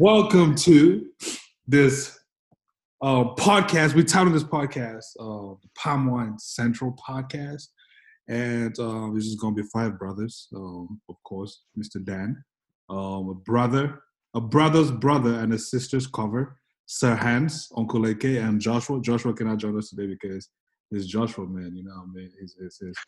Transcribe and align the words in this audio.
Welcome 0.00 0.54
to 0.54 1.10
this 1.68 2.18
uh, 3.02 3.34
podcast. 3.34 3.92
We 3.92 4.02
titled 4.02 4.34
this 4.34 4.42
podcast 4.42 5.04
uh, 5.20 5.56
the 5.60 5.68
Palm 5.76 6.10
Wine 6.10 6.38
Central 6.38 6.96
Podcast. 7.06 7.66
And 8.26 8.74
uh, 8.80 9.10
this 9.12 9.26
is 9.26 9.34
going 9.34 9.54
to 9.56 9.62
be 9.62 9.68
five 9.70 9.98
brothers, 9.98 10.48
um, 10.56 11.02
of 11.10 11.16
course, 11.24 11.64
Mr. 11.78 12.02
Dan, 12.02 12.42
um, 12.88 13.28
a 13.28 13.34
brother, 13.34 14.00
a 14.32 14.40
brother's 14.40 14.90
brother, 14.90 15.34
and 15.34 15.52
a 15.52 15.58
sister's 15.58 16.06
cover, 16.06 16.56
Sir 16.86 17.14
Hans, 17.14 17.70
Uncle 17.76 18.06
AK, 18.06 18.24
and 18.24 18.58
Joshua. 18.58 19.02
Joshua 19.02 19.34
cannot 19.34 19.58
join 19.58 19.76
us 19.76 19.90
today 19.90 20.06
because 20.06 20.48
it's 20.90 21.04
Joshua, 21.04 21.46
man. 21.46 21.76
You 21.76 21.84
know 21.84 21.90
what 21.90 22.04
I 22.04 22.12
mean? 22.14 22.32
It's, 22.40 22.56
it's, 22.58 22.80
it's, 22.80 22.98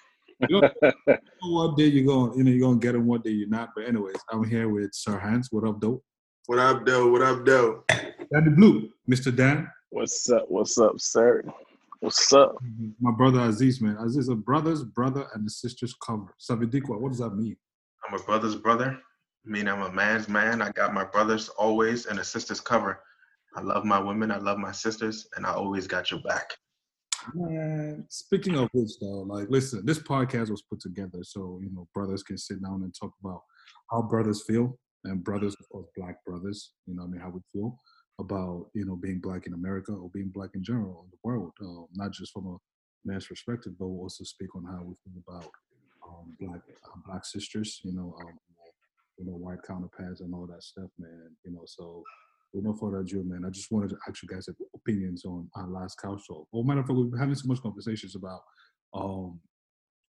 you 0.46 0.61
know, 0.61 1.16
one 1.40 1.74
day 1.74 1.86
you're 1.86 2.04
going, 2.04 2.36
you 2.36 2.45
know, 2.45 2.50
you're 2.50 2.68
going 2.68 2.80
to 2.80 2.86
get 2.86 2.95
him, 2.96 3.06
one 3.06 3.22
day 3.22 3.30
you're 3.30 3.48
not. 3.48 3.70
But 3.74 3.86
anyways, 3.86 4.16
I'm 4.30 4.45
here 4.45 4.68
with 4.68 4.90
Sir 4.93 5.18
Hans. 5.18 5.48
What 5.50 5.66
up, 5.66 5.80
dope? 5.80 6.04
What 6.46 6.59
up, 6.59 6.84
though? 6.84 7.09
What 7.09 7.22
up, 7.22 7.46
though? 7.46 7.84
Danny 7.88 8.50
Blue, 8.56 8.91
Mr. 9.09 9.34
Dan. 9.34 9.70
What's 9.91 10.28
up? 10.28 10.46
What's 10.48 10.77
up, 10.77 11.00
sir? 11.00 11.45
What's 12.00 12.33
up? 12.33 12.56
My 13.00 13.12
brother 13.12 13.38
Aziz, 13.38 13.80
man. 13.80 13.96
Aziz, 13.98 14.28
a 14.28 14.34
brother's 14.34 14.83
brother 14.83 15.28
and 15.34 15.47
a 15.47 15.50
sister's 15.50 15.95
cover. 16.05 16.34
Savidikwa, 16.41 16.98
what 16.98 17.10
does 17.10 17.20
that 17.20 17.36
mean? 17.36 17.56
I'm 18.05 18.19
a 18.19 18.23
brother's 18.24 18.56
brother. 18.56 18.98
I 19.47 19.48
mean, 19.48 19.69
I'm 19.69 19.83
a 19.83 19.92
man's 19.92 20.28
man. 20.28 20.60
I 20.60 20.73
got 20.73 20.92
my 20.92 21.05
brothers 21.05 21.48
always 21.48 22.06
and 22.06 22.19
a 22.19 22.24
sister's 22.24 22.61
cover. 22.61 23.00
I 23.55 23.61
love 23.61 23.84
my 23.84 24.00
women. 24.00 24.33
I 24.33 24.38
love 24.38 24.59
my 24.59 24.72
sisters, 24.72 25.28
and 25.36 25.47
I 25.47 25.52
always 25.52 25.86
got 25.86 26.11
your 26.11 26.22
back. 26.22 26.56
Man, 27.34 28.05
speaking 28.11 28.56
of 28.56 28.69
which, 28.72 28.98
though, 29.00 29.22
like, 29.28 29.48
listen, 29.48 29.86
this 29.86 30.00
podcast 30.00 30.50
was 30.50 30.62
put 30.62 30.80
together 30.80 31.20
so 31.22 31.61
you 31.62 31.70
know 31.72 31.86
brothers 31.95 32.24
can 32.24 32.36
sit 32.36 32.61
down 32.61 32.83
and 32.83 32.92
talk 32.92 33.12
about 33.22 33.42
how 33.92 34.02
brothers 34.02 34.42
feel, 34.45 34.77
and 35.05 35.24
brothers, 35.24 35.56
of 35.59 35.69
course, 35.69 35.87
black 35.97 36.24
brothers. 36.24 36.73
You 36.87 36.95
know, 36.95 37.05
I 37.05 37.06
mean, 37.06 37.20
how 37.20 37.30
we 37.30 37.41
feel 37.52 37.79
about 38.20 38.66
you 38.74 38.84
know 38.84 38.97
being 38.97 39.20
black 39.20 39.47
in 39.47 39.55
America 39.55 39.92
or 39.92 40.11
being 40.12 40.30
black 40.34 40.51
in 40.55 40.62
general 40.62 41.05
in 41.05 41.11
the 41.11 41.19
world, 41.25 41.53
uh, 41.61 41.86
not 41.95 42.12
just 42.12 42.33
from 42.33 42.47
a 42.47 42.56
man's 43.05 43.27
perspective, 43.27 43.73
but 43.78 43.89
we'll 43.89 44.03
also 44.03 44.25
speak 44.25 44.55
on 44.55 44.64
how 44.64 44.83
we 44.83 44.95
feel 45.05 45.23
about 45.27 45.50
um, 46.06 46.36
black 46.41 46.61
uh, 46.84 46.98
black 47.06 47.25
sisters. 47.25 47.80
You 47.84 47.95
know, 47.95 48.14
um, 48.20 48.39
you 49.19 49.27
know, 49.27 49.33
white 49.33 49.62
counterparts 49.67 50.20
and 50.20 50.34
all 50.34 50.47
that 50.47 50.62
stuff, 50.62 50.91
man. 50.98 51.36
You 51.45 51.53
know, 51.53 51.62
so 51.67 52.03
with 52.53 52.64
no 52.64 52.75
further 52.75 53.00
ado, 53.00 53.25
man, 53.25 53.45
I 53.47 53.50
just 53.50 53.70
wanted 53.70 53.91
to 53.91 53.97
ask 54.08 54.23
you 54.23 54.28
guys 54.28 54.48
opinions 54.75 55.25
on 55.25 55.48
our 55.56 55.69
last 55.69 56.00
couch 56.00 56.23
talk. 56.28 56.47
Or 56.53 56.64
matter 56.64 56.80
of 56.80 56.86
fact, 56.86 56.98
we've 56.98 57.11
been 57.11 57.20
having 57.20 57.34
so 57.34 57.48
much 57.48 57.62
conversations 57.62 58.14
about 58.14 58.41
um, 58.95 59.41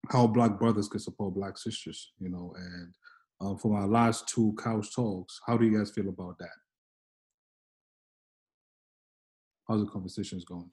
how 0.10 0.28
black 0.28 0.60
brothers 0.60 0.88
can 0.88 1.00
support 1.00 1.36
black 1.36 1.58
sisters, 1.58 2.12
you 2.20 2.30
know, 2.30 2.54
and 2.58 2.94
um, 3.42 3.58
from 3.58 3.74
our 3.74 3.88
last 3.88 4.28
two 4.28 4.56
couch 4.62 4.94
talks, 4.96 5.40
how 5.46 5.58
do 5.58 5.66
you 5.66 5.78
guys 5.78 5.92
feel 5.92 6.10
about 6.10 6.38
that? 6.40 6.50
How's 9.68 9.82
the 9.82 9.90
conversations 9.90 10.46
going? 10.46 10.70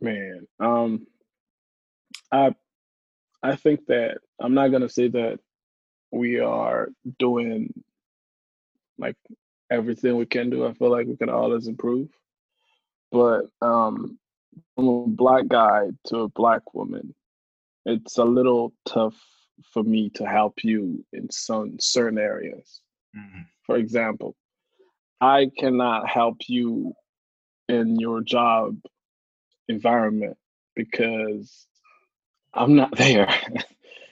Man, 0.00 0.46
um, 0.60 1.06
I 2.30 2.54
I 3.42 3.56
think 3.56 3.86
that 3.86 4.18
I'm 4.40 4.54
not 4.54 4.68
gonna 4.68 4.88
say 4.88 5.08
that 5.08 5.38
we 6.10 6.38
are 6.38 6.88
doing 7.18 7.72
like 8.98 9.16
everything 9.70 10.16
we 10.16 10.26
can 10.26 10.50
do. 10.50 10.66
I 10.66 10.74
feel 10.74 10.90
like 10.90 11.06
we 11.06 11.16
can 11.16 11.30
always 11.30 11.66
improve. 11.66 12.08
But 13.10 13.46
um, 13.60 14.18
from 14.74 14.88
a 14.88 15.06
black 15.06 15.48
guy 15.48 15.88
to 16.06 16.18
a 16.18 16.28
black 16.28 16.74
woman, 16.74 17.14
it's 17.84 18.18
a 18.18 18.24
little 18.24 18.72
tough 18.86 19.20
for 19.72 19.82
me 19.82 20.10
to 20.10 20.24
help 20.26 20.64
you 20.64 21.04
in 21.12 21.30
some 21.30 21.78
certain 21.78 22.18
areas. 22.18 22.80
Mm-hmm. 23.16 23.42
For 23.64 23.76
example, 23.76 24.36
I 25.20 25.50
cannot 25.58 26.08
help 26.08 26.38
you 26.48 26.94
in 27.68 27.98
your 27.98 28.22
job 28.22 28.76
environment 29.68 30.36
because 30.74 31.66
I'm 32.54 32.74
not 32.74 32.96
there. 32.96 33.26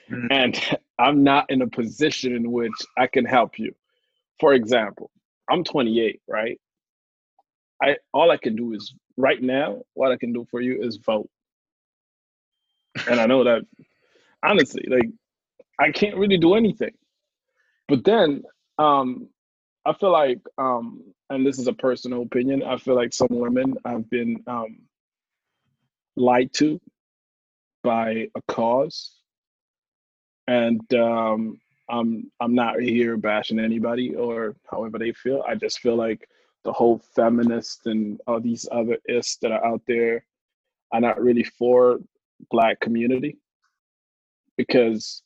mm-hmm. 0.09 0.27
and 0.29 0.77
I'm 0.97 1.23
not 1.23 1.49
in 1.49 1.61
a 1.61 1.67
position 1.67 2.35
in 2.35 2.51
which 2.51 2.73
I 2.97 3.07
can 3.07 3.25
help 3.25 3.57
you. 3.59 3.73
For 4.39 4.53
example, 4.53 5.11
I'm 5.49 5.63
28, 5.63 6.21
right? 6.27 6.59
I 7.81 7.97
all 8.13 8.31
I 8.31 8.37
can 8.37 8.55
do 8.55 8.73
is 8.73 8.93
right 9.17 9.41
now, 9.41 9.81
what 9.93 10.11
I 10.11 10.17
can 10.17 10.33
do 10.33 10.45
for 10.49 10.61
you 10.61 10.83
is 10.83 10.97
vote. 10.97 11.29
And 13.07 13.19
I 13.19 13.25
know 13.25 13.43
that 13.43 13.63
honestly, 14.43 14.85
like 14.87 15.09
I 15.81 15.91
can't 15.91 16.15
really 16.15 16.37
do 16.37 16.53
anything. 16.53 16.93
But 17.87 18.03
then 18.05 18.43
um 18.77 19.27
I 19.85 19.93
feel 19.93 20.11
like 20.11 20.39
um 20.57 21.01
and 21.29 21.45
this 21.45 21.57
is 21.59 21.67
a 21.67 21.73
personal 21.73 22.21
opinion, 22.21 22.61
I 22.63 22.77
feel 22.77 22.95
like 22.95 23.13
some 23.13 23.29
women 23.31 23.75
have 23.85 24.09
been 24.09 24.43
um 24.47 24.77
lied 26.15 26.53
to 26.53 26.79
by 27.83 28.27
a 28.35 28.41
cause. 28.47 29.17
And 30.47 30.81
um 30.93 31.59
I'm 31.89 32.31
I'm 32.39 32.53
not 32.53 32.79
here 32.79 33.17
bashing 33.17 33.59
anybody 33.59 34.15
or 34.15 34.55
however 34.69 34.99
they 34.99 35.13
feel. 35.13 35.43
I 35.47 35.55
just 35.55 35.79
feel 35.79 35.95
like 35.95 36.29
the 36.63 36.71
whole 36.71 36.99
feminist 37.15 37.87
and 37.87 38.21
all 38.27 38.39
these 38.39 38.67
other 38.71 38.97
ists 39.09 39.37
that 39.41 39.51
are 39.51 39.65
out 39.65 39.81
there 39.87 40.23
are 40.93 41.01
not 41.01 41.19
really 41.19 41.43
for 41.43 41.99
black 42.51 42.79
community 42.79 43.37
because 44.57 45.23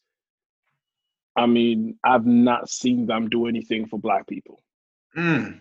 I 1.36 1.46
mean 1.46 1.98
I've 2.04 2.26
not 2.26 2.70
seen 2.70 3.06
them 3.06 3.30
do 3.30 3.48
anything 3.48 3.88
for 3.88 4.00
black 4.00 4.28
people. 4.28 4.62
Mm. 5.18 5.60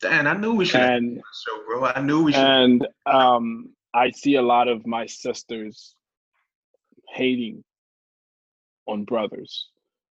Dan, 0.00 0.26
I 0.26 0.34
knew 0.34 0.54
we 0.54 0.66
should 0.66 0.80
and, 0.80 1.16
show, 1.16 1.64
bro. 1.66 1.84
I 1.86 2.00
knew 2.00 2.24
we 2.24 2.32
should. 2.32 2.40
And 2.42 2.88
um, 3.06 3.70
I 3.94 4.10
see 4.10 4.34
a 4.34 4.42
lot 4.42 4.68
of 4.68 4.86
my 4.86 5.06
sisters 5.06 5.94
hating 7.08 7.64
on 8.86 9.04
brothers 9.04 9.68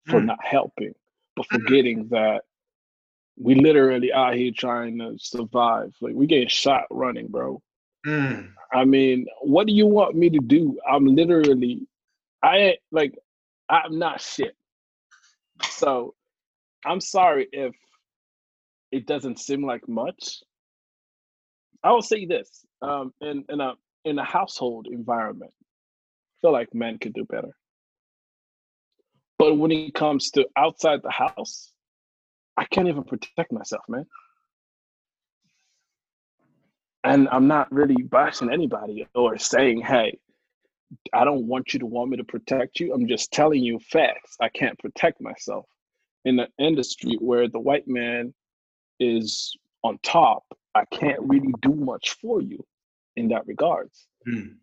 for 0.06 0.20
mm. 0.20 0.26
not 0.26 0.42
helping, 0.42 0.94
but 1.36 1.46
mm. 1.46 1.58
forgetting 1.58 2.08
that 2.08 2.42
we 3.36 3.54
literally 3.54 4.12
out 4.12 4.34
here 4.34 4.52
trying 4.56 4.98
to 4.98 5.16
survive. 5.18 5.94
Like 6.00 6.14
we 6.14 6.26
getting 6.26 6.48
shot 6.48 6.84
running, 6.90 7.28
bro. 7.28 7.60
Mm. 8.06 8.50
I 8.72 8.84
mean, 8.84 9.26
what 9.42 9.66
do 9.66 9.72
you 9.72 9.86
want 9.86 10.14
me 10.14 10.30
to 10.30 10.38
do? 10.38 10.78
I'm 10.90 11.06
literally, 11.06 11.86
I 12.42 12.76
like, 12.90 13.14
I'm 13.68 13.98
not 13.98 14.20
shit. 14.20 14.56
So, 15.62 16.14
I'm 16.84 17.00
sorry 17.00 17.48
if 17.52 17.74
it 18.92 19.06
doesn't 19.06 19.38
seem 19.38 19.64
like 19.64 19.88
much. 19.88 20.40
I 21.82 21.92
will 21.92 22.02
say 22.02 22.26
this: 22.26 22.64
um, 22.82 23.12
in 23.20 23.44
in 23.48 23.60
a 23.60 23.74
in 24.04 24.18
a 24.18 24.24
household 24.24 24.86
environment, 24.90 25.52
I 25.56 26.34
feel 26.40 26.52
like 26.52 26.74
men 26.74 26.98
could 26.98 27.14
do 27.14 27.24
better. 27.24 27.56
But 29.38 29.56
when 29.56 29.72
it 29.72 29.94
comes 29.94 30.30
to 30.32 30.46
outside 30.56 31.00
the 31.02 31.10
house, 31.10 31.72
I 32.56 32.64
can't 32.64 32.88
even 32.88 33.04
protect 33.04 33.52
myself, 33.52 33.82
man. 33.88 34.06
And 37.02 37.28
I'm 37.30 37.48
not 37.48 37.70
really 37.72 38.02
bashing 38.02 38.50
anybody 38.52 39.06
or 39.14 39.36
saying, 39.36 39.82
hey, 39.82 40.18
I 41.12 41.24
don't 41.24 41.46
want 41.46 41.72
you 41.72 41.80
to 41.80 41.86
want 41.86 42.10
me 42.10 42.16
to 42.16 42.24
protect 42.24 42.80
you. 42.80 42.92
I'm 42.92 43.06
just 43.06 43.32
telling 43.32 43.62
you 43.62 43.78
facts. 43.78 44.36
I 44.40 44.48
can't 44.48 44.78
protect 44.78 45.20
myself 45.20 45.66
in 46.24 46.38
an 46.38 46.48
industry 46.58 47.16
where 47.20 47.48
the 47.48 47.60
white 47.60 47.86
man 47.86 48.34
is 49.00 49.56
on 49.82 49.98
top. 50.02 50.44
I 50.74 50.84
can't 50.86 51.20
really 51.20 51.52
do 51.60 51.74
much 51.74 52.16
for 52.20 52.40
you 52.40 52.64
in 53.16 53.28
that 53.28 53.46
regards. 53.46 54.06
Mm, 54.26 54.56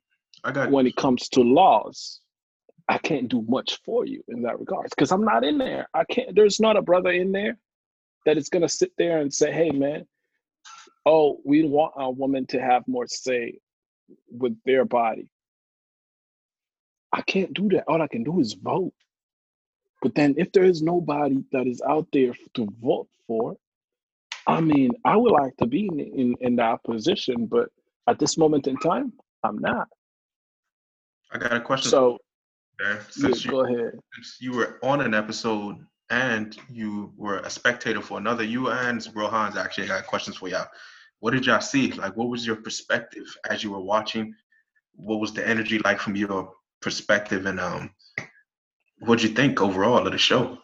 I 0.44 0.52
got 0.52 0.72
when 0.72 0.88
it 0.88 0.96
comes 0.96 1.30
to 1.30 1.42
laws, 1.42 2.20
I 2.90 2.98
can't 2.98 3.30
do 3.30 3.46
much 3.48 3.80
for 3.86 4.06
you 4.06 4.24
in 4.28 4.42
that 4.42 4.60
regards 4.60 4.90
because 4.90 5.12
I'm 5.12 5.24
not 5.24 5.44
in 5.44 5.58
there. 5.58 5.88
I 5.94 6.04
can't. 6.04 6.36
There's 6.36 6.60
not 6.60 6.78
a 6.78 6.82
brother 6.82 7.12
in 7.12 7.32
there 7.32 7.58
that 8.26 8.38
is 8.38 8.50
gonna 8.50 8.70
sit 8.70 8.92
there 8.98 9.20
and 9.20 9.34
say, 9.34 9.52
"Hey, 9.52 9.70
man, 9.70 10.08
oh, 11.06 11.40
we 11.46 11.64
want 11.64 11.94
our 11.96 12.12
woman 12.12 12.46
to 12.48 12.60
have 12.60 12.88
more 12.88 13.08
say 13.08 13.60
with 14.30 14.58
their 14.66 14.84
body." 14.86 15.30
I 17.14 17.22
can't 17.22 17.54
do 17.54 17.70
that. 17.70 17.84
All 17.88 18.02
I 18.02 18.08
can 18.08 18.24
do 18.24 18.40
is 18.40 18.54
vote. 18.54 18.94
But 20.02 20.16
then, 20.16 20.34
if 20.38 20.52
there 20.52 20.64
is 20.64 20.82
nobody 20.82 21.44
that 21.52 21.68
is 21.68 21.82
out 21.88 22.08
there 22.12 22.34
to 22.56 22.68
vote 22.82 23.08
for, 23.28 23.56
I 24.48 24.60
mean, 24.60 24.92
I 25.06 25.16
would 25.16 25.32
like 25.32 25.56
to 25.58 25.68
be 25.68 25.88
in 25.88 26.00
in, 26.00 26.36
in 26.42 26.56
that 26.56 26.84
position, 26.84 27.46
but 27.46 27.70
at 28.08 28.18
this 28.18 28.38
moment 28.38 28.68
in 28.68 28.78
time, 28.78 29.14
I'm 29.44 29.60
not. 29.60 29.88
I 31.32 31.38
got 31.38 31.54
a 31.54 31.62
question. 31.62 31.92
So 31.92 32.18
since 33.10 33.46
yeah, 33.46 33.52
you, 33.52 33.58
go 33.58 33.66
ahead. 33.66 34.00
Since 34.16 34.38
you 34.40 34.54
were 34.54 34.80
on 34.84 35.02
an 35.02 35.14
episode 35.14 35.78
and 36.10 36.58
you 36.70 37.14
were 37.16 37.40
a 37.40 37.50
spectator 37.50 38.02
for 38.02 38.18
another, 38.18 38.44
you 38.44 38.70
and 38.70 39.08
Rohan's 39.14 39.58
actually 39.58 39.88
got 39.88 40.08
questions 40.08 40.38
for 40.38 40.50
y'all. 40.50 40.68
What 41.20 41.32
did 41.32 41.46
y'all 41.46 41.62
see? 41.62 41.92
Like, 41.92 42.18
what 42.18 42.30
was 42.30 42.46
your 42.46 42.56
perspective 42.56 43.26
as 43.50 43.64
you 43.64 43.72
were 43.72 43.82
watching? 43.82 44.34
What 44.96 45.20
was 45.20 45.34
the 45.34 45.48
energy 45.48 45.80
like 45.80 46.00
from 46.00 46.16
your 46.16 46.54
perspective, 46.82 47.46
and 47.46 47.60
um, 47.60 47.92
what 49.00 49.20
did 49.20 49.30
you 49.30 49.36
think 49.36 49.62
overall 49.62 50.06
of 50.06 50.12
the 50.12 50.18
show? 50.18 50.58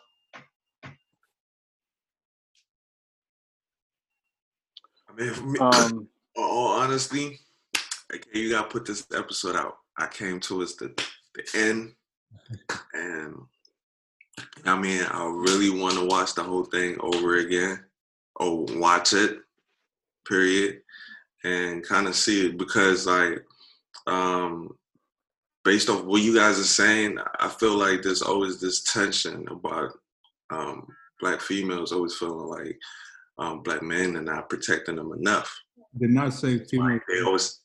I 5.10 5.14
mean, 5.16 5.52
me, 5.52 5.60
Um, 5.60 6.08
all 6.38 6.80
honesty, 6.80 7.40
okay, 8.14 8.40
you 8.40 8.52
gotta 8.52 8.68
put 8.68 8.86
this 8.86 9.08
episode 9.16 9.56
out. 9.56 9.78
I 9.98 10.08
came 10.08 10.40
towards 10.40 10.76
the 10.76 10.94
the 11.34 11.44
end, 11.56 11.94
and 12.94 13.36
I 14.66 14.78
mean, 14.78 15.04
I 15.10 15.26
really 15.26 15.70
want 15.70 15.96
to 15.96 16.06
watch 16.06 16.34
the 16.36 16.44
whole 16.44 16.66
thing 16.66 16.98
over 17.00 17.38
again, 17.38 17.84
or 18.36 18.66
watch 18.76 19.14
it, 19.14 19.40
period, 20.28 20.82
and 21.44 21.84
kind 21.84 22.08
of 22.08 22.16
see 22.16 22.48
it 22.48 22.58
because, 22.58 23.08
like, 23.08 23.46
um, 24.06 24.76
based 25.68 25.90
off 25.90 26.06
what 26.06 26.22
you 26.22 26.34
guys 26.34 26.58
are 26.58 26.64
saying, 26.64 27.18
I 27.42 27.50
feel 27.50 27.76
like 27.76 28.02
there's 28.02 28.22
always 28.22 28.62
this 28.62 28.84
tension 28.84 29.46
about 29.50 29.92
um, 30.50 30.88
black 31.20 31.42
females 31.42 31.92
always 31.92 32.16
feeling 32.16 32.48
like 32.48 32.80
um, 33.38 33.64
black 33.64 33.84
men 33.84 34.16
are 34.16 34.22
not 34.22 34.48
protecting 34.48 34.96
them 34.96 35.12
enough. 35.12 35.54
They're 35.94 36.08
not 36.08 36.32
saying 36.32 36.68
females. 36.72 36.92
Like 36.94 37.02
they 37.10 37.22
always 37.22 37.60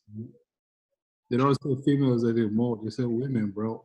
They 1.31 1.37
don't 1.37 1.57
say 1.63 1.77
females 1.85 2.25
anymore. 2.25 2.81
They 2.83 2.91
say 2.91 3.05
women, 3.05 3.53
bro. 3.53 3.85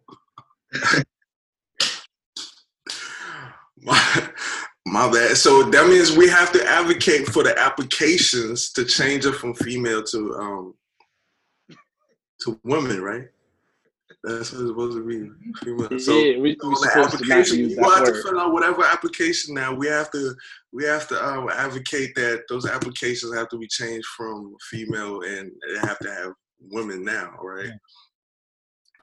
My, 3.83 4.29
my 4.87 5.11
bad. 5.11 5.37
So 5.37 5.61
that 5.69 5.87
means 5.89 6.17
we 6.17 6.27
have 6.27 6.51
to 6.53 6.67
advocate 6.67 7.27
for 7.27 7.43
the 7.43 7.55
applications 7.59 8.71
to 8.71 8.83
change 8.83 9.27
it 9.27 9.35
from 9.35 9.53
female 9.53 10.01
to 10.05 10.33
um 10.37 10.73
to 12.41 12.59
women, 12.63 12.99
right? 12.99 13.27
That's 14.23 14.51
what 14.51 14.61
it's 14.61 14.69
supposed 14.69 14.97
to 14.97 15.05
be. 15.05 15.29
Female. 15.63 15.99
So 15.99 16.17
yeah, 16.17 16.39
we, 16.39 16.57
on 16.57 16.69
we're 16.69 16.71
the 16.71 16.89
supposed 16.89 17.11
to 17.11 17.15
application, 17.17 17.69
you 17.69 17.81
have 17.81 18.05
to 18.05 18.23
fill 18.23 18.39
out 18.39 18.51
whatever 18.51 18.83
application 18.83 19.53
now. 19.53 19.73
We 19.73 19.87
have 19.87 20.11
to 20.11 20.35
we 20.73 20.85
have 20.85 21.07
to 21.09 21.25
um, 21.25 21.49
advocate 21.49 22.15
that 22.15 22.43
those 22.49 22.65
applications 22.65 23.35
have 23.35 23.47
to 23.49 23.57
be 23.57 23.67
changed 23.67 24.07
from 24.17 24.55
female 24.69 25.21
and 25.21 25.51
they 25.67 25.87
have 25.87 25.99
to 25.99 26.11
have 26.11 26.33
women 26.59 27.03
now, 27.03 27.35
right? 27.41 27.71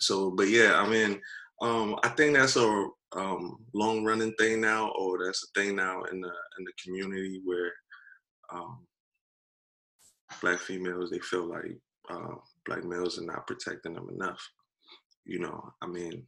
So, 0.00 0.30
but 0.30 0.48
yeah, 0.48 0.74
I 0.80 0.88
mean, 0.88 1.20
um, 1.62 1.96
I 2.02 2.08
think 2.08 2.36
that's 2.36 2.56
a 2.56 2.86
um, 3.16 3.58
long 3.72 4.04
running 4.04 4.34
thing 4.34 4.60
now, 4.60 4.90
or 4.98 5.24
that's 5.24 5.44
a 5.44 5.60
thing 5.60 5.76
now 5.76 6.02
in 6.04 6.20
the 6.20 6.32
in 6.58 6.64
the 6.64 6.72
community 6.84 7.40
where 7.44 7.72
um, 8.52 8.84
black 10.42 10.58
females 10.58 11.10
they 11.10 11.20
feel 11.20 11.46
like 11.46 11.78
uh, 12.10 12.34
black 12.66 12.84
males 12.84 13.18
are 13.18 13.24
not 13.24 13.46
protecting 13.46 13.94
them 13.94 14.08
enough. 14.12 14.46
You 15.24 15.38
know, 15.40 15.72
I 15.80 15.86
mean, 15.86 16.26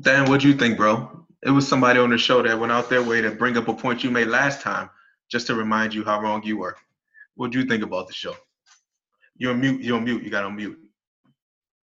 Dan, 0.00 0.28
what 0.28 0.40
do 0.40 0.48
you 0.48 0.54
think, 0.54 0.76
bro? 0.76 1.26
It 1.42 1.50
was 1.50 1.66
somebody 1.66 1.98
on 1.98 2.10
the 2.10 2.18
show 2.18 2.42
that 2.42 2.58
went 2.58 2.72
out 2.72 2.88
their 2.90 3.02
way 3.02 3.20
to 3.20 3.30
bring 3.30 3.56
up 3.56 3.68
a 3.68 3.74
point 3.74 4.04
you 4.04 4.10
made 4.10 4.28
last 4.28 4.60
time, 4.60 4.90
just 5.30 5.46
to 5.48 5.54
remind 5.54 5.94
you 5.94 6.04
how 6.04 6.20
wrong 6.20 6.42
you 6.44 6.58
were. 6.58 6.76
What 7.34 7.50
do 7.50 7.58
you 7.58 7.66
think 7.66 7.82
about 7.82 8.06
the 8.06 8.14
show? 8.14 8.34
You're 9.36 9.54
mute. 9.54 9.82
You're 9.82 10.00
mute. 10.00 10.22
You 10.22 10.30
got 10.30 10.44
on 10.44 10.56
mute. 10.56 10.78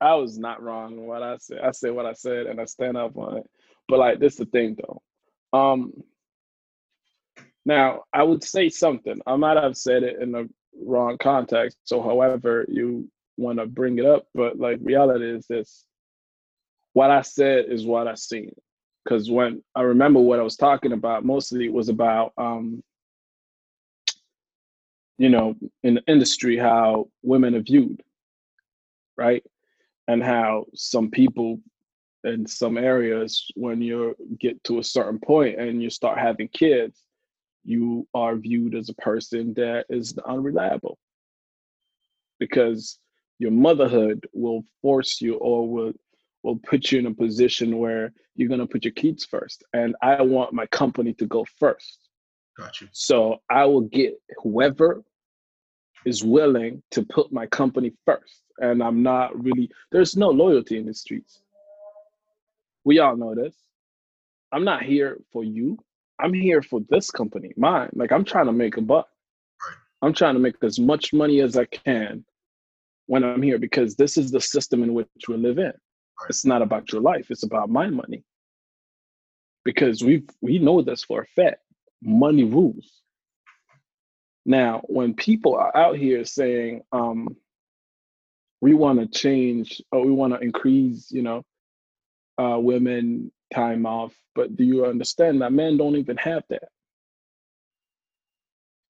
I 0.01 0.15
was 0.15 0.37
not 0.37 0.61
wrong 0.61 1.05
what 1.05 1.23
I 1.23 1.37
said. 1.37 1.59
I 1.59 1.71
said 1.71 1.91
what 1.91 2.05
I 2.05 2.13
said 2.13 2.47
and 2.47 2.59
I 2.59 2.65
stand 2.65 2.97
up 2.97 3.17
on 3.17 3.37
it. 3.37 3.49
But 3.87 3.99
like 3.99 4.19
this 4.19 4.33
is 4.33 4.39
the 4.39 4.45
thing 4.45 4.77
though. 4.77 5.01
Um 5.57 5.93
now 7.65 8.03
I 8.13 8.23
would 8.23 8.43
say 8.43 8.69
something. 8.69 9.19
I 9.25 9.35
might 9.35 9.57
have 9.57 9.77
said 9.77 10.03
it 10.03 10.21
in 10.21 10.31
the 10.31 10.49
wrong 10.79 11.17
context. 11.17 11.77
So 11.85 12.01
however 12.01 12.65
you 12.67 13.09
want 13.37 13.59
to 13.59 13.65
bring 13.65 13.99
it 13.99 14.05
up, 14.05 14.27
but 14.33 14.57
like 14.57 14.79
reality 14.81 15.29
is 15.29 15.45
this. 15.47 15.85
What 16.93 17.11
I 17.11 17.21
said 17.21 17.65
is 17.69 17.85
what 17.85 18.07
I 18.07 18.15
seen. 18.15 18.51
Cause 19.07 19.29
when 19.29 19.63
I 19.75 19.81
remember 19.81 20.19
what 20.19 20.39
I 20.39 20.43
was 20.43 20.55
talking 20.55 20.91
about, 20.93 21.25
mostly 21.25 21.65
it 21.65 21.73
was 21.73 21.89
about 21.89 22.33
um 22.37 22.83
you 25.17 25.29
know, 25.29 25.55
in 25.83 25.95
the 25.95 26.03
industry 26.07 26.57
how 26.57 27.07
women 27.23 27.55
are 27.55 27.61
viewed, 27.61 28.01
right? 29.17 29.43
and 30.07 30.23
how 30.23 30.65
some 30.73 31.09
people 31.09 31.59
in 32.23 32.45
some 32.47 32.77
areas 32.77 33.47
when 33.55 33.81
you 33.81 34.15
get 34.39 34.61
to 34.63 34.79
a 34.79 34.83
certain 34.83 35.19
point 35.19 35.59
and 35.59 35.81
you 35.81 35.89
start 35.89 36.17
having 36.17 36.47
kids 36.47 37.03
you 37.63 38.07
are 38.13 38.35
viewed 38.35 38.75
as 38.75 38.89
a 38.89 38.95
person 38.95 39.53
that 39.55 39.85
is 39.89 40.15
unreliable 40.27 40.97
because 42.39 42.99
your 43.39 43.51
motherhood 43.51 44.27
will 44.33 44.63
force 44.81 45.21
you 45.21 45.35
or 45.35 45.67
will 45.69 45.93
will 46.43 46.57
put 46.57 46.91
you 46.91 46.99
in 46.99 47.07
a 47.07 47.13
position 47.13 47.77
where 47.79 48.13
you're 48.35 48.47
going 48.47 48.59
to 48.59 48.67
put 48.67 48.85
your 48.85 48.93
kids 48.93 49.25
first 49.25 49.63
and 49.73 49.95
i 50.01 50.21
want 50.21 50.53
my 50.53 50.65
company 50.67 51.13
to 51.13 51.25
go 51.25 51.45
first 51.59 51.99
Got 52.57 52.79
you. 52.79 52.87
so 52.91 53.41
I 53.49 53.65
will 53.65 53.81
get 53.81 54.13
whoever 54.41 55.03
is 56.05 56.23
willing 56.23 56.81
to 56.91 57.03
put 57.03 57.33
my 57.33 57.47
company 57.47 57.91
first. 58.05 58.43
And 58.59 58.81
I'm 58.81 59.03
not 59.03 59.43
really, 59.43 59.69
there's 59.91 60.15
no 60.15 60.29
loyalty 60.29 60.77
in 60.77 60.85
the 60.85 60.93
streets. 60.93 61.41
We 62.85 62.99
all 62.99 63.17
know 63.17 63.35
this. 63.35 63.55
I'm 64.51 64.63
not 64.63 64.83
here 64.83 65.17
for 65.33 65.43
you. 65.43 65.77
I'm 66.19 66.33
here 66.33 66.61
for 66.61 66.79
this 66.89 67.11
company, 67.11 67.51
mine. 67.57 67.89
Like 67.93 68.11
I'm 68.11 68.23
trying 68.23 68.45
to 68.45 68.53
make 68.53 68.77
a 68.77 68.81
buck. 68.81 69.09
Right. 69.67 69.77
I'm 70.01 70.13
trying 70.13 70.35
to 70.35 70.39
make 70.39 70.55
as 70.63 70.79
much 70.79 71.11
money 71.11 71.41
as 71.41 71.57
I 71.57 71.65
can 71.65 72.23
when 73.07 73.23
I'm 73.23 73.41
here 73.41 73.59
because 73.59 73.95
this 73.95 74.17
is 74.17 74.31
the 74.31 74.41
system 74.41 74.83
in 74.83 74.93
which 74.93 75.07
we 75.27 75.37
live 75.37 75.59
in. 75.59 75.73
It's 76.29 76.45
not 76.45 76.61
about 76.61 76.91
your 76.91 77.01
life, 77.01 77.27
it's 77.29 77.43
about 77.43 77.69
my 77.69 77.89
money. 77.89 78.23
Because 79.63 80.03
we 80.03 80.23
we 80.41 80.59
know 80.59 80.81
this 80.81 81.03
for 81.03 81.21
a 81.21 81.27
fact. 81.27 81.57
Money 82.01 82.43
rules. 82.43 83.01
Now, 84.45 84.81
when 84.85 85.15
people 85.15 85.55
are 85.55 85.75
out 85.75 85.97
here 85.97 86.23
saying, 86.23 86.83
um, 86.91 87.35
we 88.61 88.75
want 88.75 88.99
to 88.99 89.07
change 89.07 89.81
or 89.91 90.05
we 90.05 90.11
want 90.11 90.33
to 90.33 90.39
increase, 90.39 91.11
you 91.11 91.23
know, 91.23 91.43
uh, 92.37 92.59
women 92.59 93.31
time 93.53 93.87
off, 93.87 94.13
but 94.35 94.55
do 94.55 94.63
you 94.63 94.85
understand 94.85 95.41
that 95.41 95.51
men 95.51 95.77
don't 95.77 95.95
even 95.95 96.17
have 96.17 96.43
that? 96.49 96.69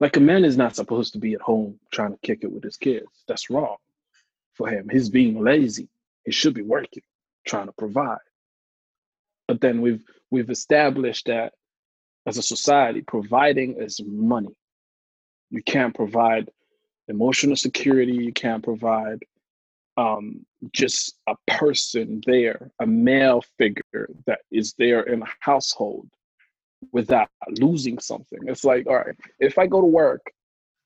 Like 0.01 0.17
a 0.17 0.19
man 0.19 0.43
is 0.43 0.57
not 0.57 0.75
supposed 0.75 1.13
to 1.13 1.19
be 1.19 1.35
at 1.35 1.41
home 1.41 1.79
trying 1.89 2.11
to 2.11 2.19
kick 2.21 2.39
it 2.41 2.51
with 2.51 2.63
his 2.63 2.75
kids. 2.75 3.07
That's 3.27 3.49
wrong 3.49 3.77
for 4.55 4.69
him. 4.69 4.89
He's 4.91 5.09
being 5.09 5.43
lazy. 5.43 5.87
He 6.25 6.31
should 6.31 6.53
be 6.53 6.61
working, 6.61 7.03
trying 7.45 7.67
to 7.67 7.73
provide. 7.73 8.17
But 9.47 9.61
then 9.61 9.81
we've 9.81 10.03
we've 10.31 10.49
established 10.49 11.27
that 11.27 11.53
as 12.25 12.37
a 12.37 12.41
society, 12.41 13.01
providing 13.01 13.75
is 13.79 14.01
money. 14.05 14.55
You 15.51 15.61
can't 15.63 15.93
provide 15.93 16.49
emotional 17.07 17.55
security. 17.55 18.13
You 18.13 18.33
can't 18.33 18.63
provide 18.63 19.23
um, 19.97 20.45
just 20.71 21.17
a 21.27 21.35
person 21.47 22.21
there, 22.25 22.71
a 22.79 22.87
male 22.87 23.43
figure 23.57 24.09
that 24.25 24.39
is 24.51 24.73
there 24.77 25.01
in 25.01 25.21
a 25.21 25.27
household 25.39 26.09
without 26.91 27.29
losing 27.59 27.99
something. 27.99 28.39
It's 28.47 28.63
like, 28.65 28.87
all 28.87 28.95
right, 28.95 29.15
if 29.39 29.57
I 29.57 29.67
go 29.67 29.81
to 29.81 29.87
work 29.87 30.31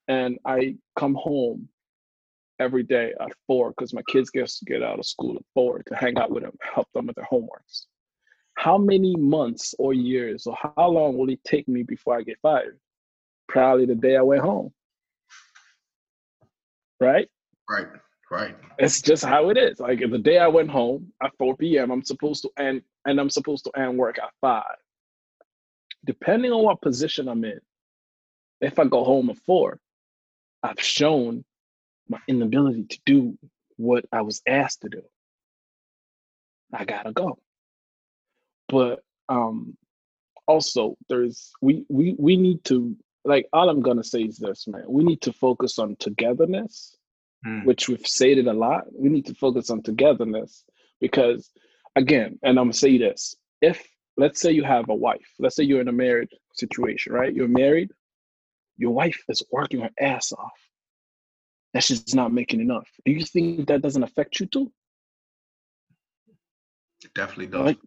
and 0.07 0.38
I 0.45 0.75
come 0.97 1.15
home 1.15 1.69
every 2.59 2.83
day 2.83 3.13
at 3.19 3.31
four 3.47 3.71
because 3.71 3.93
my 3.93 4.01
kids 4.07 4.29
get 4.29 4.47
to 4.47 4.65
get 4.65 4.83
out 4.83 4.99
of 4.99 5.05
school 5.05 5.35
at 5.35 5.43
four 5.53 5.81
to 5.83 5.95
hang 5.95 6.17
out 6.17 6.31
with 6.31 6.43
them, 6.43 6.57
help 6.61 6.87
them 6.93 7.07
with 7.07 7.15
their 7.15 7.27
homeworks. 7.31 7.85
How 8.55 8.77
many 8.77 9.15
months 9.15 9.73
or 9.79 9.93
years 9.93 10.45
or 10.45 10.55
how 10.75 10.89
long 10.89 11.17
will 11.17 11.29
it 11.29 11.43
take 11.43 11.67
me 11.67 11.83
before 11.83 12.17
I 12.17 12.23
get 12.23 12.39
fired? 12.41 12.77
Probably 13.47 13.85
the 13.85 13.95
day 13.95 14.17
I 14.17 14.21
went 14.21 14.41
home. 14.41 14.73
Right? 16.99 17.29
Right. 17.69 17.87
Right. 18.31 18.55
It's 18.77 19.01
just 19.01 19.25
how 19.25 19.49
it 19.49 19.57
is. 19.57 19.79
Like 19.79 19.99
the 19.99 20.17
day 20.19 20.37
I 20.37 20.47
went 20.47 20.69
home 20.69 21.11
at 21.23 21.31
4 21.39 21.57
p.m., 21.57 21.89
I'm 21.89 22.03
supposed 22.03 22.43
to 22.43 22.51
end 22.61 22.83
and 23.05 23.19
I'm 23.19 23.29
supposed 23.29 23.65
to 23.65 23.71
end 23.79 23.97
work 23.97 24.19
at 24.19 24.29
five. 24.39 24.75
Depending 26.05 26.51
on 26.51 26.63
what 26.63 26.81
position 26.81 27.27
I'm 27.27 27.43
in, 27.43 27.59
if 28.61 28.77
I 28.77 28.85
go 28.85 29.03
home 29.03 29.29
at 29.29 29.37
four, 29.45 29.79
I've 30.61 30.79
shown 30.79 31.43
my 32.09 32.19
inability 32.27 32.85
to 32.85 32.99
do 33.05 33.37
what 33.77 34.05
I 34.11 34.21
was 34.23 34.41
asked 34.47 34.81
to 34.81 34.89
do. 34.89 35.03
I 36.73 36.85
gotta 36.85 37.13
go. 37.13 37.39
But 38.69 39.03
um 39.29 39.77
also 40.47 40.97
there's 41.09 41.51
we 41.61 41.85
we 41.89 42.15
we 42.19 42.37
need 42.37 42.63
to 42.65 42.95
like 43.25 43.47
all 43.53 43.69
I'm 43.69 43.81
gonna 43.81 44.03
say 44.03 44.21
is 44.23 44.37
this, 44.37 44.67
man. 44.67 44.85
We 44.87 45.03
need 45.03 45.21
to 45.23 45.33
focus 45.33 45.79
on 45.79 45.95
togetherness 45.97 46.95
Hmm. 47.45 47.61
which 47.63 47.87
we've 47.87 48.05
stated 48.05 48.47
a 48.47 48.53
lot. 48.53 48.83
We 48.93 49.09
need 49.09 49.25
to 49.27 49.33
focus 49.35 49.69
on 49.69 49.81
togetherness 49.81 50.65
because, 50.99 51.49
again, 51.95 52.37
and 52.43 52.59
I'm 52.59 52.65
gonna 52.65 52.73
say 52.73 52.97
this: 52.97 53.35
if 53.61 53.87
let's 54.17 54.41
say 54.41 54.51
you 54.51 54.63
have 54.65 54.89
a 54.89 54.95
wife, 54.95 55.27
let's 55.39 55.55
say 55.55 55.63
you're 55.63 55.81
in 55.81 55.87
a 55.87 55.93
married 55.93 56.29
situation, 56.55 57.13
right? 57.13 57.33
You're 57.33 57.47
married, 57.47 57.91
your 58.77 58.91
wife 58.91 59.23
is 59.29 59.43
working 59.51 59.81
her 59.81 59.91
ass 59.99 60.33
off, 60.33 60.51
and 61.73 61.83
just 61.83 62.15
not 62.15 62.33
making 62.33 62.61
enough. 62.61 62.88
Do 63.05 63.11
you 63.11 63.25
think 63.25 63.67
that 63.67 63.81
doesn't 63.81 64.03
affect 64.03 64.39
you 64.39 64.45
too? 64.45 64.71
It 67.03 67.13
definitely 67.13 67.47
does. 67.47 67.65
Like, 67.65 67.79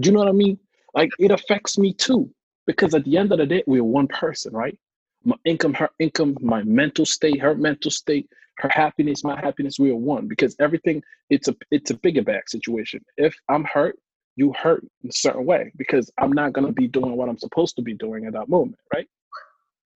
do 0.00 0.08
you 0.08 0.12
know 0.12 0.20
what 0.20 0.28
I 0.28 0.32
mean? 0.32 0.58
Like, 0.94 1.10
it 1.18 1.30
affects 1.30 1.78
me 1.78 1.92
too 1.92 2.30
because 2.66 2.94
at 2.94 3.04
the 3.04 3.16
end 3.16 3.32
of 3.32 3.38
the 3.38 3.46
day, 3.46 3.62
we're 3.66 3.84
one 3.84 4.08
person, 4.08 4.52
right? 4.52 4.78
my 5.26 5.36
income, 5.44 5.74
her 5.74 5.90
income, 5.98 6.36
my 6.40 6.62
mental 6.62 7.04
state, 7.04 7.40
her 7.40 7.54
mental 7.54 7.90
state, 7.90 8.28
her 8.58 8.68
happiness, 8.68 9.24
my 9.24 9.38
happiness, 9.38 9.78
we 9.78 9.90
are 9.90 9.96
one 9.96 10.28
because 10.28 10.56
everything 10.60 11.02
it's 11.28 11.48
a 11.48 11.56
it's 11.70 11.90
a 11.90 11.94
bigger 11.94 12.22
bag 12.22 12.48
situation. 12.48 13.04
If 13.16 13.34
I'm 13.48 13.64
hurt, 13.64 13.98
you 14.36 14.52
hurt 14.52 14.86
in 15.02 15.10
a 15.10 15.12
certain 15.12 15.44
way 15.44 15.72
because 15.76 16.10
I'm 16.18 16.32
not 16.32 16.52
gonna 16.52 16.72
be 16.72 16.86
doing 16.86 17.16
what 17.16 17.28
I'm 17.28 17.38
supposed 17.38 17.74
to 17.76 17.82
be 17.82 17.92
doing 17.92 18.24
at 18.26 18.32
that 18.34 18.48
moment, 18.48 18.78
right? 18.94 19.06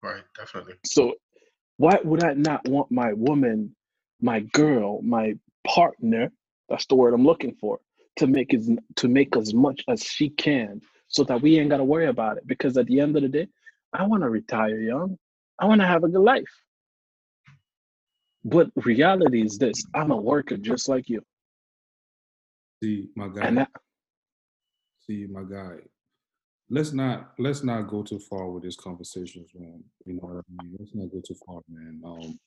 Right, 0.02 0.23
definitely. 0.37 0.75
So 0.85 1.14
why 1.80 1.99
would 2.04 2.22
I 2.22 2.34
not 2.34 2.68
want 2.68 2.90
my 2.90 3.14
woman, 3.14 3.75
my 4.20 4.40
girl, 4.40 5.00
my 5.00 5.32
partner, 5.66 6.30
that's 6.68 6.84
the 6.84 6.94
word 6.94 7.14
I'm 7.14 7.25
looking 7.25 7.54
for, 7.58 7.80
to 8.16 8.26
make 8.26 8.52
as 8.52 8.68
to 8.96 9.08
make 9.08 9.34
as 9.34 9.54
much 9.54 9.80
as 9.88 10.04
she 10.04 10.28
can 10.28 10.82
so 11.08 11.25
that 11.25 11.40
we 11.40 11.58
ain't 11.58 11.70
gotta 11.70 11.84
worry 11.84 12.08
about 12.08 12.37
it. 12.37 12.46
Because 12.46 12.76
at 12.76 12.84
the 12.84 13.00
end 13.00 13.16
of 13.16 13.22
the 13.22 13.28
day, 13.28 13.49
I 13.94 14.04
wanna 14.04 14.28
retire 14.28 14.78
young. 14.78 15.16
I 15.58 15.64
wanna 15.64 15.87
have 15.87 16.04
a 16.04 16.08
good 16.08 16.20
life. 16.20 16.52
But 18.44 18.68
reality 18.76 19.40
is 19.40 19.56
this 19.56 19.82
I'm 19.94 20.10
a 20.10 20.20
worker 20.20 20.58
just 20.58 20.87
like 20.87 21.08
you. 21.08 21.22
See, 22.84 23.08
my 23.16 23.28
guy. 23.28 23.52
That, 23.52 23.70
see, 25.06 25.26
my 25.30 25.44
guy. 25.44 25.76
Let's 26.70 26.92
not 26.92 27.32
let's 27.38 27.64
not 27.64 27.88
go 27.88 28.02
too 28.02 28.20
far 28.20 28.48
with 28.48 28.62
these 28.62 28.76
conversations, 28.76 29.50
man. 29.54 29.82
You 30.06 30.14
know 30.14 30.20
what 30.22 30.44
I 30.44 30.62
mean? 30.62 30.76
Let's 30.78 30.94
not 30.94 31.10
go 31.10 31.20
too 31.26 31.36
far, 31.44 31.60
man. 31.68 32.00
Um, 32.04 32.38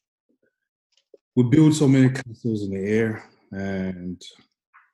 we 1.36 1.44
build 1.44 1.76
so 1.76 1.88
many 1.88 2.10
castles 2.10 2.64
in 2.64 2.72
the 2.72 2.90
air 2.90 3.24
and 3.52 4.22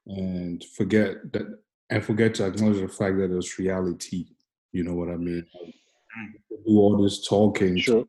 and 0.07 0.63
forget 0.75 1.31
that 1.33 1.59
and 1.89 2.03
forget 2.03 2.35
to 2.35 2.47
acknowledge 2.47 2.81
the 2.81 2.87
fact 2.87 3.17
that 3.17 3.35
it's 3.35 3.59
reality. 3.59 4.25
You 4.71 4.83
know 4.83 4.93
what 4.93 5.09
I 5.09 5.17
mean? 5.17 5.45
Do 6.49 6.79
all 6.79 7.01
this 7.01 7.27
talking, 7.27 7.77
sure. 7.77 8.05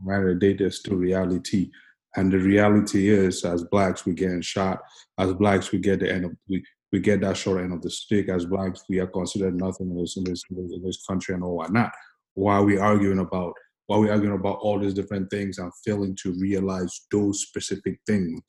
matter 0.00 0.34
day, 0.34 0.54
there's 0.54 0.78
still 0.78 0.96
reality. 0.96 1.70
And 2.16 2.32
the 2.32 2.38
reality 2.38 3.08
is, 3.08 3.44
as 3.44 3.64
blacks, 3.64 4.06
we 4.06 4.14
getting 4.14 4.42
shot. 4.42 4.80
As 5.18 5.32
blacks, 5.32 5.72
we 5.72 5.78
get 5.78 6.00
the 6.00 6.12
end 6.12 6.26
of 6.26 6.36
we, 6.48 6.62
we 6.92 7.00
get 7.00 7.20
that 7.20 7.36
short 7.36 7.62
end 7.62 7.72
of 7.72 7.82
the 7.82 7.90
stick. 7.90 8.28
As 8.28 8.46
blacks, 8.46 8.84
we 8.88 9.00
are 9.00 9.06
considered 9.06 9.54
nothing 9.56 9.90
in 9.90 9.96
this 9.96 10.16
in 10.16 10.24
this, 10.24 10.42
in 10.50 10.82
this 10.84 11.04
country 11.06 11.34
and 11.34 11.42
all 11.42 11.56
whatnot. 11.56 11.92
Why 12.34 12.56
are 12.56 12.64
we 12.64 12.78
arguing 12.78 13.18
about 13.18 13.54
why 13.86 13.96
are 13.96 14.00
we 14.00 14.10
arguing 14.10 14.38
about 14.38 14.58
all 14.60 14.78
these 14.78 14.94
different 14.94 15.30
things 15.30 15.58
and 15.58 15.72
failing 15.84 16.16
to 16.22 16.34
realize 16.38 17.06
those 17.10 17.42
specific 17.42 17.98
things? 18.06 18.42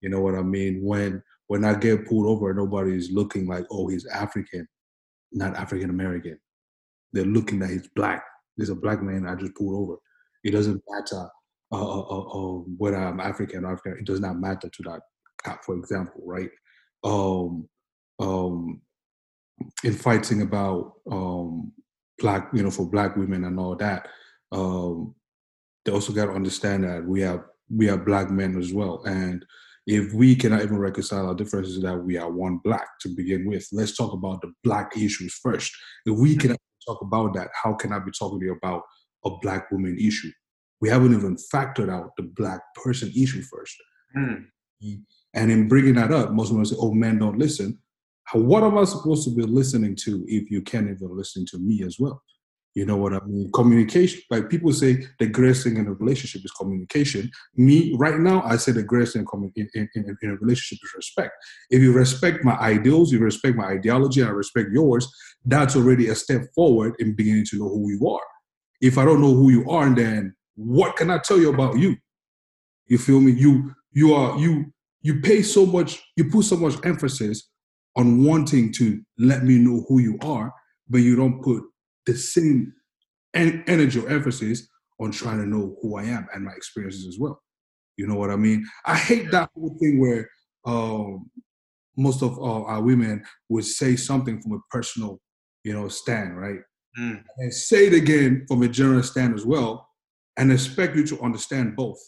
You 0.00 0.10
know 0.10 0.20
what 0.20 0.34
I 0.34 0.42
mean? 0.42 0.82
When 0.82 1.22
when 1.48 1.64
I 1.64 1.74
get 1.74 2.06
pulled 2.06 2.26
over, 2.26 2.52
nobody's 2.52 3.10
looking 3.10 3.46
like, 3.46 3.64
oh, 3.70 3.88
he's 3.88 4.06
African, 4.06 4.68
not 5.32 5.56
African 5.56 5.90
American. 5.90 6.38
They're 7.12 7.24
looking 7.24 7.58
that 7.60 7.70
he's 7.70 7.88
black. 7.96 8.22
There's 8.56 8.68
a 8.68 8.74
black 8.74 9.02
man 9.02 9.26
I 9.26 9.34
just 9.34 9.54
pulled 9.54 9.74
over. 9.74 9.98
It 10.44 10.50
doesn't 10.50 10.82
matter 10.88 11.28
uh, 11.72 11.98
uh, 11.98 12.00
uh, 12.00 12.20
uh, 12.20 12.58
whether 12.76 12.96
I'm 12.96 13.20
African 13.20 13.64
or 13.64 13.72
African. 13.72 14.00
It 14.00 14.06
does 14.06 14.20
not 14.20 14.38
matter 14.38 14.68
to 14.68 14.82
that, 14.84 15.00
cop, 15.42 15.64
for 15.64 15.76
example, 15.76 16.22
right? 16.24 16.50
Um, 17.04 17.68
um, 18.18 18.80
in 19.84 19.92
fighting 19.92 20.42
about 20.42 20.94
um, 21.10 21.72
black, 22.18 22.48
you 22.52 22.62
know, 22.62 22.70
for 22.70 22.88
black 22.88 23.16
women 23.16 23.44
and 23.44 23.58
all 23.58 23.76
that, 23.76 24.08
um, 24.52 25.14
they 25.84 25.92
also 25.92 26.12
got 26.12 26.26
to 26.26 26.32
understand 26.32 26.84
that 26.84 27.04
we 27.04 27.20
have 27.20 27.44
we 27.70 27.86
have 27.86 28.06
black 28.06 28.30
men 28.30 28.58
as 28.58 28.72
well, 28.72 29.02
and 29.04 29.44
if 29.88 30.12
we 30.12 30.36
cannot 30.36 30.62
even 30.62 30.78
reconcile 30.78 31.26
our 31.26 31.34
differences 31.34 31.80
that 31.80 31.96
we 31.96 32.18
are 32.18 32.30
one 32.30 32.60
black 32.62 32.86
to 33.00 33.08
begin 33.08 33.48
with 33.48 33.66
let's 33.72 33.96
talk 33.96 34.12
about 34.12 34.40
the 34.42 34.52
black 34.62 34.96
issues 34.96 35.34
first. 35.42 35.72
If 36.04 36.16
we 36.16 36.36
cannot 36.36 36.58
talk 36.86 37.00
about 37.00 37.34
that 37.34 37.48
how 37.62 37.74
can 37.74 37.92
i 37.92 37.98
be 37.98 38.12
talking 38.16 38.38
to 38.38 38.46
you 38.46 38.52
about 38.52 38.82
a 39.24 39.30
black 39.40 39.70
woman 39.72 39.96
issue? 39.98 40.30
We 40.80 40.90
haven't 40.90 41.14
even 41.14 41.36
factored 41.52 41.90
out 41.90 42.10
the 42.16 42.22
black 42.22 42.60
person 42.74 43.10
issue 43.16 43.42
first. 43.42 43.74
Mm. 44.16 44.44
And 45.38 45.50
in 45.50 45.68
bringing 45.68 45.94
that 45.94 46.12
up 46.12 46.32
most 46.32 46.52
us 46.52 46.70
say 46.70 46.76
oh 46.78 46.92
men 46.92 47.18
don't 47.18 47.38
listen 47.38 47.78
what 48.34 48.62
am 48.62 48.76
i 48.76 48.84
supposed 48.84 49.24
to 49.24 49.34
be 49.34 49.42
listening 49.42 49.96
to 49.96 50.24
if 50.28 50.50
you 50.50 50.60
can't 50.62 50.90
even 50.90 51.16
listen 51.16 51.46
to 51.46 51.58
me 51.58 51.82
as 51.82 51.96
well 51.98 52.22
you 52.78 52.86
know 52.86 52.96
what 52.96 53.12
I 53.12 53.18
mean? 53.26 53.50
Communication. 53.52 54.22
Like 54.30 54.48
people 54.48 54.72
say, 54.72 55.04
the 55.18 55.26
greatest 55.26 55.64
thing 55.64 55.78
in 55.78 55.88
a 55.88 55.92
relationship 55.94 56.44
is 56.44 56.52
communication. 56.52 57.28
Me, 57.56 57.92
right 57.98 58.20
now, 58.20 58.40
I 58.42 58.56
say 58.56 58.70
the 58.70 58.84
greatest 58.84 59.14
thing 59.14 59.26
in, 59.56 59.68
in, 59.74 59.88
in, 59.96 60.16
in 60.22 60.30
a 60.30 60.36
relationship 60.36 60.78
is 60.84 60.94
respect. 60.94 61.32
If 61.70 61.82
you 61.82 61.92
respect 61.92 62.44
my 62.44 62.56
ideals, 62.58 63.10
you 63.10 63.18
respect 63.18 63.56
my 63.56 63.64
ideology, 63.64 64.22
I 64.22 64.28
respect 64.28 64.68
yours, 64.70 65.12
that's 65.44 65.74
already 65.74 66.06
a 66.06 66.14
step 66.14 66.42
forward 66.54 66.94
in 67.00 67.16
beginning 67.16 67.46
to 67.46 67.58
know 67.58 67.68
who 67.68 67.90
you 67.90 68.08
are. 68.08 68.22
If 68.80 68.96
I 68.96 69.04
don't 69.04 69.20
know 69.20 69.34
who 69.34 69.50
you 69.50 69.68
are, 69.68 69.92
then 69.92 70.36
what 70.54 70.94
can 70.94 71.10
I 71.10 71.18
tell 71.18 71.40
you 71.40 71.52
about 71.52 71.78
you? 71.78 71.96
You 72.86 72.98
feel 72.98 73.20
me? 73.20 73.32
You 73.32 73.74
you 73.90 74.14
are 74.14 74.38
you 74.38 74.72
you 75.02 75.20
pay 75.20 75.42
so 75.42 75.64
much, 75.64 76.02
you 76.16 76.30
put 76.30 76.44
so 76.44 76.56
much 76.56 76.74
emphasis 76.84 77.48
on 77.96 78.24
wanting 78.24 78.72
to 78.72 79.00
let 79.18 79.44
me 79.44 79.58
know 79.58 79.84
who 79.88 80.00
you 80.00 80.18
are, 80.22 80.52
but 80.88 80.98
you 80.98 81.16
don't 81.16 81.42
put 81.42 81.62
the 82.06 82.14
same 82.14 82.72
en- 83.34 83.64
energy 83.66 84.00
or 84.00 84.08
emphasis 84.08 84.68
on 85.00 85.10
trying 85.10 85.38
to 85.38 85.46
know 85.46 85.76
who 85.80 85.96
I 85.96 86.04
am 86.04 86.26
and 86.34 86.44
my 86.44 86.52
experiences 86.52 87.06
as 87.06 87.18
well. 87.18 87.40
You 87.96 88.06
know 88.06 88.16
what 88.16 88.30
I 88.30 88.36
mean? 88.36 88.64
I 88.84 88.96
hate 88.96 89.30
that 89.32 89.50
whole 89.54 89.76
thing 89.80 90.00
where 90.00 90.28
um, 90.64 91.30
most 91.96 92.22
of 92.22 92.38
uh, 92.38 92.62
our 92.64 92.82
women 92.82 93.24
would 93.48 93.64
say 93.64 93.96
something 93.96 94.40
from 94.40 94.52
a 94.52 94.58
personal, 94.70 95.20
you 95.64 95.72
know, 95.72 95.88
stand, 95.88 96.38
right? 96.38 96.60
Mm. 96.98 97.22
And 97.38 97.54
say 97.54 97.88
it 97.88 97.94
again 97.94 98.44
from 98.48 98.62
a 98.62 98.68
general 98.68 99.02
stand 99.02 99.34
as 99.34 99.44
well, 99.44 99.88
and 100.36 100.52
expect 100.52 100.96
you 100.96 101.06
to 101.08 101.20
understand 101.20 101.76
both. 101.76 101.98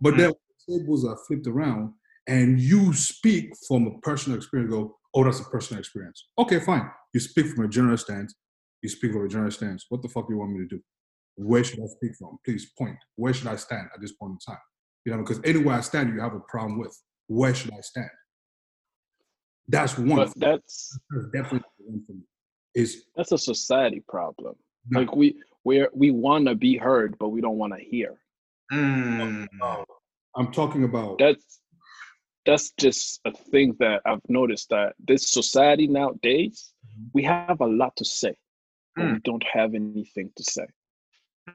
But 0.00 0.16
then 0.16 0.32
when 0.66 0.78
tables 0.80 1.06
are 1.06 1.18
flipped 1.26 1.46
around 1.46 1.92
and 2.28 2.60
you 2.60 2.92
speak 2.92 3.54
from 3.66 3.86
a 3.86 3.98
personal 4.00 4.36
experience, 4.36 4.70
go, 4.70 4.96
oh, 5.14 5.24
that's 5.24 5.40
a 5.40 5.44
personal 5.44 5.80
experience. 5.80 6.28
Okay, 6.38 6.60
fine. 6.60 6.88
You 7.14 7.20
speak 7.20 7.46
from 7.46 7.64
a 7.64 7.68
general 7.68 7.96
stance. 7.96 8.34
You 8.82 8.90
speak 8.90 9.12
from 9.12 9.24
a 9.24 9.28
general 9.28 9.50
stance. 9.50 9.86
What 9.88 10.02
the 10.02 10.08
fuck 10.08 10.28
do 10.28 10.34
you 10.34 10.38
want 10.38 10.52
me 10.52 10.60
to 10.60 10.76
do? 10.76 10.80
Where 11.36 11.64
should 11.64 11.80
I 11.80 11.86
speak 11.86 12.12
from? 12.18 12.38
Please 12.44 12.70
point. 12.78 12.96
Where 13.16 13.32
should 13.32 13.46
I 13.46 13.56
stand 13.56 13.88
at 13.94 14.00
this 14.00 14.12
point 14.12 14.32
in 14.32 14.38
time? 14.52 14.60
You 15.04 15.12
know, 15.12 15.18
because 15.18 15.40
anywhere 15.42 15.76
I 15.76 15.80
stand, 15.80 16.12
you 16.12 16.20
have 16.20 16.34
a 16.34 16.40
problem 16.40 16.78
with. 16.78 16.96
Where 17.28 17.54
should 17.54 17.72
I 17.72 17.80
stand? 17.80 18.10
That's 19.68 19.96
one. 19.96 20.16
but 20.16 20.32
that's 20.36 20.98
That's 21.10 21.26
definitely 21.32 21.62
one 21.78 22.02
for 22.06 22.12
me. 22.12 22.22
Is 22.74 23.04
that's 23.16 23.32
a 23.32 23.38
society 23.38 24.02
problem. 24.06 24.54
No. 24.90 25.00
Like 25.00 25.16
we 25.16 25.36
we 25.64 25.86
we 25.94 26.10
want 26.10 26.46
to 26.46 26.54
be 26.54 26.76
heard, 26.76 27.16
but 27.18 27.28
we 27.28 27.40
don't 27.40 27.56
want 27.56 27.72
to 27.74 27.80
hear. 27.80 28.18
Mm. 28.72 29.46
I'm 30.36 30.52
talking 30.52 30.84
about 30.84 31.18
That's 31.18 31.60
that's 32.48 32.72
just 32.80 33.20
a 33.26 33.32
thing 33.50 33.76
that 33.78 34.00
I've 34.06 34.26
noticed 34.28 34.70
that 34.70 34.94
this 35.06 35.30
society 35.30 35.86
nowadays 35.86 36.72
mm-hmm. 36.86 37.08
we 37.12 37.22
have 37.24 37.60
a 37.60 37.66
lot 37.66 37.94
to 37.96 38.04
say, 38.06 38.34
but 38.96 39.04
we 39.04 39.12
mm. 39.12 39.22
don't 39.22 39.44
have 39.52 39.74
anything 39.74 40.30
to 40.34 40.44
say. 40.44 40.66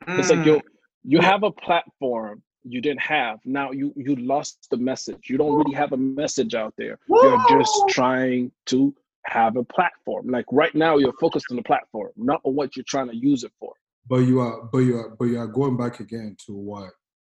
It's 0.07 0.29
like 0.29 0.39
mm. 0.39 0.45
you 0.45 0.61
you 1.03 1.19
have 1.19 1.41
a 1.43 1.51
platform 1.51 2.43
you 2.63 2.79
didn't 2.79 3.01
have. 3.01 3.39
Now 3.43 3.71
you 3.71 3.91
you 3.95 4.15
lost 4.15 4.67
the 4.69 4.77
message. 4.77 5.29
You 5.29 5.37
don't 5.37 5.55
really 5.55 5.75
have 5.75 5.93
a 5.93 5.97
message 5.97 6.53
out 6.53 6.73
there. 6.77 6.97
You're 7.09 7.43
just 7.49 7.75
trying 7.89 8.51
to 8.67 8.93
have 9.25 9.57
a 9.57 9.63
platform. 9.63 10.27
Like 10.27 10.45
right 10.51 10.73
now, 10.75 10.97
you're 10.97 11.19
focused 11.19 11.47
on 11.49 11.57
the 11.57 11.63
platform, 11.63 12.11
not 12.15 12.41
on 12.43 12.55
what 12.55 12.75
you're 12.75 12.85
trying 12.87 13.09
to 13.09 13.15
use 13.15 13.43
it 13.43 13.51
for. 13.59 13.73
but 14.07 14.21
you 14.29 14.39
are 14.39 14.63
but 14.71 14.79
you 14.79 14.97
are 14.97 15.09
but 15.17 15.25
you 15.25 15.39
are 15.39 15.47
going 15.47 15.77
back 15.77 15.99
again 15.99 16.35
to 16.45 16.53
what 16.53 16.89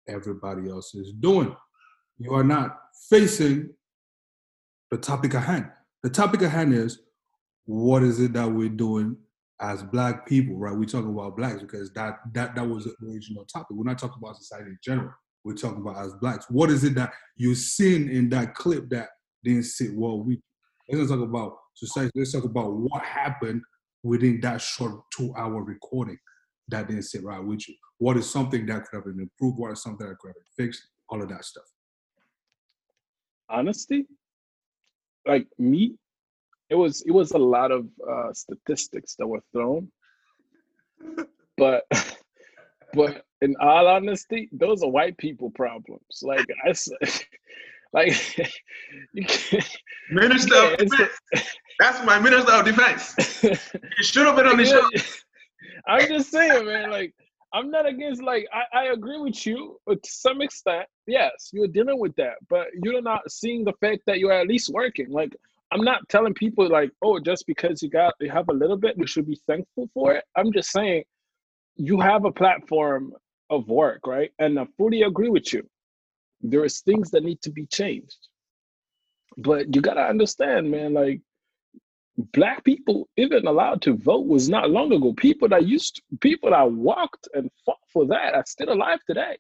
everybody 0.09 0.69
else 0.69 0.95
is 0.95 1.13
doing. 1.13 1.55
You 2.23 2.35
are 2.35 2.45
not 2.45 2.79
facing 3.11 3.71
the 4.93 4.97
topic 4.97 5.35
at 5.35 5.43
hand. 5.43 5.69
The 6.05 6.11
topic 6.11 6.43
at 6.43 6.53
hand 6.53 6.73
is 6.73 7.01
what 7.65 8.05
is 8.05 8.21
it 8.21 8.33
that 8.35 8.51
we're 8.51 8.69
doing 8.69 9.17
as 9.61 9.83
black 9.83 10.27
people, 10.27 10.57
right? 10.57 10.75
We 10.75 10.87
talk 10.87 11.05
about 11.05 11.37
blacks 11.37 11.63
because 11.63 11.93
that 11.95 12.19
that 12.35 12.55
that 12.55 12.69
was 12.69 12.85
the 12.85 12.95
original 13.09 13.45
topic. 13.45 13.77
We're 13.77 13.91
not 13.91 13.99
talking 13.99 14.21
about 14.23 14.37
society 14.37 14.71
in 14.71 14.79
general. 14.85 15.11
We're 15.45 15.55
talking 15.55 15.81
about 15.81 15.97
as 16.05 16.15
blacks. 16.15 16.47
What 16.49 16.71
is 16.71 16.85
it 16.85 16.95
that 16.95 17.13
you're 17.37 17.57
seeing 17.57 18.09
in 18.09 18.29
that 18.31 18.55
clip 18.55 18.89
that 18.91 19.09
didn't 19.43 19.65
sit 19.65 19.93
well 19.95 20.19
with 20.19 20.37
you? 20.37 20.99
Let's 20.99 21.11
not 21.11 21.17
talk 21.17 21.29
about 21.29 21.57
society. 21.75 22.13
Let's 22.15 22.33
talk 22.33 22.45
about 22.45 22.73
what 22.73 23.03
happened 23.03 23.63
within 24.05 24.41
that 24.43 24.61
short 24.61 25.01
two-hour 25.17 25.63
recording 25.65 26.19
that 26.69 26.87
didn't 26.87 27.03
sit 27.03 27.25
right 27.25 27.43
with 27.43 27.69
you. 27.69 27.75
What 27.99 28.17
is 28.17 28.31
something 28.31 28.67
that 28.67 28.85
could 28.85 28.97
have 28.97 29.05
been 29.05 29.21
improved? 29.21 29.59
What 29.59 29.73
is 29.73 29.83
something 29.83 30.07
that 30.07 30.19
could 30.19 30.29
have 30.29 30.37
been 30.37 30.67
fixed? 30.67 30.83
All 31.09 31.21
of 31.21 31.29
that 31.29 31.45
stuff. 31.45 31.65
Honesty, 33.53 34.07
like 35.27 35.47
me, 35.59 35.97
it 36.71 36.75
was 36.77 37.03
it 37.03 37.13
was 37.13 37.33
a 37.33 37.39
lot 37.39 37.71
of 37.71 37.87
uh, 38.09 38.33
statistics 38.33 39.17
that 39.19 39.27
were 39.27 39.43
thrown, 39.53 39.91
but 41.59 41.85
but 42.95 43.25
in 43.43 43.57
all 43.61 43.89
honesty, 43.89 44.49
those 44.53 44.83
are 44.83 44.91
white 44.91 45.19
people 45.19 45.51
problems. 45.51 46.21
Like 46.23 46.47
I 46.67 46.73
said, 46.73 46.97
like 47.93 48.15
you 49.15 49.25
can't. 49.27 49.69
Minister 50.11 50.55
Yeah, 50.55 50.73
of 50.73 50.79
it's 50.79 50.97
Defense. 50.97 51.13
That's 51.79 52.05
my 52.07 52.19
Minister 52.19 52.53
of 52.53 52.65
Defense. 52.65 53.15
You 53.43 54.05
should 54.05 54.27
have 54.27 54.37
been 54.37 54.47
on 54.47 54.57
the 54.59 54.65
show. 54.65 54.89
I'm 55.87 56.09
just 56.09 56.31
saying, 56.31 56.67
man. 56.67 56.91
Like 56.91 57.15
I'm 57.55 57.71
not 57.71 57.87
against 57.87 58.23
like 58.23 58.47
I, 58.53 58.79
I 58.81 58.85
agree 58.93 59.19
with 59.19 59.47
you 59.47 59.79
to 59.89 59.99
some 60.05 60.41
extent. 60.41 60.87
Yes, 61.07 61.51
you're 61.53 61.69
dealing 61.69 61.99
with 61.99 62.15
that, 62.17 62.35
but 62.49 62.69
you're 62.83 63.03
not 63.03 63.31
seeing 63.31 63.65
the 63.65 63.75
fact 63.81 64.03
that 64.07 64.19
you're 64.19 64.33
at 64.33 64.49
least 64.49 64.71
working. 64.73 65.11
Like 65.11 65.37
I'm 65.71 65.83
not 65.85 66.09
telling 66.09 66.35
people 66.35 66.69
like, 66.69 66.91
oh, 67.03 67.19
just 67.19 67.47
because 67.47 67.83
you 67.83 67.91
got 67.91 68.15
you 68.21 68.31
have 68.31 68.49
a 68.49 68.55
little 68.55 68.77
bit, 68.77 68.97
you 68.97 69.07
should 69.07 69.27
be 69.27 69.39
thankful 69.47 69.89
for 69.95 70.15
it. 70.15 70.25
I'm 70.37 70.53
just 70.53 70.71
saying 70.71 71.05
you 71.77 72.01
have 72.01 72.25
a 72.25 72.33
platform 72.33 73.13
of 73.51 73.69
work, 73.69 74.07
right? 74.07 74.31
And 74.39 74.59
I 74.59 74.67
fully 74.79 75.03
agree 75.03 75.29
with 75.29 75.53
you. 75.53 75.67
There 76.41 76.65
is 76.65 76.81
things 76.81 77.11
that 77.11 77.23
need 77.23 77.41
to 77.43 77.51
be 77.51 77.67
changed. 77.67 78.19
But 79.39 79.75
you 79.75 79.81
gotta 79.81 80.03
understand, 80.03 80.71
man, 80.71 80.95
like 80.95 81.21
black 82.17 82.65
people 82.65 83.09
even 83.17 83.47
allowed 83.47 83.83
to 83.83 83.95
vote 83.95 84.27
was 84.27 84.49
not 84.49 84.71
long 84.71 84.93
ago. 84.93 85.13
People 85.15 85.49
that 85.49 85.67
used 85.67 85.97
to, 85.97 86.03
people 86.19 86.51
that 86.51 86.71
walked 86.71 87.29
and 87.35 87.51
fought 87.65 87.79
for 87.93 88.07
that 88.07 88.35
are 88.35 88.45
still 88.47 88.73
alive 88.73 89.01
today. 89.07 89.37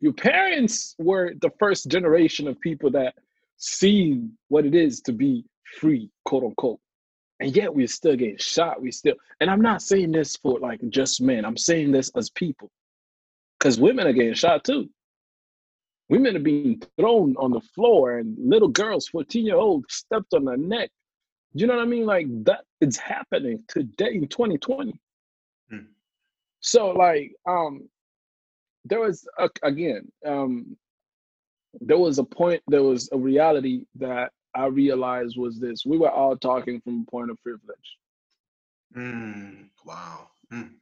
Your 0.00 0.12
parents 0.12 0.94
were 0.98 1.32
the 1.40 1.50
first 1.58 1.88
generation 1.88 2.48
of 2.48 2.60
people 2.60 2.90
that 2.92 3.14
see 3.56 4.28
what 4.48 4.66
it 4.66 4.74
is 4.74 5.00
to 5.02 5.12
be 5.12 5.44
free, 5.78 6.10
quote 6.24 6.44
unquote. 6.44 6.80
And 7.40 7.54
yet 7.56 7.74
we're 7.74 7.88
still 7.88 8.16
getting 8.16 8.38
shot. 8.38 8.80
We 8.80 8.92
still, 8.92 9.14
and 9.40 9.50
I'm 9.50 9.62
not 9.62 9.82
saying 9.82 10.12
this 10.12 10.36
for 10.36 10.60
like 10.60 10.80
just 10.90 11.20
men. 11.20 11.44
I'm 11.44 11.56
saying 11.56 11.90
this 11.90 12.10
as 12.16 12.30
people. 12.30 12.70
Because 13.58 13.80
women 13.80 14.06
are 14.06 14.12
getting 14.12 14.34
shot 14.34 14.64
too. 14.64 14.88
Women 16.08 16.36
are 16.36 16.40
being 16.40 16.82
thrown 16.98 17.34
on 17.38 17.52
the 17.52 17.60
floor, 17.60 18.18
and 18.18 18.36
little 18.38 18.68
girls, 18.68 19.08
14 19.08 19.46
year 19.46 19.56
old, 19.56 19.86
stepped 19.88 20.34
on 20.34 20.44
their 20.44 20.56
neck 20.56 20.90
you 21.54 21.66
know 21.66 21.76
what 21.76 21.82
I 21.82 21.86
mean? 21.86 22.06
Like 22.06 22.26
that 22.44 22.64
is 22.80 22.96
happening 22.96 23.62
today 23.68 24.14
in 24.14 24.28
2020. 24.28 24.98
Hmm. 25.70 25.78
So 26.60 26.90
like 26.90 27.32
um 27.46 27.88
there 28.84 29.00
was 29.00 29.26
a, 29.38 29.48
again 29.62 30.10
um 30.26 30.76
there 31.80 31.98
was 31.98 32.18
a 32.18 32.24
point 32.24 32.62
there 32.68 32.82
was 32.82 33.08
a 33.12 33.18
reality 33.18 33.84
that 33.96 34.32
I 34.54 34.66
realized 34.66 35.36
was 35.38 35.58
this 35.58 35.84
we 35.86 35.98
were 35.98 36.10
all 36.10 36.36
talking 36.36 36.80
from 36.80 37.04
a 37.06 37.10
point 37.10 37.30
of 37.30 37.42
privilege. 37.42 37.96
Mm, 38.96 39.68
wow. 39.86 40.28
Mm. 40.52 40.72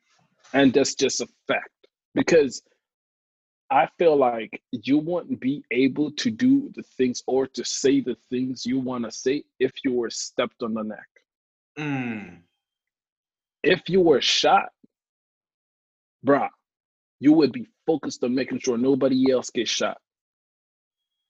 And 0.53 0.73
that's 0.73 0.95
just 0.95 1.21
a 1.21 1.29
fact 1.47 1.71
because 2.15 2.63
I 3.71 3.89
feel 3.99 4.17
like 4.17 4.61
you 4.73 4.99
wouldn't 4.99 5.41
be 5.41 5.63
able 5.71 6.11
to 6.13 6.31
do 6.31 6.73
the 6.75 6.83
things 6.83 7.23
or 7.27 7.47
to 7.47 7.65
say 7.65 8.01
the 8.01 8.17
things 8.29 8.67
you 8.67 8.81
want 8.81 9.05
to 9.05 9.13
say 9.13 9.45
if 9.61 9.73
you 9.85 9.93
were 9.93 10.11
stepped 10.11 10.63
on 10.63 10.75
the 10.75 10.83
neck. 10.83 11.09
Mm. 11.79 12.39
If 13.63 13.89
you 13.89 14.01
were 14.01 14.21
shot, 14.21 14.71
bruh, 16.27 16.49
you 17.21 17.33
would 17.33 17.53
be 17.53 17.69
focused 17.87 18.25
on 18.25 18.35
making 18.35 18.59
sure 18.59 18.77
nobody 18.77 19.31
else 19.31 19.51
gets 19.51 19.71
shot. 19.71 19.99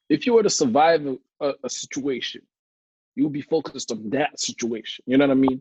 If 0.09 0.25
you 0.25 0.33
were 0.33 0.43
to 0.43 0.51
survive 0.51 1.07
a, 1.41 1.53
a 1.63 1.69
situation, 1.69 2.43
you 3.17 3.25
would 3.25 3.33
be 3.35 3.43
focused 3.43 3.93
on 3.93 4.09
that 4.11 4.41
situation. 4.41 5.05
You 5.07 5.19
know 5.19 5.27
what 5.27 5.37
I 5.37 5.41
mean? 5.41 5.61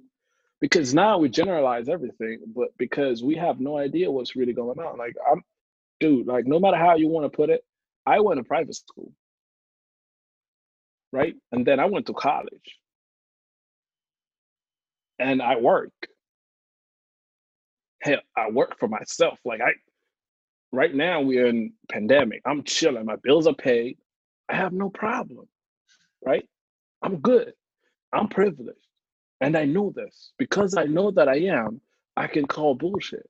Because 0.62 0.94
now 0.94 1.18
we 1.18 1.30
generalize 1.30 1.90
everything, 1.90 2.40
but 2.56 2.70
because 2.78 3.24
we 3.24 3.36
have 3.36 3.60
no 3.60 3.78
idea 3.78 4.10
what's 4.12 4.36
really 4.36 4.54
going 4.54 4.80
on. 4.80 4.98
Like 4.98 5.16
I'm 5.30 5.44
dude, 6.00 6.28
like 6.28 6.46
no 6.48 6.60
matter 6.60 6.78
how 6.78 6.96
you 6.96 7.08
want 7.08 7.32
to 7.32 7.36
put 7.36 7.50
it, 7.50 7.62
I 8.06 8.20
went 8.20 8.40
to 8.40 8.44
private 8.44 8.76
school. 8.76 9.12
Right? 11.12 11.36
And 11.52 11.66
then 11.66 11.80
I 11.80 11.86
went 11.86 12.08
to 12.08 12.14
college. 12.14 12.78
And 15.20 15.42
I 15.42 15.58
work. 15.58 15.92
Hell, 18.02 18.22
I 18.38 18.50
work 18.50 18.80
for 18.80 18.88
myself. 18.88 19.40
Like 19.46 19.62
I 19.62 19.74
right 20.72 20.94
now 20.94 21.22
we're 21.22 21.48
in 21.48 21.74
pandemic. 21.92 22.42
I'm 22.46 22.64
chilling. 22.64 23.06
My 23.06 23.18
bills 23.24 23.48
are 23.48 23.56
paid. 23.56 23.98
I 24.50 24.56
have 24.56 24.74
no 24.74 24.90
problem. 24.90 25.48
Right? 26.26 26.48
I'm 27.02 27.18
good. 27.20 27.54
I'm 28.14 28.28
privileged. 28.30 28.80
And 29.42 29.58
I 29.58 29.66
know 29.66 29.92
this. 29.96 30.34
Because 30.38 30.76
I 30.78 30.86
know 30.86 31.12
that 31.12 31.30
I 31.30 31.38
am, 31.38 31.82
I 32.18 32.28
can 32.28 32.46
call 32.48 32.76
bullshit 32.76 33.28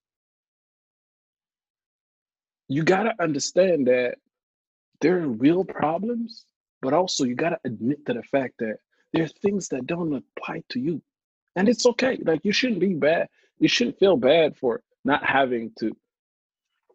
you 2.70 2.84
got 2.84 3.04
to 3.04 3.14
understand 3.22 3.88
that 3.88 4.16
there 5.02 5.18
are 5.22 5.28
real 5.28 5.66
problems, 5.66 6.46
but 6.82 6.94
also 6.94 7.26
you 7.26 7.36
got 7.36 7.50
to 7.50 7.60
admit 7.66 8.06
to 8.06 8.14
the 8.14 8.24
fact 8.24 8.54
that 8.60 8.78
there 9.12 9.24
are 9.24 9.30
things 9.42 9.68
that 9.70 9.88
don't 9.88 10.14
apply 10.38 10.64
to 10.70 10.80
you. 10.80 11.02
And 11.56 11.68
it's 11.68 11.86
okay. 11.88 12.20
Like 12.24 12.42
you 12.44 12.52
shouldn't 12.54 12.80
be 12.80 12.94
bad. 12.94 13.28
You 13.58 13.68
shouldn't 13.68 13.98
feel 13.98 14.16
bad 14.16 14.56
for 14.56 14.82
not 15.04 15.26
having 15.26 15.72
to 15.80 15.92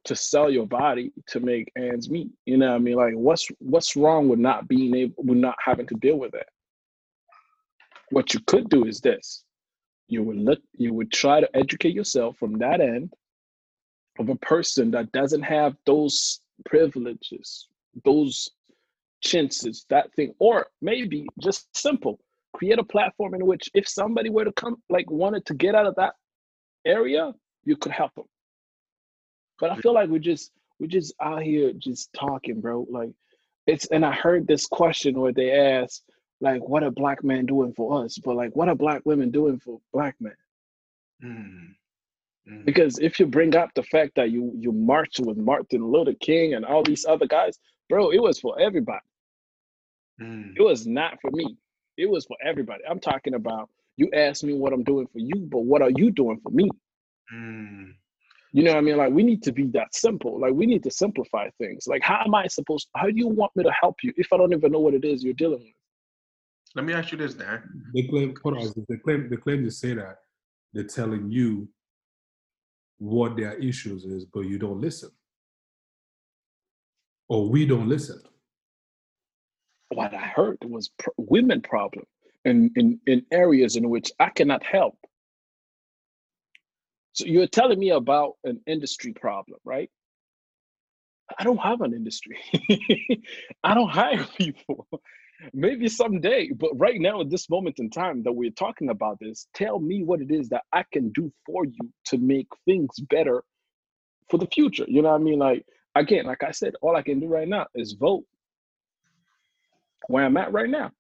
to 0.05 0.15
sell 0.15 0.51
your 0.51 0.67
body 0.67 1.11
to 1.27 1.41
make 1.41 1.73
ends 1.77 2.11
meet. 2.11 2.29
You 2.45 2.59
know 2.59 2.69
what 2.71 2.77
I 2.77 2.79
mean? 2.79 2.95
Like 2.95 3.15
what's 3.15 3.49
what's 3.59 3.97
wrong 3.97 4.29
with 4.29 4.39
not 4.39 4.69
being 4.69 4.95
able 4.95 5.15
with 5.25 5.39
not 5.39 5.57
having 5.65 5.87
to 5.89 5.95
deal 5.95 6.19
with 6.19 6.33
that? 6.33 6.47
What 8.11 8.33
you 8.33 8.41
could 8.47 8.69
do 8.69 8.87
is 8.87 9.01
this. 9.01 9.45
You 10.07 10.23
would 10.23 10.37
look 10.37 10.61
you 10.75 10.95
would 10.95 11.11
try 11.11 11.41
to 11.41 11.57
educate 11.57 11.95
yourself 11.95 12.37
from 12.39 12.59
that 12.59 12.81
end 12.81 13.13
of 14.19 14.29
a 14.29 14.37
person 14.37 14.91
that 14.93 15.13
doesn't 15.13 15.43
have 15.43 15.77
those 15.87 16.41
privileges, 16.65 17.69
those 18.05 18.51
chances, 19.23 19.87
that 19.91 20.13
thing, 20.15 20.35
or 20.39 20.67
maybe 20.81 21.27
just 21.41 21.69
simple, 21.77 22.21
create 22.53 22.79
a 22.79 22.85
platform 22.85 23.35
in 23.35 23.45
which 23.45 23.69
if 23.75 23.89
somebody 23.89 24.31
were 24.31 24.45
to 24.45 24.53
come, 24.53 24.77
like 24.89 25.11
wanted 25.11 25.45
to 25.47 25.55
get 25.55 25.75
out 25.75 25.87
of 25.87 25.95
that 25.97 26.15
area, 26.85 27.33
you 27.65 27.77
could 27.77 27.93
help 27.93 28.15
them. 28.15 28.27
But 29.59 29.71
I 29.71 29.77
feel 29.77 29.95
like 29.95 30.09
we're 30.09 30.19
just 30.19 30.53
we're 30.79 30.87
just 30.87 31.15
out 31.21 31.43
here 31.43 31.73
just 31.73 32.13
talking, 32.13 32.61
bro. 32.61 32.87
Like 32.89 33.11
it's 33.67 33.87
and 33.87 34.05
I 34.05 34.13
heard 34.13 34.47
this 34.47 34.67
question 34.67 35.19
where 35.19 35.33
they 35.33 35.53
asked, 35.53 36.05
like, 36.41 36.67
what 36.69 36.83
are 36.83 36.91
black 36.91 37.25
men 37.25 37.47
doing 37.47 37.73
for 37.73 38.05
us? 38.05 38.19
But 38.19 38.37
like, 38.37 38.55
what 38.55 38.69
are 38.69 38.75
black 38.75 39.03
women 39.05 39.31
doing 39.31 39.59
for 39.59 39.81
black 39.93 40.17
men? 40.21 40.37
Mm. 41.25 41.75
Mm-hmm. 42.49 42.65
Because 42.65 42.99
if 42.99 43.19
you 43.19 43.27
bring 43.27 43.57
up 43.57 43.71
the 43.75 43.83
fact 43.85 44.13
that 44.17 44.31
you 44.31 44.53
you 44.59 44.71
marched 44.73 45.21
with 45.21 45.37
Martin 45.37 45.91
Luther 45.91 46.15
King 46.21 46.55
and 46.55 46.65
all 46.65 46.83
these 46.83 47.07
other 47.07 47.27
guys, 47.27 47.59
bro, 47.89 48.11
it 48.11 48.21
was 48.21 48.39
for 48.39 48.61
everybody. 48.61 49.01
Mm. 50.21 50.53
It 50.57 50.63
was 50.63 50.87
not 50.87 51.19
for 51.21 51.31
me. 51.31 51.57
It 51.97 52.09
was 52.09 52.27
for 52.27 52.37
everybody. 52.45 52.83
I'm 52.89 53.01
talking 53.01 53.35
about 53.35 53.71
you 53.97 54.11
asked 54.13 54.45
me 54.45 54.53
what 54.53 54.73
I'm 54.73 54.85
doing 54.85 55.07
for 55.07 55.21
you, 55.21 55.47
but 55.51 55.61
what 55.61 55.81
are 55.81 55.91
you 55.91 56.11
doing 56.11 56.39
for 56.43 56.51
me? 56.51 56.69
Mm. 57.35 57.93
You 58.53 58.63
know 58.63 58.73
what 58.73 58.79
I 58.79 58.83
mean? 58.83 58.97
Like 58.99 59.13
we 59.13 59.23
need 59.23 59.43
to 59.45 59.53
be 59.53 59.69
that 59.69 59.95
simple. 59.95 60.39
Like 60.39 60.53
we 60.53 60.67
need 60.67 60.83
to 60.85 60.91
simplify 60.91 61.49
things. 61.59 61.87
Like 61.87 62.03
how 62.03 62.23
am 62.25 62.35
I 62.35 62.47
supposed? 62.47 62.89
How 62.95 63.07
do 63.07 63.17
you 63.17 63.29
want 63.29 63.53
me 63.57 63.65
to 63.65 63.73
help 63.73 63.97
you 64.03 64.13
if 64.17 64.33
I 64.33 64.37
don't 64.37 64.53
even 64.53 64.71
know 64.71 64.81
what 64.81 64.95
it 64.95 65.05
is 65.05 65.25
you're 65.25 65.33
dealing 65.33 65.61
with? 65.61 65.73
Let 66.75 66.85
me 66.85 66.93
ask 66.93 67.11
you 67.13 67.19
this, 67.19 67.35
Dan. 67.35 67.63
They 67.95 68.03
claim, 68.03 68.35
hold 68.43 68.59
on, 68.59 68.73
they 68.89 68.97
claim, 68.97 69.31
they 69.31 69.37
claim 69.37 69.65
to 69.65 69.71
say 69.71 69.95
that 69.95 70.19
they're 70.73 70.85
telling 70.85 71.31
you 71.31 71.69
what 72.99 73.37
their 73.37 73.55
issues 73.55 74.05
is, 74.05 74.25
but 74.25 74.41
you 74.41 74.59
don't 74.59 74.81
listen. 74.81 75.11
Or 77.29 77.49
we 77.49 77.67
don't 77.67 77.89
listen. 77.89 78.21
What 79.91 80.15
I 80.15 80.27
heard 80.27 80.59
was 80.65 80.91
pr- 80.99 81.11
women 81.17 81.63
problem 81.63 82.05
in, 82.45 82.71
in, 82.77 83.01
in 83.07 83.25
areas 83.31 83.77
in 83.77 83.89
which 83.89 84.13
I 84.19 84.31
cannot 84.31 84.63
help. 84.63 84.97
So 87.13 87.27
you're 87.27 87.47
telling 87.47 87.79
me 87.79 87.91
about 87.91 88.35
an 88.45 88.61
industry 88.67 89.13
problem, 89.13 89.61
right? 89.65 89.91
I 91.39 91.45
don't 91.45 91.59
have 91.59 91.81
an 91.81 91.95
industry. 91.95 92.39
I 93.65 93.75
don't 93.75 93.89
hire 93.89 94.27
people 94.39 94.87
maybe 95.53 95.89
someday 95.89 96.51
but 96.57 96.71
right 96.77 97.01
now 97.01 97.21
at 97.21 97.31
this 97.31 97.51
moment 97.51 97.79
in 97.79 97.91
time 97.91 98.23
that 98.23 98.33
we're 98.33 98.51
talking 98.51 98.89
about 98.91 99.19
this 99.21 99.49
tell 99.55 99.79
me 99.79 100.03
what 100.03 100.21
it 100.21 100.31
is 100.31 100.49
that 100.49 100.63
i 100.73 100.85
can 100.93 101.11
do 101.11 101.33
for 101.45 101.65
you 101.65 101.93
to 102.05 102.19
make 102.19 102.49
things 102.67 102.95
better 103.11 103.45
for 104.31 104.39
the 104.39 104.47
future. 104.47 104.85
You 104.89 105.03
know 105.03 105.11
what 105.11 105.21
i 105.21 105.25
mean? 105.25 105.39
Like 105.39 105.65
again 105.95 106.27
like 106.27 106.43
i 106.43 106.51
said 106.51 106.75
all 106.83 106.97
i 106.97 107.03
can 107.03 107.21
do 107.21 107.27
right 107.29 107.49
now 107.49 107.67
is 107.75 107.93
vote. 107.93 108.25
Where 110.09 110.25
i'm 110.25 110.37
at 110.37 110.53
right 110.53 110.69
now. 110.69 110.91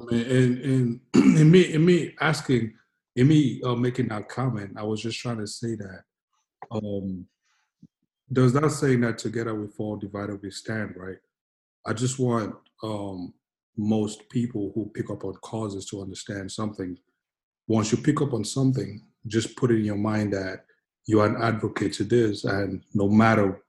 And 0.00 0.60
and, 0.62 1.00
and 1.14 1.50
me 1.52 1.74
in 1.74 1.84
me 1.84 2.14
asking 2.20 2.74
in 3.16 3.28
me 3.28 3.60
uh, 3.64 3.74
making 3.74 4.08
that 4.08 4.28
comment 4.28 4.72
i 4.76 4.82
was 4.82 5.02
just 5.02 5.18
trying 5.18 5.38
to 5.38 5.46
say 5.46 5.74
that 5.74 6.02
um 6.70 7.26
does 8.32 8.54
that 8.54 8.70
saying 8.70 9.02
that 9.02 9.18
together 9.18 9.54
we 9.54 9.66
fall 9.68 9.96
divided 9.96 10.40
we 10.42 10.50
stand 10.50 10.94
right? 10.96 11.18
I 11.84 11.92
just 11.92 12.18
want 12.18 12.54
um, 12.82 13.32
most 13.76 14.28
people 14.28 14.72
who 14.74 14.90
pick 14.94 15.10
up 15.10 15.24
on 15.24 15.34
causes 15.34 15.86
to 15.86 16.02
understand 16.02 16.50
something. 16.50 16.96
Once 17.66 17.92
you 17.92 17.98
pick 17.98 18.20
up 18.20 18.32
on 18.32 18.44
something, 18.44 19.00
just 19.26 19.56
put 19.56 19.70
it 19.70 19.78
in 19.78 19.84
your 19.84 19.96
mind 19.96 20.32
that 20.32 20.64
you 21.06 21.20
are 21.20 21.26
an 21.26 21.42
advocate 21.42 21.92
to 21.94 22.04
this, 22.04 22.44
and 22.44 22.82
no 22.94 23.08
matter 23.08 23.62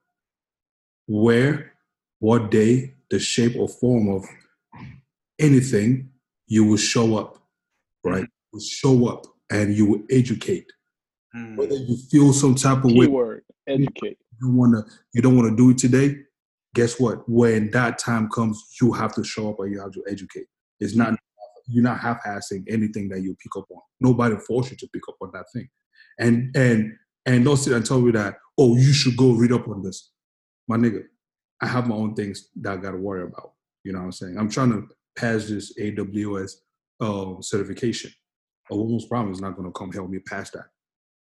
where, 1.07 1.73
what 2.19 2.51
day, 2.51 2.95
the 3.09 3.19
shape 3.19 3.55
or 3.57 3.67
form 3.67 4.09
of 4.09 4.25
anything, 5.39 6.09
you 6.47 6.65
will 6.65 6.77
show 6.77 7.17
up, 7.17 7.37
right? 8.03 8.23
You 8.23 8.49
will 8.53 8.59
show 8.59 9.07
up 9.07 9.25
and 9.49 9.75
you 9.75 9.85
will 9.85 10.03
educate. 10.09 10.71
Mm. 11.35 11.55
Whether 11.57 11.75
you 11.75 11.97
feel 12.11 12.33
some 12.33 12.55
type 12.55 12.83
of 12.83 12.91
way, 12.91 13.07
Keyword: 13.07 13.43
educate. 13.67 14.17
you 14.31 14.47
don't 14.47 14.55
want 14.55 14.73
to 14.73 14.93
you 15.13 15.21
don't 15.21 15.35
want 15.35 15.49
to 15.49 15.55
do 15.55 15.71
it 15.71 15.77
today. 15.77 16.17
Guess 16.75 16.99
what? 16.99 17.27
When 17.29 17.71
that 17.71 17.99
time 17.99 18.29
comes, 18.29 18.63
you 18.81 18.91
have 18.93 19.13
to 19.15 19.23
show 19.23 19.49
up 19.49 19.59
or 19.59 19.67
you 19.67 19.79
have 19.79 19.91
to 19.91 20.03
educate. 20.09 20.47
It's 20.79 20.95
not 20.95 21.15
you're 21.67 21.83
not 21.83 21.99
half-assing 21.99 22.65
anything 22.67 23.07
that 23.09 23.21
you 23.21 23.35
pick 23.41 23.55
up 23.55 23.65
on. 23.71 23.79
Nobody 24.01 24.35
force 24.35 24.69
you 24.69 24.77
to 24.77 24.87
pick 24.91 25.03
up 25.07 25.15
on 25.21 25.31
that 25.33 25.45
thing, 25.53 25.69
and 26.19 26.55
and 26.55 26.93
and 27.25 27.45
don't 27.45 27.57
sit 27.57 27.73
and 27.73 27.85
tell 27.85 28.01
me 28.01 28.11
that 28.11 28.35
oh 28.57 28.75
you 28.75 28.91
should 28.91 29.15
go 29.15 29.31
read 29.31 29.51
up 29.51 29.67
on 29.67 29.81
this, 29.81 30.11
my 30.67 30.77
nigga. 30.77 31.03
I 31.61 31.67
have 31.67 31.87
my 31.87 31.95
own 31.95 32.13
things 32.13 32.49
that 32.61 32.73
I 32.73 32.77
got 32.77 32.91
to 32.91 32.97
worry 32.97 33.23
about. 33.23 33.53
You 33.83 33.93
know 33.93 33.99
what 33.99 34.05
I'm 34.05 34.11
saying? 34.11 34.37
I'm 34.37 34.49
trying 34.49 34.71
to 34.71 34.87
pass 35.15 35.45
this 35.47 35.77
AWS 35.79 36.55
uh, 36.99 37.41
certification. 37.41 38.11
A 38.71 38.75
woman's 38.75 39.05
problem 39.05 39.31
is 39.31 39.41
not 39.41 39.55
going 39.55 39.67
to 39.67 39.71
come 39.71 39.91
help 39.91 40.09
me 40.09 40.19
pass 40.19 40.49
that. 40.51 40.65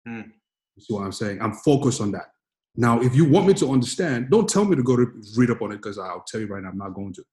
Hmm. 0.06 0.30
You 0.76 0.82
see 0.82 0.94
what 0.94 1.04
I'm 1.04 1.12
saying? 1.12 1.42
I'm 1.42 1.52
focused 1.52 2.00
on 2.00 2.12
that. 2.12 2.32
Now, 2.76 3.00
if 3.00 3.14
you 3.14 3.24
want 3.24 3.46
me 3.46 3.54
to 3.54 3.72
understand, 3.72 4.30
don't 4.30 4.48
tell 4.48 4.64
me 4.64 4.76
to 4.76 4.82
go 4.82 4.96
to 4.96 5.06
read 5.36 5.50
up 5.50 5.62
on 5.62 5.72
it 5.72 5.76
because 5.76 5.98
I'll 5.98 6.24
tell 6.26 6.40
you 6.40 6.46
right 6.46 6.62
now, 6.62 6.70
I'm 6.70 6.78
not 6.78 6.94
going 6.94 7.12
to. 7.14 7.24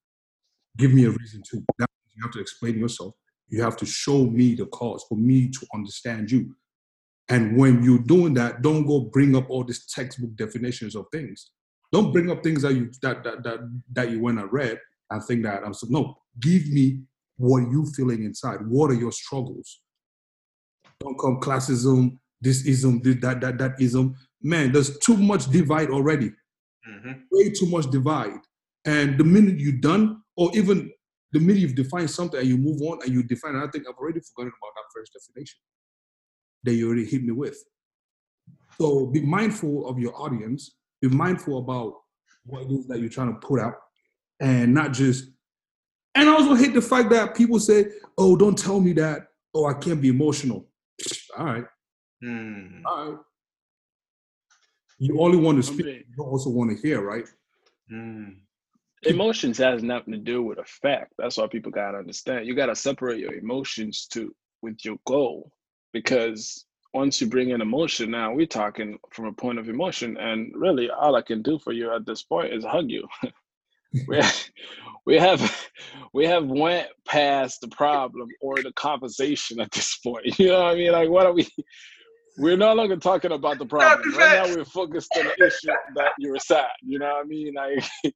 Give 0.78 0.93
me 0.93 1.06
a 1.06 1.10
reason 1.10 1.41
to. 1.52 1.63
That 1.80 1.88
you 2.15 2.23
have 2.23 2.34
to 2.34 2.39
explain 2.39 2.78
yourself. 2.78 3.13
You 3.50 3.62
have 3.62 3.78
to 3.78 3.86
show 3.86 4.26
me 4.26 4.56
the 4.56 4.65
cause 4.65 5.06
for 5.08 5.15
me 5.15 5.50
to 5.50 5.67
understand 5.73 6.32
you. 6.32 6.56
And 7.30 7.58
when 7.58 7.84
you're 7.84 8.00
doing 8.00 8.34
that, 8.36 8.62
don't 8.62 8.86
go 8.86 9.02
bring 9.02 9.36
up 9.36 9.50
all 9.50 9.63
these 9.63 9.86
textbook 9.86 10.36
definitions 10.36 10.95
of 10.95 11.06
things. 11.12 11.52
Don't 11.91 12.12
bring 12.12 12.30
up 12.30 12.43
things 12.43 12.62
that 12.63 12.73
you 12.73 12.91
that 13.02 13.23
that 13.23 13.43
that, 13.43 13.60
that 13.93 14.12
you 14.12 14.21
went 14.21 14.39
and 14.39 14.52
read 14.52 14.80
and 15.10 15.23
think 15.23 15.43
that 15.43 15.63
I'm 15.63 15.73
so 15.73 15.88
no. 15.89 16.17
Give 16.39 16.67
me 16.67 17.02
what 17.38 17.60
you 17.71 17.86
feeling 17.95 18.23
inside. 18.23 18.60
What 18.67 18.91
are 18.91 18.95
your 18.95 19.12
struggles? 19.12 19.82
Don't 21.00 21.19
come 21.19 21.39
classism, 21.39 22.17
this 22.41 22.65
ism, 22.65 23.02
this, 23.02 23.17
that 23.21 23.41
that 23.41 23.58
that 23.58 23.80
ism. 23.80 24.15
Man, 24.41 24.71
there's 24.71 24.97
too 25.00 25.17
much 25.17 25.47
divide 25.50 25.89
already. 25.89 26.32
Mhm. 26.88 27.23
Way 27.32 27.50
too 27.52 27.65
much 27.67 27.89
divide. 27.89 28.39
And 28.86 29.17
the 29.17 29.23
minute 29.23 29.60
you're 29.60 29.73
done, 29.80 30.21
or 30.36 30.52
even 30.56 30.91
the 31.32 31.39
minute 31.39 31.58
you've 31.58 31.76
defined 31.76 32.10
something 32.10 32.39
and 32.39 32.47
you 32.47 32.58
move 32.58 32.82
on 32.82 33.00
and 33.04 33.12
you 33.12 33.23
define, 33.23 33.56
and 33.56 33.63
I 33.63 33.67
think 33.71 33.86
I've 33.88 33.95
already 33.97 34.21
forgotten 34.21 34.54
about 34.62 34.73
that 34.76 34.86
first 34.95 35.12
definition 35.13 35.60
that 36.63 36.73
you 36.73 36.88
already 36.88 37.06
hit 37.06 37.23
me 37.23 37.32
with. 37.32 37.58
So 38.78 39.08
be 39.08 39.21
mindful 39.21 39.88
of 39.89 40.00
your 40.00 40.15
audience. 40.15 40.76
Be 41.02 41.10
mindful 41.10 41.58
about 41.60 41.95
what 42.45 42.63
it 42.63 42.71
is 42.71 42.88
that 42.88 43.00
you're 43.00 43.10
trying 43.10 43.34
to 43.34 43.39
put 43.45 43.60
out, 43.60 43.76
and 44.39 44.73
not 44.73 44.93
just. 44.93 45.26
And 46.15 46.30
I 46.30 46.34
also 46.34 46.56
hate 46.56 46.73
the 46.73 46.82
fact 46.82 47.10
that 47.10 47.36
people 47.36 47.60
say, 47.60 47.91
"Oh, 48.17 48.36
don't 48.36 48.58
tell 48.58 48.80
me 48.80 48.93
that. 48.93 49.28
Oh, 49.54 49.65
I 49.65 49.73
can't 49.73 50.02
be 50.02 50.08
emotional." 50.10 50.71
All 51.38 51.45
right, 51.45 51.65
Mm. 52.23 52.82
all 52.86 53.12
right. 53.12 53.19
You 54.99 55.19
only 55.21 55.38
want 55.38 55.57
to 55.57 55.63
speak. 55.63 56.05
You 56.17 56.23
also 56.23 56.49
want 56.49 56.71
to 56.71 56.88
hear, 56.88 57.01
right? 57.01 57.25
Mm. 57.91 58.36
emotions 59.03 59.57
has 59.60 59.81
nothing 59.81 60.12
to 60.12 60.19
do 60.19 60.43
with 60.43 60.57
a 60.57 60.65
fact. 60.65 61.13
That's 61.17 61.38
why 61.38 61.47
people 61.47 61.71
gotta 61.71 61.97
understand. 61.97 62.45
You 62.45 62.55
gotta 62.55 62.75
separate 62.75 63.19
your 63.19 63.33
emotions 63.33 64.07
to 64.12 64.36
with 64.62 64.83
your 64.83 64.97
goal, 65.05 65.51
because 65.93 66.65
once 66.93 67.21
you 67.21 67.27
bring 67.27 67.51
in 67.51 67.62
emotion, 67.62 68.12
now 68.12 68.33
we're 68.33 68.45
talking 68.47 68.97
from 69.12 69.25
a 69.25 69.31
point 69.31 69.60
of 69.60 69.69
emotion, 69.69 70.17
and 70.17 70.51
really, 70.55 70.89
all 70.89 71.15
I 71.15 71.21
can 71.21 71.41
do 71.41 71.60
for 71.60 71.71
you 71.71 71.93
at 71.93 72.05
this 72.05 72.23
point 72.23 72.53
is 72.53 72.65
hug 72.65 72.89
you. 72.89 73.07
we 74.07 74.21
we 75.05 75.17
have 75.17 75.69
we 76.13 76.25
have 76.25 76.45
went 76.45 76.88
past 77.07 77.62
the 77.62 77.67
problem 77.69 78.29
or 78.41 78.62
the 78.62 78.73
conversation 78.73 79.60
at 79.60 79.71
this 79.71 79.97
point. 79.97 80.25
You 80.39 80.47
know 80.47 80.63
what 80.63 80.73
I 80.73 80.75
mean? 80.75 80.91
Like, 80.91 81.10
what 81.10 81.25
are 81.25 81.33
we? 81.33 81.47
We're 82.38 82.58
no 82.58 82.73
longer 82.73 82.97
talking 82.97 83.32
about 83.32 83.58
the 83.58 83.65
problem. 83.65 84.15
Right 84.15 84.47
now, 84.47 84.56
we're 84.56 84.65
focused 84.65 85.12
on 85.17 85.26
the 85.26 85.45
issue 85.45 85.71
that 85.95 86.12
you're 86.19 86.39
sad. 86.39 86.69
You 86.84 87.00
know 87.00 87.08
what 87.08 87.26
I 87.26 87.28
mean? 87.28 87.54
Like, 87.56 87.84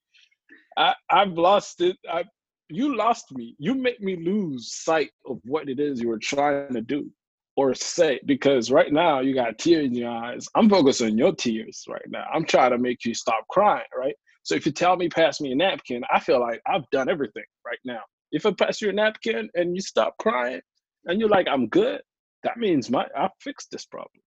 I 0.77 0.93
I've 1.09 1.33
lost 1.33 1.81
it. 1.81 1.97
I 2.09 2.23
you 2.69 2.95
lost 2.95 3.31
me. 3.33 3.55
You 3.57 3.73
make 3.73 3.99
me 3.99 4.15
lose 4.15 4.73
sight 4.73 5.11
of 5.25 5.39
what 5.43 5.69
it 5.69 5.79
is 5.79 6.01
you 6.01 6.07
were 6.07 6.19
trying 6.19 6.73
to 6.73 6.81
do 6.81 7.09
or 7.57 7.73
say 7.73 8.19
because 8.25 8.71
right 8.71 8.93
now 8.93 9.19
you 9.19 9.35
got 9.35 9.57
tears 9.57 9.87
in 9.87 9.93
your 9.95 10.09
eyes. 10.09 10.47
I'm 10.55 10.69
focused 10.69 11.01
on 11.01 11.17
your 11.17 11.35
tears 11.35 11.83
right 11.89 12.05
now. 12.07 12.25
I'm 12.33 12.45
trying 12.45 12.71
to 12.71 12.77
make 12.77 13.03
you 13.03 13.13
stop 13.13 13.45
crying, 13.49 13.83
right? 13.97 14.15
So 14.43 14.55
if 14.55 14.65
you 14.65 14.71
tell 14.71 14.95
me 14.95 15.09
pass 15.09 15.41
me 15.41 15.51
a 15.51 15.55
napkin, 15.55 16.03
I 16.11 16.19
feel 16.19 16.39
like 16.39 16.61
I've 16.65 16.89
done 16.91 17.09
everything 17.09 17.43
right 17.65 17.79
now. 17.83 18.01
If 18.31 18.45
I 18.45 18.51
pass 18.51 18.81
you 18.81 18.89
a 18.89 18.93
napkin 18.93 19.49
and 19.53 19.75
you 19.75 19.81
stop 19.81 20.15
crying 20.17 20.61
and 21.05 21.19
you're 21.19 21.29
like 21.29 21.47
I'm 21.49 21.67
good, 21.67 22.01
that 22.43 22.57
means 22.57 22.89
my 22.89 23.05
I 23.15 23.29
fixed 23.39 23.71
this 23.71 23.85
problem. 23.85 24.21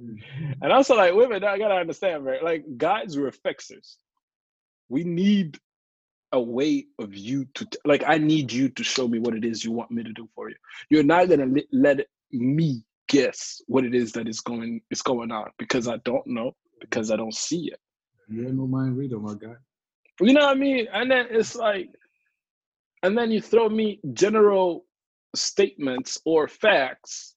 Mm-hmm. 0.00 0.52
and 0.62 0.72
also 0.72 0.94
like 0.94 1.14
women, 1.14 1.42
I 1.42 1.58
gotta 1.58 1.74
understand, 1.74 2.24
right? 2.24 2.42
Like 2.42 2.64
guys, 2.76 3.18
we're 3.18 3.32
fixers. 3.32 3.96
We 4.88 5.04
need 5.04 5.58
a 6.32 6.40
way 6.40 6.86
of 6.98 7.14
you 7.14 7.46
to 7.54 7.64
t- 7.64 7.78
like. 7.84 8.04
I 8.06 8.18
need 8.18 8.52
you 8.52 8.68
to 8.70 8.84
show 8.84 9.08
me 9.08 9.18
what 9.18 9.34
it 9.34 9.44
is 9.44 9.64
you 9.64 9.72
want 9.72 9.90
me 9.90 10.02
to 10.02 10.12
do 10.12 10.28
for 10.34 10.50
you. 10.50 10.56
You're 10.90 11.02
not 11.02 11.28
gonna 11.28 11.46
li- 11.46 11.68
let 11.72 12.06
me 12.30 12.82
guess 13.08 13.60
what 13.66 13.84
it 13.84 13.94
is 13.94 14.12
that 14.12 14.28
is 14.28 14.40
going 14.40 14.80
is 14.90 15.02
going 15.02 15.30
on 15.30 15.50
because 15.58 15.88
I 15.88 15.96
don't 15.98 16.26
know 16.26 16.52
because 16.80 17.10
I 17.10 17.16
don't 17.16 17.34
see 17.34 17.70
it. 17.72 17.80
You 18.28 18.46
ain't 18.46 18.56
no 18.56 18.66
mind 18.66 18.96
reader, 18.96 19.18
my 19.18 19.34
guy. 19.34 19.54
You 20.20 20.32
know 20.32 20.46
what 20.46 20.56
I 20.56 20.58
mean? 20.58 20.86
And 20.92 21.10
then 21.10 21.26
it's 21.30 21.54
like, 21.54 21.88
and 23.02 23.16
then 23.16 23.30
you 23.30 23.40
throw 23.40 23.68
me 23.68 24.00
general 24.12 24.84
statements 25.34 26.18
or 26.24 26.48
facts 26.48 27.35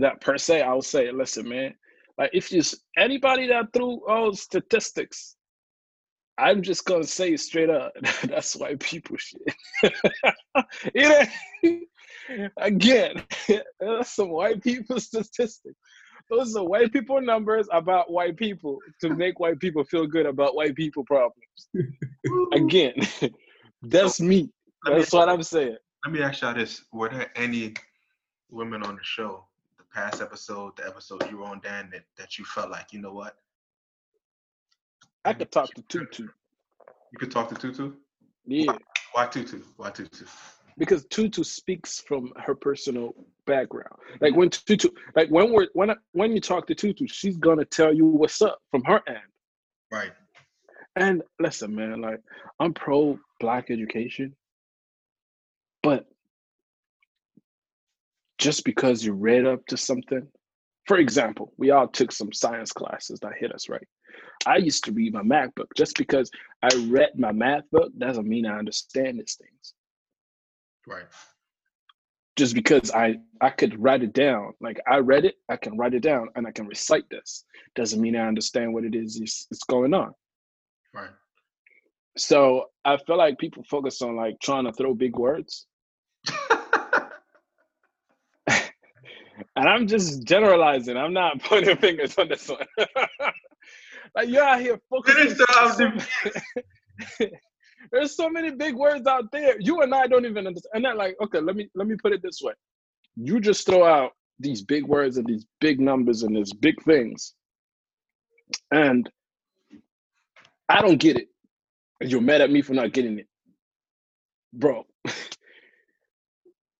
that 0.00 0.20
per 0.20 0.38
se 0.38 0.62
I'll 0.62 0.82
say, 0.82 1.10
listen, 1.10 1.48
man, 1.48 1.74
like 2.18 2.30
if 2.32 2.50
you 2.52 2.62
anybody 2.96 3.46
that 3.48 3.72
threw 3.72 4.06
all 4.08 4.34
statistics, 4.34 5.36
I'm 6.38 6.62
just 6.62 6.84
gonna 6.84 7.04
say 7.04 7.36
straight 7.36 7.70
up, 7.70 7.92
that's 8.24 8.56
white 8.56 8.80
people 8.80 9.16
shit. 9.16 9.42
you 10.94 11.08
know, 11.08 11.80
again, 12.58 13.22
that's 13.80 14.12
some 14.14 14.30
white 14.30 14.62
people 14.62 14.98
statistics. 15.00 15.76
Those 16.30 16.56
are 16.56 16.64
white 16.64 16.92
people 16.92 17.20
numbers 17.20 17.68
about 17.70 18.10
white 18.10 18.36
people 18.36 18.78
to 19.00 19.14
make 19.14 19.38
white 19.40 19.60
people 19.60 19.84
feel 19.84 20.06
good 20.06 20.26
about 20.26 20.54
white 20.56 20.74
people 20.74 21.04
problems. 21.04 21.68
Again, 22.54 22.94
that's 23.82 24.20
me. 24.20 24.50
Let 24.84 24.94
me- 24.94 25.00
That's 25.00 25.12
what 25.12 25.28
I'm 25.28 25.42
saying. 25.42 25.76
Let 26.04 26.12
me 26.12 26.22
ask 26.22 26.42
y'all 26.42 26.54
this: 26.54 26.84
Were 26.92 27.08
there 27.10 27.30
any 27.36 27.74
women 28.50 28.82
on 28.82 28.96
the 28.96 29.02
show, 29.02 29.46
past 29.94 30.20
episode, 30.20 30.76
the 30.76 30.86
episode 30.86 31.28
you 31.30 31.38
were 31.38 31.44
on, 31.44 31.60
Dan, 31.60 31.88
that, 31.92 32.04
that 32.18 32.38
you 32.38 32.44
felt 32.44 32.70
like, 32.70 32.92
you 32.92 33.00
know 33.00 33.12
what? 33.12 33.36
I 35.24 35.32
could 35.32 35.50
talk 35.52 35.72
to 35.74 35.82
Tutu. 35.82 36.24
You 36.24 37.18
could 37.18 37.30
talk 37.30 37.48
to 37.48 37.54
Tutu. 37.54 37.92
Yeah. 38.46 38.76
Why 39.12 39.26
Tutu? 39.26 39.60
Why 39.76 39.90
Tutu? 39.90 40.26
because 40.76 41.04
Tutu 41.06 41.44
speaks 41.44 42.00
from 42.00 42.32
her 42.36 42.54
personal 42.54 43.14
background. 43.46 43.94
Like 44.20 44.34
when 44.34 44.50
Tutu, 44.50 44.88
like 45.14 45.28
when 45.28 45.52
we're 45.52 45.68
when 45.72 45.90
I- 45.90 45.96
when 46.12 46.32
you 46.32 46.40
talk 46.40 46.66
to 46.66 46.74
Tutu, 46.74 47.06
she's 47.06 47.36
gonna 47.36 47.64
tell 47.64 47.94
you 47.94 48.06
what's 48.06 48.42
up 48.42 48.58
from 48.72 48.82
her 48.84 49.00
end. 49.06 49.18
Right. 49.92 50.10
And 50.96 51.22
listen, 51.38 51.74
man, 51.74 52.00
like 52.00 52.20
I'm 52.58 52.74
pro 52.74 53.18
black 53.40 53.70
education, 53.70 54.34
but 55.82 56.06
just 58.44 58.62
because 58.66 59.02
you 59.02 59.14
read 59.14 59.46
up 59.46 59.64
to 59.68 59.76
something, 59.78 60.28
for 60.86 60.98
example, 60.98 61.54
we 61.56 61.70
all 61.70 61.88
took 61.88 62.12
some 62.12 62.30
science 62.30 62.72
classes 62.72 63.18
that 63.20 63.32
hit 63.40 63.52
us, 63.54 63.70
right? 63.70 63.88
I 64.46 64.58
used 64.58 64.84
to 64.84 64.92
read 64.92 65.14
my 65.14 65.22
math 65.22 65.54
book. 65.54 65.70
Just 65.74 65.96
because 65.96 66.30
I 66.62 66.68
read 66.88 67.18
my 67.18 67.32
math 67.32 67.64
book 67.72 67.90
doesn't 67.96 68.28
mean 68.28 68.44
I 68.46 68.58
understand 68.58 69.18
these 69.18 69.38
things. 69.40 69.74
Right. 70.86 71.06
just 72.36 72.54
because 72.54 72.90
I 72.92 73.16
I 73.40 73.50
could 73.50 73.80
write 73.82 74.02
it 74.02 74.12
down. 74.12 74.52
Like 74.60 74.80
I 74.86 74.98
read 74.98 75.24
it, 75.24 75.36
I 75.48 75.56
can 75.56 75.76
write 75.78 75.94
it 75.94 76.02
down, 76.02 76.28
and 76.36 76.46
I 76.46 76.50
can 76.52 76.66
recite 76.66 77.08
this. 77.10 77.44
Doesn't 77.76 78.00
mean 78.00 78.16
I 78.16 78.28
understand 78.28 78.74
what 78.74 78.84
it 78.84 78.94
is 78.94 79.16
is, 79.16 79.46
is 79.50 79.60
going 79.68 79.94
on. 79.94 80.12
Right. 80.92 81.10
So 82.16 82.66
I 82.84 82.96
feel 82.98 83.16
like 83.18 83.38
people 83.38 83.64
focus 83.70 84.02
on 84.02 84.16
like 84.16 84.36
trying 84.40 84.64
to 84.66 84.72
throw 84.72 84.94
big 84.94 85.16
words, 85.16 85.66
and 89.56 89.68
I'm 89.68 89.86
just 89.86 90.24
generalizing. 90.24 90.96
I'm 90.96 91.12
not 91.12 91.42
pointing 91.44 91.76
fingers 91.76 92.16
on 92.18 92.28
this 92.28 92.48
one. 92.48 92.66
like 94.14 94.28
you're 94.28 94.44
out 94.44 94.60
here 94.60 94.80
focusing. 94.90 95.36
There's 97.92 98.16
so 98.16 98.30
many 98.30 98.50
big 98.50 98.74
words 98.74 99.06
out 99.06 99.30
there. 99.30 99.56
You 99.60 99.82
and 99.82 99.94
I 99.94 100.06
don't 100.06 100.24
even 100.24 100.46
understand. 100.46 100.70
And 100.74 100.84
then 100.84 100.96
like, 100.96 101.16
okay, 101.22 101.40
let 101.40 101.54
me 101.56 101.68
let 101.74 101.86
me 101.86 101.96
put 102.00 102.12
it 102.12 102.22
this 102.22 102.40
way. 102.42 102.54
You 103.16 103.40
just 103.40 103.66
throw 103.66 103.84
out 103.84 104.12
these 104.40 104.62
big 104.62 104.86
words 104.86 105.16
and 105.16 105.26
these 105.26 105.46
big 105.60 105.80
numbers 105.80 106.22
and 106.22 106.34
these 106.34 106.52
big 106.52 106.82
things. 106.82 107.34
And 108.70 109.08
I 110.68 110.80
don't 110.80 110.98
get 110.98 111.16
it. 111.16 111.28
And 112.00 112.10
you're 112.10 112.20
mad 112.20 112.40
at 112.40 112.50
me 112.50 112.62
for 112.62 112.74
not 112.74 112.92
getting 112.92 113.18
it. 113.18 113.28
Bro. 114.52 114.86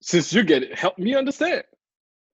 Since 0.00 0.32
you 0.32 0.42
get 0.42 0.62
it, 0.62 0.78
help 0.78 0.98
me 0.98 1.14
understand. 1.14 1.62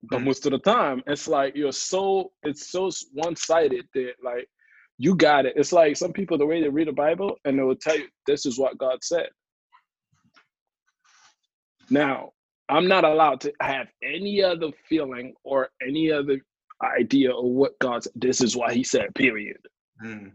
But 0.02 0.22
most 0.22 0.46
of 0.46 0.52
the 0.52 0.58
time, 0.58 1.02
it's 1.06 1.28
like 1.28 1.54
you're 1.54 1.72
so 1.72 2.32
it's 2.42 2.70
so 2.70 2.90
one 3.12 3.36
sided 3.36 3.86
that 3.94 4.12
like 4.24 4.48
you 4.98 5.14
got 5.14 5.46
it. 5.46 5.54
It's 5.56 5.72
like 5.72 5.96
some 5.96 6.12
people 6.12 6.38
the 6.38 6.46
way 6.46 6.62
they 6.62 6.68
read 6.68 6.88
the 6.88 6.92
Bible 6.92 7.36
and 7.44 7.58
they 7.58 7.62
will 7.62 7.76
tell 7.76 7.98
you 7.98 8.06
this 8.26 8.46
is 8.46 8.58
what 8.58 8.78
God 8.78 8.98
said. 9.02 9.28
Now, 11.90 12.30
I'm 12.68 12.86
not 12.86 13.04
allowed 13.04 13.40
to 13.42 13.52
have 13.60 13.88
any 14.02 14.42
other 14.42 14.68
feeling 14.88 15.34
or 15.44 15.70
any 15.86 16.10
other 16.12 16.40
idea 16.82 17.32
of 17.32 17.44
what 17.44 17.78
God's 17.80 18.08
this 18.14 18.40
is 18.40 18.56
why 18.56 18.72
he 18.72 18.84
said, 18.84 19.14
period. 19.14 19.58
Mm. 20.04 20.32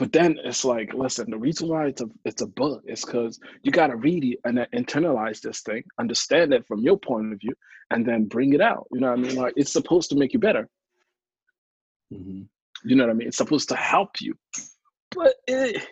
But 0.00 0.12
then 0.12 0.38
it's 0.42 0.64
like, 0.64 0.94
listen, 0.94 1.30
the 1.30 1.36
reason 1.36 1.68
why 1.68 1.88
it's 1.88 2.00
a 2.00 2.06
it's 2.24 2.40
a 2.40 2.46
book 2.46 2.82
is 2.86 3.04
because 3.04 3.38
you 3.62 3.70
gotta 3.70 3.96
read 3.96 4.24
it 4.24 4.38
and 4.44 4.56
internalize 4.74 5.42
this 5.42 5.60
thing, 5.60 5.82
understand 5.98 6.54
it 6.54 6.66
from 6.66 6.80
your 6.80 6.96
point 6.98 7.34
of 7.34 7.38
view, 7.38 7.52
and 7.90 8.06
then 8.06 8.24
bring 8.24 8.54
it 8.54 8.62
out. 8.62 8.86
You 8.92 9.00
know 9.00 9.10
what 9.10 9.18
I 9.18 9.22
mean? 9.22 9.36
Like 9.36 9.52
it's 9.56 9.70
supposed 9.70 10.08
to 10.08 10.16
make 10.16 10.32
you 10.32 10.38
better. 10.38 10.70
Mm-hmm. 12.10 12.44
You 12.88 12.96
know 12.96 13.04
what 13.04 13.10
I 13.10 13.12
mean? 13.12 13.28
It's 13.28 13.36
supposed 13.36 13.68
to 13.68 13.76
help 13.76 14.22
you. 14.22 14.34
But 15.14 15.34
it, 15.46 15.86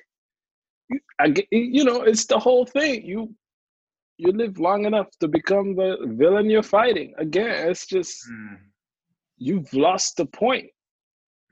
I 1.21 1.29
get, 1.29 1.47
you 1.51 1.85
know, 1.85 2.01
it's 2.01 2.25
the 2.25 2.38
whole 2.38 2.64
thing. 2.64 3.05
You 3.05 3.35
you 4.16 4.33
live 4.33 4.59
long 4.59 4.87
enough 4.87 5.09
to 5.21 5.29
become 5.29 5.77
the 5.77 5.99
villain 6.16 6.49
you're 6.49 6.62
fighting. 6.62 7.12
Again, 7.18 7.68
it's 7.68 7.87
just 7.87 8.27
Mm. 8.31 8.57
you've 9.37 9.75
lost 9.75 10.16
the 10.16 10.25
point 10.25 10.71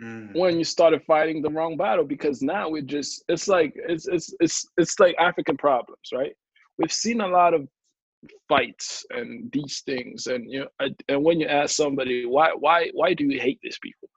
Mm. 0.03 0.35
when 0.37 0.59
you 0.59 0.65
started 0.65 1.03
fighting 1.07 1.41
the 1.41 1.49
wrong 1.49 1.77
battle 1.79 2.05
because 2.05 2.43
now 2.43 2.75
it 2.75 2.85
just 2.85 3.25
it's 3.29 3.49
like 3.49 3.73
it's 3.77 4.07
it's 4.07 4.35
it's 4.41 4.67
it's 4.77 5.01
like 5.01 5.17
African 5.19 5.57
problems, 5.57 6.09
right? 6.13 6.35
We've 6.77 6.93
seen 6.93 7.23
a 7.23 7.27
lot 7.29 7.55
of 7.55 7.67
fights 8.49 9.07
and 9.11 9.51
these 9.53 9.81
things, 9.87 10.27
and 10.27 10.51
you 10.53 10.61
know, 10.61 10.69
I- 10.81 10.95
and 11.09 11.25
when 11.25 11.41
you 11.41 11.47
ask 11.47 11.75
somebody 11.77 12.27
why 12.27 12.51
why 12.59 12.91
why 12.93 13.15
do 13.15 13.25
you 13.25 13.41
hate 13.41 13.59
these 13.63 13.79
people? 13.83 14.11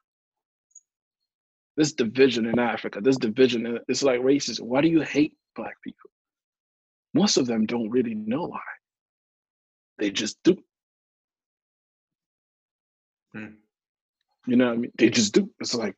This 1.77 1.93
division 1.93 2.45
in 2.45 2.59
Africa, 2.59 2.99
this 3.01 3.17
division, 3.17 3.65
in- 3.65 3.79
it's 3.87 4.03
like 4.03 4.19
racism. 4.19 4.63
Why 4.63 4.81
do 4.81 4.89
you 4.89 5.01
hate 5.01 5.33
black 5.55 5.75
people? 5.81 6.09
Most 7.13 7.37
of 7.37 7.47
them 7.47 7.65
don't 7.65 7.89
really 7.89 8.15
know 8.15 8.47
why. 8.47 8.59
They 9.97 10.11
just 10.11 10.37
do. 10.43 10.57
Hmm. 13.33 13.68
You 14.49 14.57
know 14.57 14.67
what 14.67 14.73
I 14.73 14.77
mean? 14.77 14.91
They 14.97 15.09
just 15.09 15.33
do. 15.33 15.49
It's 15.59 15.75
like 15.75 15.95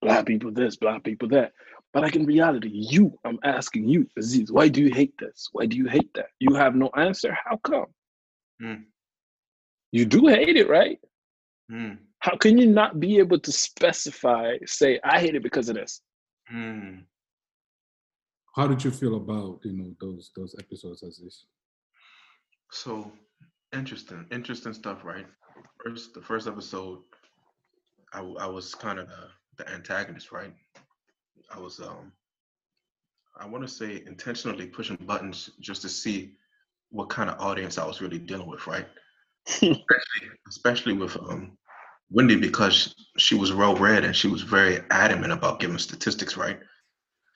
black 0.00 0.26
people 0.26 0.50
this, 0.50 0.76
black 0.76 1.04
people 1.04 1.28
that. 1.28 1.52
But 1.92 2.02
like 2.02 2.16
in 2.16 2.24
reality, 2.24 2.70
you, 2.72 3.18
I'm 3.24 3.38
asking 3.44 3.88
you, 3.88 4.06
Aziz, 4.18 4.50
why 4.50 4.68
do 4.68 4.82
you 4.82 4.92
hate 4.92 5.12
this? 5.18 5.48
Why 5.52 5.66
do 5.66 5.76
you 5.76 5.86
hate 5.86 6.12
that? 6.14 6.28
You 6.40 6.54
have 6.54 6.74
no 6.74 6.88
answer. 6.96 7.36
How 7.44 7.58
come? 7.58 7.86
Hmm. 8.60 8.82
You 9.90 10.06
do 10.06 10.26
hate 10.26 10.56
it, 10.56 10.70
right? 10.70 10.98
Mm. 11.70 11.98
How 12.20 12.36
can 12.36 12.56
you 12.56 12.66
not 12.66 12.98
be 12.98 13.18
able 13.18 13.38
to 13.40 13.52
specify, 13.52 14.56
say, 14.64 14.98
I 15.04 15.20
hate 15.20 15.34
it 15.34 15.42
because 15.42 15.68
of 15.68 15.74
this? 15.74 16.00
Mm. 16.52 17.04
How 18.54 18.66
did 18.66 18.84
you 18.84 18.90
feel 18.90 19.16
about 19.16 19.60
you 19.64 19.72
know 19.72 19.94
those 20.00 20.30
those 20.36 20.54
episodes 20.58 21.02
as 21.02 21.18
this? 21.18 21.46
So 22.70 23.12
interesting, 23.74 24.26
interesting 24.30 24.74
stuff, 24.74 25.04
right? 25.04 25.26
First, 25.84 26.14
the 26.14 26.20
first 26.20 26.46
episode, 26.46 27.00
I, 28.12 28.20
I 28.20 28.46
was 28.46 28.74
kind 28.74 28.98
of 28.98 29.08
the, 29.08 29.28
the 29.58 29.70
antagonist, 29.70 30.32
right? 30.32 30.52
I 31.54 31.58
was, 31.58 31.80
um, 31.80 32.12
I 33.38 33.46
want 33.46 33.64
to 33.64 33.68
say, 33.68 34.02
intentionally 34.06 34.66
pushing 34.66 34.96
buttons 34.96 35.50
just 35.60 35.82
to 35.82 35.88
see 35.88 36.34
what 36.90 37.08
kind 37.08 37.30
of 37.30 37.40
audience 37.40 37.78
I 37.78 37.86
was 37.86 38.00
really 38.02 38.18
dealing 38.18 38.46
with, 38.46 38.66
right? 38.66 38.86
especially, 39.46 40.28
especially 40.48 40.92
with 40.92 41.16
um, 41.16 41.56
Wendy 42.10 42.36
because 42.36 42.94
she 43.18 43.34
was 43.34 43.52
well 43.52 43.74
read 43.76 44.04
and 44.04 44.14
she 44.14 44.28
was 44.28 44.42
very 44.42 44.80
adamant 44.90 45.32
about 45.32 45.60
giving 45.60 45.78
statistics, 45.78 46.36
right? 46.36 46.60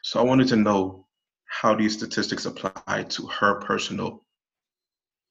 So 0.02 0.20
I 0.20 0.24
wanted 0.24 0.48
to 0.48 0.56
know 0.56 1.06
how 1.46 1.74
these 1.74 1.94
statistics 1.94 2.44
apply 2.44 3.04
to 3.08 3.26
her 3.26 3.60
personal 3.60 4.24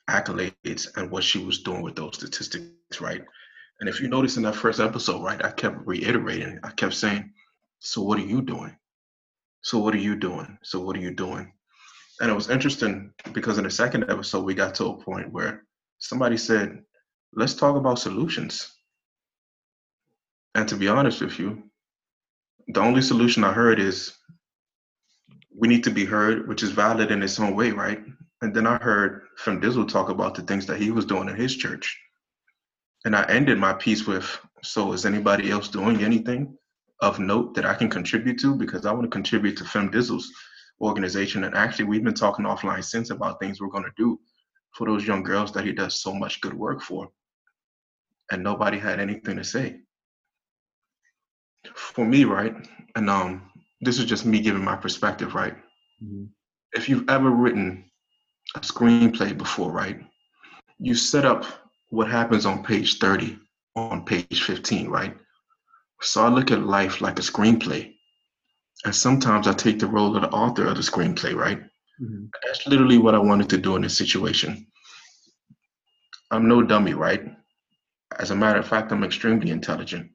accolades 0.10 0.88
and 0.97 1.10
what 1.12 1.23
she 1.23 1.43
was 1.43 1.62
doing 1.62 1.81
with 1.81 1.95
those 1.95 2.15
statistics, 2.15 2.99
right? 2.99 3.23
And 3.79 3.89
if 3.89 3.99
you 3.99 4.07
notice 4.07 4.38
in 4.38 4.43
that 4.43 4.55
first 4.55 4.79
episode, 4.79 5.21
right, 5.21 5.43
I 5.43 5.51
kept 5.51 5.85
reiterating, 5.85 6.59
I 6.63 6.71
kept 6.71 6.93
saying, 6.93 7.31
So 7.79 8.01
what 8.01 8.19
are 8.19 8.25
you 8.25 8.41
doing? 8.41 8.75
So 9.61 9.79
what 9.79 9.93
are 9.95 9.99
you 9.99 10.15
doing? 10.15 10.57
So 10.63 10.79
what 10.79 10.95
are 10.95 11.01
you 11.01 11.11
doing? 11.11 11.51
And 12.21 12.31
it 12.31 12.33
was 12.33 12.49
interesting 12.49 13.11
because 13.33 13.57
in 13.57 13.65
the 13.65 13.71
second 13.71 14.05
episode, 14.09 14.45
we 14.45 14.53
got 14.53 14.75
to 14.75 14.85
a 14.85 14.97
point 14.97 15.31
where 15.31 15.63
somebody 15.99 16.38
said, 16.38 16.83
Let's 17.33 17.53
talk 17.53 17.75
about 17.75 17.99
solutions. 17.99 18.71
And 20.53 20.67
to 20.69 20.77
be 20.77 20.88
honest 20.88 21.21
with 21.21 21.38
you, 21.38 21.63
the 22.69 22.79
only 22.79 23.01
solution 23.01 23.43
I 23.43 23.51
heard 23.51 23.79
is 23.79 24.13
we 25.53 25.67
need 25.67 25.83
to 25.83 25.91
be 25.91 26.05
heard, 26.05 26.47
which 26.47 26.63
is 26.63 26.71
valid 26.71 27.11
in 27.11 27.21
its 27.21 27.39
own 27.39 27.55
way, 27.55 27.71
right? 27.71 27.99
And 28.41 28.53
then 28.53 28.67
I 28.67 28.77
heard 28.77 29.23
from 29.38 29.61
Dizzle 29.61 29.88
talk 29.88 30.09
about 30.09 30.35
the 30.35 30.43
things 30.43 30.65
that 30.67 30.79
he 30.79 30.91
was 30.91 31.05
doing 31.05 31.29
in 31.29 31.35
his 31.35 31.55
church. 31.55 31.99
And 33.05 33.15
I 33.15 33.23
ended 33.29 33.59
my 33.59 33.73
piece 33.73 34.07
with, 34.07 34.39
so 34.63 34.91
is 34.91 35.05
anybody 35.05 35.51
else 35.51 35.67
doing 35.67 36.03
anything 36.03 36.57
of 37.01 37.19
note 37.19 37.53
that 37.53 37.65
I 37.65 37.75
can 37.75 37.89
contribute 37.89 38.39
to? 38.39 38.55
Because 38.55 38.85
I 38.85 38.91
want 38.91 39.03
to 39.03 39.09
contribute 39.09 39.55
to 39.57 39.63
Fem 39.65 39.91
Dizzle's 39.91 40.31
organization. 40.81 41.43
And 41.43 41.55
actually, 41.55 41.85
we've 41.85 42.03
been 42.03 42.15
talking 42.15 42.45
offline 42.45 42.83
since 42.83 43.11
about 43.11 43.39
things 43.39 43.61
we're 43.61 43.67
going 43.67 43.83
to 43.83 43.91
do 43.95 44.19
for 44.71 44.87
those 44.87 45.05
young 45.05 45.21
girls 45.21 45.51
that 45.53 45.65
he 45.65 45.71
does 45.71 46.01
so 46.01 46.13
much 46.13 46.41
good 46.41 46.53
work 46.53 46.81
for. 46.81 47.09
And 48.31 48.43
nobody 48.43 48.79
had 48.79 48.99
anything 48.99 49.37
to 49.37 49.43
say. 49.43 49.81
For 51.75 52.05
me, 52.05 52.25
right? 52.25 52.55
And 52.95 53.09
um, 53.09 53.51
this 53.81 53.99
is 53.99 54.05
just 54.05 54.25
me 54.25 54.39
giving 54.39 54.63
my 54.63 54.75
perspective, 54.75 55.35
right? 55.35 55.55
Mhm. 56.03 56.29
If 56.73 56.89
you've 56.89 57.07
ever 57.07 57.29
written 57.29 57.85
a 58.55 58.59
screenplay 58.61 59.37
before, 59.37 59.71
right? 59.71 60.01
You 60.79 60.95
set 60.95 61.23
up 61.23 61.45
what 61.89 62.09
happens 62.09 62.45
on 62.45 62.63
page 62.63 62.99
30 62.99 63.39
on 63.75 64.05
page 64.05 64.43
15, 64.43 64.87
right? 64.87 65.17
So 66.01 66.23
I 66.23 66.29
look 66.29 66.51
at 66.51 66.63
life 66.63 67.01
like 67.01 67.19
a 67.19 67.21
screenplay. 67.21 67.93
And 68.83 68.95
sometimes 68.95 69.47
I 69.47 69.53
take 69.53 69.79
the 69.79 69.87
role 69.87 70.15
of 70.15 70.21
the 70.21 70.29
author 70.29 70.67
of 70.67 70.75
the 70.75 70.81
screenplay, 70.81 71.35
right? 71.35 71.61
Mhm. 72.01 72.29
That's 72.43 72.67
literally 72.67 72.97
what 72.97 73.15
I 73.15 73.19
wanted 73.19 73.49
to 73.49 73.57
do 73.57 73.75
in 73.75 73.81
this 73.81 73.97
situation. 73.97 74.67
I'm 76.31 76.47
no 76.47 76.61
dummy, 76.61 76.93
right? 76.93 77.35
As 78.19 78.31
a 78.31 78.35
matter 78.35 78.59
of 78.59 78.67
fact, 78.67 78.91
I'm 78.91 79.03
extremely 79.03 79.51
intelligent. 79.51 80.11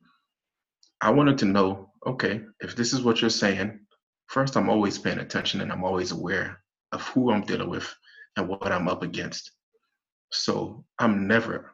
I 1.00 1.10
wanted 1.10 1.38
to 1.38 1.46
know 1.46 1.90
okay, 2.06 2.42
if 2.60 2.74
this 2.76 2.92
is 2.92 3.02
what 3.02 3.20
you're 3.20 3.30
saying, 3.30 3.78
first, 4.28 4.56
I'm 4.56 4.70
always 4.70 4.98
paying 4.98 5.18
attention 5.18 5.60
and 5.60 5.70
I'm 5.70 5.84
always 5.84 6.12
aware 6.12 6.62
of 6.92 7.02
who 7.08 7.30
I'm 7.30 7.42
dealing 7.42 7.68
with 7.68 7.94
and 8.36 8.48
what 8.48 8.72
I'm 8.72 8.88
up 8.88 9.02
against. 9.02 9.52
So 10.32 10.84
I'm 10.98 11.26
never 11.26 11.72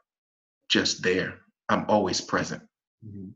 just 0.68 1.02
there, 1.02 1.40
I'm 1.68 1.84
always 1.88 2.20
present. 2.20 2.62
Mhm. 3.04 3.32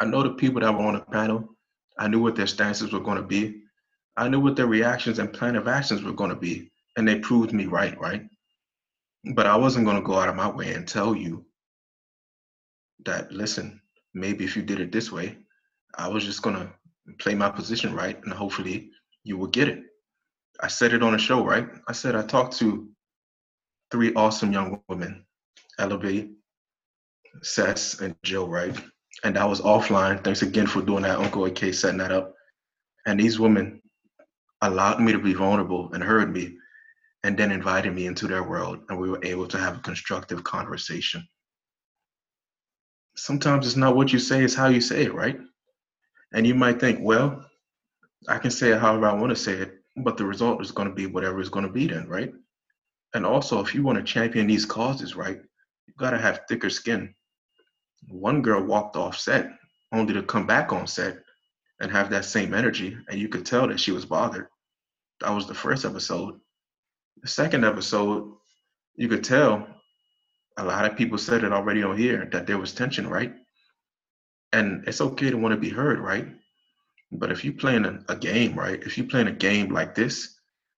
I 0.00 0.06
know 0.06 0.22
the 0.22 0.34
people 0.34 0.60
that 0.60 0.72
were 0.72 0.84
on 0.84 0.94
the 0.94 1.00
panel, 1.00 1.56
I 1.98 2.08
knew 2.08 2.20
what 2.20 2.34
their 2.34 2.46
stances 2.46 2.92
were 2.92 3.00
going 3.00 3.18
to 3.18 3.22
be. 3.22 3.62
I 4.16 4.28
knew 4.28 4.40
what 4.40 4.56
their 4.56 4.66
reactions 4.66 5.18
and 5.18 5.32
plan 5.32 5.56
of 5.56 5.68
actions 5.68 6.02
were 6.02 6.12
going 6.12 6.30
to 6.30 6.36
be, 6.36 6.70
and 6.96 7.06
they 7.06 7.18
proved 7.20 7.52
me 7.52 7.66
right, 7.66 7.98
right? 8.00 8.28
But 9.34 9.46
I 9.46 9.56
wasn't 9.56 9.86
going 9.86 9.96
to 9.96 10.02
go 10.02 10.18
out 10.18 10.28
of 10.28 10.36
my 10.36 10.48
way 10.48 10.72
and 10.74 10.86
tell 10.86 11.14
you 11.14 11.46
that, 13.04 13.32
listen, 13.32 13.80
maybe 14.14 14.44
if 14.44 14.56
you 14.56 14.62
did 14.62 14.80
it 14.80 14.92
this 14.92 15.10
way, 15.12 15.38
I 15.96 16.08
was 16.08 16.24
just 16.24 16.42
going 16.42 16.56
to 16.56 16.72
play 17.18 17.34
my 17.34 17.50
position 17.50 17.94
right, 17.94 18.22
and 18.22 18.32
hopefully 18.32 18.90
you 19.24 19.36
will 19.36 19.48
get 19.48 19.68
it. 19.68 19.82
I 20.60 20.68
said 20.68 20.92
it 20.92 21.02
on 21.02 21.14
a 21.14 21.18
show, 21.18 21.44
right? 21.44 21.68
I 21.88 21.92
said 21.92 22.14
I 22.14 22.22
talked 22.22 22.56
to 22.58 22.88
three 23.94 24.12
awesome 24.14 24.52
young 24.52 24.82
women, 24.88 25.24
B, 26.00 26.32
Sess, 27.42 28.00
and 28.00 28.16
Jill, 28.24 28.48
right? 28.48 28.76
And 29.22 29.36
that 29.36 29.48
was 29.48 29.60
offline. 29.60 30.24
Thanks 30.24 30.42
again 30.42 30.66
for 30.66 30.82
doing 30.82 31.04
that, 31.04 31.20
Uncle 31.20 31.44
AK, 31.44 31.72
setting 31.72 31.98
that 31.98 32.10
up. 32.10 32.34
And 33.06 33.20
these 33.20 33.38
women 33.38 33.80
allowed 34.62 35.00
me 35.00 35.12
to 35.12 35.20
be 35.20 35.32
vulnerable 35.32 35.92
and 35.92 36.02
heard 36.02 36.32
me 36.32 36.56
and 37.22 37.38
then 37.38 37.52
invited 37.52 37.94
me 37.94 38.06
into 38.06 38.26
their 38.26 38.42
world 38.42 38.80
and 38.88 38.98
we 38.98 39.08
were 39.08 39.24
able 39.24 39.46
to 39.46 39.58
have 39.58 39.76
a 39.76 39.82
constructive 39.82 40.42
conversation. 40.42 41.24
Sometimes 43.14 43.64
it's 43.64 43.76
not 43.76 43.94
what 43.94 44.12
you 44.12 44.18
say, 44.18 44.42
it's 44.42 44.56
how 44.56 44.66
you 44.66 44.80
say 44.80 45.04
it, 45.04 45.14
right? 45.14 45.38
And 46.32 46.44
you 46.44 46.56
might 46.56 46.80
think, 46.80 46.98
well, 47.00 47.48
I 48.28 48.38
can 48.38 48.50
say 48.50 48.70
it 48.72 48.80
however 48.80 49.06
I 49.06 49.14
want 49.14 49.30
to 49.30 49.36
say 49.36 49.52
it, 49.52 49.74
but 49.98 50.16
the 50.16 50.24
result 50.26 50.60
is 50.60 50.72
going 50.72 50.88
to 50.88 50.94
be 50.94 51.06
whatever 51.06 51.38
it's 51.38 51.48
going 51.48 51.64
to 51.64 51.70
be 51.70 51.86
then, 51.86 52.08
right? 52.08 52.34
And 53.14 53.24
also, 53.24 53.60
if 53.60 53.74
you 53.74 53.82
want 53.82 53.96
to 53.98 54.04
champion 54.04 54.46
these 54.46 54.66
causes, 54.66 55.14
right, 55.14 55.40
you 55.86 55.94
got 55.96 56.10
to 56.10 56.18
have 56.18 56.42
thicker 56.48 56.68
skin. 56.68 57.14
One 58.08 58.42
girl 58.42 58.62
walked 58.62 58.96
off 58.96 59.16
set 59.18 59.50
only 59.92 60.12
to 60.14 60.22
come 60.22 60.46
back 60.46 60.72
on 60.72 60.86
set 60.86 61.18
and 61.80 61.90
have 61.90 62.10
that 62.10 62.24
same 62.24 62.52
energy, 62.52 62.96
and 63.08 63.18
you 63.18 63.28
could 63.28 63.46
tell 63.46 63.68
that 63.68 63.80
she 63.80 63.92
was 63.92 64.04
bothered. 64.04 64.48
That 65.20 65.30
was 65.30 65.46
the 65.46 65.54
first 65.54 65.84
episode. 65.84 66.40
The 67.22 67.28
second 67.28 67.64
episode, 67.64 68.32
you 68.96 69.08
could 69.08 69.24
tell 69.24 69.66
a 70.56 70.64
lot 70.64 70.84
of 70.84 70.96
people 70.96 71.18
said 71.18 71.44
it 71.44 71.52
already 71.52 71.82
on 71.82 71.96
here 71.96 72.28
that 72.32 72.46
there 72.46 72.58
was 72.58 72.72
tension, 72.72 73.08
right? 73.08 73.32
And 74.52 74.86
it's 74.86 75.00
okay 75.00 75.30
to 75.30 75.36
want 75.36 75.52
to 75.52 75.60
be 75.60 75.70
heard, 75.70 75.98
right? 75.98 76.26
But 77.12 77.32
if 77.32 77.44
you're 77.44 77.54
playing 77.54 77.84
a, 77.84 78.00
a 78.08 78.16
game, 78.16 78.54
right? 78.56 78.80
If 78.82 78.98
you're 78.98 79.06
playing 79.06 79.28
a 79.28 79.32
game 79.32 79.72
like 79.72 79.94
this, 79.94 80.33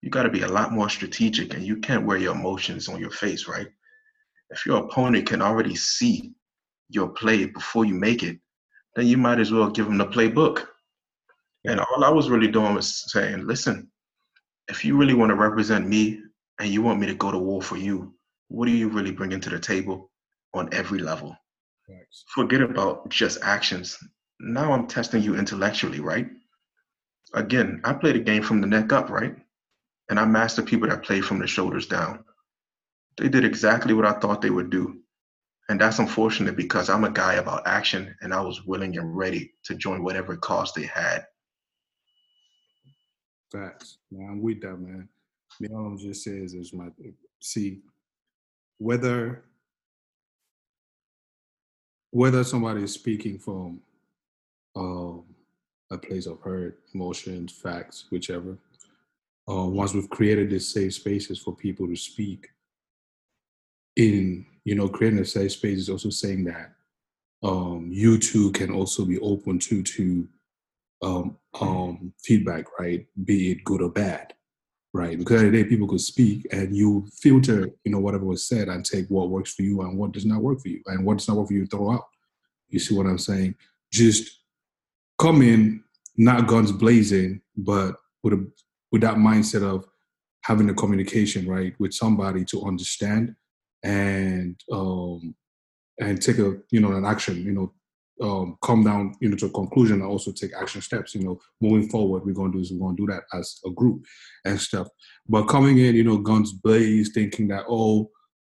you 0.06 0.10
got 0.10 0.22
to 0.22 0.30
be 0.30 0.42
a 0.42 0.48
lot 0.48 0.70
more 0.70 0.88
strategic 0.88 1.52
and 1.52 1.64
you 1.64 1.78
can't 1.78 2.06
wear 2.06 2.16
your 2.16 2.32
emotions 2.32 2.88
on 2.88 3.00
your 3.00 3.10
face, 3.10 3.48
right? 3.48 3.66
If 4.50 4.64
your 4.64 4.84
opponent 4.84 5.26
can 5.26 5.42
already 5.42 5.74
see 5.74 6.32
your 6.88 7.08
play 7.08 7.46
before 7.46 7.84
you 7.84 7.94
make 7.94 8.22
it, 8.22 8.38
then 8.94 9.08
you 9.08 9.16
might 9.16 9.40
as 9.40 9.50
well 9.50 9.68
give 9.68 9.86
them 9.86 9.98
the 9.98 10.06
playbook. 10.06 10.64
And 11.64 11.80
all 11.80 12.04
I 12.04 12.10
was 12.10 12.30
really 12.30 12.46
doing 12.46 12.76
was 12.76 13.10
saying, 13.10 13.48
listen, 13.48 13.90
if 14.68 14.84
you 14.84 14.96
really 14.96 15.14
want 15.14 15.30
to 15.30 15.34
represent 15.34 15.88
me 15.88 16.20
and 16.60 16.68
you 16.68 16.82
want 16.82 17.00
me 17.00 17.08
to 17.08 17.14
go 17.16 17.32
to 17.32 17.38
war 17.38 17.60
for 17.60 17.76
you, 17.76 18.14
what 18.46 18.66
do 18.66 18.70
you 18.70 18.88
really 18.88 19.10
bring 19.10 19.32
into 19.32 19.50
the 19.50 19.58
table 19.58 20.12
on 20.54 20.68
every 20.70 21.00
level? 21.00 21.36
Thanks. 21.88 22.24
Forget 22.32 22.62
about 22.62 23.08
just 23.08 23.42
actions. 23.42 23.98
Now 24.38 24.72
I'm 24.72 24.86
testing 24.86 25.20
you 25.20 25.34
intellectually, 25.34 25.98
right? 25.98 26.28
Again, 27.34 27.80
I 27.82 27.92
play 27.92 28.12
the 28.12 28.20
game 28.20 28.44
from 28.44 28.60
the 28.60 28.68
neck 28.68 28.92
up, 28.92 29.10
right? 29.10 29.34
And 30.08 30.20
I 30.20 30.24
master 30.24 30.62
people 30.62 30.88
that 30.88 31.02
play 31.02 31.20
from 31.20 31.38
the 31.38 31.46
shoulders 31.46 31.86
down. 31.86 32.24
They 33.16 33.28
did 33.28 33.44
exactly 33.44 33.94
what 33.94 34.04
I 34.04 34.12
thought 34.12 34.42
they 34.42 34.50
would 34.50 34.70
do. 34.70 35.00
And 35.68 35.80
that's 35.80 35.98
unfortunate 35.98 36.56
because 36.56 36.88
I'm 36.88 37.04
a 37.04 37.10
guy 37.10 37.34
about 37.34 37.66
action 37.66 38.14
and 38.20 38.32
I 38.32 38.40
was 38.40 38.64
willing 38.64 38.96
and 38.98 39.16
ready 39.16 39.52
to 39.64 39.74
join 39.74 40.04
whatever 40.04 40.36
cause 40.36 40.72
they 40.72 40.84
had. 40.84 41.26
Facts. 43.50 43.98
Man, 44.12 44.28
I'm 44.30 44.42
with 44.42 44.60
that, 44.62 44.76
man. 44.76 45.08
Me, 45.58 45.68
all 45.72 45.86
I'm 45.86 45.98
just 45.98 46.22
saying 46.22 46.44
is 46.44 46.72
my 46.72 46.88
see 47.40 47.80
whether 48.78 49.44
whether 52.10 52.44
somebody 52.44 52.82
is 52.82 52.92
speaking 52.92 53.38
from 53.38 53.80
um, 54.74 55.24
a 55.90 55.98
place 55.98 56.26
of 56.26 56.40
hurt, 56.40 56.80
emotions, 56.94 57.52
facts, 57.52 58.06
whichever. 58.10 58.56
Uh, 59.48 59.66
once 59.66 59.94
we've 59.94 60.10
created 60.10 60.50
these 60.50 60.72
safe 60.72 60.94
spaces 60.94 61.38
for 61.38 61.54
people 61.54 61.86
to 61.86 61.96
speak, 61.96 62.48
in 63.96 64.44
you 64.64 64.74
know 64.74 64.88
creating 64.88 65.18
a 65.20 65.24
safe 65.24 65.52
space 65.52 65.78
is 65.78 65.88
also 65.88 66.10
saying 66.10 66.44
that 66.44 66.72
um, 67.42 67.88
you 67.90 68.18
too 68.18 68.50
can 68.52 68.70
also 68.70 69.04
be 69.04 69.18
open 69.20 69.58
to 69.58 69.82
to 69.82 70.28
um, 71.02 71.36
um, 71.60 72.12
feedback, 72.22 72.66
right? 72.78 73.06
Be 73.24 73.52
it 73.52 73.64
good 73.64 73.82
or 73.82 73.90
bad, 73.90 74.34
right? 74.92 75.18
Because 75.18 75.42
the 75.42 75.50
day 75.50 75.64
people 75.64 75.86
could 75.86 76.00
speak 76.00 76.46
and 76.52 76.74
you 76.74 77.06
filter, 77.20 77.68
you 77.84 77.92
know, 77.92 78.00
whatever 78.00 78.24
was 78.24 78.48
said 78.48 78.68
and 78.68 78.84
take 78.84 79.06
what 79.08 79.30
works 79.30 79.54
for 79.54 79.62
you 79.62 79.82
and 79.82 79.96
what 79.96 80.12
does 80.12 80.24
not 80.24 80.42
work 80.42 80.60
for 80.60 80.68
you, 80.68 80.82
and 80.86 81.04
what 81.04 81.18
does 81.18 81.28
not 81.28 81.36
work 81.36 81.48
for 81.48 81.54
you 81.54 81.66
throw 81.66 81.92
out. 81.92 82.04
You 82.68 82.78
see 82.78 82.94
what 82.96 83.06
I'm 83.06 83.18
saying? 83.18 83.54
Just 83.92 84.40
come 85.18 85.42
in, 85.42 85.84
not 86.16 86.46
guns 86.48 86.72
blazing, 86.72 87.42
but 87.56 87.96
with 88.22 88.32
a 88.32 88.50
with 88.96 89.02
that 89.02 89.16
mindset 89.18 89.62
of 89.62 89.86
having 90.42 90.70
a 90.70 90.74
communication, 90.74 91.46
right, 91.46 91.74
with 91.78 91.92
somebody 91.92 92.46
to 92.46 92.64
understand 92.64 93.34
and 93.82 94.58
um 94.72 95.34
and 96.00 96.22
take 96.22 96.38
a 96.38 96.56
you 96.70 96.80
know 96.80 96.92
an 96.92 97.04
action, 97.04 97.44
you 97.44 97.52
know, 97.52 97.72
um, 98.26 98.56
come 98.62 98.84
down, 98.84 99.14
you 99.20 99.28
know, 99.28 99.36
to 99.36 99.46
a 99.46 99.50
conclusion 99.50 100.00
and 100.00 100.10
also 100.10 100.32
take 100.32 100.52
action 100.58 100.80
steps. 100.80 101.14
You 101.14 101.24
know, 101.24 101.38
moving 101.60 101.90
forward, 101.90 102.24
we're 102.24 102.32
going 102.32 102.52
to 102.52 102.56
do 102.56 102.62
is 102.62 102.72
we're 102.72 102.86
going 102.86 102.96
to 102.96 103.06
do 103.06 103.12
that 103.12 103.24
as 103.38 103.60
a 103.66 103.70
group 103.70 104.02
and 104.46 104.58
stuff. 104.58 104.88
But 105.28 105.44
coming 105.44 105.76
in, 105.76 105.94
you 105.94 106.04
know, 106.04 106.16
guns 106.16 106.54
blaze, 106.54 107.10
thinking 107.12 107.48
that 107.48 107.64
oh, 107.68 108.10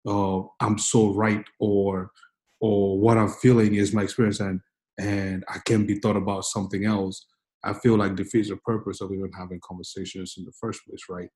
uh, 0.06 0.42
I'm 0.64 0.78
so 0.78 1.12
right, 1.14 1.44
or 1.58 2.12
or 2.60 2.96
what 3.00 3.18
I'm 3.18 3.30
feeling 3.30 3.74
is 3.74 3.92
my 3.92 4.04
experience, 4.04 4.38
and 4.38 4.60
and 5.00 5.44
I 5.48 5.58
can 5.66 5.84
be 5.84 5.98
thought 5.98 6.16
about 6.16 6.44
something 6.44 6.84
else. 6.84 7.26
I 7.64 7.72
feel 7.74 7.96
like 7.96 8.16
defeats 8.16 8.48
the 8.48 8.56
purpose 8.56 9.00
of 9.00 9.12
even 9.12 9.30
having 9.32 9.60
conversations 9.62 10.34
in 10.38 10.44
the 10.44 10.52
first 10.60 10.80
place, 10.86 11.02
right? 11.08 11.28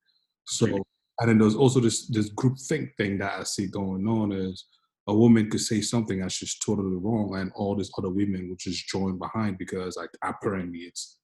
So, 0.44 0.66
and 0.66 1.28
then 1.28 1.38
there's 1.38 1.54
also 1.54 1.80
this 1.80 2.06
this 2.08 2.28
group 2.30 2.58
think 2.68 2.96
thing 2.96 3.18
that 3.18 3.38
I 3.38 3.42
see 3.42 3.66
going 3.66 4.06
on 4.06 4.32
is 4.32 4.66
a 5.08 5.14
woman 5.14 5.50
could 5.50 5.60
say 5.60 5.80
something 5.80 6.20
that's 6.20 6.38
just 6.38 6.62
totally 6.62 6.96
wrong, 6.96 7.36
and 7.36 7.50
all 7.54 7.76
these 7.76 7.90
other 7.98 8.10
women 8.10 8.48
will 8.48 8.56
just 8.56 8.88
join 8.88 9.18
behind 9.18 9.58
because, 9.58 9.96
like, 9.96 10.10
apparently 10.22 10.80
it's 10.80 11.18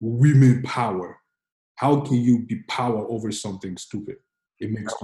women 0.00 0.62
power. 0.62 1.18
How 1.76 2.00
can 2.00 2.16
you 2.16 2.40
be 2.40 2.62
power 2.68 3.06
over 3.08 3.32
something 3.32 3.76
stupid? 3.76 4.16
It 4.60 4.70
makes 4.70 4.94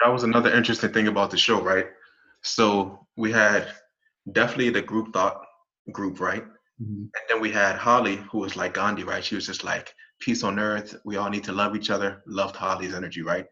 that 0.00 0.12
was 0.12 0.22
another 0.22 0.52
interesting 0.52 0.92
thing 0.92 1.08
about 1.08 1.30
the 1.30 1.38
show, 1.38 1.62
right? 1.62 1.86
So 2.42 3.06
we 3.16 3.32
had 3.32 3.68
definitely 4.32 4.70
the 4.70 4.82
group 4.82 5.12
thought 5.12 5.40
group, 5.92 6.20
right? 6.20 6.44
Mm-hmm. 6.82 7.02
And 7.02 7.24
then 7.28 7.40
we 7.40 7.50
had 7.50 7.76
Holly, 7.76 8.16
who 8.30 8.38
was 8.38 8.56
like 8.56 8.74
Gandhi, 8.74 9.04
right? 9.04 9.24
She 9.24 9.34
was 9.34 9.46
just 9.46 9.64
like 9.64 9.94
peace 10.20 10.42
on 10.42 10.58
earth. 10.58 10.96
We 11.04 11.16
all 11.16 11.30
need 11.30 11.44
to 11.44 11.52
love 11.52 11.76
each 11.76 11.90
other. 11.90 12.22
Loved 12.26 12.56
Holly's 12.56 12.94
energy, 12.94 13.22
right? 13.22 13.46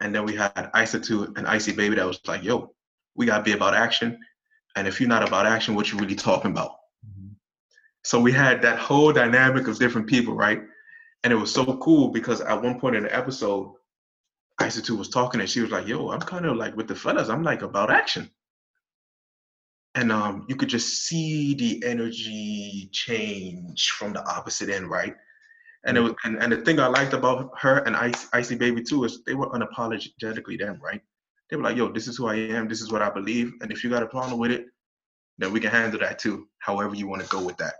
And 0.00 0.14
then 0.14 0.24
we 0.24 0.34
had 0.34 0.70
Isa 0.76 1.00
2 1.00 1.34
an 1.36 1.46
Icy 1.46 1.72
Baby 1.72 1.96
that 1.96 2.06
was 2.06 2.20
like, 2.26 2.42
yo, 2.42 2.74
we 3.14 3.26
got 3.26 3.38
to 3.38 3.44
be 3.44 3.52
about 3.52 3.74
action. 3.74 4.18
And 4.74 4.88
if 4.88 5.00
you're 5.00 5.08
not 5.08 5.26
about 5.26 5.46
action, 5.46 5.74
what 5.74 5.92
you 5.92 5.98
really 5.98 6.14
talking 6.14 6.50
about? 6.50 6.72
Mm-hmm. 7.06 7.28
So 8.04 8.20
we 8.20 8.32
had 8.32 8.62
that 8.62 8.78
whole 8.78 9.12
dynamic 9.12 9.68
of 9.68 9.78
different 9.78 10.06
people, 10.06 10.34
right? 10.34 10.62
And 11.24 11.32
it 11.32 11.36
was 11.36 11.52
so 11.52 11.76
cool 11.76 12.08
because 12.08 12.40
at 12.40 12.60
one 12.60 12.80
point 12.80 12.96
in 12.96 13.04
the 13.04 13.14
episode, 13.14 13.74
Isa 14.64 14.82
2 14.82 14.96
was 14.96 15.08
talking 15.08 15.40
and 15.40 15.48
she 15.48 15.60
was 15.60 15.70
like, 15.70 15.86
yo, 15.86 16.10
I'm 16.10 16.20
kind 16.20 16.46
of 16.46 16.56
like 16.56 16.76
with 16.76 16.88
the 16.88 16.94
fellas, 16.94 17.28
I'm 17.28 17.42
like 17.42 17.62
about 17.62 17.90
action. 17.90 18.30
And 19.94 20.10
um, 20.10 20.46
you 20.48 20.56
could 20.56 20.68
just 20.68 21.04
see 21.04 21.54
the 21.54 21.82
energy 21.86 22.88
change 22.92 23.90
from 23.90 24.12
the 24.12 24.26
opposite 24.26 24.70
end, 24.70 24.88
right? 24.88 25.14
And 25.84 25.98
it 25.98 26.00
was, 26.00 26.14
and, 26.24 26.42
and 26.42 26.52
the 26.52 26.58
thing 26.58 26.80
I 26.80 26.86
liked 26.86 27.12
about 27.12 27.50
her 27.58 27.78
and 27.78 27.94
Icy, 27.94 28.26
Icy 28.32 28.54
Baby 28.54 28.82
too 28.82 29.04
is 29.04 29.22
they 29.24 29.34
were 29.34 29.50
unapologetically 29.50 30.58
them, 30.58 30.80
right? 30.82 31.02
they 31.52 31.56
were 31.56 31.64
like, 31.64 31.76
yo, 31.76 31.92
this 31.92 32.08
is 32.08 32.16
who 32.16 32.28
I 32.28 32.36
am, 32.36 32.66
this 32.66 32.80
is 32.80 32.90
what 32.90 33.02
I 33.02 33.10
believe, 33.10 33.52
and 33.60 33.70
if 33.70 33.84
you 33.84 33.90
got 33.90 34.02
a 34.02 34.06
problem 34.06 34.38
with 34.38 34.50
it, 34.50 34.68
then 35.36 35.52
we 35.52 35.60
can 35.60 35.70
handle 35.70 36.00
that 36.00 36.18
too, 36.18 36.48
however 36.60 36.94
you 36.94 37.06
want 37.06 37.20
to 37.20 37.28
go 37.28 37.44
with 37.44 37.58
that. 37.58 37.74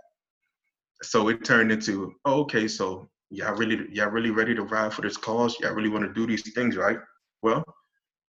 So 1.01 1.27
it 1.29 1.43
turned 1.43 1.71
into, 1.71 2.13
oh, 2.23 2.41
okay, 2.41 2.67
so 2.67 3.09
y'all 3.31 3.55
really, 3.55 3.87
y'all 3.91 4.09
really 4.09 4.29
ready 4.29 4.53
to 4.53 4.61
ride 4.61 4.93
for 4.93 5.01
this 5.01 5.17
cause? 5.17 5.59
Y'all 5.59 5.73
really 5.73 5.89
want 5.89 6.05
to 6.05 6.13
do 6.13 6.27
these 6.27 6.47
things, 6.53 6.77
right? 6.77 6.99
Well, 7.41 7.63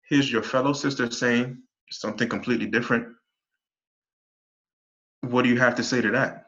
here's 0.09 0.29
your 0.29 0.43
fellow 0.43 0.73
sister 0.73 1.09
saying 1.09 1.57
something 1.89 2.27
completely 2.27 2.67
different. 2.67 3.07
What 5.29 5.43
do 5.43 5.49
you 5.49 5.59
have 5.59 5.75
to 5.75 5.83
say 5.83 6.01
to 6.01 6.11
that? 6.11 6.45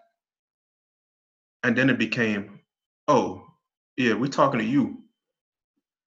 And 1.64 1.78
then 1.78 1.90
it 1.90 2.00
became, 2.00 2.60
oh, 3.08 3.46
yeah, 3.96 4.16
we're 4.16 4.28
talking 4.28 4.60
to 4.60 4.66
you. 4.66 5.04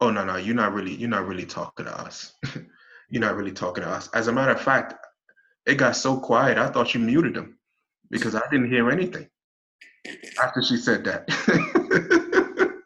Oh 0.01 0.11
no, 0.11 0.25
no, 0.25 0.37
you're 0.37 0.57
not 0.57 0.73
really, 0.73 0.95
you're 0.95 1.09
not 1.09 1.27
really 1.27 1.47
talking 1.47 1.87
to 1.87 1.97
us. 1.97 2.35
you're 3.11 3.23
not 3.23 3.37
really 3.37 3.53
talking 3.53 3.85
to 3.85 3.89
us. 3.89 4.09
As 4.13 4.27
a 4.27 4.33
matter 4.33 4.51
of 4.51 4.61
fact, 4.61 4.95
it 5.67 5.77
got 5.77 5.97
so 5.97 6.19
quiet, 6.19 6.59
I 6.59 6.69
thought 6.69 6.95
you 6.95 7.01
muted 7.01 7.35
them 7.35 7.59
because 8.11 8.35
I 8.35 8.43
didn't 8.51 8.71
hear 8.71 8.91
anything 8.91 9.29
after 10.43 10.63
she 10.63 10.77
said 10.77 11.05
that. 11.05 11.29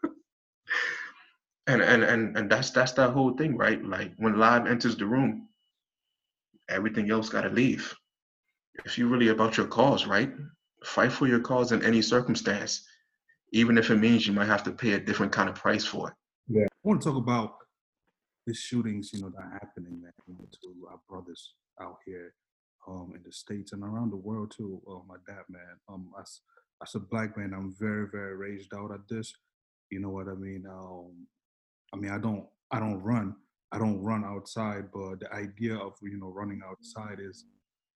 and, 1.67 1.83
and 1.83 2.05
and 2.05 2.37
and 2.37 2.51
that's 2.51 2.71
that's 2.71 2.93
that 2.93 3.11
whole 3.11 3.37
thing, 3.37 3.57
right? 3.57 3.85
Like 3.85 4.13
when 4.19 4.39
live 4.39 4.67
enters 4.67 4.97
the 4.97 5.07
room, 5.07 5.49
everything 6.69 7.11
else 7.11 7.29
gotta 7.29 7.49
leave. 7.49 7.95
If 8.85 8.97
you're 8.97 9.09
really 9.09 9.29
about 9.29 9.57
your 9.57 9.67
cause, 9.67 10.07
right? 10.07 10.33
Fight 10.85 11.13
for 11.13 11.27
your 11.27 11.41
cause 11.41 11.73
in 11.73 11.85
any 11.85 12.03
circumstance, 12.03 12.87
even 13.53 13.77
if 13.79 13.91
it 13.91 13.97
means 13.97 14.27
you 14.27 14.33
might 14.33 14.47
have 14.47 14.63
to 14.65 14.73
pay 14.73 14.93
a 14.93 15.01
different 15.01 15.33
kind 15.33 15.49
of 15.49 15.55
price 15.55 15.85
for 15.85 16.09
it. 16.09 16.15
Yeah. 16.49 16.65
I 16.65 16.83
want 16.83 17.03
to 17.03 17.09
talk 17.09 17.19
about 17.19 17.57
the 18.47 18.55
shootings, 18.55 19.11
you 19.13 19.21
know, 19.21 19.31
that 19.31 19.43
are 19.43 19.59
happening, 19.61 20.03
you 20.27 20.35
know, 20.35 20.49
to 20.63 20.89
our 20.91 21.01
brothers 21.09 21.55
out 21.81 21.99
here 22.07 22.35
um, 22.89 23.13
in 23.15 23.23
the 23.25 23.33
states 23.33 23.73
and 23.73 23.83
around 23.83 24.11
the 24.11 24.17
world 24.17 24.53
too. 24.57 24.81
Oh 24.87 25.05
my 25.07 25.17
dad, 25.27 25.43
man. 25.49 25.79
Um, 25.89 26.11
as 26.21 26.41
as 26.83 26.95
a 26.95 27.01
black 27.01 27.37
man, 27.37 27.53
I'm 27.53 27.75
very, 27.79 28.07
very 28.11 28.37
raised 28.37 28.73
out 28.75 28.93
at 28.93 29.09
this. 29.09 29.35
You 29.91 30.01
know 30.01 30.11
what 30.11 30.29
I 30.29 30.35
mean? 30.35 30.65
Um, 30.71 31.27
I 31.93 31.97
mean, 31.97 32.13
I 32.13 32.19
don't, 32.19 32.47
I 32.71 32.79
don't 32.79 33.03
run, 33.03 33.35
I 33.73 33.79
don't 33.79 34.03
run 34.03 34.25
outside, 34.25 34.91
but 34.93 35.21
the 35.21 35.33
idea 35.33 35.77
of 35.77 35.95
you 36.03 36.19
know 36.19 36.29
running 36.29 36.61
outside 36.65 37.19
is 37.21 37.45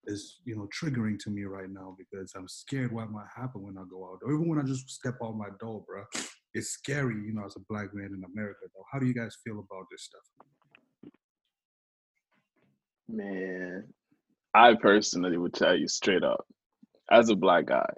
is 0.07 0.41
you 0.45 0.57
know 0.57 0.69
triggering 0.77 1.19
to 1.21 1.31
me 1.31 1.45
right 1.45 1.71
now 1.71 1.97
because 1.97 2.33
I'm 2.37 2.49
scared 2.49 2.93
what 2.93 3.11
might 3.11 3.29
happen 3.35 3.63
when 3.63 3.79
I 3.79 3.83
go 3.91 4.05
out, 4.05 4.21
or 4.25 4.33
even 4.35 4.49
when 4.49 4.59
I 4.59 4.63
just 4.63 4.89
step 4.89 5.17
out 5.23 5.37
my 5.37 5.49
door, 5.61 5.85
bro 5.87 6.05
it's 6.55 6.69
scary, 6.71 7.15
you 7.15 7.33
know, 7.33 7.45
as 7.47 7.57
a 7.57 7.61
black 7.69 7.95
man 7.95 8.07
in 8.07 8.23
America. 8.33 8.61
Though, 8.75 8.85
how 8.93 8.99
do 8.99 9.07
you 9.07 9.15
guys 9.15 9.37
feel 9.45 9.59
about 9.59 9.87
this 9.91 10.05
stuff? 10.05 10.21
Man, 13.09 13.85
I 14.55 14.75
personally 14.75 15.37
would 15.37 15.55
tell 15.55 15.77
you 15.77 15.89
straight 15.89 16.23
up, 16.23 16.47
as 17.11 17.31
a 17.31 17.37
black 17.37 17.67
guy, 17.67 17.89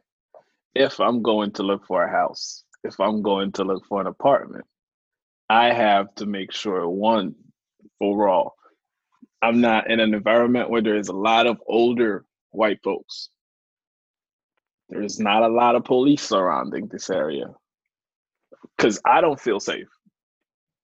if 0.75 1.01
I'm 1.01 1.23
going 1.23 1.53
to 1.53 1.63
look 1.63 1.87
for 1.87 2.05
a 2.05 2.11
house, 2.11 2.65
if 2.85 2.99
I'm 3.01 3.23
going 3.23 3.53
to 3.53 3.65
look 3.65 3.85
for 3.87 4.01
an 4.01 4.07
apartment, 4.07 4.65
I 5.49 5.73
have 5.73 6.15
to 6.17 6.27
make 6.27 6.53
sure 6.53 6.89
one, 6.89 7.35
for 7.99 8.29
all, 8.29 8.55
I'm 9.45 9.61
not 9.61 9.91
in 9.91 10.01
an 10.01 10.15
environment 10.15 10.71
where 10.71 10.81
there 10.81 10.97
is 10.97 11.09
a 11.09 11.13
lot 11.13 11.47
of 11.47 11.61
older 11.67 12.25
white 12.53 12.83
folks. 12.83 13.29
There 14.89 15.03
is 15.03 15.21
not 15.21 15.43
a 15.43 15.49
lot 15.49 15.77
of 15.77 15.85
police 15.85 16.23
surrounding 16.23 16.89
this 16.89 17.11
area 17.11 17.49
because 18.77 18.99
I 19.05 19.21
don't 19.21 19.39
feel 19.39 19.61
safe 19.61 19.89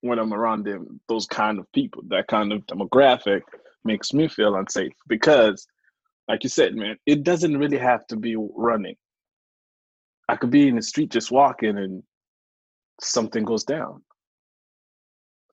when 0.02 0.18
I'm 0.18 0.34
around 0.34 0.66
them. 0.66 1.00
Those 1.08 1.24
kind 1.24 1.58
of 1.58 1.72
people, 1.72 2.02
that 2.08 2.26
kind 2.26 2.52
of 2.52 2.66
demographic, 2.66 3.40
makes 3.84 4.12
me 4.12 4.28
feel 4.28 4.54
unsafe 4.56 4.92
because, 5.08 5.66
like 6.28 6.42
you 6.42 6.50
said, 6.50 6.74
man, 6.74 6.98
it 7.06 7.24
doesn't 7.24 7.56
really 7.56 7.78
have 7.78 8.06
to 8.08 8.16
be 8.16 8.36
running. 8.54 8.96
I 10.28 10.36
could 10.36 10.50
be 10.50 10.68
in 10.68 10.76
the 10.76 10.82
street 10.82 11.10
just 11.10 11.30
walking 11.30 11.78
and 11.78 12.02
something 13.00 13.42
goes 13.42 13.64
down. 13.64 14.02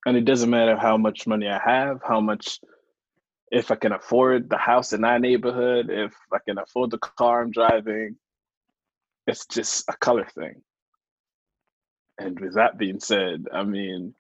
And 0.06 0.18
it 0.18 0.26
doesn't 0.26 0.50
matter 0.50 0.76
how 0.76 0.98
much 0.98 1.26
money 1.26 1.48
I 1.48 1.60
have, 1.64 2.02
how 2.06 2.20
much, 2.20 2.60
if 3.52 3.72
I 3.72 3.76
can 3.76 3.94
afford 3.94 4.50
the 4.50 4.58
house 4.58 4.94
in 4.94 5.02
that 5.02 5.22
neighborhood, 5.22 5.90
if 5.90 6.14
I 6.34 6.40
can 6.46 6.58
afford 6.58 6.92
the 6.92 6.98
car 6.98 7.42
I'm 7.42 7.52
driving. 7.52 8.18
It's 9.28 9.46
just 9.46 9.88
a 9.90 9.94
color 9.98 10.28
thing. 10.36 10.62
And 12.20 12.40
with 12.40 12.56
that 12.56 12.78
being 12.78 13.00
said, 13.00 13.46
I 13.54 13.64
mean, 13.64 14.14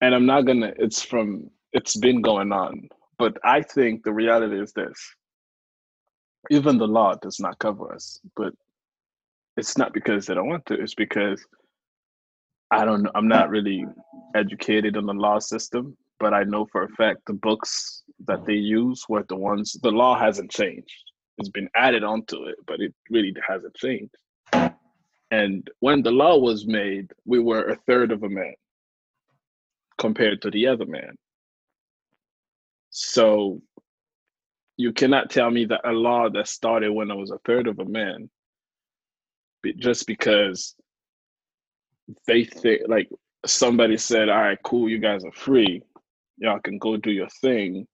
and 0.00 0.14
I'm 0.14 0.26
not 0.26 0.42
gonna, 0.42 0.72
it's 0.78 1.02
from, 1.02 1.50
it's 1.72 1.96
been 1.96 2.22
going 2.22 2.52
on, 2.52 2.88
but 3.18 3.36
I 3.44 3.62
think 3.62 4.02
the 4.02 4.12
reality 4.12 4.60
is 4.60 4.72
this 4.72 4.98
even 6.50 6.76
the 6.78 6.88
law 6.88 7.14
does 7.14 7.38
not 7.38 7.58
cover 7.58 7.94
us, 7.94 8.20
but 8.36 8.52
it's 9.56 9.78
not 9.78 9.92
because 9.92 10.26
they 10.26 10.34
don't 10.34 10.48
want 10.48 10.66
to, 10.66 10.74
it's 10.74 10.94
because 10.94 11.44
I 12.72 12.86
don't. 12.86 13.06
I'm 13.14 13.28
not 13.28 13.50
really 13.50 13.84
educated 14.34 14.96
on 14.96 15.04
the 15.04 15.12
law 15.12 15.38
system, 15.38 15.96
but 16.22 16.32
I 16.32 16.44
know 16.44 16.66
for 16.70 16.84
a 16.84 16.88
fact 16.90 17.26
the 17.26 17.32
books 17.32 18.04
that 18.26 18.38
mm. 18.38 18.46
they 18.46 18.54
use 18.54 19.04
were 19.08 19.24
the 19.28 19.34
ones. 19.34 19.76
The 19.82 19.90
law 19.90 20.16
hasn't 20.16 20.52
changed. 20.52 21.02
It's 21.38 21.48
been 21.48 21.68
added 21.74 22.04
onto 22.04 22.44
it, 22.44 22.54
but 22.64 22.80
it 22.80 22.94
really 23.10 23.34
hasn't 23.46 23.74
changed. 23.74 24.14
And 25.32 25.68
when 25.80 26.02
the 26.02 26.12
law 26.12 26.38
was 26.38 26.64
made, 26.64 27.10
we 27.24 27.40
were 27.40 27.64
a 27.64 27.76
third 27.88 28.12
of 28.12 28.22
a 28.22 28.28
man 28.28 28.54
compared 29.98 30.42
to 30.42 30.50
the 30.52 30.68
other 30.68 30.86
man. 30.86 31.16
So 32.90 33.60
you 34.76 34.92
cannot 34.92 35.28
tell 35.28 35.50
me 35.50 35.64
that 35.64 35.80
a 35.84 35.90
law 35.90 36.30
that 36.30 36.46
started 36.46 36.92
when 36.92 37.10
I 37.10 37.14
was 37.14 37.32
a 37.32 37.40
third 37.44 37.66
of 37.66 37.80
a 37.80 37.84
man, 37.84 38.30
just 39.76 40.06
because 40.06 40.76
they 42.28 42.44
think 42.44 42.82
like 42.86 43.08
somebody 43.44 43.96
said, 43.96 44.28
"All 44.28 44.42
right, 44.42 44.58
cool, 44.62 44.88
you 44.88 44.98
guys 44.98 45.24
are 45.24 45.32
free, 45.32 45.82
y'all 46.38 46.60
can 46.60 46.78
go 46.78 46.96
do 46.96 47.10
your 47.10 47.28
thing," 47.40 47.86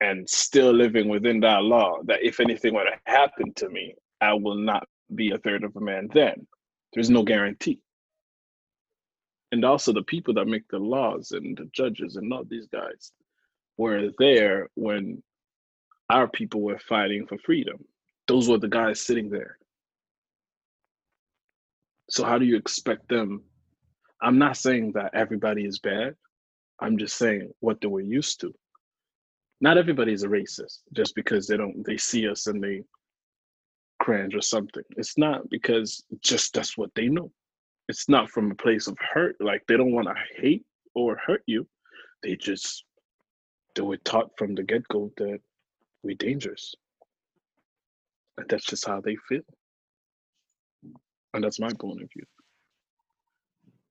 and 0.00 0.28
still 0.28 0.72
living 0.72 1.08
within 1.08 1.40
that 1.40 1.62
law. 1.62 2.02
That 2.04 2.22
if 2.22 2.40
anything 2.40 2.74
were 2.74 2.84
to 2.84 3.00
happen 3.06 3.52
to 3.54 3.68
me, 3.68 3.94
I 4.20 4.34
will 4.34 4.56
not 4.56 4.88
be 5.14 5.30
a 5.30 5.38
third 5.38 5.64
of 5.64 5.76
a 5.76 5.80
man. 5.80 6.08
Then 6.12 6.46
there's 6.92 7.10
no 7.10 7.22
guarantee. 7.22 7.80
And 9.52 9.64
also, 9.64 9.92
the 9.92 10.02
people 10.02 10.34
that 10.34 10.46
make 10.46 10.66
the 10.68 10.78
laws 10.78 11.32
and 11.32 11.56
the 11.56 11.68
judges 11.72 12.16
and 12.16 12.32
all 12.32 12.44
these 12.44 12.66
guys 12.68 13.12
were 13.76 14.10
there 14.18 14.68
when 14.74 15.22
our 16.08 16.28
people 16.28 16.62
were 16.62 16.78
fighting 16.78 17.26
for 17.26 17.38
freedom. 17.38 17.84
Those 18.28 18.48
were 18.48 18.58
the 18.58 18.68
guys 18.68 19.00
sitting 19.00 19.28
there 19.28 19.58
so 22.12 22.24
how 22.26 22.36
do 22.36 22.44
you 22.44 22.56
expect 22.56 23.08
them? 23.08 23.42
I'm 24.20 24.36
not 24.36 24.58
saying 24.58 24.92
that 24.92 25.14
everybody 25.14 25.64
is 25.64 25.78
bad. 25.78 26.14
I'm 26.82 26.98
just 26.98 27.16
saying 27.16 27.52
what 27.60 27.80
they 27.80 27.86
were 27.86 28.00
used 28.00 28.40
to. 28.40 28.52
Not 29.60 29.78
everybody's 29.78 30.24
a 30.24 30.28
racist 30.28 30.80
just 30.92 31.14
because 31.14 31.46
they 31.46 31.56
don't 31.56 31.86
they 31.86 31.96
see 31.96 32.28
us 32.28 32.48
and 32.48 32.62
they 32.62 32.82
cringe 34.00 34.34
or 34.34 34.42
something. 34.42 34.82
It's 34.96 35.16
not 35.16 35.48
because 35.48 36.04
just 36.20 36.52
that's 36.54 36.76
what 36.76 36.90
they 36.96 37.06
know. 37.06 37.30
It's 37.88 38.08
not 38.08 38.30
from 38.30 38.50
a 38.50 38.56
place 38.56 38.88
of 38.88 38.98
hurt. 39.14 39.36
Like 39.38 39.62
they 39.68 39.76
don't 39.76 39.92
want 39.92 40.08
to 40.08 40.14
hate 40.40 40.64
or 40.94 41.16
hurt 41.24 41.42
you. 41.46 41.68
They 42.24 42.34
just 42.34 42.84
they 43.76 43.82
were 43.82 43.98
taught 43.98 44.30
from 44.36 44.56
the 44.56 44.64
get 44.64 44.86
go 44.88 45.12
that 45.18 45.38
we're 46.02 46.16
dangerous. 46.16 46.74
And 48.38 48.48
that's 48.48 48.66
just 48.66 48.86
how 48.86 49.00
they 49.00 49.16
feel. 49.28 49.42
And 51.32 51.44
that's 51.44 51.60
my 51.60 51.70
point 51.78 52.02
of 52.02 52.08
view. 52.12 52.26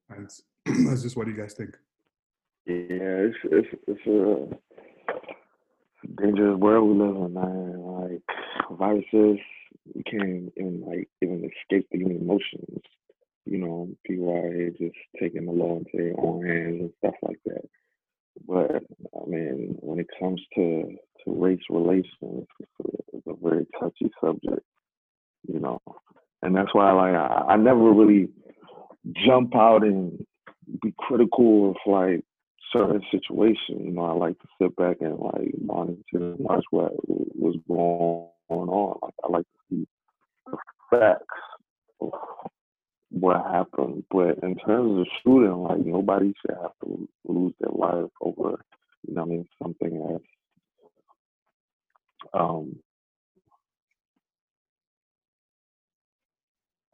And 0.10 0.30
that's 0.90 1.04
just 1.04 1.16
what 1.16 1.26
do 1.26 1.32
you 1.32 1.38
guys 1.38 1.54
think? 1.54 1.78
Yeah, 2.66 2.76
it's 3.28 3.38
it's 3.46 3.68
it's 3.88 4.08
a 4.08 4.48
dangerous 6.22 6.58
world 6.60 6.90
we 6.90 7.04
live 7.04 7.16
in, 7.16 7.34
man. 7.34 7.82
Like 7.82 8.78
viruses, 8.78 9.40
you 9.96 10.04
can't 10.10 10.54
even 10.58 10.84
like 10.88 11.10
even 11.22 11.44
escape 11.44 11.88
the 11.92 11.98
human 11.98 12.18
emotions. 12.22 12.82
You 13.46 13.58
know, 13.58 13.90
people 14.06 14.30
are 14.32 14.70
just 14.72 14.96
taking 15.20 15.46
the 15.46 15.52
law 15.52 15.78
into 15.78 15.90
their 15.94 16.14
own 16.20 16.46
hands 16.46 16.82
and 16.82 16.92
stuff 17.00 17.16
like 17.24 17.40
that. 17.46 17.64
But 18.48 18.84
I 19.20 19.26
mean, 19.28 19.78
when 19.82 20.00
it 20.00 20.08
comes 20.20 20.42
to 20.56 20.84
to 21.26 21.32
race 21.44 21.62
relations, 21.70 22.48
it's 22.60 22.72
a, 22.86 23.18
it's 23.18 23.28
a 23.28 23.34
very 23.42 23.66
touchy 23.80 24.12
subject. 24.24 24.66
You 25.48 25.60
know, 25.60 25.82
and 26.44 26.56
that's 26.56 26.74
why 26.74 26.92
like 26.92 27.16
I, 27.16 27.54
I 27.54 27.58
never 27.58 27.92
really 27.92 28.30
jump 29.26 29.56
out 29.56 29.84
and 29.84 30.26
be 30.82 30.94
critical 31.00 31.72
of 31.72 31.76
like 31.92 32.24
certain 32.72 33.02
situations. 33.12 33.82
You 33.84 33.92
know, 33.92 34.06
I 34.06 34.14
like 34.14 34.40
to 34.40 34.48
sit 34.62 34.76
back 34.76 34.98
and 35.02 35.18
like 35.20 35.52
monitor 35.62 36.04
and 36.14 36.40
watch 36.40 36.64
what 36.72 36.94
was 37.08 37.56
going 37.68 38.70
on. 38.70 39.00
Like 39.02 39.14
I 39.24 39.28
like 39.30 39.46
to 39.46 39.60
see 39.70 39.88
the 40.48 40.58
facts 40.90 41.26
of 42.00 42.12
what 43.10 43.46
happened. 43.46 44.04
But 44.10 44.40
in 44.44 44.56
terms 44.56 45.00
of 45.00 45.08
shooting, 45.24 45.64
like 45.64 45.86
nobody 45.86 46.34
should 46.42 46.56
have 46.62 46.72
to 46.84 47.08
lose 47.26 47.54
their 47.60 47.72
life 47.74 48.12
over, 48.22 48.64
you 49.08 49.14
know, 49.16 49.22
I 49.22 49.26
mean, 49.26 49.48
something 49.62 50.16
as 50.16 50.22
um 52.34 52.78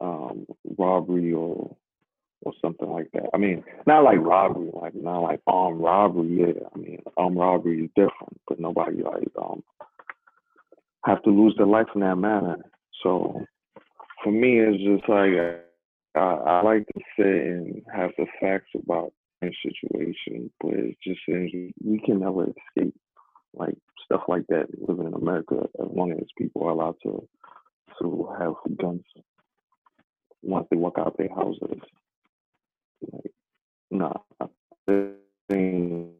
um, 0.00 0.46
robbery 0.76 1.32
or 1.32 1.76
or 2.42 2.52
something 2.62 2.88
like 2.88 3.10
that. 3.12 3.30
I 3.34 3.38
mean, 3.38 3.64
not 3.86 4.04
like 4.04 4.18
robbery, 4.20 4.70
like 4.72 4.94
not 4.94 5.20
like 5.20 5.40
armed 5.46 5.80
robbery. 5.80 6.38
Yeah, 6.38 6.66
I 6.74 6.78
mean, 6.78 7.02
armed 7.16 7.36
robbery 7.36 7.84
is 7.84 7.90
different, 7.96 8.40
but 8.46 8.60
nobody 8.60 9.02
like 9.02 9.28
um 9.40 9.62
have 11.04 11.22
to 11.22 11.30
lose 11.30 11.54
their 11.56 11.66
life 11.66 11.86
in 11.94 12.00
that 12.02 12.16
manner. 12.16 12.56
So 13.02 13.44
for 14.22 14.32
me, 14.32 14.60
it's 14.60 14.82
just 14.82 15.08
like 15.08 15.32
I, 16.14 16.20
I 16.20 16.62
like 16.62 16.86
to 16.86 17.00
sit 17.16 17.26
and 17.26 17.82
have 17.94 18.10
the 18.18 18.26
facts 18.40 18.70
about 18.74 19.12
a 19.42 19.50
situation, 19.62 20.50
but 20.60 20.72
it's 20.72 20.98
just 21.04 21.20
we 21.28 22.00
can 22.04 22.20
never 22.20 22.44
escape 22.44 22.94
like 23.54 23.76
stuff 24.04 24.22
like 24.28 24.46
that 24.48 24.66
living 24.86 25.06
in 25.06 25.14
America 25.14 25.68
as 25.80 25.88
long 25.92 26.12
as 26.12 26.26
people 26.36 26.64
are 26.64 26.70
allowed 26.70 26.96
to 27.02 27.26
to 28.00 28.28
have 28.38 28.54
guns 28.78 29.02
once 30.42 30.66
they 30.70 30.76
walk 30.76 30.96
out 30.98 31.16
their 31.18 31.28
houses. 31.28 31.80
Like, 33.12 33.32
nah, 33.90 34.12
I 34.40 34.46
think 35.48 36.10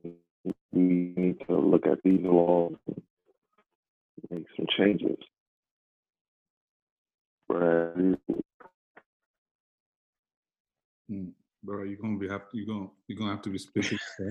we 0.72 1.14
need 1.16 1.40
to 1.48 1.56
look 1.56 1.86
at 1.86 2.02
these 2.04 2.20
laws 2.22 2.74
and 2.86 3.02
make 4.30 4.46
some 4.56 4.66
changes. 4.76 5.16
Right. 7.48 8.18
Mm, 11.10 11.32
bro, 11.64 11.84
you're 11.84 11.96
gonna 11.96 12.18
be 12.18 12.28
have 12.28 12.50
to, 12.50 12.56
you're 12.56 12.66
gonna 12.66 12.88
you're 13.06 13.18
gonna 13.18 13.30
have 13.30 13.42
to 13.42 13.50
be 13.50 13.58
speaking. 13.58 13.98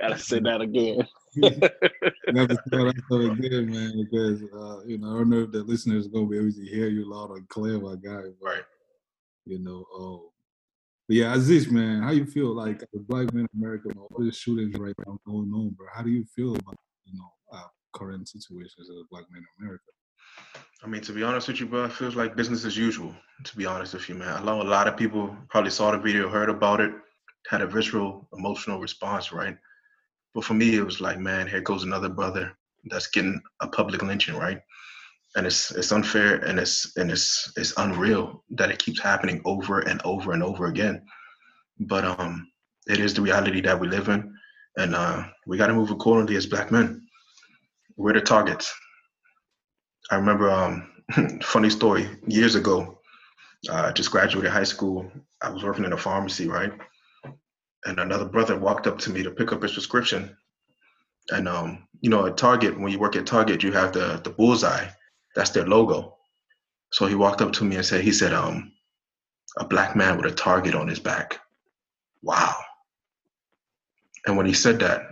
Gotta 0.00 0.18
say 0.18 0.40
that 0.40 0.60
again. 0.60 1.08
to 1.34 1.40
say 1.40 2.70
that 2.70 3.38
again, 3.38 3.70
man, 3.70 3.92
because 4.04 4.42
uh, 4.42 4.84
you 4.84 4.98
know 4.98 5.14
I 5.14 5.18
don't 5.18 5.30
know 5.30 5.40
if 5.40 5.52
the 5.52 5.62
listeners 5.62 6.08
gonna 6.08 6.26
be 6.26 6.36
able 6.36 6.52
to 6.52 6.66
hear 6.66 6.88
you 6.88 7.10
loud 7.10 7.30
and 7.30 7.48
clear, 7.48 7.78
my 7.80 7.96
guy. 7.96 8.22
But, 8.40 8.46
Right. 8.46 8.62
You 9.46 9.58
know, 9.58 9.84
oh, 9.92 10.32
but 11.06 11.16
yeah, 11.16 11.34
Aziz, 11.34 11.70
man, 11.70 12.02
how 12.02 12.10
you 12.10 12.26
feel 12.26 12.54
like 12.54 12.82
a 12.82 12.98
black 12.98 13.32
man 13.32 13.46
in 13.52 13.60
America, 13.62 13.90
all 13.96 14.22
these 14.22 14.36
shootings 14.36 14.78
right 14.78 14.94
now 15.06 15.18
going 15.26 15.52
on, 15.52 15.70
bro? 15.70 15.86
How 15.94 16.02
do 16.02 16.10
you 16.10 16.24
feel 16.24 16.56
about 16.56 16.76
you 17.04 17.18
know 17.18 17.30
our 17.52 17.70
current 17.92 18.28
situations 18.28 18.88
as 18.88 18.88
a 18.88 19.04
black 19.10 19.24
man 19.30 19.42
in 19.42 19.64
America? 19.64 19.84
I 20.82 20.86
mean, 20.86 21.00
to 21.02 21.12
be 21.12 21.22
honest 21.22 21.48
with 21.48 21.60
you, 21.60 21.66
bro, 21.66 21.84
it 21.84 21.92
feels 21.92 22.16
like 22.16 22.36
business 22.36 22.64
as 22.64 22.76
usual. 22.76 23.14
To 23.44 23.56
be 23.56 23.66
honest 23.66 23.94
with 23.94 24.08
you, 24.08 24.14
man, 24.14 24.36
I 24.36 24.44
know 24.44 24.60
a 24.60 24.64
lot 24.64 24.88
of 24.88 24.96
people 24.96 25.34
probably 25.48 25.70
saw 25.70 25.90
the 25.90 25.98
video, 25.98 26.28
heard 26.28 26.50
about 26.50 26.80
it, 26.80 26.92
had 27.48 27.62
a 27.62 27.66
visceral, 27.66 28.28
emotional 28.36 28.80
response, 28.80 29.32
right? 29.32 29.56
But 30.34 30.44
for 30.44 30.54
me, 30.54 30.76
it 30.76 30.84
was 30.84 31.00
like, 31.00 31.18
man, 31.18 31.46
here 31.46 31.60
goes 31.60 31.84
another 31.84 32.08
brother 32.08 32.52
that's 32.84 33.08
getting 33.08 33.40
a 33.60 33.68
public 33.68 34.02
lynching, 34.02 34.36
right? 34.36 34.60
And 35.36 35.46
it's 35.46 35.72
it's 35.72 35.90
unfair 35.90 36.36
and 36.36 36.58
it's 36.58 36.96
and 36.96 37.10
it's 37.10 37.52
it's 37.56 37.74
unreal 37.76 38.44
that 38.50 38.70
it 38.70 38.78
keeps 38.78 39.00
happening 39.00 39.42
over 39.44 39.80
and 39.80 40.00
over 40.04 40.32
and 40.32 40.42
over 40.42 40.66
again. 40.66 41.02
But 41.80 42.04
um, 42.04 42.46
it 42.86 43.00
is 43.00 43.14
the 43.14 43.22
reality 43.22 43.60
that 43.62 43.78
we 43.78 43.88
live 43.88 44.08
in, 44.08 44.32
and 44.76 44.94
uh, 44.94 45.24
we 45.46 45.56
got 45.56 45.66
to 45.68 45.74
move 45.74 45.90
accordingly 45.90 46.36
as 46.36 46.46
black 46.46 46.70
men. 46.70 47.02
We're 47.96 48.12
the 48.12 48.20
targets. 48.20 48.72
I 50.10 50.16
remember, 50.16 50.50
um, 50.50 50.90
funny 51.42 51.70
story, 51.70 52.08
years 52.26 52.54
ago, 52.54 53.00
I 53.70 53.88
uh, 53.88 53.92
just 53.92 54.10
graduated 54.10 54.50
high 54.50 54.64
school. 54.64 55.10
I 55.42 55.50
was 55.50 55.64
working 55.64 55.84
in 55.84 55.92
a 55.92 55.96
pharmacy, 55.96 56.48
right? 56.48 56.72
And 57.86 57.98
another 57.98 58.24
brother 58.24 58.58
walked 58.58 58.86
up 58.86 58.98
to 59.00 59.10
me 59.10 59.22
to 59.22 59.30
pick 59.30 59.52
up 59.52 59.62
his 59.62 59.72
prescription. 59.72 60.36
And 61.30 61.48
um, 61.48 61.88
you 62.00 62.10
know, 62.10 62.26
at 62.26 62.36
Target, 62.36 62.78
when 62.78 62.92
you 62.92 62.98
work 62.98 63.16
at 63.16 63.26
Target, 63.26 63.62
you 63.62 63.72
have 63.72 63.92
the 63.92 64.20
the 64.22 64.30
bullseye. 64.30 64.88
That's 65.34 65.50
their 65.50 65.66
logo. 65.66 66.16
So 66.92 67.06
he 67.06 67.14
walked 67.14 67.40
up 67.40 67.52
to 67.54 67.64
me 67.64 67.76
and 67.76 67.84
said, 67.84 68.02
he 68.02 68.12
said, 68.12 68.32
um, 68.32 68.72
a 69.56 69.66
black 69.66 69.96
man 69.96 70.16
with 70.16 70.26
a 70.26 70.34
target 70.34 70.74
on 70.74 70.88
his 70.88 71.00
back. 71.00 71.40
Wow. 72.22 72.54
And 74.26 74.36
when 74.36 74.46
he 74.46 74.52
said 74.52 74.78
that, 74.80 75.02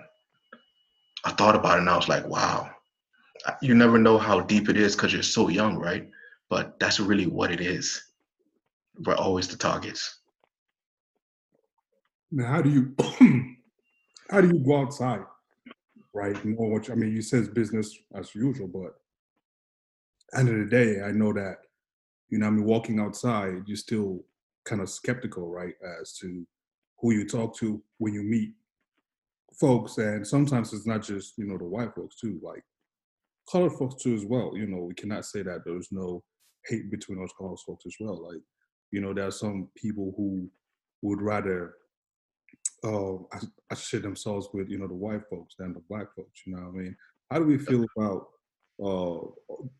I 1.24 1.30
thought 1.30 1.56
about 1.56 1.76
it 1.76 1.80
and 1.80 1.90
I 1.90 1.96
was 1.96 2.08
like, 2.08 2.26
wow. 2.26 2.70
You 3.60 3.74
never 3.74 3.98
know 3.98 4.18
how 4.18 4.40
deep 4.40 4.68
it 4.68 4.76
is 4.76 4.94
because 4.94 5.12
you're 5.12 5.22
so 5.22 5.48
young, 5.48 5.76
right? 5.76 6.08
But 6.48 6.78
that's 6.78 7.00
really 7.00 7.26
what 7.26 7.50
it 7.50 7.60
is. 7.60 8.02
We're 9.04 9.16
always 9.16 9.48
the 9.48 9.56
targets. 9.56 10.20
Now, 12.30 12.46
how 12.46 12.62
do 12.62 12.70
you 12.70 12.94
how 14.30 14.40
do 14.40 14.48
you 14.48 14.64
go 14.64 14.80
outside, 14.80 15.20
right? 16.14 16.36
You 16.44 16.52
know 16.52 16.66
what 16.66 16.90
I 16.90 16.94
mean? 16.94 17.12
You 17.12 17.22
says 17.22 17.48
business 17.48 17.98
as 18.14 18.34
usual, 18.34 18.68
but 18.68 19.01
end 20.34 20.48
of 20.48 20.56
the 20.56 20.66
day, 20.66 21.02
I 21.02 21.12
know 21.12 21.32
that 21.32 21.58
you 22.28 22.38
know, 22.38 22.46
I 22.46 22.50
mean, 22.50 22.64
walking 22.64 22.98
outside, 22.98 23.62
you're 23.66 23.76
still 23.76 24.24
kind 24.64 24.80
of 24.80 24.88
skeptical, 24.88 25.50
right, 25.50 25.74
as 26.00 26.14
to 26.14 26.46
who 26.98 27.12
you 27.12 27.28
talk 27.28 27.54
to 27.58 27.82
when 27.98 28.14
you 28.14 28.22
meet 28.22 28.54
folks, 29.60 29.98
and 29.98 30.26
sometimes 30.26 30.72
it's 30.72 30.86
not 30.86 31.02
just 31.02 31.34
you 31.36 31.44
know 31.44 31.58
the 31.58 31.64
white 31.64 31.94
folks 31.94 32.16
too, 32.16 32.40
like 32.42 32.62
colored 33.50 33.72
folks 33.72 34.02
too 34.02 34.14
as 34.14 34.24
well. 34.24 34.52
You 34.56 34.66
know, 34.66 34.78
we 34.84 34.94
cannot 34.94 35.26
say 35.26 35.42
that 35.42 35.64
there's 35.64 35.88
no 35.90 36.22
hate 36.66 36.90
between 36.90 37.18
those 37.18 37.32
colored 37.36 37.58
folks 37.66 37.84
as 37.86 37.96
well. 38.00 38.28
Like, 38.32 38.40
you 38.92 39.00
know, 39.00 39.12
there 39.12 39.26
are 39.26 39.32
some 39.32 39.68
people 39.76 40.14
who 40.16 40.48
would 41.02 41.20
rather 41.20 41.74
uh, 42.84 43.14
associate 43.70 44.02
themselves 44.02 44.48
with 44.52 44.68
you 44.68 44.78
know 44.78 44.88
the 44.88 44.94
white 44.94 45.22
folks 45.28 45.54
than 45.58 45.74
the 45.74 45.82
black 45.88 46.06
folks. 46.16 46.42
You 46.46 46.54
know 46.54 46.62
what 46.62 46.68
I 46.68 46.82
mean? 46.82 46.96
How 47.30 47.38
do 47.38 47.44
we 47.44 47.58
feel 47.58 47.84
about 47.96 48.26
uh, 48.84 49.18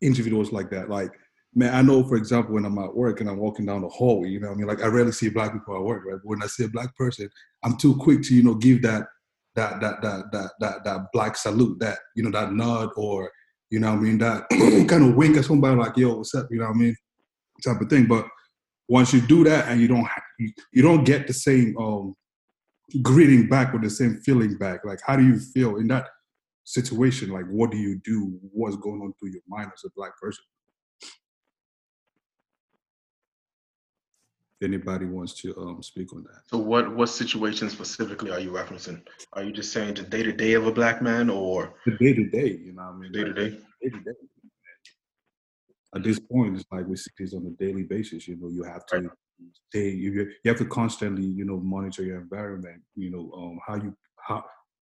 individuals 0.01 0.51
like 0.51 0.69
that? 0.71 0.89
Like, 0.89 1.11
man, 1.55 1.73
I 1.73 1.81
know, 1.81 2.03
for 2.03 2.15
example, 2.15 2.53
when 2.53 2.65
I'm 2.65 2.77
at 2.79 2.95
work 2.95 3.21
and 3.21 3.29
I'm 3.29 3.37
walking 3.37 3.65
down 3.65 3.81
the 3.81 3.89
hallway, 3.89 4.29
you 4.29 4.39
know, 4.39 4.51
I 4.51 4.55
mean, 4.55 4.67
like 4.67 4.81
I 4.81 4.87
rarely 4.87 5.11
see 5.11 5.29
black 5.29 5.53
people 5.53 5.75
at 5.75 5.83
work, 5.83 6.03
right? 6.05 6.19
But 6.21 6.29
when 6.29 6.43
I 6.43 6.47
see 6.47 6.65
a 6.65 6.69
black 6.69 6.95
person, 6.95 7.29
I'm 7.63 7.77
too 7.77 7.95
quick 7.97 8.21
to, 8.23 8.35
you 8.35 8.43
know, 8.43 8.55
give 8.55 8.81
that 8.83 9.07
that 9.55 9.79
that 9.81 10.01
that 10.01 10.31
that 10.31 10.51
that, 10.59 10.83
that 10.83 11.07
black 11.13 11.35
salute, 11.35 11.79
that 11.79 11.99
you 12.15 12.23
know, 12.23 12.31
that 12.31 12.53
nod, 12.53 12.89
or 12.95 13.31
you 13.69 13.79
know, 13.79 13.89
I 13.89 13.95
mean, 13.95 14.17
that 14.19 14.47
kind 14.89 15.03
of 15.03 15.15
wink 15.15 15.37
at 15.37 15.45
somebody 15.45 15.75
like, 15.75 15.97
"Yo, 15.97 16.17
what's 16.17 16.35
up?" 16.35 16.47
You 16.49 16.59
know 16.59 16.65
what 16.65 16.75
I 16.75 16.79
mean, 16.79 16.95
type 17.63 17.81
of 17.81 17.89
thing. 17.89 18.07
But 18.07 18.27
once 18.87 19.13
you 19.13 19.21
do 19.21 19.43
that 19.43 19.67
and 19.69 19.79
you 19.81 19.87
don't 19.87 20.07
you, 20.71 20.81
don't 20.81 21.03
get 21.03 21.27
the 21.27 21.33
same 21.33 21.75
um 21.77 22.15
greeting 23.01 23.47
back 23.47 23.73
with 23.73 23.83
the 23.83 23.89
same 23.89 24.19
feeling 24.25 24.57
back, 24.57 24.85
like 24.85 24.99
how 25.05 25.15
do 25.15 25.25
you 25.25 25.39
feel 25.39 25.77
in 25.77 25.87
that 25.87 26.07
situation? 26.63 27.29
Like, 27.29 27.45
what 27.45 27.71
do 27.71 27.77
you 27.77 27.99
do? 28.03 28.39
What's 28.41 28.77
going 28.77 29.01
on 29.01 29.13
through 29.19 29.31
your 29.31 29.41
mind 29.47 29.71
as 29.73 29.83
a 29.85 29.89
black 29.95 30.17
person? 30.19 30.43
anybody 34.63 35.05
wants 35.05 35.33
to 35.33 35.55
um, 35.57 35.83
speak 35.83 36.13
on 36.13 36.23
that. 36.23 36.41
So, 36.47 36.57
what 36.57 36.95
what 36.95 37.07
situation 37.07 37.69
specifically 37.69 38.31
are 38.31 38.39
you 38.39 38.51
referencing? 38.51 39.01
Are 39.33 39.43
you 39.43 39.51
just 39.51 39.71
saying 39.71 39.95
the 39.95 40.03
day 40.03 40.23
to 40.23 40.31
day 40.31 40.53
of 40.53 40.65
a 40.65 40.71
black 40.71 41.01
man, 41.01 41.29
or 41.29 41.75
the 41.85 41.97
day 41.97 42.13
to 42.13 42.25
day? 42.29 42.59
You 42.63 42.73
know, 42.73 42.81
I 42.81 42.93
mean, 42.93 43.11
day 43.11 43.23
to 43.23 43.33
day, 43.33 43.49
day 43.49 43.89
to 43.89 43.99
day. 43.99 44.11
At 45.95 46.03
this 46.03 46.19
point, 46.19 46.55
it's 46.55 46.65
like 46.71 46.87
we 46.87 46.95
see 46.95 47.11
this 47.19 47.33
on 47.33 47.45
a 47.45 47.63
daily 47.63 47.83
basis. 47.83 48.27
You 48.27 48.37
know, 48.37 48.49
you 48.49 48.63
have 48.63 48.85
to 48.87 48.97
right. 48.97 49.09
stay. 49.69 49.89
You 49.89 50.31
you 50.43 50.49
have 50.49 50.57
to 50.57 50.65
constantly, 50.65 51.25
you 51.25 51.45
know, 51.45 51.59
monitor 51.59 52.03
your 52.03 52.21
environment. 52.21 52.81
You 52.95 53.11
know, 53.11 53.31
um, 53.35 53.59
how 53.65 53.75
you 53.75 53.95
how 54.17 54.43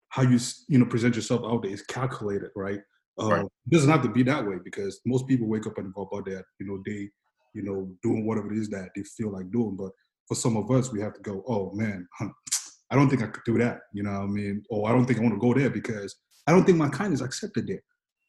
how 0.10 0.24
you 0.24 0.39
you 0.68 0.80
know 0.80 0.86
present 0.86 1.16
yourself 1.16 1.41
out 1.45 1.64
there 1.64 1.72
is 1.72 1.84
calculated, 1.84 2.49
right? 2.55 2.80
Uh, 3.20 3.28
right. 3.28 3.45
It 3.45 3.72
doesn't 3.72 3.89
have 3.89 4.03
to 4.03 4.10
be 4.10 4.24
that 4.24 4.45
way 4.45 4.55
because 4.64 5.01
most 5.05 5.28
people 5.28 5.47
wake 5.47 5.68
up 5.68 5.78
and 5.78 5.93
go 5.93 6.03
about 6.03 6.26
that, 6.26 6.45
you 6.60 6.68
know, 6.68 6.82
day 6.86 7.10
you 7.53 7.64
know, 7.64 7.89
doing 8.03 8.26
whatever 8.26 8.51
it 8.51 8.57
is 8.57 8.70
that 8.70 8.89
they 8.95 9.03
feel 9.03 9.32
like 9.32 9.51
doing. 9.51 9.76
But 9.76 9.91
for 10.28 10.36
some 10.36 10.57
of 10.57 10.70
us, 10.72 10.91
we 10.91 11.01
have 11.01 11.14
to 11.14 11.22
go, 11.22 11.43
oh 11.47 11.72
man, 11.74 12.07
I 12.91 12.95
don't 12.95 13.10
think 13.10 13.24
I 13.24 13.28
could 13.28 13.43
do 13.45 13.57
that. 13.60 13.80
You 13.93 14.03
know 14.03 14.12
what 14.12 14.22
I 14.22 14.28
mean? 14.28 14.64
Or 14.70 14.89
I 14.89 14.93
don't 14.93 15.05
think 15.05 15.20
I 15.20 15.22
want 15.24 15.36
to 15.36 15.39
go 15.39 15.53
there 15.53 15.70
because 15.70 16.16
I 16.47 16.51
don't 16.51 16.66
think 16.66 16.78
my 16.78 16.89
kind 16.89 17.14
is 17.14 17.22
accepted 17.22 17.68
there. 17.68 17.82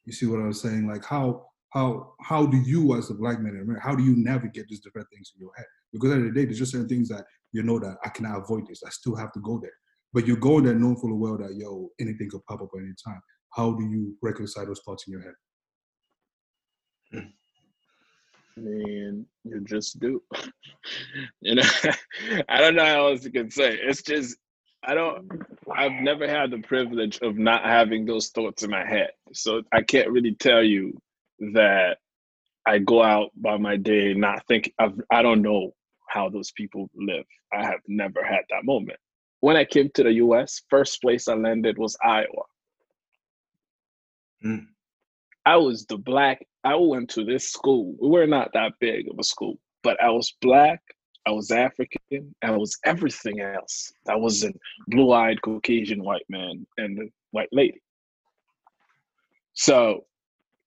You 0.04 0.12
see 0.12 0.26
what 0.26 0.40
I'm 0.40 0.52
saying? 0.52 0.86
Like 0.86 1.04
how 1.04 1.46
how 1.70 2.14
how 2.20 2.46
do 2.46 2.56
you 2.56 2.96
as 2.96 3.10
a 3.10 3.14
black 3.14 3.40
man 3.40 3.54
in 3.54 3.62
America, 3.62 3.86
how 3.86 3.94
do 3.94 4.02
you 4.02 4.16
navigate 4.16 4.66
these 4.68 4.80
different 4.80 5.08
things 5.12 5.32
in 5.34 5.40
your 5.40 5.52
head? 5.56 5.66
Because 5.92 6.10
at 6.10 6.14
the 6.14 6.20
end 6.20 6.28
of 6.28 6.34
the 6.34 6.40
day, 6.40 6.44
there's 6.46 6.58
just 6.58 6.72
certain 6.72 6.88
things 6.88 7.08
that 7.08 7.24
you 7.52 7.62
know 7.62 7.78
that 7.78 7.96
I 8.04 8.08
cannot 8.08 8.38
avoid 8.38 8.66
this. 8.66 8.82
I 8.84 8.90
still 8.90 9.16
have 9.16 9.32
to 9.32 9.40
go 9.40 9.58
there. 9.60 9.72
But 10.12 10.26
you 10.26 10.36
go 10.36 10.50
going 10.50 10.64
there 10.64 10.74
knowing 10.74 10.96
full 10.96 11.16
well 11.16 11.38
that 11.38 11.54
yo, 11.54 11.88
anything 12.00 12.28
could 12.30 12.44
pop 12.46 12.60
up 12.60 12.70
at 12.74 12.80
any 12.80 12.94
time. 13.04 13.20
How 13.54 13.72
do 13.72 13.84
you 13.84 14.16
reconcile 14.22 14.66
those 14.66 14.80
thoughts 14.84 15.04
in 15.06 15.12
your 15.12 15.22
head? 15.22 15.34
Mean, 18.56 19.26
you 19.44 19.60
just 19.60 19.98
do. 20.00 20.22
you 21.40 21.54
know, 21.54 21.62
I 22.48 22.60
don't 22.60 22.74
know 22.74 22.84
how 22.84 23.08
else 23.08 23.24
you 23.24 23.30
can 23.30 23.50
say. 23.50 23.78
It's 23.80 24.02
just 24.02 24.36
I 24.82 24.94
don't. 24.94 25.30
I've 25.74 26.02
never 26.02 26.28
had 26.28 26.50
the 26.50 26.58
privilege 26.58 27.18
of 27.22 27.36
not 27.36 27.64
having 27.64 28.06
those 28.06 28.28
thoughts 28.28 28.62
in 28.62 28.70
my 28.70 28.84
head, 28.84 29.10
so 29.32 29.62
I 29.72 29.82
can't 29.82 30.10
really 30.10 30.34
tell 30.34 30.62
you 30.62 30.98
that 31.52 31.98
I 32.66 32.78
go 32.78 33.02
out 33.02 33.30
by 33.36 33.56
my 33.56 33.76
day 33.76 34.14
not 34.14 34.46
think. 34.46 34.72
I've, 34.78 35.00
I 35.10 35.22
don't 35.22 35.42
know 35.42 35.72
how 36.08 36.28
those 36.28 36.50
people 36.52 36.90
live. 36.94 37.24
I 37.52 37.64
have 37.64 37.80
never 37.86 38.22
had 38.24 38.42
that 38.50 38.64
moment. 38.64 38.98
When 39.40 39.56
I 39.56 39.64
came 39.64 39.90
to 39.94 40.02
the 40.02 40.12
U.S., 40.14 40.62
first 40.68 41.00
place 41.00 41.28
I 41.28 41.34
landed 41.34 41.78
was 41.78 41.96
Iowa. 42.04 42.44
Mm. 44.44 44.66
I 45.46 45.56
was 45.56 45.86
the 45.86 45.96
black. 45.96 46.46
I 46.64 46.74
went 46.74 47.08
to 47.10 47.24
this 47.24 47.50
school. 47.50 47.94
We 48.00 48.08
were 48.08 48.26
not 48.26 48.50
that 48.52 48.72
big 48.80 49.08
of 49.10 49.18
a 49.18 49.24
school, 49.24 49.58
but 49.82 50.00
I 50.02 50.10
was 50.10 50.34
black. 50.42 50.80
I 51.26 51.30
was 51.30 51.50
African. 51.50 52.34
I 52.42 52.50
was 52.50 52.78
everything 52.84 53.40
else. 53.40 53.92
I 54.08 54.16
was 54.16 54.44
a 54.44 54.52
blue-eyed 54.88 55.40
Caucasian 55.42 56.02
white 56.02 56.24
man 56.28 56.66
and 56.76 57.10
white 57.30 57.48
lady. 57.52 57.80
So 59.54 60.04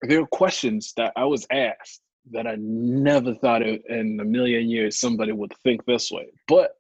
there 0.02 0.22
are 0.22 0.28
questions 0.28 0.94
that 0.98 1.14
I 1.16 1.26
was 1.26 1.48
asked 1.52 2.02
that 2.32 2.48
I 2.48 2.56
never 2.58 3.34
thought 3.36 3.62
in 3.64 4.20
a 4.20 4.26
million 4.26 4.70
years 4.70 5.00
somebody 5.00 5.32
would 5.32 5.54
think 5.64 5.86
this 5.86 6.12
way. 6.12 6.28
But 6.48 6.72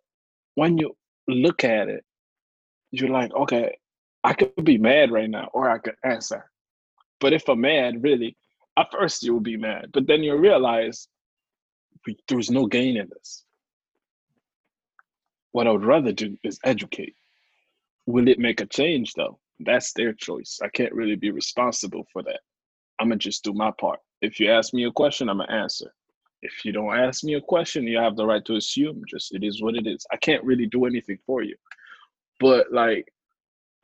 when 0.56 0.78
you 0.78 0.96
look 1.28 1.63
at 1.63 1.89
it, 1.89 2.03
you're 2.91 3.09
like, 3.09 3.34
okay, 3.34 3.78
I 4.24 4.34
could 4.34 4.63
be 4.63 4.78
mad 4.78 5.11
right 5.11 5.30
now, 5.30 5.49
or 5.53 5.69
I 5.69 5.80
could 5.80 5.95
answer. 6.03 6.49
But 7.19 7.34
if 7.34 7.47
I'm 7.49 7.61
mad, 7.61 8.03
really, 8.03 8.38
at 8.78 8.91
first 8.91 9.24
you'll 9.24 9.39
be 9.39 9.57
mad, 9.57 9.89
but 9.93 10.07
then 10.07 10.24
you'll 10.24 10.38
realize 10.38 11.07
there's 12.28 12.51
no 12.51 12.65
gain 12.65 12.97
in 12.97 13.09
this. 13.09 13.45
What 15.51 15.67
I 15.67 15.71
would 15.71 15.86
rather 15.86 16.11
do 16.11 16.38
is 16.43 16.59
educate. 16.63 17.15
Will 18.05 18.28
it 18.28 18.39
make 18.39 18.59
a 18.59 18.65
change 18.65 19.13
though? 19.13 19.39
That's 19.59 19.93
their 19.93 20.13
choice. 20.13 20.59
I 20.61 20.67
can't 20.69 20.93
really 20.93 21.15
be 21.15 21.32
responsible 21.32 22.05
for 22.11 22.24
that. 22.24 22.39
I'm 22.99 23.09
gonna 23.09 23.19
just 23.19 23.43
do 23.43 23.53
my 23.53 23.71
part. 23.80 23.99
If 24.21 24.39
you 24.39 24.51
ask 24.51 24.74
me 24.74 24.86
a 24.86 24.91
question, 24.91 25.30
I'm 25.30 25.38
gonna 25.38 25.51
answer. 25.51 25.93
If 26.44 26.66
you 26.66 26.74
don't 26.74 26.96
ask 26.96 27.24
me 27.24 27.36
a 27.36 27.41
question, 27.41 27.88
you 27.88 27.98
have 27.98 28.18
the 28.18 28.26
right 28.26 28.44
to 28.46 28.58
assume. 28.58 29.02
Just 29.10 29.34
it 29.34 29.44
is 29.44 29.62
what 29.62 29.76
it 29.76 29.88
is. 29.88 30.06
I 30.12 30.18
can't 30.18 30.44
really 30.44 30.66
do 30.68 30.86
anything 30.86 31.18
for 31.26 31.41
you. 31.41 31.56
But 32.39 32.72
like 32.72 33.08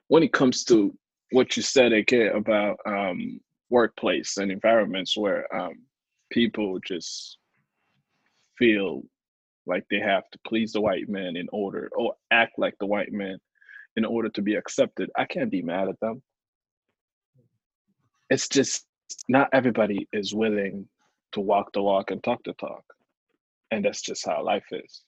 when 0.10 0.24
it 0.24 0.34
comes 0.34 0.66
to 0.66 0.94
what 1.32 1.56
you 1.56 1.64
said 1.64 1.94
again 1.94 2.36
about 2.36 2.78
um, 2.86 3.40
workplace 3.70 4.38
and 4.38 4.52
environments 4.52 5.16
where 5.16 5.54
um, 5.56 5.76
people 6.32 6.80
just 6.86 7.38
feel 8.58 9.04
like 9.66 9.86
they 9.90 10.00
have 10.00 10.30
to 10.32 10.40
please 10.46 10.74
the 10.74 10.82
white 10.82 11.08
man 11.08 11.38
in 11.38 11.48
order 11.54 11.90
or 11.96 12.14
act 12.32 12.54
like 12.58 12.76
the 12.80 12.86
white 12.86 13.14
man 13.14 13.38
in 13.96 14.04
order 14.04 14.28
to 14.30 14.42
be 14.42 14.56
accepted. 14.56 15.10
I 15.16 15.26
can't 15.26 15.52
be 15.52 15.62
mad 15.62 15.88
at 15.88 16.00
them. 16.02 16.22
It's 18.30 18.50
just 18.50 18.86
not 19.30 19.50
everybody 19.54 20.08
is 20.12 20.34
willing 20.34 20.88
to 21.34 21.42
walk 21.42 21.72
the 21.74 21.82
walk 21.82 22.12
and 22.12 22.24
talk 22.24 22.42
the 22.44 22.54
talk. 22.54 22.84
And 23.72 23.86
that's 23.86 24.02
just 24.02 24.26
how 24.26 24.44
life 24.44 24.66
is. 24.72 25.04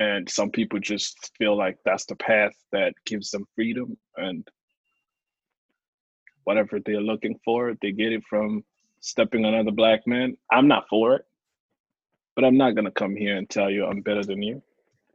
And 0.00 0.28
some 0.28 0.50
people 0.50 0.78
just 0.78 1.32
feel 1.38 1.56
like 1.56 1.76
that's 1.84 2.06
the 2.06 2.16
path 2.16 2.52
that 2.72 2.92
gives 3.04 3.30
them 3.30 3.46
freedom 3.54 3.96
and 4.16 4.46
whatever 6.44 6.78
they're 6.84 7.00
looking 7.00 7.38
for. 7.44 7.74
They 7.82 7.92
get 7.92 8.12
it 8.12 8.22
from 8.28 8.64
stepping 9.00 9.44
on 9.44 9.54
another 9.54 9.72
black 9.74 10.06
man. 10.06 10.36
I'm 10.52 10.68
not 10.68 10.88
for 10.88 11.14
it, 11.16 11.22
but 12.36 12.44
I'm 12.44 12.56
not 12.56 12.74
gonna 12.74 12.90
come 12.92 13.16
here 13.16 13.36
and 13.36 13.48
tell 13.50 13.70
you 13.70 13.86
I'm 13.86 14.02
better 14.02 14.24
than 14.24 14.42
you 14.42 14.62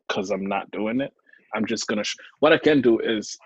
because 0.07 0.31
I'm 0.31 0.45
not 0.45 0.69
doing 0.71 1.01
it. 1.01 1.13
I'm 1.55 1.65
just 1.65 1.87
gonna. 1.87 2.03
Sh- 2.03 2.17
what 2.39 2.53
I 2.53 2.57
can 2.57 2.81
do 2.81 2.99
is 2.99 3.37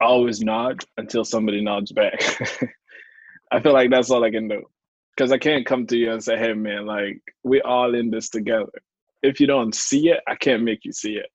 always 0.00 0.40
nod 0.40 0.84
until 0.98 1.24
somebody 1.24 1.62
nods 1.62 1.92
back. 1.92 2.20
I 3.52 3.60
feel 3.60 3.72
like 3.72 3.90
that's 3.90 4.10
all 4.10 4.24
I 4.24 4.30
can 4.30 4.48
do. 4.48 4.64
Because 5.16 5.30
I 5.30 5.38
can't 5.38 5.66
come 5.66 5.86
to 5.86 5.96
you 5.96 6.12
and 6.12 6.22
say, 6.22 6.36
hey, 6.36 6.54
man, 6.54 6.86
like, 6.86 7.20
we 7.44 7.60
all 7.62 7.94
in 7.94 8.10
this 8.10 8.28
together. 8.28 8.72
If 9.22 9.38
you 9.38 9.46
don't 9.46 9.74
see 9.74 10.08
it, 10.08 10.20
I 10.26 10.34
can't 10.34 10.64
make 10.64 10.84
you 10.84 10.92
see 10.92 11.14
it. 11.14 11.30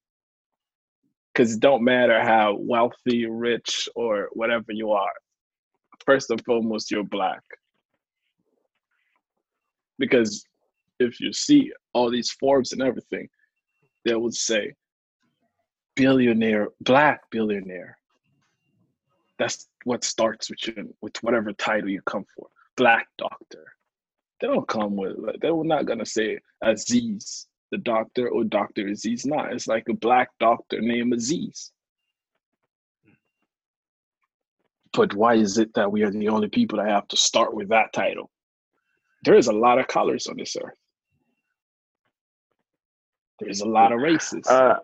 Because 1.34 1.53
it 1.53 1.61
don't 1.61 1.84
matter 1.84 2.21
how 2.21 2.57
wealthy, 2.59 3.25
rich, 3.25 3.88
or 3.95 4.30
whatever 4.34 4.71
you 4.73 4.91
are. 4.91 5.13
First 6.05 6.30
and 6.30 6.43
foremost, 6.43 6.91
you're 6.91 7.03
black. 7.03 7.41
Because 9.97 10.43
if 10.99 11.21
you 11.21 11.32
see 11.32 11.71
all 11.93 12.11
these 12.11 12.32
Forbes 12.32 12.73
and 12.73 12.82
everything, 12.82 13.30
they 14.03 14.15
would 14.15 14.34
say, 14.34 14.73
billionaire, 15.95 16.67
black 16.82 17.21
billionaire. 17.32 17.97
That's 19.38 19.69
what 19.86 20.03
starts 20.03 20.49
with 20.49 20.67
you, 20.67 20.93
with 21.01 21.15
whatever 21.23 21.53
title 21.53 21.89
you 21.89 22.01
come 22.01 22.25
for. 22.36 22.47
Black 22.80 23.07
doctor. 23.17 23.65
They 24.39 24.47
don't 24.47 24.67
come 24.67 24.95
with, 24.95 25.17
like 25.17 25.41
they're 25.41 25.63
not 25.65 25.86
gonna 25.86 26.05
say 26.05 26.39
Aziz, 26.63 27.45
the 27.71 27.77
doctor, 27.77 28.30
or 28.30 28.45
Dr. 28.45 28.88
Aziz. 28.88 29.25
Not. 29.25 29.51
It's 29.51 29.67
like 29.67 29.89
a 29.89 29.93
black 29.93 30.30
doctor 30.39 30.80
named 30.80 31.13
Aziz. 31.13 31.71
But 34.93 35.13
why 35.13 35.36
is 35.36 35.57
it 35.57 35.73
that 35.73 35.91
we 35.91 36.03
are 36.03 36.09
the 36.09 36.30
only 36.30 36.47
people 36.47 36.77
that 36.77 36.88
have 36.88 37.07
to 37.09 37.17
start 37.17 37.53
with 37.53 37.67
that 37.67 37.91
title? 37.91 38.32
There 39.25 39.36
is 39.36 39.47
a 39.47 39.53
lot 39.53 39.77
of 39.77 39.88
colors 39.89 40.27
on 40.27 40.38
this 40.38 40.55
earth. 40.55 40.77
There's 43.41 43.59
a 43.59 43.67
lot 43.67 43.91
of 43.91 43.99
races. 43.99 44.47
Uh, 44.47 44.75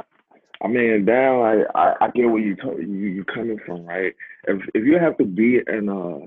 I 0.62 0.68
mean, 0.68 1.06
down. 1.06 1.42
I, 1.42 1.80
I, 1.80 1.96
I 2.02 2.12
get 2.12 2.26
where 2.26 2.42
you 2.42 2.58
you 2.78 3.08
you 3.08 3.24
coming 3.24 3.60
from, 3.66 3.86
right? 3.86 4.14
If 4.48 4.62
if 4.74 4.86
you 4.86 5.00
have 5.00 5.18
to 5.18 5.26
be 5.26 5.62
in 5.66 5.90
a 5.90 6.20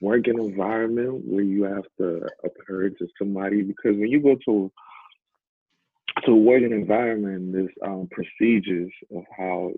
working 0.00 0.38
environment 0.38 1.22
where 1.24 1.42
you 1.42 1.64
have 1.64 1.84
to 1.98 2.26
adhere 2.44 2.90
to 2.90 3.08
somebody, 3.18 3.62
because 3.62 3.96
when 3.96 4.08
you 4.08 4.20
go 4.20 4.36
to 4.46 4.70
to 6.24 6.32
a 6.32 6.36
working 6.36 6.72
environment, 6.72 7.52
there's 7.52 7.70
um, 7.84 8.08
procedures 8.10 8.92
of 9.14 9.24
how 9.36 9.72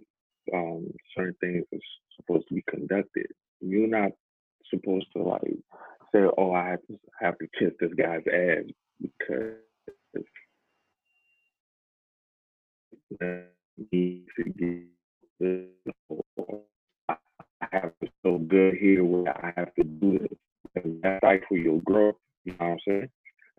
um, 0.53 0.87
certain 1.17 1.35
things 1.41 1.65
are 1.73 1.79
supposed 2.17 2.47
to 2.49 2.55
be 2.55 2.65
conducted. 2.69 3.27
You're 3.61 3.89
not 3.89 4.11
supposed 4.71 5.07
to 5.17 5.23
like 5.23 5.57
say, 6.13 6.25
"Oh, 6.37 6.53
I 6.53 6.71
have 6.71 6.81
to 6.89 6.99
have 7.21 7.39
to 7.39 7.47
kiss 7.59 7.73
this 7.81 7.93
guy's 7.95 8.23
ass 8.33 8.65
because 9.01 9.55
need 13.93 14.27
to 14.37 14.45
get 14.59 15.94
have 17.73 17.93
to 18.03 18.09
feel 18.23 18.39
good 18.39 18.75
here 18.75 19.05
where 19.05 19.37
I 19.45 19.53
have 19.57 19.75
to 19.75 19.85
do 19.85 20.19
this. 20.19 20.39
And 20.77 21.01
that's 21.03 21.23
like 21.23 21.45
for 21.49 21.57
your 21.57 21.81
growth, 21.83 22.17
you 22.45 22.53
know 22.53 22.67
what 22.67 22.73
I'm 22.73 22.79
saying? 22.87 23.11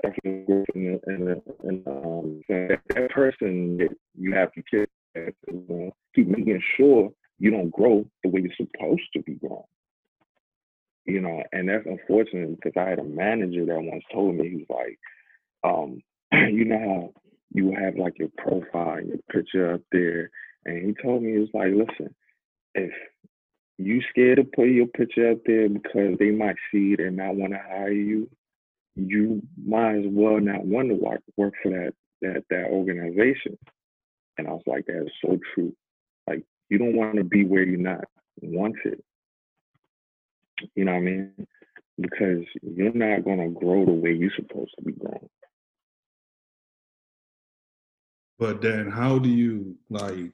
That's 0.03 0.15
growth 0.23 0.65
and, 0.75 0.99
and, 1.05 1.41
and 1.63 1.87
um, 1.87 2.41
that, 2.49 2.79
that 2.89 3.09
person 3.11 3.77
that 3.77 3.89
you 4.17 4.33
have 4.33 4.51
to 4.53 4.63
you 4.71 5.65
know, 5.69 5.91
keep 6.13 6.27
making 6.27 6.61
sure 6.77 7.11
you 7.39 7.51
don't 7.51 7.69
grow 7.69 8.05
the 8.23 8.29
way 8.29 8.41
you're 8.41 8.67
supposed 8.67 9.07
to 9.13 9.21
be 9.23 9.35
growing. 9.35 9.63
You 11.05 11.21
know, 11.21 11.43
and 11.51 11.69
that's 11.69 11.85
unfortunate 11.85 12.55
because 12.55 12.73
I 12.75 12.89
had 12.89 12.99
a 12.99 13.03
manager 13.03 13.65
that 13.65 13.79
once 13.79 14.03
told 14.11 14.35
me, 14.35 14.49
he 14.49 14.55
was 14.55 14.65
like, 14.69 14.99
um, 15.63 16.01
you 16.51 16.65
know 16.65 16.79
how 16.79 17.21
you 17.53 17.75
have 17.79 17.95
like 17.95 18.17
your 18.17 18.29
profile 18.37 18.97
and 18.97 19.07
your 19.09 19.17
picture 19.31 19.73
up 19.73 19.81
there. 19.91 20.29
And 20.65 20.85
he 20.85 21.03
told 21.03 21.21
me, 21.21 21.33
he 21.33 21.39
was 21.39 21.49
like, 21.53 21.69
listen, 21.69 22.13
if 22.73 22.91
you 23.77 24.01
scared 24.09 24.37
to 24.37 24.43
put 24.43 24.67
your 24.67 24.87
picture 24.87 25.31
up 25.31 25.39
there 25.45 25.67
because 25.67 26.17
they 26.17 26.31
might 26.31 26.55
see 26.71 26.93
it 26.93 26.99
and 26.99 27.17
not 27.17 27.35
want 27.35 27.53
to 27.53 27.59
hire 27.59 27.91
you, 27.91 28.29
you 28.95 29.41
might 29.65 29.97
as 29.97 30.05
well 30.07 30.39
not 30.39 30.65
want 30.65 30.89
to 30.89 30.95
work, 30.95 31.21
work 31.35 31.53
for 31.61 31.69
that, 31.69 31.93
that, 32.21 32.43
that 32.49 32.67
organization. 32.67 33.57
And 34.37 34.47
I 34.47 34.51
was 34.51 34.63
like, 34.65 34.85
that 34.85 35.03
is 35.03 35.11
so 35.23 35.37
true. 35.53 35.75
Like, 36.27 36.43
you 36.69 36.77
don't 36.77 36.95
want 36.95 37.15
to 37.15 37.23
be 37.23 37.45
where 37.45 37.63
you're 37.63 37.79
not 37.79 38.05
wanted. 38.41 39.01
You 40.75 40.85
know 40.85 40.93
what 40.93 40.99
I 40.99 41.01
mean? 41.01 41.47
Because 41.99 42.45
you're 42.61 42.93
not 42.93 43.25
going 43.25 43.39
to 43.39 43.59
grow 43.59 43.85
the 43.85 43.91
way 43.91 44.13
you're 44.13 44.31
supposed 44.35 44.73
to 44.77 44.83
be 44.83 44.93
growing. 44.93 45.29
But 48.37 48.61
then, 48.61 48.89
how 48.89 49.19
do 49.19 49.29
you 49.29 49.75
like? 49.89 50.33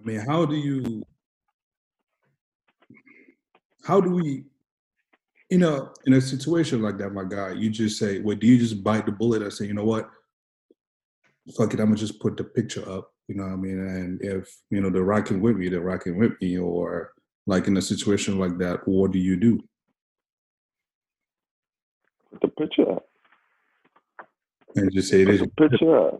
I 0.00 0.06
mean, 0.06 0.20
how 0.20 0.44
do 0.46 0.56
you? 0.56 1.02
How 3.84 4.00
do 4.00 4.10
we? 4.10 4.44
In 5.50 5.64
a 5.64 5.90
in 6.06 6.12
a 6.14 6.20
situation 6.20 6.80
like 6.80 6.96
that, 6.98 7.10
my 7.10 7.24
guy, 7.24 7.52
you 7.52 7.70
just 7.70 7.98
say, 7.98 8.20
"Well, 8.20 8.36
do 8.36 8.46
you 8.46 8.58
just 8.58 8.82
bite 8.82 9.06
the 9.06 9.12
bullet 9.12 9.42
and 9.42 9.52
say, 9.52 9.66
you 9.66 9.74
know 9.74 9.84
what? 9.84 10.08
Fuck 11.56 11.74
it, 11.74 11.80
I'm 11.80 11.86
gonna 11.86 11.96
just 11.96 12.20
put 12.20 12.36
the 12.36 12.44
picture 12.44 12.88
up." 12.88 13.12
You 13.28 13.34
know 13.36 13.44
what 13.44 13.52
I 13.52 13.56
mean? 13.56 13.78
And 13.78 14.22
if 14.22 14.56
you 14.70 14.80
know 14.80 14.90
they're 14.90 15.02
rocking 15.02 15.40
with 15.40 15.56
me, 15.56 15.68
they're 15.68 15.80
rocking 15.80 16.18
with 16.18 16.32
me. 16.40 16.56
Or 16.56 17.12
like 17.46 17.66
in 17.66 17.76
a 17.76 17.82
situation 17.82 18.38
like 18.38 18.58
that, 18.58 18.86
what 18.86 19.10
do 19.10 19.18
you 19.18 19.36
do? 19.36 19.60
Put 22.30 22.40
the 22.42 22.48
picture 22.48 22.90
up 22.92 23.06
and 24.76 24.92
just 24.92 25.10
say 25.10 25.22
it 25.22 25.28
is. 25.28 25.42
Picture. 25.58 26.16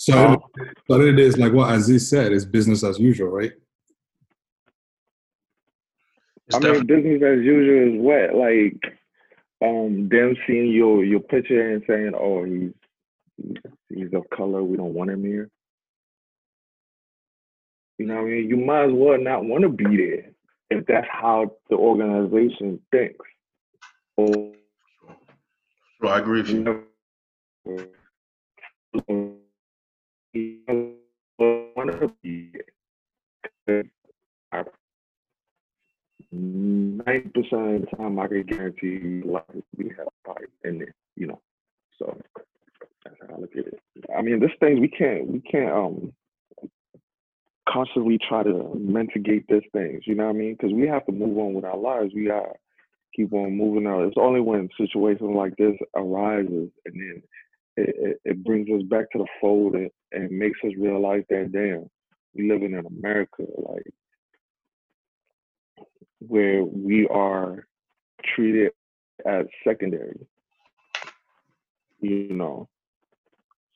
So, 0.00 0.42
but 0.88 1.02
it 1.02 1.18
is 1.18 1.36
like 1.36 1.52
what 1.52 1.74
Aziz 1.74 2.08
said, 2.08 2.32
it's 2.32 2.46
business 2.46 2.82
as 2.82 2.98
usual, 2.98 3.28
right? 3.28 3.52
I 6.54 6.58
mean, 6.58 6.86
business 6.86 7.22
as 7.22 7.44
usual 7.44 7.94
is 7.94 8.00
what? 8.00 8.34
Like, 8.34 8.80
um, 9.60 10.08
them 10.08 10.36
seeing 10.46 10.72
your 10.72 11.04
your 11.04 11.20
picture 11.20 11.72
and 11.72 11.82
saying, 11.86 12.12
"Oh, 12.18 12.44
he's 12.44 12.72
he's 13.90 14.14
of 14.14 14.24
color. 14.34 14.64
We 14.64 14.78
don't 14.78 14.94
want 14.94 15.10
him 15.10 15.22
here." 15.22 15.50
You 17.98 18.06
know 18.06 18.14
what 18.14 18.22
I 18.22 18.30
mean? 18.30 18.48
You 18.48 18.56
might 18.56 18.84
as 18.84 18.92
well 18.94 19.20
not 19.20 19.44
want 19.44 19.64
to 19.64 19.68
be 19.68 19.98
there 19.98 20.30
if 20.70 20.86
that's 20.86 21.08
how 21.12 21.56
the 21.68 21.76
organization 21.76 22.80
thinks. 22.90 23.26
Or, 24.16 24.54
sure, 26.00 26.08
I 26.08 26.20
agree 26.20 26.40
with 26.40 26.86
you. 29.06 29.40
Ninety 30.32 30.96
percent 37.34 37.74
of 37.74 37.80
the 37.80 37.86
time, 37.96 38.20
I 38.20 38.28
can 38.28 38.44
guarantee 38.44 39.00
you, 39.02 39.22
like 39.26 39.44
we 39.76 39.90
have 39.96 40.36
in 40.64 40.86
you 41.16 41.26
know. 41.26 41.40
So 41.98 42.16
that's 43.04 43.16
how 43.28 43.36
I 43.36 43.40
look 43.40 43.56
at 43.56 43.66
it. 43.66 43.80
I 44.16 44.22
mean, 44.22 44.38
this 44.38 44.52
thing 44.60 44.80
we 44.80 44.88
can't 44.88 45.26
we 45.26 45.40
can't 45.40 45.72
um 45.72 46.12
constantly 47.68 48.18
try 48.28 48.42
to 48.42 48.74
mitigate 48.74 49.46
this 49.48 49.64
things. 49.72 50.02
You 50.06 50.14
know 50.14 50.26
what 50.26 50.36
I 50.36 50.38
mean? 50.38 50.52
Because 50.52 50.72
we 50.72 50.86
have 50.86 51.06
to 51.06 51.12
move 51.12 51.38
on 51.38 51.54
with 51.54 51.64
our 51.64 51.76
lives. 51.76 52.12
We 52.14 52.26
gotta 52.26 52.52
keep 53.14 53.32
on 53.32 53.56
moving 53.56 53.86
on. 53.86 54.06
It's 54.06 54.16
only 54.16 54.40
when 54.40 54.68
situations 54.78 55.34
like 55.34 55.56
this 55.56 55.76
arises 55.96 56.70
and 56.84 56.94
then 56.94 57.22
it, 57.76 58.20
it, 58.24 58.44
brings 58.44 58.68
us 58.70 58.82
back 58.88 59.10
to 59.12 59.18
the 59.18 59.26
fold 59.40 59.74
and, 59.74 59.90
and 60.12 60.30
makes 60.30 60.58
us 60.64 60.72
realize 60.78 61.22
that 61.30 61.52
damn, 61.52 61.88
we 62.34 62.48
living 62.48 62.72
in 62.72 62.84
America, 62.86 63.44
like 63.56 63.86
where 66.18 66.64
we 66.64 67.06
are 67.08 67.66
treated 68.34 68.72
as 69.26 69.46
secondary. 69.64 70.26
You 72.00 72.32
know, 72.32 72.68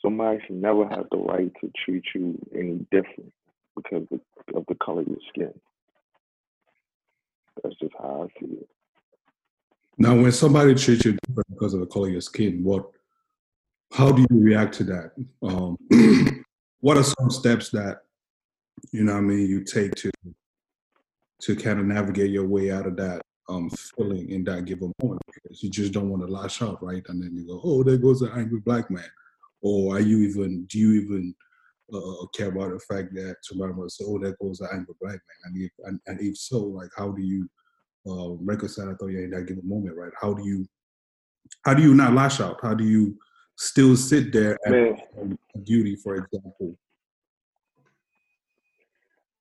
somebody 0.02 0.40
should 0.46 0.56
never 0.56 0.88
have 0.88 1.06
the 1.10 1.18
right 1.18 1.52
to 1.60 1.70
treat 1.84 2.04
you 2.14 2.38
any 2.54 2.86
different 2.90 3.32
because 3.76 4.06
of, 4.10 4.20
of 4.54 4.64
the 4.68 4.74
color 4.76 5.02
of 5.02 5.08
your 5.08 5.18
skin. 5.28 5.52
That's 7.62 7.76
just 7.80 7.92
how 7.98 8.28
I 8.28 8.40
see 8.40 8.52
it. 8.52 8.68
Now, 9.96 10.14
when 10.16 10.32
somebody 10.32 10.74
treats 10.74 11.04
you 11.04 11.12
different 11.12 11.48
because 11.50 11.74
of 11.74 11.80
the 11.80 11.86
color 11.86 12.08
of 12.08 12.12
your 12.12 12.20
skin, 12.20 12.64
what 12.64 12.90
how 13.94 14.10
do 14.10 14.22
you 14.22 14.44
react 14.44 14.74
to 14.74 14.84
that? 14.84 15.12
Um, 15.42 15.76
what 16.80 16.96
are 16.96 17.04
some 17.04 17.30
steps 17.30 17.70
that 17.70 17.98
you 18.92 19.04
know 19.04 19.14
I 19.14 19.20
mean 19.20 19.48
you 19.48 19.62
take 19.62 19.94
to 19.94 20.10
to 21.42 21.54
kind 21.54 21.78
of 21.78 21.86
navigate 21.86 22.30
your 22.30 22.46
way 22.46 22.72
out 22.72 22.86
of 22.86 22.96
that 22.96 23.22
um, 23.48 23.70
feeling 23.70 24.30
in 24.30 24.42
that 24.44 24.64
given 24.64 24.92
moment 25.02 25.20
because 25.32 25.62
you 25.62 25.70
just 25.70 25.92
don't 25.92 26.08
want 26.08 26.26
to 26.26 26.32
lash 26.32 26.62
out, 26.62 26.82
right? 26.82 27.02
And 27.08 27.22
then 27.22 27.34
you 27.34 27.46
go, 27.46 27.60
oh, 27.62 27.82
there 27.82 27.98
goes 27.98 28.22
an 28.22 28.32
angry 28.34 28.60
black 28.60 28.90
man. 28.90 29.08
Or 29.60 29.96
are 29.96 30.00
you 30.00 30.20
even, 30.20 30.64
do 30.64 30.78
you 30.78 31.02
even 31.02 31.34
uh, 31.92 32.26
care 32.34 32.48
about 32.48 32.72
the 32.72 32.80
fact 32.80 33.14
that 33.14 33.36
somebody 33.42 33.74
might 33.74 33.90
oh, 34.02 34.18
there 34.18 34.36
goes 34.40 34.60
an 34.60 34.68
angry 34.72 34.94
black 35.00 35.12
man? 35.12 35.20
And 35.44 35.62
if, 35.62 35.70
and, 35.84 36.00
and 36.06 36.20
if 36.20 36.38
so, 36.38 36.60
like, 36.60 36.90
how 36.96 37.10
do 37.10 37.22
you 37.22 37.48
uh, 38.06 38.30
reconcile 38.40 38.86
that 38.86 39.06
in 39.06 39.30
that 39.30 39.46
given 39.46 39.68
moment, 39.68 39.96
right? 39.96 40.12
How 40.18 40.32
do 40.32 40.42
you, 40.42 40.66
how 41.66 41.74
do 41.74 41.82
you 41.82 41.94
not 41.94 42.14
lash 42.14 42.40
out? 42.40 42.58
How 42.62 42.72
do 42.72 42.84
you 42.84 43.18
still 43.56 43.96
sit 43.96 44.32
there 44.32 44.58
and 44.64 45.38
duty, 45.64 45.96
for 45.96 46.16
example, 46.16 46.76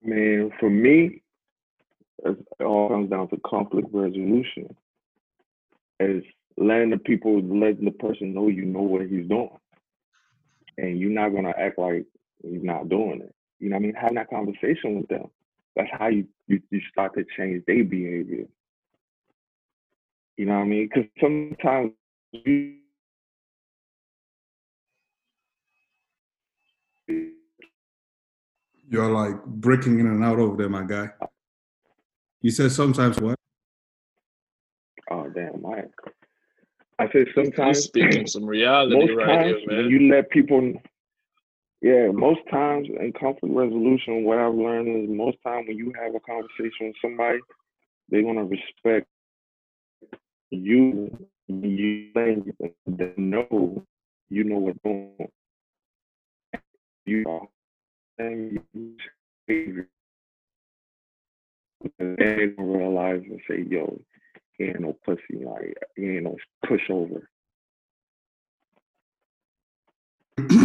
Man, 0.05 0.51
for 0.59 0.69
me, 0.69 1.21
it 2.25 2.37
all 2.59 2.89
comes 2.89 3.09
down 3.09 3.29
to 3.29 3.37
conflict 3.45 3.87
resolution. 3.93 4.75
As 5.99 6.21
letting 6.57 6.89
the 6.89 6.97
people, 6.97 7.41
letting 7.41 7.85
the 7.85 7.91
person 7.91 8.33
know 8.33 8.49
you 8.49 8.65
know 8.65 8.81
what 8.81 9.03
he's 9.03 9.27
doing, 9.27 9.49
and 10.77 10.99
you're 10.99 11.09
not 11.09 11.29
gonna 11.29 11.53
act 11.57 11.79
like 11.79 12.05
he's 12.41 12.63
not 12.63 12.89
doing 12.89 13.21
it. 13.21 13.33
You 13.59 13.69
know 13.69 13.77
what 13.77 13.83
I 13.83 13.85
mean? 13.85 13.95
Having 13.95 14.15
that 14.15 14.29
conversation 14.29 14.97
with 14.97 15.07
them. 15.07 15.27
That's 15.77 15.89
how 15.91 16.07
you 16.07 16.27
you, 16.47 16.61
you 16.69 16.81
start 16.91 17.13
to 17.15 17.25
change 17.37 17.63
their 17.65 17.83
behavior. 17.85 18.45
You 20.35 20.45
know 20.45 20.55
what 20.55 20.65
I 20.65 20.65
mean? 20.65 20.89
Because 20.89 21.09
sometimes 21.21 21.91
you 22.33 22.82
You're 28.89 29.09
like 29.09 29.43
breaking 29.45 29.99
in 29.99 30.07
and 30.07 30.23
out 30.23 30.39
over 30.39 30.55
there, 30.57 30.69
my 30.69 30.83
guy. 30.83 31.09
You 32.41 32.51
said 32.51 32.71
sometimes 32.71 33.19
what? 33.19 33.35
oh 35.11 35.29
damn, 35.29 35.65
I 35.65 35.83
I 36.99 37.09
said 37.11 37.27
You're 37.35 37.45
sometimes 37.45 37.79
speaking 37.79 38.27
some 38.27 38.45
reality 38.45 38.95
most 38.95 39.15
right 39.17 39.25
times 39.27 39.45
here, 39.47 39.67
when 39.67 39.77
man. 39.83 39.89
you 39.89 40.13
let 40.13 40.29
people 40.29 40.73
yeah 41.81 42.07
most 42.13 42.39
times 42.49 42.87
in 42.87 43.11
conflict 43.13 43.53
resolution 43.53 44.23
what 44.23 44.37
i've 44.37 44.53
learned 44.53 44.87
is 45.03 45.09
most 45.09 45.37
time 45.45 45.65
when 45.67 45.77
you 45.77 45.91
have 46.01 46.15
a 46.15 46.19
conversation 46.21 46.87
with 46.87 46.95
somebody 47.01 47.39
they're 48.09 48.21
going 48.21 48.37
to 48.37 48.43
respect 48.43 49.07
you 50.49 51.09
you 51.47 52.09
letting 52.15 52.53
them 52.87 53.13
know 53.17 53.83
you 54.29 54.43
know 54.45 54.59
what's 54.59 54.79
going 54.83 55.11
on 55.19 55.27
you 57.05 57.25
are 57.27 57.47
and 58.25 58.59
you 59.47 59.85
they 61.99 62.47
don't 62.55 62.69
realize 62.69 63.21
and 63.29 63.41
say 63.47 63.65
yo 63.69 63.99
he 64.57 64.65
ain't 64.65 64.79
no 64.79 64.95
pussy 65.05 65.43
like 65.43 65.75
he 65.95 66.17
ain't 66.17 66.23
no 66.23 66.35
pushover 66.65 67.21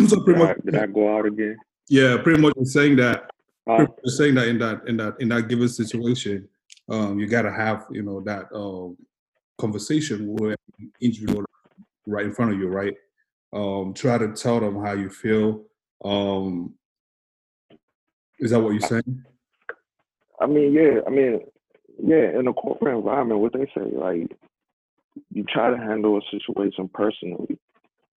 so 0.09 0.16
did 0.16 0.24
pretty 0.24 0.40
I, 0.40 0.46
much, 0.46 0.59
did 0.64 0.76
I 0.76 0.86
go 0.86 1.16
out 1.16 1.26
again 1.26 1.56
yeah, 1.88 2.18
pretty 2.22 2.40
much 2.40 2.54
saying 2.64 2.96
that. 2.96 3.30
Much 3.66 3.90
saying 4.04 4.34
that 4.34 4.48
in 4.48 4.59
that 4.59 4.86
in 4.86 4.96
that 4.98 5.16
in 5.20 5.28
that 5.28 5.48
given 5.48 5.68
situation, 5.68 6.48
um, 6.88 7.18
you 7.18 7.26
gotta 7.26 7.50
have 7.50 7.86
you 7.90 8.02
know 8.02 8.20
that 8.20 8.46
um 8.54 8.96
conversation 9.59 10.34
where 10.36 10.56
individual 11.00 11.44
right 12.06 12.24
in 12.24 12.32
front 12.32 12.52
of 12.52 12.59
you, 12.59 12.68
right? 12.68 12.94
Um, 13.52 13.92
try 13.94 14.18
to 14.18 14.32
tell 14.32 14.61
them 14.61 14.82
how 14.82 14.92
you 14.92 15.11
feel. 15.11 15.64
Um, 16.04 16.74
is 18.39 18.51
that 18.51 18.61
what 18.61 18.72
you're 18.72 18.80
saying? 18.80 19.24
I 20.41 20.47
mean, 20.47 20.72
yeah, 20.72 21.01
I 21.07 21.11
mean, 21.11 21.41
yeah, 22.03 22.39
in 22.39 22.47
a 22.47 22.53
corporate 22.53 22.97
environment, 22.97 23.41
what 23.41 23.53
they 23.53 23.66
say, 23.74 23.91
like, 23.93 24.30
you 25.32 25.45
try 25.45 25.70
to 25.70 25.76
handle 25.76 26.16
a 26.16 26.20
situation 26.30 26.89
personally. 26.93 27.59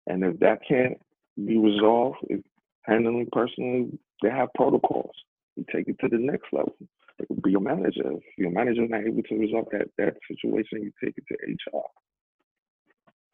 And 0.07 0.23
if 0.23 0.39
that 0.39 0.59
can't 0.67 0.99
be 1.45 1.57
resolved, 1.57 2.17
if 2.29 2.41
handling 2.83 3.27
personally, 3.31 3.97
they 4.21 4.29
have 4.29 4.53
protocols. 4.55 5.15
You 5.55 5.65
take 5.73 5.87
it 5.87 5.97
to 6.01 6.09
the 6.09 6.17
next 6.17 6.47
level. 6.51 6.75
It 7.19 7.43
be 7.43 7.51
your 7.51 7.61
manager. 7.61 8.11
If 8.11 8.23
your 8.37 8.51
manager 8.51 8.87
not 8.87 9.05
able 9.05 9.23
to 9.23 9.35
resolve 9.35 9.67
that, 9.71 9.89
that 9.97 10.15
situation, 10.27 10.83
you 10.83 10.91
take 11.03 11.15
it 11.17 11.23
to 11.27 11.35
HR. 11.75 11.83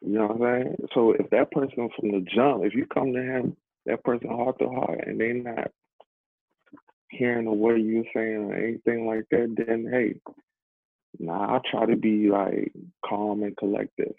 You 0.02 0.12
know 0.12 0.26
what 0.26 0.48
I'm 0.48 0.64
saying? 0.64 0.76
So 0.94 1.12
if 1.12 1.30
that 1.30 1.50
person 1.50 1.88
from 1.98 2.10
the 2.10 2.24
jump, 2.34 2.64
if 2.64 2.74
you 2.74 2.86
come 2.86 3.12
to 3.12 3.22
him, 3.22 3.56
that 3.86 4.04
person 4.04 4.28
heart 4.28 4.58
to 4.58 4.68
heart, 4.68 5.04
and 5.06 5.20
they 5.20 5.32
not 5.32 5.70
hearing 7.10 7.44
the 7.46 7.52
what 7.52 7.74
you're 7.74 8.04
saying 8.14 8.36
or 8.36 8.54
anything 8.54 9.06
like 9.06 9.24
that, 9.30 9.54
then 9.56 9.88
hey, 9.90 10.20
nah, 11.18 11.56
I 11.56 11.60
try 11.70 11.86
to 11.86 11.96
be 11.96 12.28
like 12.28 12.72
calm 13.04 13.42
and 13.42 13.56
collective. 13.56 14.14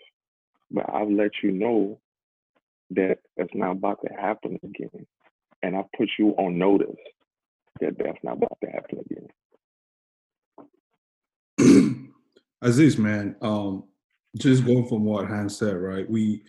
But 0.71 0.89
I'll 0.89 1.13
let 1.13 1.31
you 1.43 1.51
know 1.51 1.99
that 2.91 3.19
it's 3.37 3.53
not 3.53 3.71
about 3.71 3.99
to 4.05 4.13
happen 4.13 4.59
again. 4.63 5.05
And 5.63 5.75
I 5.75 5.83
put 5.97 6.09
you 6.19 6.29
on 6.31 6.57
notice 6.57 6.95
that 7.79 7.97
that's 7.97 8.17
not 8.23 8.37
about 8.37 8.57
to 8.63 8.69
happen 8.69 8.99
again. 11.59 12.13
Aziz, 12.61 12.97
man, 12.97 13.35
um, 13.41 13.83
just 14.37 14.65
going 14.65 14.87
from 14.87 15.03
what 15.03 15.27
Hans 15.27 15.57
said, 15.57 15.77
right? 15.77 16.09
We 16.09 16.43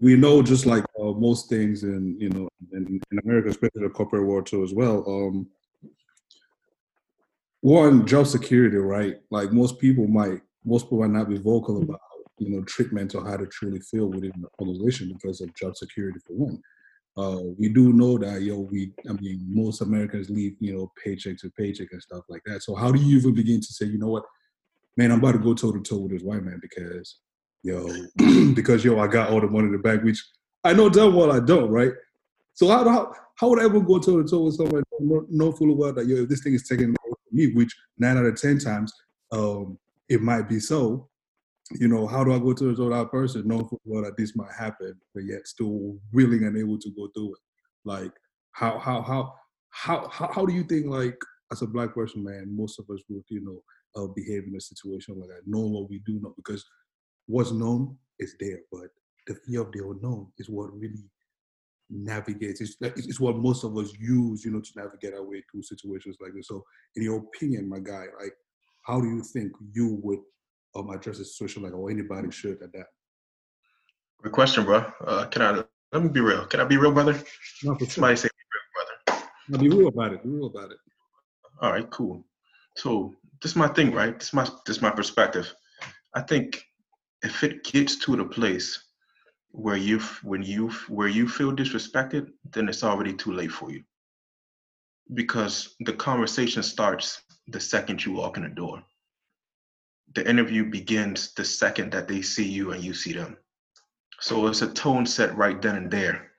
we 0.00 0.16
know 0.16 0.42
just 0.42 0.66
like 0.66 0.84
uh, 1.00 1.12
most 1.12 1.48
things 1.48 1.84
in 1.84 2.16
you 2.20 2.28
know 2.30 2.48
in, 2.72 3.00
in 3.10 3.18
America, 3.24 3.48
especially 3.50 3.82
the 3.82 3.88
corporate 3.88 4.26
world 4.26 4.46
too 4.46 4.62
as 4.62 4.74
well. 4.74 5.04
Um, 5.06 5.46
one 7.64 8.06
job 8.06 8.26
security, 8.26 8.76
right? 8.76 9.16
Like 9.30 9.50
most 9.50 9.78
people 9.80 10.06
might 10.06 10.42
most 10.66 10.84
people 10.84 11.00
might 11.00 11.18
not 11.18 11.30
be 11.30 11.38
vocal 11.38 11.82
about 11.82 11.98
you 12.36 12.50
know 12.50 12.62
treatment 12.64 13.14
or 13.14 13.24
how 13.24 13.38
to 13.38 13.46
truly 13.46 13.80
feel 13.80 14.08
within 14.08 14.32
the 14.36 14.48
organization 14.60 15.10
because 15.14 15.40
of 15.40 15.54
job 15.54 15.74
security 15.74 16.18
for 16.26 16.34
one. 16.34 16.60
Uh, 17.16 17.40
we 17.58 17.70
do 17.70 17.94
know 17.94 18.18
that 18.18 18.42
yo, 18.42 18.68
we 18.70 18.92
I 19.08 19.14
mean 19.14 19.46
most 19.48 19.80
Americans 19.80 20.28
live 20.28 20.52
you 20.60 20.76
know 20.76 20.92
paycheck 21.02 21.38
to 21.38 21.50
paycheck 21.58 21.88
and 21.92 22.02
stuff 22.02 22.24
like 22.28 22.42
that. 22.44 22.62
So 22.62 22.74
how 22.74 22.92
do 22.92 23.00
you 23.00 23.16
even 23.16 23.34
begin 23.34 23.62
to 23.62 23.72
say, 23.72 23.86
you 23.86 23.96
know 23.96 24.08
what, 24.08 24.24
man, 24.98 25.10
I'm 25.10 25.20
about 25.20 25.32
to 25.32 25.38
go 25.38 25.54
toe 25.54 25.72
to 25.72 25.80
toe 25.80 26.00
with 26.00 26.12
this 26.12 26.22
white 26.22 26.42
man 26.42 26.58
because 26.60 27.16
yo, 27.62 27.88
because 28.54 28.84
yo, 28.84 29.00
I 29.00 29.06
got 29.06 29.30
all 29.30 29.40
the 29.40 29.46
money 29.46 29.68
in 29.68 29.72
the 29.72 29.78
bank, 29.78 30.04
which 30.04 30.22
I 30.64 30.74
know 30.74 30.90
damn 30.90 31.14
well 31.14 31.32
I 31.32 31.40
don't, 31.40 31.70
right? 31.70 31.92
So 32.52 32.68
how 32.68 32.86
how 32.86 33.14
how 33.36 33.48
would 33.48 33.62
I 33.62 33.64
ever 33.64 33.80
go 33.80 33.98
toe 34.00 34.22
to 34.22 34.28
toe 34.28 34.42
with 34.42 34.56
someone 34.56 34.82
know, 35.00 35.26
know 35.30 35.52
full 35.52 35.74
well 35.74 35.94
that 35.94 36.06
yo, 36.06 36.16
if 36.16 36.28
this 36.28 36.42
thing 36.42 36.52
is 36.52 36.68
from 36.68 36.94
me, 37.34 37.52
which 37.52 37.74
nine 37.98 38.16
out 38.16 38.26
of 38.26 38.40
ten 38.40 38.58
times 38.58 38.92
um, 39.32 39.78
it 40.08 40.20
might 40.22 40.48
be 40.48 40.60
so. 40.60 41.08
You 41.72 41.88
know, 41.88 42.06
how 42.06 42.22
do 42.22 42.32
I 42.32 42.38
go 42.38 42.52
to 42.52 42.76
toe 42.76 42.88
with 42.88 43.10
person, 43.10 43.48
knowing 43.48 43.66
full 43.66 43.80
well 43.84 44.02
that 44.04 44.18
this 44.18 44.36
might 44.36 44.52
happen, 44.52 44.94
but 45.14 45.24
yet 45.24 45.46
still 45.46 45.96
willing 46.12 46.44
and 46.44 46.56
able 46.58 46.78
to 46.78 46.90
go 46.90 47.08
through 47.14 47.32
it? 47.32 47.40
Like, 47.84 48.12
how 48.52 48.78
how 48.78 49.02
how 49.02 49.34
how 49.70 50.08
how, 50.10 50.30
how 50.32 50.46
do 50.46 50.54
you 50.54 50.64
think 50.64 50.86
like 50.86 51.16
as 51.52 51.62
a 51.62 51.66
black 51.66 51.94
person, 51.94 52.22
man, 52.22 52.54
most 52.54 52.78
of 52.78 52.84
us 52.90 53.00
would 53.08 53.24
you 53.28 53.42
know 53.44 53.62
uh, 54.02 54.08
behave 54.14 54.44
in 54.46 54.54
a 54.56 54.60
situation 54.60 55.18
like 55.18 55.30
that, 55.30 55.42
knowing 55.46 55.72
what 55.72 55.88
we 55.88 56.00
do 56.06 56.20
know, 56.20 56.34
because 56.36 56.64
what's 57.26 57.52
known 57.52 57.96
is 58.18 58.34
there, 58.38 58.58
but 58.70 58.88
the 59.26 59.34
fear 59.46 59.62
of 59.62 59.72
the 59.72 59.78
unknown 59.78 60.26
is 60.38 60.48
what 60.50 60.72
really 60.74 61.08
navigates. 61.90 62.60
It's, 62.60 62.76
it's 62.80 63.20
what 63.20 63.36
most 63.36 63.64
of 63.64 63.76
us 63.76 63.92
use, 63.98 64.44
you 64.44 64.50
know, 64.50 64.60
to 64.60 64.70
navigate 64.76 65.14
our 65.14 65.24
way 65.24 65.42
through 65.50 65.62
situations 65.62 66.16
like 66.20 66.32
this. 66.34 66.48
So, 66.48 66.64
in 66.96 67.02
your 67.02 67.18
opinion, 67.18 67.68
my 67.68 67.78
guy, 67.78 68.06
like, 68.20 68.34
how 68.82 69.00
do 69.00 69.08
you 69.08 69.22
think 69.22 69.52
you 69.72 69.98
would 70.02 70.20
um, 70.76 70.90
address 70.90 71.18
a 71.18 71.24
situation 71.24 71.62
like, 71.62 71.74
or 71.74 71.90
anybody 71.90 72.30
should 72.30 72.62
at 72.62 72.72
that? 72.72 72.86
Good 74.22 74.32
question, 74.32 74.64
bro. 74.64 74.84
Uh, 75.06 75.26
can 75.26 75.42
I 75.42 75.62
let 75.92 76.02
me 76.02 76.08
be 76.08 76.20
real? 76.20 76.46
Can 76.46 76.60
I 76.60 76.64
be 76.64 76.76
real, 76.76 76.92
brother? 76.92 77.12
No, 77.62 77.76
sure. 77.78 77.88
Somebody 77.88 78.16
say 78.16 78.28
be 78.28 78.44
real, 78.54 79.06
brother. 79.06 79.28
No, 79.48 79.58
be 79.58 79.68
real 79.68 79.88
about 79.88 80.12
it. 80.12 80.22
Be 80.22 80.30
real 80.30 80.46
about 80.46 80.70
it. 80.70 80.78
All 81.60 81.72
right, 81.72 81.88
cool. 81.90 82.24
So 82.76 83.14
this 83.42 83.52
is 83.52 83.56
my 83.56 83.68
thing, 83.68 83.92
right? 83.92 84.18
This 84.18 84.28
is 84.28 84.34
my 84.34 84.44
this 84.66 84.76
is 84.76 84.82
my 84.82 84.90
perspective. 84.90 85.52
I 86.14 86.22
think 86.22 86.64
if 87.22 87.44
it 87.44 87.64
gets 87.64 87.96
to 88.04 88.16
the 88.16 88.24
place 88.24 88.82
where 89.54 89.76
you 89.76 90.00
when 90.24 90.42
you 90.42 90.68
where 90.88 91.08
you 91.08 91.28
feel 91.28 91.52
disrespected, 91.52 92.28
then 92.50 92.68
it's 92.68 92.82
already 92.82 93.14
too 93.14 93.32
late 93.32 93.52
for 93.52 93.70
you. 93.70 93.84
Because 95.12 95.76
the 95.80 95.92
conversation 95.92 96.62
starts 96.62 97.22
the 97.46 97.60
second 97.60 98.04
you 98.04 98.12
walk 98.12 98.36
in 98.36 98.42
the 98.42 98.48
door. 98.48 98.82
The 100.14 100.28
interview 100.28 100.70
begins 100.70 101.34
the 101.34 101.44
second 101.44 101.92
that 101.92 102.08
they 102.08 102.20
see 102.20 102.48
you 102.48 102.72
and 102.72 102.82
you 102.82 102.94
see 102.94 103.12
them. 103.12 103.36
So 104.20 104.46
it's 104.48 104.62
a 104.62 104.72
tone 104.72 105.06
set 105.06 105.36
right 105.36 105.60
then 105.60 105.76
and 105.76 105.90
there. 105.90 106.32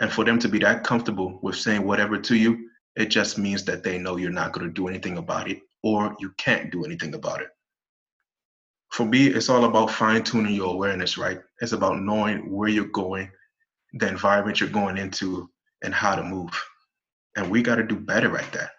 And 0.00 0.10
for 0.10 0.24
them 0.24 0.38
to 0.38 0.48
be 0.48 0.58
that 0.60 0.84
comfortable 0.84 1.40
with 1.42 1.56
saying 1.56 1.86
whatever 1.86 2.18
to 2.18 2.36
you, 2.36 2.70
it 2.96 3.06
just 3.06 3.38
means 3.38 3.64
that 3.64 3.82
they 3.82 3.98
know 3.98 4.16
you're 4.16 4.30
not 4.30 4.52
going 4.52 4.66
to 4.66 4.72
do 4.72 4.88
anything 4.88 5.18
about 5.18 5.50
it 5.50 5.60
or 5.82 6.14
you 6.20 6.30
can't 6.38 6.70
do 6.70 6.84
anything 6.84 7.14
about 7.14 7.42
it. 7.42 7.48
For 9.02 9.08
me, 9.08 9.26
it's 9.26 9.48
all 9.48 9.64
about 9.64 9.90
fine 9.90 10.22
tuning 10.22 10.54
your 10.54 10.74
awareness, 10.74 11.18
right? 11.18 11.40
It's 11.60 11.72
about 11.72 11.98
knowing 11.98 12.48
where 12.52 12.68
you're 12.68 12.84
going, 12.84 13.28
the 13.94 14.06
environment 14.06 14.60
you're 14.60 14.68
going 14.68 14.96
into, 14.96 15.50
and 15.82 15.92
how 15.92 16.14
to 16.14 16.22
move. 16.22 16.50
And 17.34 17.50
we 17.50 17.62
got 17.62 17.76
to 17.76 17.82
do 17.82 17.96
better 17.96 18.38
at 18.38 18.52
that. 18.52 18.70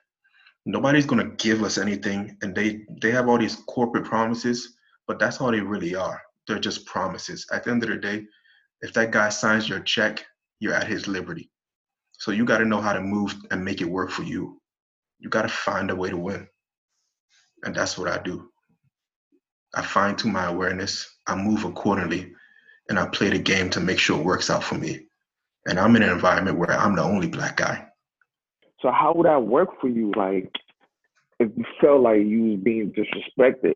Nobody's 0.65 1.05
going 1.05 1.30
to 1.30 1.36
give 1.36 1.61
us 1.61 1.78
anything, 1.78 2.38
and 2.41 2.55
they 2.55 2.86
they 3.01 3.11
have 3.11 3.28
all 3.28 3.38
these 3.38 3.57
corporate 3.67 4.05
promises, 4.05 4.78
but 5.09 5.19
that's 5.19 5.41
all 5.41 5.51
they 5.51 5.59
really 5.59 5.93
are. 5.93 6.21
They're 6.47 6.57
just 6.57 6.86
promises. 6.86 7.45
At 7.51 7.65
the 7.65 7.71
end 7.71 7.84
of 7.84 7.89
the 7.89 7.97
day, 7.97 8.26
if 8.80 8.93
that 8.93 9.11
guy 9.11 9.28
signs 9.28 9.67
your 9.67 9.82
check, 9.82 10.26
you're 10.61 10.74
at 10.74 10.88
his 10.88 11.05
liberty. 11.05 11.51
So 12.13 12.32
you 12.32 12.45
got 12.45 12.59
to 12.59 12.65
know 12.65 12.80
how 12.80 12.93
to 12.93 13.01
move 13.01 13.36
and 13.51 13.65
make 13.65 13.82
it 13.82 13.91
work 13.91 14.09
for 14.09 14.24
you. 14.24 14.61
You 15.19 15.28
got 15.28 15.41
to 15.41 15.49
find 15.49 15.91
a 15.91 15.95
way 15.97 16.11
to 16.11 16.17
win. 16.17 16.47
And 17.65 17.76
that's 17.76 17.97
what 17.97 18.07
I 18.07 18.24
do. 18.24 18.53
I 19.74 19.82
fine 19.82 20.15
tune 20.15 20.34
my 20.34 20.45
awareness, 20.45 21.17
I 21.28 21.36
move 21.36 21.63
accordingly, 21.65 22.34
and 22.89 22.99
I 22.99 23.07
play 23.07 23.30
the 23.30 23.39
game 23.39 23.69
to 23.71 23.80
make 23.80 23.99
sure 23.99 24.19
it 24.19 24.26
works 24.26 24.49
out 24.49 24.63
for 24.63 24.76
me. 24.76 25.07
And 25.65 25.80
I'm 25.80 25.95
in 25.95 26.03
an 26.03 26.09
environment 26.09 26.57
where 26.57 26.71
I'm 26.71 26.95
the 26.95 27.03
only 27.03 27.28
black 27.28 27.57
guy. 27.57 27.88
So 28.82 28.91
how 28.91 29.13
would 29.15 29.26
that 29.26 29.41
work 29.41 29.80
for 29.80 29.88
you? 29.88 30.11
Like, 30.15 30.51
if 31.39 31.49
you 31.55 31.65
felt 31.80 32.01
like 32.01 32.21
you 32.21 32.43
was 32.43 32.59
being 32.59 32.91
disrespected. 32.91 33.74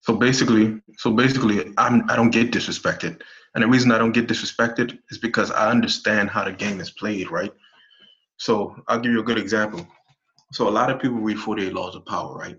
So 0.00 0.16
basically, 0.16 0.80
so 0.96 1.12
basically, 1.12 1.72
I'm 1.78 2.08
I 2.10 2.16
don't 2.16 2.30
get 2.30 2.50
disrespected, 2.50 3.20
and 3.54 3.62
the 3.62 3.68
reason 3.68 3.92
I 3.92 3.98
don't 3.98 4.12
get 4.12 4.26
disrespected 4.26 4.98
is 5.10 5.18
because 5.18 5.50
I 5.50 5.70
understand 5.70 6.30
how 6.30 6.44
the 6.44 6.52
game 6.52 6.80
is 6.80 6.90
played, 6.90 7.30
right? 7.30 7.52
So 8.36 8.74
I'll 8.88 8.98
give 8.98 9.12
you 9.12 9.20
a 9.20 9.24
good 9.24 9.38
example. 9.38 9.86
So 10.52 10.68
a 10.68 10.70
lot 10.70 10.90
of 10.90 11.00
people 11.00 11.18
read 11.18 11.38
48 11.38 11.72
Laws 11.72 11.94
of 11.94 12.04
Power, 12.04 12.36
right? 12.36 12.56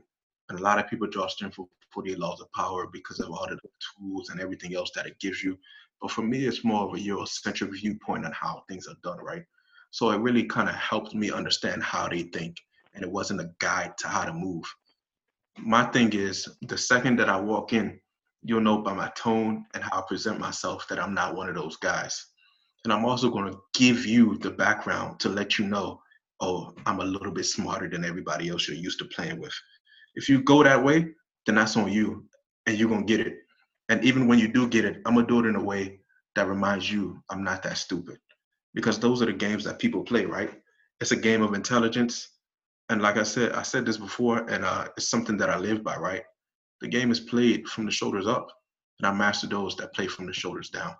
And 0.49 0.59
a 0.59 0.61
lot 0.61 0.79
of 0.79 0.87
people 0.87 1.07
draw 1.07 1.27
strength 1.27 1.59
for 1.93 2.01
48 2.01 2.19
Laws 2.19 2.41
of 2.41 2.51
Power 2.51 2.87
because 2.91 3.19
of 3.19 3.29
all 3.29 3.47
the 3.47 3.57
tools 3.97 4.29
and 4.29 4.41
everything 4.41 4.75
else 4.75 4.91
that 4.95 5.05
it 5.05 5.19
gives 5.19 5.43
you. 5.43 5.57
But 6.01 6.11
for 6.11 6.21
me, 6.21 6.45
it's 6.45 6.63
more 6.63 6.87
of 6.87 6.93
a 6.93 6.97
Eurocentric 6.97 7.71
viewpoint 7.71 8.25
on 8.25 8.31
how 8.31 8.63
things 8.67 8.87
are 8.87 8.95
done, 9.03 9.19
right? 9.19 9.43
So 9.91 10.09
it 10.11 10.19
really 10.19 10.43
kind 10.43 10.67
of 10.67 10.75
helped 10.75 11.13
me 11.13 11.31
understand 11.31 11.83
how 11.83 12.09
they 12.09 12.23
think, 12.23 12.57
and 12.93 13.03
it 13.03 13.11
wasn't 13.11 13.41
a 13.41 13.51
guide 13.59 13.97
to 13.99 14.07
how 14.07 14.25
to 14.25 14.33
move. 14.33 14.65
My 15.59 15.85
thing 15.85 16.11
is, 16.13 16.49
the 16.63 16.77
second 16.77 17.17
that 17.19 17.29
I 17.29 17.39
walk 17.39 17.73
in, 17.73 17.99
you'll 18.41 18.61
know 18.61 18.79
by 18.79 18.93
my 18.93 19.09
tone 19.15 19.65
and 19.73 19.83
how 19.83 19.99
I 19.99 20.03
present 20.07 20.39
myself 20.39 20.87
that 20.89 20.99
I'm 20.99 21.13
not 21.13 21.35
one 21.35 21.47
of 21.47 21.55
those 21.55 21.77
guys. 21.77 22.25
And 22.83 22.91
I'm 22.91 23.05
also 23.05 23.29
going 23.29 23.51
to 23.51 23.59
give 23.75 24.05
you 24.05 24.37
the 24.39 24.51
background 24.51 25.19
to 25.21 25.29
let 25.29 25.57
you 25.57 25.67
know, 25.67 26.01
oh, 26.41 26.73
I'm 26.85 26.99
a 26.99 27.05
little 27.05 27.31
bit 27.31 27.45
smarter 27.45 27.87
than 27.87 28.03
everybody 28.03 28.49
else 28.49 28.67
you're 28.67 28.75
used 28.75 28.99
to 28.99 29.05
playing 29.05 29.39
with. 29.39 29.53
If 30.15 30.27
you 30.27 30.43
go 30.43 30.63
that 30.63 30.83
way, 30.83 31.13
then 31.45 31.55
that's 31.55 31.77
on 31.77 31.91
you 31.91 32.25
and 32.65 32.77
you're 32.77 32.89
going 32.89 33.05
to 33.05 33.17
get 33.17 33.25
it. 33.25 33.39
And 33.89 34.03
even 34.03 34.27
when 34.27 34.39
you 34.39 34.47
do 34.47 34.67
get 34.67 34.85
it, 34.85 35.01
I'm 35.05 35.13
going 35.13 35.27
to 35.27 35.33
do 35.33 35.45
it 35.45 35.49
in 35.49 35.55
a 35.55 35.63
way 35.63 35.99
that 36.35 36.47
reminds 36.47 36.91
you 36.91 37.21
I'm 37.29 37.43
not 37.43 37.63
that 37.63 37.77
stupid. 37.77 38.17
Because 38.73 38.97
those 38.97 39.21
are 39.21 39.25
the 39.27 39.33
games 39.33 39.63
that 39.65 39.79
people 39.79 40.03
play, 40.03 40.25
right? 40.25 40.51
It's 40.99 41.11
a 41.11 41.15
game 41.15 41.41
of 41.41 41.53
intelligence. 41.53 42.29
And 42.89 43.01
like 43.01 43.17
I 43.17 43.23
said, 43.23 43.51
I 43.51 43.61
said 43.61 43.85
this 43.85 43.97
before, 43.97 44.49
and 44.49 44.65
uh, 44.65 44.87
it's 44.97 45.09
something 45.09 45.37
that 45.37 45.49
I 45.49 45.57
live 45.57 45.83
by, 45.83 45.95
right? 45.97 46.23
The 46.81 46.87
game 46.87 47.11
is 47.11 47.19
played 47.19 47.67
from 47.67 47.85
the 47.85 47.91
shoulders 47.91 48.25
up. 48.25 48.47
And 48.99 49.07
I 49.07 49.13
master 49.13 49.47
those 49.47 49.75
that 49.77 49.93
play 49.93 50.07
from 50.07 50.25
the 50.25 50.33
shoulders 50.33 50.69
down. 50.69 50.95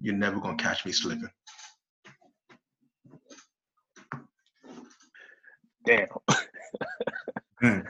You're 0.00 0.14
never 0.14 0.40
going 0.40 0.56
to 0.56 0.62
catch 0.62 0.84
me 0.84 0.92
slipping. 0.92 1.30
Damn. 5.86 6.08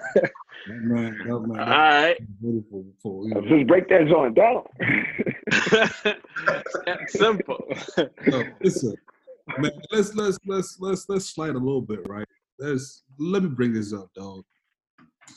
Man, 0.67 0.89
that 0.89 0.95
man, 0.95 1.19
that 1.27 1.41
man, 1.41 1.57
that 1.57 1.69
right. 1.69 2.21
was 2.21 2.29
beautiful. 2.41 2.85
For, 3.03 3.25
you 3.25 3.35
know, 3.35 3.41
Just 3.43 3.67
break 3.67 3.89
that 3.89 4.09
joint 4.09 4.35
down. 4.35 4.65
Simple. 7.09 7.65
So, 7.97 8.45
listen, 8.63 8.95
man, 9.59 9.71
let's 9.91 10.15
let's 10.15 10.39
let's 10.47 10.77
let's 10.81 11.09
let's 11.09 11.27
slide 11.27 11.55
a 11.55 11.59
little 11.59 11.81
bit, 11.81 12.07
right? 12.09 12.27
Let's 12.59 13.05
let 13.19 13.43
me 13.43 13.49
bring 13.49 13.73
this 13.73 13.93
up, 13.93 14.09
dog. 14.15 14.45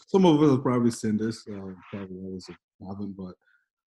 Some 0.07 0.25
of 0.25 0.41
us 0.41 0.51
have 0.51 0.63
probably 0.63 0.91
seen 0.91 1.17
this, 1.17 1.45
uh, 1.47 1.71
probably 1.89 2.19
others 2.27 2.47
haven't, 2.85 3.15
but 3.15 3.33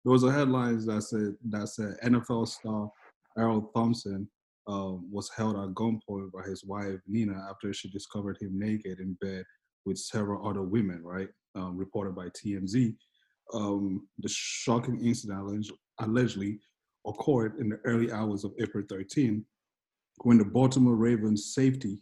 there 0.04 0.12
was 0.12 0.24
a 0.24 0.32
headline 0.32 0.84
that 0.86 1.02
said 1.02 1.34
that 1.50 1.68
said 1.68 1.96
NFL 2.04 2.48
star 2.48 2.90
Errol 3.38 3.70
Thompson 3.74 4.28
um, 4.66 5.08
was 5.10 5.30
held 5.36 5.56
at 5.56 5.74
gunpoint 5.74 6.30
by 6.32 6.42
his 6.46 6.64
wife 6.64 7.00
Nina 7.06 7.34
after 7.50 7.72
she 7.72 7.88
discovered 7.90 8.38
him 8.40 8.58
naked 8.58 9.00
in 9.00 9.16
bed 9.20 9.44
with 9.84 9.98
several 9.98 10.46
other 10.48 10.62
women, 10.62 11.02
right? 11.02 11.28
Um, 11.54 11.76
reported 11.76 12.14
by 12.14 12.28
TMZ. 12.28 12.94
Um, 13.52 14.08
the 14.18 14.28
shocking 14.28 15.04
incident 15.04 15.70
allegedly 16.00 16.60
occurred 17.06 17.58
in 17.60 17.68
the 17.68 17.78
early 17.84 18.10
hours 18.10 18.44
of 18.44 18.52
April 18.60 18.84
13 18.88 19.44
when 20.22 20.38
the 20.38 20.44
Baltimore 20.44 20.94
Ravens 20.94 21.54
safety, 21.54 22.00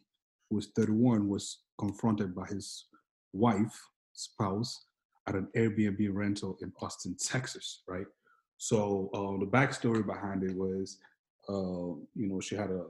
who 0.48 0.56
was 0.56 0.68
31, 0.76 1.28
was 1.28 1.62
confronted 1.78 2.34
by 2.34 2.46
his 2.46 2.86
wife, 3.32 3.74
spouse, 4.12 4.86
at 5.28 5.34
an 5.34 5.48
Airbnb 5.56 6.08
rental 6.12 6.58
in 6.60 6.72
Austin, 6.80 7.16
Texas, 7.18 7.82
right? 7.88 8.06
So 8.58 9.10
uh, 9.14 9.38
the 9.40 9.50
backstory 9.50 10.04
behind 10.04 10.44
it 10.44 10.54
was, 10.54 10.98
uh, 11.48 11.98
you 12.14 12.28
know, 12.28 12.40
she 12.40 12.54
had 12.54 12.70
a 12.70 12.84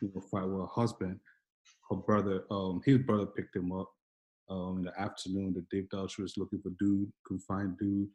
you 0.00 0.12
know, 0.14 0.20
fight 0.30 0.46
with 0.46 0.60
her 0.60 0.66
husband. 0.66 1.18
Her 1.90 1.96
brother, 1.96 2.44
um, 2.50 2.80
his 2.84 2.98
brother 2.98 3.26
picked 3.26 3.56
him 3.56 3.72
up 3.72 3.90
um, 4.50 4.78
in 4.78 4.84
the 4.84 5.00
afternoon. 5.00 5.54
The 5.54 5.64
Dave 5.70 5.88
Dutch 5.90 6.18
was 6.18 6.36
looking 6.36 6.60
for 6.60 6.70
dude, 6.78 7.10
couldn't 7.24 7.42
find 7.42 7.76
dude, 7.78 8.08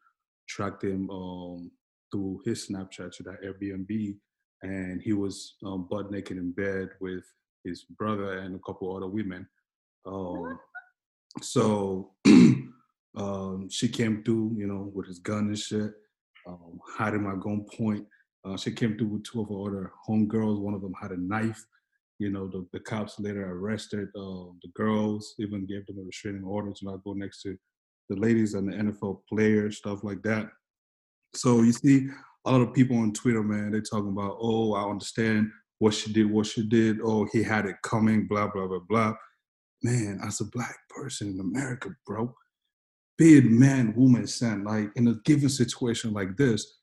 tracked 0.47 0.83
him 0.83 1.09
um, 1.09 1.71
through 2.11 2.41
his 2.45 2.67
Snapchat 2.67 3.11
to 3.13 3.23
that 3.23 3.41
Airbnb, 3.43 4.17
and 4.61 5.01
he 5.01 5.13
was 5.13 5.55
um, 5.65 5.87
butt 5.89 6.11
naked 6.11 6.37
in 6.37 6.51
bed 6.51 6.89
with 6.99 7.23
his 7.63 7.83
brother 7.97 8.39
and 8.39 8.55
a 8.55 8.59
couple 8.59 8.95
other 8.95 9.07
women. 9.07 9.47
Um, 10.05 10.59
so 11.41 12.11
um, 13.15 13.67
she 13.69 13.87
came 13.87 14.23
through, 14.23 14.55
you 14.57 14.67
know, 14.67 14.91
with 14.93 15.07
his 15.07 15.19
gun 15.19 15.47
and 15.47 15.57
shit, 15.57 15.93
um, 16.47 16.79
him 16.99 17.27
at 17.27 17.39
gunpoint. 17.39 18.05
Uh, 18.45 18.57
she 18.57 18.71
came 18.71 18.97
through 18.97 19.07
with 19.07 19.23
two 19.23 19.41
of 19.41 19.49
her 19.49 19.79
other 19.79 19.91
homegirls. 20.07 20.59
One 20.59 20.73
of 20.73 20.81
them 20.81 20.93
had 21.01 21.11
a 21.11 21.17
knife. 21.17 21.65
You 22.23 22.31
know, 22.31 22.47
the, 22.47 22.65
the 22.71 22.79
cops 22.79 23.19
later 23.19 23.51
arrested 23.51 24.07
uh, 24.15 24.49
the 24.61 24.69
girls, 24.73 25.35
even 25.39 25.65
gave 25.65 25.85
them 25.85 25.99
a 25.99 26.03
restraining 26.03 26.43
order 26.43 26.71
to 26.71 26.85
not 26.85 27.03
go 27.03 27.13
next 27.13 27.41
to 27.41 27.57
the 28.09 28.15
ladies 28.15 28.53
and 28.53 28.71
the 28.71 28.77
NFL 28.77 29.21
players, 29.29 29.77
stuff 29.77 30.03
like 30.03 30.21
that. 30.23 30.47
So 31.35 31.61
you 31.61 31.73
see 31.73 32.07
a 32.45 32.51
lot 32.51 32.61
of 32.61 32.73
people 32.73 32.97
on 32.97 33.11
Twitter, 33.13 33.43
man, 33.43 33.71
they 33.71 33.81
talking 33.81 34.11
about, 34.11 34.37
oh, 34.39 34.73
I 34.73 34.89
understand 34.89 35.49
what 35.79 35.93
she 35.93 36.13
did, 36.13 36.31
what 36.31 36.45
she 36.45 36.67
did. 36.67 36.99
Oh, 37.03 37.27
he 37.31 37.43
had 37.43 37.65
it 37.65 37.75
coming, 37.83 38.27
blah, 38.27 38.47
blah, 38.47 38.67
blah, 38.67 38.79
blah. 38.87 39.13
Man, 39.81 40.19
as 40.25 40.39
a 40.39 40.45
black 40.45 40.77
person 40.89 41.27
in 41.29 41.39
America, 41.39 41.89
bro, 42.05 42.33
be 43.17 43.37
it 43.37 43.45
man, 43.45 43.93
woman, 43.95 44.27
son, 44.27 44.63
like 44.63 44.91
in 44.95 45.07
a 45.07 45.15
given 45.25 45.49
situation 45.49 46.13
like 46.13 46.37
this, 46.37 46.79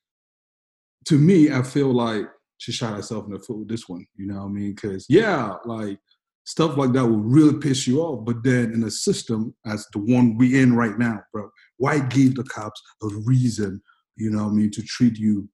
to 1.06 1.18
me, 1.18 1.50
I 1.50 1.62
feel 1.62 1.92
like 1.92 2.26
she 2.60 2.72
shot 2.72 2.94
herself 2.94 3.24
in 3.24 3.32
the 3.32 3.38
foot 3.38 3.56
with 3.56 3.68
this 3.68 3.88
one. 3.88 4.06
You 4.16 4.26
know 4.26 4.40
what 4.42 4.44
I 4.44 4.48
mean? 4.48 4.74
Because 4.74 5.06
yeah, 5.08 5.54
like 5.64 5.98
stuff 6.44 6.76
like 6.76 6.92
that 6.92 7.06
will 7.06 7.16
really 7.16 7.58
piss 7.58 7.86
you 7.86 8.02
off. 8.02 8.26
But 8.26 8.44
then 8.44 8.74
in 8.74 8.84
a 8.84 8.90
system 8.90 9.54
as 9.64 9.86
the 9.94 9.98
one 9.98 10.36
we 10.36 10.60
in 10.60 10.76
right 10.76 10.98
now, 10.98 11.22
bro, 11.32 11.48
why 11.78 12.00
give 12.00 12.34
the 12.34 12.44
cops 12.44 12.82
a 13.02 13.06
reason? 13.24 13.80
You 14.16 14.30
know 14.30 14.44
what 14.44 14.50
I 14.50 14.54
mean 14.54 14.70
to 14.72 14.82
treat 14.82 15.18
you 15.18 15.48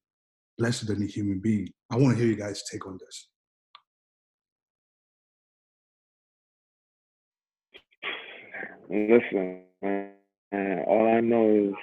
lesser 0.59 0.85
than 0.85 1.01
a 1.01 1.07
human 1.07 1.39
being? 1.39 1.69
I 1.93 1.97
want 1.97 2.17
to 2.17 2.21
hear 2.21 2.33
you 2.33 2.37
guys 2.37 2.65
take 2.71 2.85
on 2.89 2.99
this. 2.99 3.29
Listen, 8.91 9.63
man, 9.81 10.83
all 10.89 11.09
I 11.17 11.21
know 11.21 11.71
is 11.71 11.75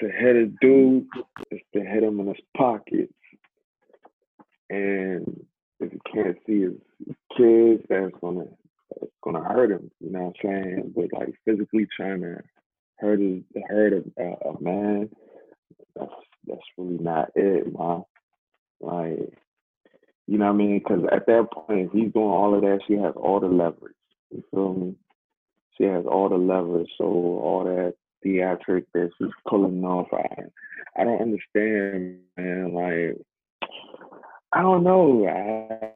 to 0.00 0.10
hit 0.10 0.36
a 0.36 0.46
dude 0.60 1.06
is 1.50 1.60
to 1.74 1.80
hit 1.80 2.02
him 2.02 2.20
in 2.20 2.26
his 2.26 2.36
pockets. 2.54 3.12
And 4.70 5.46
if 5.80 5.92
you 5.92 6.00
can't 6.12 6.36
see 6.46 6.60
his 6.62 7.16
kids, 7.36 7.82
that's 7.88 8.12
gonna 8.20 8.44
that's 9.00 9.12
gonna 9.22 9.42
hurt 9.42 9.70
him. 9.70 9.90
You 10.00 10.10
know 10.10 10.32
what 10.32 10.36
I'm 10.44 10.64
saying? 10.64 10.92
But 10.94 11.18
like 11.18 11.34
physically 11.44 11.86
trying 11.96 12.22
to 12.22 12.42
hurt 12.98 13.20
his 13.20 13.42
hurt 13.68 13.92
a, 13.92 14.22
a, 14.22 14.50
a 14.50 14.60
man, 14.60 15.10
that's 15.96 16.12
that's 16.46 16.60
really 16.76 16.98
not 16.98 17.30
it, 17.34 17.72
man. 17.72 18.02
Like, 18.80 19.32
you 20.26 20.38
know 20.38 20.46
what 20.46 20.52
I 20.52 20.56
mean? 20.56 20.78
Because 20.78 21.04
at 21.10 21.26
that 21.26 21.48
point, 21.52 21.86
if 21.86 21.92
he's 21.92 22.12
doing 22.12 22.26
all 22.26 22.54
of 22.54 22.62
that, 22.62 22.80
she 22.86 22.94
has 22.94 23.14
all 23.16 23.40
the 23.40 23.48
leverage. 23.48 23.94
You 24.30 24.44
feel 24.50 24.74
me? 24.74 24.94
She 25.76 25.84
has 25.84 26.04
all 26.06 26.28
the 26.28 26.36
leverage, 26.36 26.90
so 26.98 27.04
all 27.04 27.64
that 27.64 27.94
theatric 28.22 28.84
that 28.94 29.10
she's 29.18 29.28
pulling 29.48 29.84
off. 29.84 30.08
I, 30.12 31.00
I 31.00 31.04
don't 31.04 31.22
understand, 31.22 32.18
man. 32.36 32.74
Like, 32.74 33.24
I 34.58 34.62
don't 34.62 34.82
know. 34.82 35.24
I, 35.24 35.92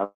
I, 0.00 0.08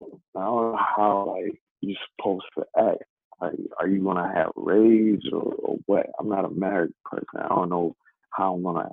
don't 0.00 0.20
know 0.34 0.76
how 0.76 1.36
like 1.36 1.60
you're 1.80 1.96
supposed 2.18 2.46
to 2.58 2.64
act. 2.76 3.04
Like, 3.40 3.54
are 3.78 3.86
you 3.86 4.02
gonna 4.02 4.32
have 4.34 4.50
rage 4.56 5.22
or, 5.32 5.54
or 5.62 5.76
what? 5.86 6.06
I'm 6.18 6.28
not 6.28 6.44
a 6.44 6.50
married 6.50 6.92
person. 7.04 7.24
I 7.38 7.48
don't 7.50 7.68
know 7.68 7.94
how 8.30 8.54
I'm 8.54 8.64
gonna 8.64 8.90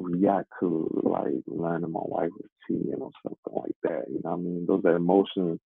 react 0.00 0.48
to 0.58 0.90
like 1.04 1.44
learning 1.46 1.92
my 1.92 2.00
wife 2.02 2.30
was 2.32 2.50
cheating 2.66 2.94
or 3.00 3.12
something 3.22 3.62
like 3.62 3.76
that. 3.84 4.08
You 4.08 4.20
know 4.24 4.32
what 4.32 4.38
I 4.38 4.42
mean? 4.42 4.66
Those 4.66 4.84
are 4.84 4.96
emotions 4.96 5.60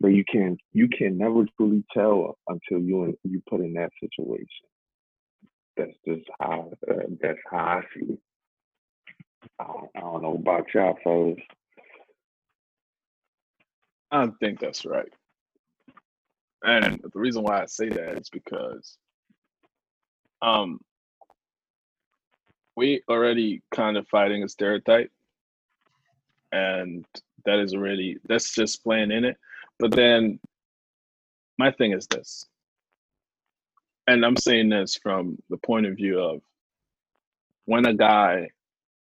that 0.00 0.12
you 0.12 0.24
can 0.24 0.56
you 0.72 0.88
can 0.88 1.18
never 1.18 1.44
truly 1.58 1.84
tell 1.92 2.38
until 2.48 2.80
you 2.80 3.04
in, 3.04 3.16
you 3.24 3.42
put 3.46 3.60
in 3.60 3.74
that 3.74 3.90
situation. 4.00 4.46
That's 5.76 5.92
just 6.08 6.24
how 6.40 6.72
uh, 6.90 6.94
that's 7.20 7.38
how 7.50 7.58
I 7.58 7.82
it. 7.96 8.18
I 9.60 9.64
don't, 9.64 9.90
I 9.96 10.00
don't 10.00 10.22
know 10.22 10.34
about 10.34 10.72
y'all 10.74 10.98
folks. 11.02 11.42
I 14.10 14.28
think 14.40 14.60
that's 14.60 14.84
right. 14.84 15.12
And 16.64 17.00
the 17.02 17.18
reason 17.18 17.42
why 17.42 17.62
I 17.62 17.66
say 17.66 17.88
that 17.88 18.18
is 18.18 18.28
because 18.30 18.96
um 20.42 20.80
we 22.76 23.02
already 23.08 23.62
kind 23.74 23.96
of 23.96 24.06
fighting 24.08 24.42
a 24.42 24.48
stereotype 24.48 25.10
and 26.52 27.04
that 27.44 27.58
is 27.58 27.74
already 27.74 28.18
that's 28.28 28.54
just 28.54 28.82
playing 28.82 29.10
in 29.10 29.24
it. 29.24 29.36
But 29.78 29.92
then 29.92 30.38
my 31.58 31.70
thing 31.72 31.92
is 31.92 32.06
this, 32.06 32.46
and 34.06 34.24
I'm 34.24 34.36
saying 34.36 34.68
this 34.68 34.96
from 34.96 35.38
the 35.48 35.56
point 35.56 35.86
of 35.86 35.96
view 35.96 36.20
of 36.20 36.42
when 37.64 37.86
a 37.86 37.94
guy, 37.94 38.50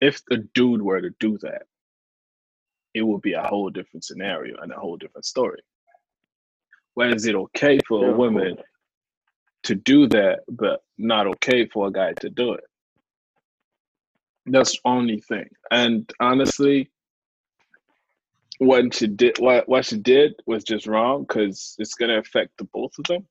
if 0.01 0.23
the 0.25 0.47
dude 0.53 0.81
were 0.81 1.01
to 1.01 1.11
do 1.19 1.37
that, 1.39 1.63
it 2.93 3.01
would 3.03 3.21
be 3.21 3.33
a 3.33 3.43
whole 3.43 3.69
different 3.69 4.03
scenario 4.03 4.57
and 4.61 4.71
a 4.71 4.75
whole 4.75 4.97
different 4.97 5.25
story. 5.25 5.61
When 6.95 7.13
is 7.13 7.25
it 7.25 7.35
okay 7.35 7.79
for 7.87 8.09
a 8.09 8.13
woman 8.13 8.57
to 9.63 9.75
do 9.75 10.07
that, 10.07 10.39
but 10.49 10.83
not 10.97 11.27
okay 11.27 11.67
for 11.67 11.87
a 11.87 11.91
guy 11.91 12.13
to 12.13 12.29
do 12.29 12.53
it? 12.53 12.63
That's 14.45 14.71
the 14.71 14.79
only 14.85 15.21
thing. 15.21 15.49
And 15.69 16.11
honestly, 16.19 16.89
what 18.57 18.93
she 18.93 19.07
did, 19.07 19.37
what 19.39 19.69
what 19.69 19.85
she 19.85 19.97
did 19.97 20.33
was 20.45 20.63
just 20.63 20.87
wrong 20.87 21.23
because 21.23 21.75
it's 21.79 21.93
gonna 21.93 22.17
affect 22.17 22.57
the 22.57 22.65
both 22.65 22.97
of 22.97 23.05
them. 23.05 23.27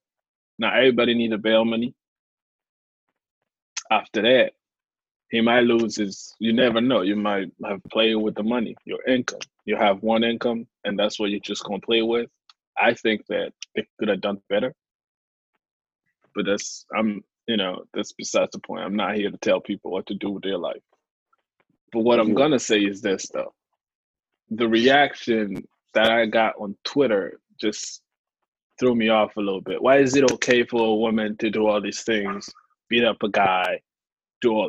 Now 0.59 0.75
everybody 0.75 1.15
need 1.15 1.33
a 1.33 1.39
bail 1.39 1.65
money. 1.65 1.95
After 3.91 4.23
that, 4.23 4.53
he 5.31 5.41
might 5.41 5.65
lose 5.65 5.97
his. 5.97 6.35
You 6.39 6.53
never 6.53 6.81
know. 6.81 7.03
You 7.03 7.17
might 7.17 7.51
have 7.65 7.83
played 7.91 8.15
with 8.17 8.35
the 8.35 8.43
money, 8.43 8.77
your 8.85 9.05
income. 9.07 9.41
You 9.65 9.77
have 9.77 10.03
one 10.03 10.25
income, 10.25 10.67
and 10.85 10.99
that's 10.99 11.21
what 11.21 11.31
you're 11.31 11.41
just 11.41 11.65
gonna 11.65 11.81
play 11.81 12.03
with. 12.03 12.31
I 12.77 12.95
think 12.95 13.27
that 13.27 13.53
they 13.75 13.87
could 13.99 14.09
have 14.09 14.21
done 14.21 14.41
better, 14.49 14.75
but 16.35 16.47
that's 16.47 16.87
I'm 16.97 17.23
you 17.47 17.57
know 17.57 17.85
that's 17.93 18.13
besides 18.13 18.53
the 18.53 18.59
point. 18.59 18.85
I'm 18.85 18.97
not 18.97 19.17
here 19.17 19.31
to 19.31 19.37
tell 19.39 19.61
people 19.61 19.91
what 19.91 20.07
to 20.07 20.15
do 20.15 20.31
with 20.31 20.43
their 20.43 20.59
life. 20.59 20.83
But 21.93 22.01
what 22.01 22.21
I'm 22.21 22.29
mm-hmm. 22.29 22.37
gonna 22.37 22.59
say 22.59 22.81
is 22.81 23.03
this 23.03 23.29
though. 23.29 23.53
The 24.51 24.69
reaction 24.69 25.67
that 25.93 26.11
I 26.11 26.25
got 26.25 26.55
on 26.59 26.75
Twitter 26.85 27.41
just 27.61 28.01
threw 28.79 28.95
me 28.95 29.11
off 29.11 29.37
a 29.37 29.41
little 29.41 29.61
bit. 29.61 29.83
Why 29.83 29.99
is 29.99 30.17
it 30.17 30.31
okay 30.33 30.65
for 30.65 30.87
a 30.87 30.95
woman 30.95 31.37
to 31.39 31.51
do 31.51 31.67
all 31.67 31.83
these 31.83 32.03
things, 32.03 32.49
beat 32.89 33.05
up 33.05 33.23
a 33.23 33.29
guy, 33.29 33.81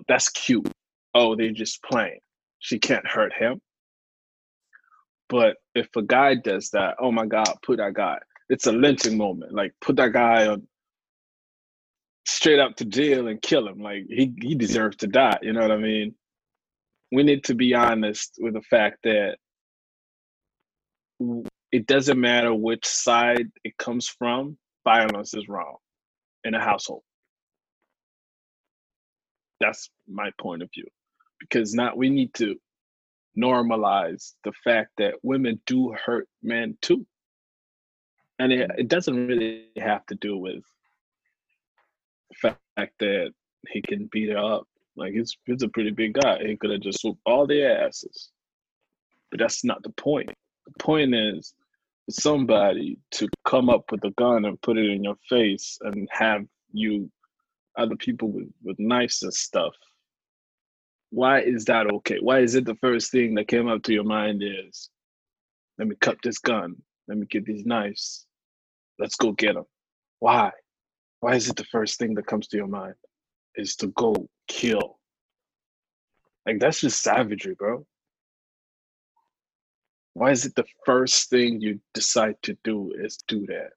that's 0.08 0.30
cute. 0.30 0.70
Oh, 1.14 1.36
they're 1.36 1.52
just 1.52 1.82
playing. 1.84 2.20
She 2.60 2.80
can't 2.80 3.08
hurt 3.08 3.34
him. 3.34 3.62
But 5.30 5.58
if 5.76 5.88
a 5.96 6.02
guy 6.02 6.36
does 6.36 6.70
that, 6.72 6.96
oh 7.00 7.12
my 7.12 7.26
God, 7.26 7.54
put 7.64 7.78
that 7.78 7.94
guy. 7.94 8.18
It's 8.50 8.66
a 8.66 8.72
lynching 8.72 9.18
moment. 9.18 9.54
Like 9.54 9.74
put 9.80 9.96
that 9.98 10.12
guy 10.14 10.48
on 10.48 10.68
straight 12.28 12.60
up 12.60 12.76
to 12.78 12.86
jail 12.86 13.28
and 13.28 13.42
kill 13.42 13.68
him. 13.68 13.80
Like 13.80 14.06
he 14.10 14.34
he 14.42 14.56
deserves 14.56 14.98
to 14.98 15.08
die. 15.08 15.38
You 15.42 15.54
know 15.54 15.62
what 15.62 15.72
I 15.72 15.78
mean? 15.78 16.16
We 17.12 17.24
need 17.24 17.44
to 17.46 17.56
be 17.56 17.74
honest 17.74 18.36
with 18.40 18.54
the 18.54 18.62
fact 18.62 18.98
that 19.04 19.38
it 21.72 21.86
doesn't 21.86 22.20
matter 22.20 22.54
which 22.54 22.86
side 22.86 23.48
it 23.64 23.78
comes 23.78 24.08
from, 24.08 24.58
violence 24.84 25.34
is 25.34 25.48
wrong 25.48 25.78
in 26.44 26.54
a 26.56 26.64
household. 26.64 27.04
That's 29.60 29.90
my 30.08 30.32
point 30.40 30.64
of 30.64 30.70
view. 30.74 30.88
Because 31.40 31.74
now 31.74 31.94
we 31.96 32.10
need 32.10 32.34
to 32.36 32.56
normalize 33.38 34.34
the 34.44 34.52
fact 34.64 34.92
that 34.98 35.16
women 35.24 35.62
do 35.66 35.94
hurt 35.94 36.28
men 36.44 36.78
too. 36.82 37.06
And 38.40 38.52
it, 38.52 38.72
it 38.78 38.88
doesn't 38.88 39.28
really 39.28 39.68
have 39.78 40.06
to 40.08 40.16
do 40.16 40.38
with 40.38 40.64
the 42.30 42.54
fact 42.78 42.94
that 43.00 43.32
he 43.68 43.82
can 43.82 44.10
beat 44.12 44.30
her 44.30 44.38
up. 44.38 44.68
Like 44.96 45.14
he's 45.14 45.38
he's 45.46 45.64
a 45.64 45.70
pretty 45.70 45.92
big 45.92 46.14
guy. 46.14 46.40
He 46.46 46.58
could 46.58 46.72
have 46.72 46.82
just 46.82 47.02
swooped 47.02 47.22
all 47.26 47.48
their 47.48 47.86
asses. 47.86 48.32
But 49.32 49.40
that's 49.40 49.64
not 49.64 49.84
the 49.84 49.92
point. 49.92 50.30
The 50.66 50.84
point 50.84 51.14
is 51.16 51.54
somebody 52.10 52.98
to 53.12 53.28
come 53.46 53.70
up 53.70 53.92
with 53.92 54.04
a 54.04 54.12
gun 54.12 54.46
and 54.46 54.62
put 54.62 54.78
it 54.78 54.90
in 54.90 55.04
your 55.04 55.16
face 55.30 55.78
and 55.82 56.08
have 56.12 56.46
you 56.72 57.12
other 57.80 57.96
people 57.96 58.30
with, 58.30 58.50
with 58.64 58.78
knives 58.80 59.24
and 59.24 59.34
stuff. 59.34 59.74
Why 61.12 61.42
is 61.42 61.66
that 61.66 61.88
okay? 61.88 62.18
Why 62.22 62.40
is 62.40 62.56
it 62.56 62.66
the 62.66 62.76
first 62.76 63.12
thing 63.12 63.34
that 63.36 63.48
came 63.48 63.68
up 63.68 63.82
to 63.84 63.94
your 63.94 64.04
mind 64.04 64.44
is 64.44 64.90
let 65.78 65.88
me 65.88 65.96
cut 66.00 66.18
this 66.22 66.38
gun, 66.38 66.76
let 67.08 67.18
me 67.18 67.26
get 67.26 67.46
these 67.46 67.66
knives, 67.66 68.28
let's 69.00 69.16
go 69.16 69.32
get 69.32 69.56
them. 69.56 69.66
Why? 70.20 70.52
Why 71.22 71.36
is 71.36 71.50
it 71.50 71.56
the 71.56 71.66
first 71.66 71.98
thing 71.98 72.14
that 72.16 72.28
comes 72.28 72.48
to 72.50 72.58
your 72.58 72.68
mind 72.68 72.96
is 73.56 73.76
to 73.78 73.88
go 73.88 74.14
kill? 74.48 75.00
Like 76.46 76.60
that's 76.60 76.82
just 76.82 77.02
savagery, 77.02 77.56
bro. 77.56 77.86
Why 80.14 80.32
is 80.32 80.46
it 80.46 80.56
the 80.56 80.66
first 80.86 81.30
thing 81.30 81.62
you 81.62 81.80
decide 81.94 82.36
to 82.44 82.58
do 82.64 82.92
is 83.00 83.18
do 83.28 83.46
that? 83.48 83.72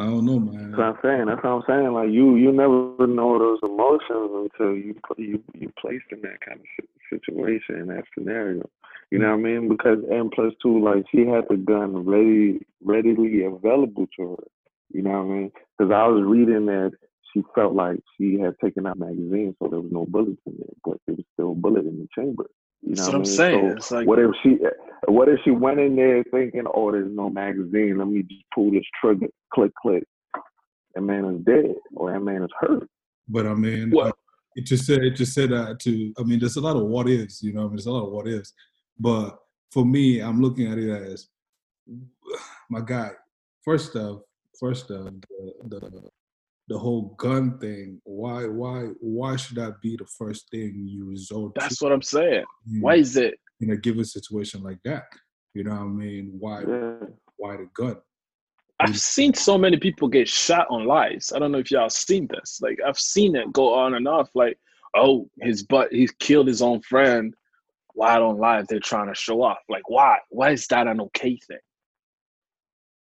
I 0.00 0.04
don't 0.06 0.24
know, 0.24 0.38
man. 0.38 0.70
That's 0.70 0.78
what 0.78 0.86
I'm 0.86 0.98
saying. 1.02 1.26
That's 1.26 1.44
what 1.44 1.50
I'm 1.50 1.62
saying. 1.68 1.92
Like 1.92 2.08
you, 2.08 2.36
you 2.36 2.52
never 2.52 3.06
know 3.06 3.38
those 3.38 3.60
emotions 3.62 4.50
until 4.58 4.74
you 4.74 4.94
you 5.18 5.42
you 5.54 5.70
placed 5.78 6.06
in 6.10 6.22
that 6.22 6.40
kind 6.40 6.60
of 6.60 6.86
situation 7.10 7.76
in 7.76 7.86
that 7.88 8.04
scenario. 8.16 8.68
You 9.10 9.18
know 9.18 9.28
what 9.28 9.40
I 9.40 9.42
mean? 9.42 9.68
Because 9.68 9.98
and 10.10 10.30
plus 10.30 10.54
two, 10.62 10.82
like 10.82 11.04
she 11.12 11.26
had 11.26 11.44
the 11.50 11.56
gun 11.56 12.06
ready, 12.06 12.64
readily 12.82 13.44
available 13.44 14.06
to 14.16 14.36
her. 14.36 14.44
You 14.90 15.02
know 15.02 15.10
what 15.10 15.32
I 15.32 15.36
mean? 15.36 15.52
Because 15.76 15.92
I 15.92 16.06
was 16.06 16.24
reading 16.24 16.64
that 16.66 16.92
she 17.34 17.42
felt 17.54 17.74
like 17.74 18.00
she 18.16 18.38
had 18.40 18.58
taken 18.58 18.86
out 18.86 18.98
magazines, 18.98 19.54
so 19.58 19.68
there 19.68 19.80
was 19.80 19.92
no 19.92 20.06
bullets 20.06 20.40
in 20.46 20.54
there, 20.58 20.74
but 20.82 20.96
there 21.06 21.16
was 21.16 21.26
still 21.34 21.52
a 21.52 21.54
bullet 21.54 21.84
in 21.84 21.98
the 21.98 22.08
chamber. 22.14 22.46
You 22.82 22.94
know 22.94 22.94
That's 22.94 23.00
what, 23.00 23.06
what 23.06 23.14
I'm 23.14 23.22
mean? 23.22 23.36
saying. 23.36 23.70
So 23.70 23.76
It's 23.76 23.90
like 23.90 24.06
what 24.06 24.18
if 24.18 24.30
she 24.42 24.58
what 25.08 25.28
if 25.28 25.40
she 25.44 25.50
went 25.50 25.80
in 25.80 25.96
there 25.96 26.22
thinking, 26.30 26.64
oh, 26.74 26.92
there's 26.92 27.10
no 27.10 27.30
magazine, 27.30 27.98
let 27.98 28.08
me 28.08 28.22
just 28.22 28.44
pull 28.54 28.70
this 28.70 28.84
trigger, 29.00 29.28
click, 29.52 29.72
click. 29.80 30.04
That 30.94 31.02
man 31.02 31.24
is 31.24 31.40
dead 31.44 31.74
or 31.96 32.12
that 32.12 32.20
man 32.20 32.42
is 32.42 32.50
hurt. 32.60 32.88
But 33.28 33.46
I 33.46 33.54
mean, 33.54 33.90
Well- 33.90 34.08
uh, 34.08 34.12
it 34.56 34.66
just 34.66 34.84
said 34.84 35.04
it 35.04 35.14
just 35.14 35.32
said 35.32 35.50
that 35.50 35.78
to. 35.80 36.12
I 36.18 36.24
mean, 36.24 36.40
there's 36.40 36.56
a 36.56 36.60
lot 36.60 36.76
of 36.76 36.82
what 36.82 37.08
ifs. 37.08 37.40
You 37.42 37.52
know, 37.52 37.60
I 37.60 37.62
mean, 37.64 37.76
there's 37.76 37.86
a 37.86 37.92
lot 37.92 38.06
of 38.06 38.12
what 38.12 38.26
ifs. 38.26 38.52
But 38.98 39.38
for 39.70 39.84
me, 39.86 40.20
I'm 40.20 40.40
looking 40.42 40.70
at 40.70 40.76
it 40.78 40.90
as 40.90 41.28
my 42.70 42.80
guy. 42.80 43.10
First 43.64 43.94
off, 43.94 44.22
first 44.58 44.90
off, 44.90 45.12
the, 45.68 45.78
the 45.78 46.10
the 46.70 46.78
whole 46.78 47.14
gun 47.18 47.58
thing. 47.58 48.00
Why 48.04 48.46
why 48.46 48.84
why 49.00 49.34
should 49.36 49.56
that 49.56 49.82
be 49.82 49.96
the 49.96 50.06
first 50.06 50.48
thing 50.50 50.86
you 50.88 51.04
resort 51.04 51.54
to 51.56 51.60
that's 51.60 51.78
to 51.78 51.84
what 51.84 51.92
I'm 51.92 52.00
saying. 52.00 52.44
in- 52.72 52.80
Why 52.80 52.94
is 52.94 53.16
it 53.16 53.34
in 53.60 53.70
a 53.72 53.76
given 53.76 54.04
situation 54.04 54.62
like 54.62 54.78
that? 54.84 55.04
You 55.52 55.64
know 55.64 55.72
what 55.72 55.80
I 55.80 55.84
mean? 55.86 56.30
Why 56.38 56.60
Yeah. 56.62 56.94
why 57.36 57.56
the 57.56 57.68
gun? 57.74 57.96
I've 58.78 58.98
seen 58.98 59.34
so 59.34 59.58
many 59.58 59.76
people 59.78 60.08
get 60.08 60.26
shot 60.28 60.68
on 60.70 60.86
lives. 60.86 61.32
I 61.32 61.38
don't 61.40 61.52
know 61.52 61.58
if 61.58 61.70
y'all 61.70 61.90
seen 61.90 62.28
this. 62.30 62.60
Like 62.62 62.78
I've 62.86 62.98
seen 62.98 63.34
it 63.34 63.52
go 63.52 63.74
on 63.74 63.94
and 63.94 64.06
off. 64.06 64.30
Like, 64.34 64.56
oh, 64.94 65.28
his 65.40 65.64
butt, 65.64 65.92
he's 65.92 66.12
killed 66.12 66.46
his 66.46 66.62
own 66.62 66.80
friend. 66.82 67.34
Why 67.94 68.16
on 68.18 68.38
live, 68.38 68.68
they're 68.68 68.78
trying 68.78 69.08
to 69.08 69.14
show 69.14 69.42
off. 69.42 69.58
Like, 69.68 69.90
why? 69.90 70.18
Why 70.30 70.52
is 70.52 70.66
that 70.68 70.86
an 70.86 71.00
okay 71.00 71.36
thing? 71.48 71.58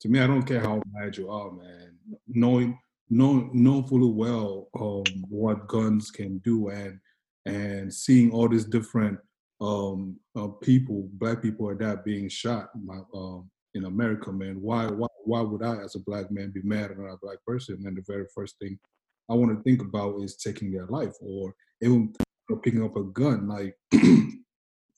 to 0.01 0.09
me, 0.09 0.19
I 0.19 0.27
don't 0.27 0.43
care 0.43 0.59
how 0.59 0.83
mad 0.93 1.17
you 1.17 1.31
are, 1.31 1.53
man. 1.53 1.97
Knowing, 2.27 2.77
knowing, 3.13 3.51
knowing 3.53 3.85
fully 3.85 4.11
well 4.11 4.69
um, 4.81 5.05
what 5.29 5.69
guns 5.69 6.11
can 6.11 6.39
do, 6.39 6.69
and 6.69 6.99
and 7.45 7.93
seeing 7.93 8.33
all 8.33 8.49
these 8.49 8.65
different 8.65 9.19
um, 9.61 10.17
uh, 10.37 10.49
people, 10.49 11.09
black 11.15 11.43
people, 11.43 11.69
are 11.69 11.77
that 11.77 12.05
being 12.05 12.29
shot 12.29 12.71
my, 12.83 13.01
um, 13.15 13.51
in 13.75 13.85
America, 13.85 14.33
man. 14.33 14.61
Why, 14.61 14.87
why, 14.87 15.09
why 15.25 15.41
would 15.41 15.63
I, 15.63 15.77
as 15.79 15.95
a 15.95 16.01
black 16.01 16.31
man, 16.31 16.51
be 16.51 16.63
mad 16.63 16.93
at 16.93 16.99
a 16.99 17.17
black 17.21 17.39
person? 17.47 17.83
And 17.85 17.97
the 17.97 18.03
very 18.07 18.27
first 18.35 18.59
thing 18.59 18.79
I 19.31 19.35
want 19.35 19.57
to 19.57 19.63
think 19.63 19.83
about 19.83 20.21
is 20.23 20.37
taking 20.37 20.73
their 20.73 20.87
life, 20.87 21.15
or 21.21 21.55
even 21.81 22.15
picking 22.63 22.85
up 22.85 22.97
a 22.97 23.05
gun. 23.05 23.49
Like 23.49 23.77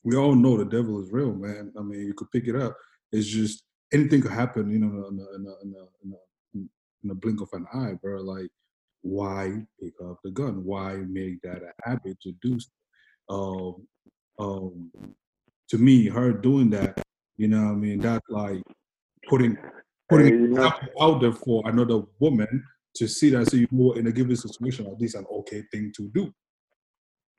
we 0.05 0.17
all 0.17 0.35
know, 0.35 0.57
the 0.57 0.65
devil 0.65 1.03
is 1.03 1.11
real, 1.11 1.35
man. 1.35 1.73
I 1.79 1.83
mean, 1.83 2.01
you 2.01 2.15
could 2.15 2.31
pick 2.31 2.47
it 2.47 2.57
up. 2.57 2.77
It's 3.13 3.27
just 3.27 3.65
anything 3.93 4.23
could 4.23 4.33
happen, 4.33 4.71
you 4.71 4.79
know, 4.79 5.09
in 5.09 5.19
a, 5.19 5.35
in 5.35 5.47
a, 5.47 5.55
in 5.63 5.75
a, 5.75 5.85
in 6.05 6.13
in 7.05 7.11
a 7.11 7.15
blink 7.15 7.41
of 7.41 7.49
an 7.53 7.67
eye, 7.73 7.93
bro. 8.03 8.23
Like, 8.23 8.49
why 9.03 9.53
pick 9.81 9.93
up 10.05 10.19
the 10.25 10.31
gun? 10.31 10.65
Why 10.65 10.97
make 10.97 11.41
that 11.43 11.63
a 11.63 11.89
habit 11.89 12.19
to 12.23 12.33
do? 12.43 12.59
So? 12.59 12.71
Um, 13.29 13.87
um, 14.39 14.91
to 15.69 15.79
me, 15.79 16.09
her 16.09 16.33
doing 16.33 16.71
that, 16.71 17.01
you 17.37 17.49
know, 17.49 17.65
what 17.65 17.73
I 17.73 17.75
mean, 17.75 18.01
that's 18.01 18.29
like 18.29 18.63
putting 19.29 19.57
putting 20.09 20.55
Hey, 20.57 20.71
out 21.01 21.21
there 21.21 21.33
for 21.33 21.63
another 21.67 22.03
woman 22.19 22.65
to 22.97 23.09
see 23.09 23.31
that. 23.31 23.51
So 23.51 23.57
you 23.57 23.69
know, 23.71 23.93
in 23.93 24.07
a 24.07 24.13
given 24.13 24.37
situation, 24.37 24.87
like 24.87 24.99
this, 24.99 25.15
an 25.15 25.27
okay 25.31 25.63
thing 25.73 25.93
to 25.97 26.11
do. 26.15 26.33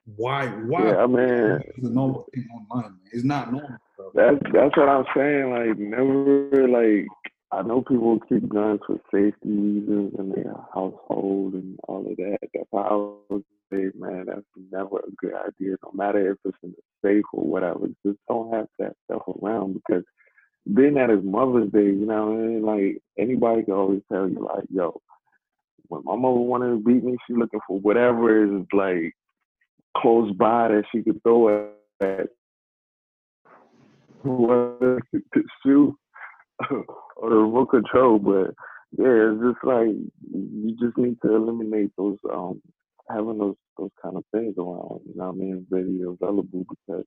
Why? 0.06 0.48
Why? 0.48 0.86
Yeah, 0.86 0.98
I 0.98 1.08
mean, 1.08 1.60
It's 1.76 1.88
a 1.88 1.90
normal 1.90 2.28
thing 2.34 2.48
online, 2.54 2.92
man. 2.92 3.10
It's 3.12 3.24
not 3.24 3.52
normal, 3.52 3.78
bro. 3.98 4.12
That's 4.14 4.38
that's 4.54 4.78
what 4.78 4.90
I'm 4.90 5.06
saying. 5.16 5.52
Like 5.52 5.78
never 5.78 6.68
like 6.68 7.08
I 7.56 7.62
know 7.62 7.82
people 7.82 8.20
keep 8.28 8.50
guns 8.50 8.82
for 8.86 9.00
safety 9.14 9.50
reasons 9.50 10.14
in 10.20 10.32
their 10.32 10.54
household 10.74 11.54
and 11.54 11.80
all 11.88 12.06
of 12.06 12.18
that. 12.18 12.40
That's 12.54 12.68
I 12.74 12.94
would 13.30 13.46
say, 13.72 13.92
man, 13.98 14.26
that's 14.28 14.42
never 14.72 14.98
a 14.98 15.12
good 15.18 15.34
idea. 15.34 15.78
No 15.82 15.92
matter 15.94 16.32
if 16.32 16.38
it's 16.44 16.58
in 16.64 16.72
the 16.72 17.08
safe 17.08 17.24
or 17.32 17.46
whatever, 17.46 17.88
just 18.06 18.20
don't 18.28 18.54
have 18.54 18.68
that 18.80 18.96
stuff 19.06 19.22
around 19.42 19.76
because 19.76 20.04
then 20.66 20.98
at 20.98 21.10
his 21.10 21.24
Mother's 21.24 21.72
Day, 21.72 21.86
you 21.86 22.06
know 22.06 22.34
mean? 22.34 22.62
Like 22.64 23.02
anybody 23.18 23.64
can 23.64 23.74
always 23.74 24.02
tell 24.12 24.28
you, 24.28 24.46
like, 24.54 24.66
yo, 24.70 25.00
when 25.88 26.02
my 26.04 26.18
mother 26.18 26.40
wanted 26.40 26.72
to 26.72 26.80
beat 26.84 27.06
me, 27.06 27.16
she 27.26 27.36
looking 27.36 27.62
for 27.66 27.80
whatever 27.80 28.44
is 28.44 28.66
like 28.74 29.16
close 29.96 30.30
by 30.34 30.68
that 30.68 30.84
she 30.92 31.04
could 31.04 31.24
throw 31.24 31.70
at 32.02 32.28
whoever 34.24 35.00
to 35.14 35.44
shoot 35.64 35.96
or 37.18 37.30
the 37.30 37.36
remote 37.36 37.68
control. 37.68 38.20
But 38.20 38.54
yeah, 38.98 39.32
it's 39.32 39.42
just 39.42 39.64
like 39.64 39.88
you 39.88 40.78
just 40.80 40.98
need 40.98 41.18
to 41.22 41.36
eliminate 41.36 41.92
those 41.98 42.18
um 42.32 42.62
having 43.10 43.38
those 43.38 43.56
those 43.78 43.92
kind 44.02 44.18
of 44.18 44.24
things 44.34 44.56
around. 44.58 45.02
You 45.06 45.16
know 45.16 45.32
what 45.32 45.36
I 45.36 45.38
mean? 45.38 45.66
Very 45.70 46.02
available 46.02 46.66
because 46.70 47.06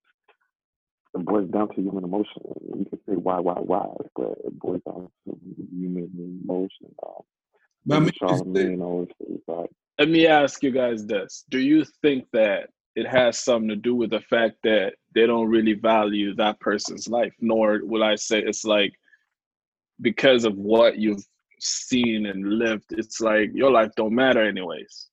it 1.15 1.25
boils 1.25 1.51
down 1.51 1.69
to 1.69 1.81
human 1.81 2.05
emotion. 2.05 2.43
You 2.77 2.87
can 2.89 2.99
say 3.09 3.15
why, 3.15 3.41
why, 3.41 3.55
why, 3.55 3.87
but 4.15 4.33
it 4.45 4.59
boils 4.59 4.83
down 4.87 5.09
to 5.27 5.39
human 5.73 6.11
emotion. 6.45 6.95
Um, 7.07 7.23
But 7.87 7.97
I 7.97 8.01
mean, 8.01 8.13
Charlemagne 8.19 8.83
always 8.83 9.09
says 9.19 9.39
like, 9.47 9.71
Let 9.99 10.09
me 10.09 10.27
ask 10.27 10.63
you 10.63 10.71
guys 10.71 11.07
this: 11.07 11.45
Do 11.51 11.59
you 11.59 11.85
think 12.03 12.27
that 12.33 12.69
it 12.95 13.07
has 13.07 13.39
something 13.39 13.69
to 13.69 13.77
do 13.77 13.95
with 13.95 14.11
the 14.11 14.21
fact 14.21 14.57
that 14.65 14.95
they 15.15 15.27
don't 15.27 15.49
really 15.49 15.75
value 15.75 16.35
that 16.35 16.61
person's 16.61 17.09
life? 17.09 17.33
Nor 17.41 17.81
will 17.85 18.05
I 18.05 18.17
say 18.17 18.41
it's 18.41 18.65
like 18.65 18.93
because 20.01 20.45
of 20.45 20.57
what 20.57 20.99
you've 20.99 21.25
seen 21.61 22.27
and 22.27 22.59
lived, 22.59 22.87
it's 22.91 23.21
like 23.21 23.51
your 23.53 23.71
life 23.71 23.91
don't 23.97 24.15
matter 24.15 24.43
anyways. 24.43 25.09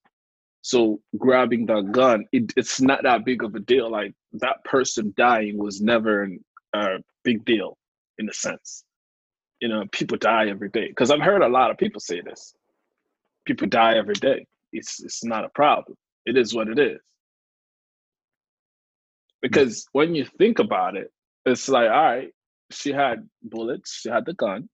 So 0.62 1.00
grabbing 1.18 1.66
the 1.68 1.82
gun, 1.82 2.26
it, 2.32 2.54
it's 2.58 2.82
not 2.82 3.04
that 3.04 3.24
big 3.26 3.44
of 3.44 3.54
a 3.56 3.60
deal. 3.60 3.90
Like 3.90 4.14
that 4.34 4.64
person 4.64 5.14
dying 5.16 5.58
was 5.58 5.82
never 5.82 6.28
a 6.74 6.98
big 7.24 7.46
deal 7.46 7.78
in 8.18 8.30
a 8.30 8.34
sense. 8.34 8.84
You 9.62 9.70
know, 9.70 9.84
people 9.92 10.18
die 10.18 10.48
every 10.48 10.70
day. 10.70 10.88
Because 10.88 11.12
I've 11.12 11.22
heard 11.22 11.42
a 11.42 11.48
lot 11.48 11.72
of 11.72 11.78
people 11.78 12.02
say 12.02 12.22
this. 12.22 12.54
People 13.46 13.68
die 13.68 13.96
every 13.96 14.16
day. 14.16 14.46
It's 14.72 15.04
it's 15.04 15.24
not 15.24 15.46
a 15.46 15.50
problem. 15.50 15.98
It 16.26 16.36
is 16.38 16.54
what 16.54 16.68
it 16.68 16.80
is. 16.80 17.00
Because 19.42 19.86
when 19.92 20.16
you 20.16 20.26
think 20.40 20.58
about 20.58 20.98
it, 20.98 21.12
it's 21.46 21.70
like, 21.70 21.90
all 21.90 22.04
right, 22.04 22.30
she 22.72 22.92
had 22.92 23.30
bullets, 23.44 23.94
she 23.94 24.10
had 24.10 24.26
the 24.26 24.34
gun. 24.34 24.68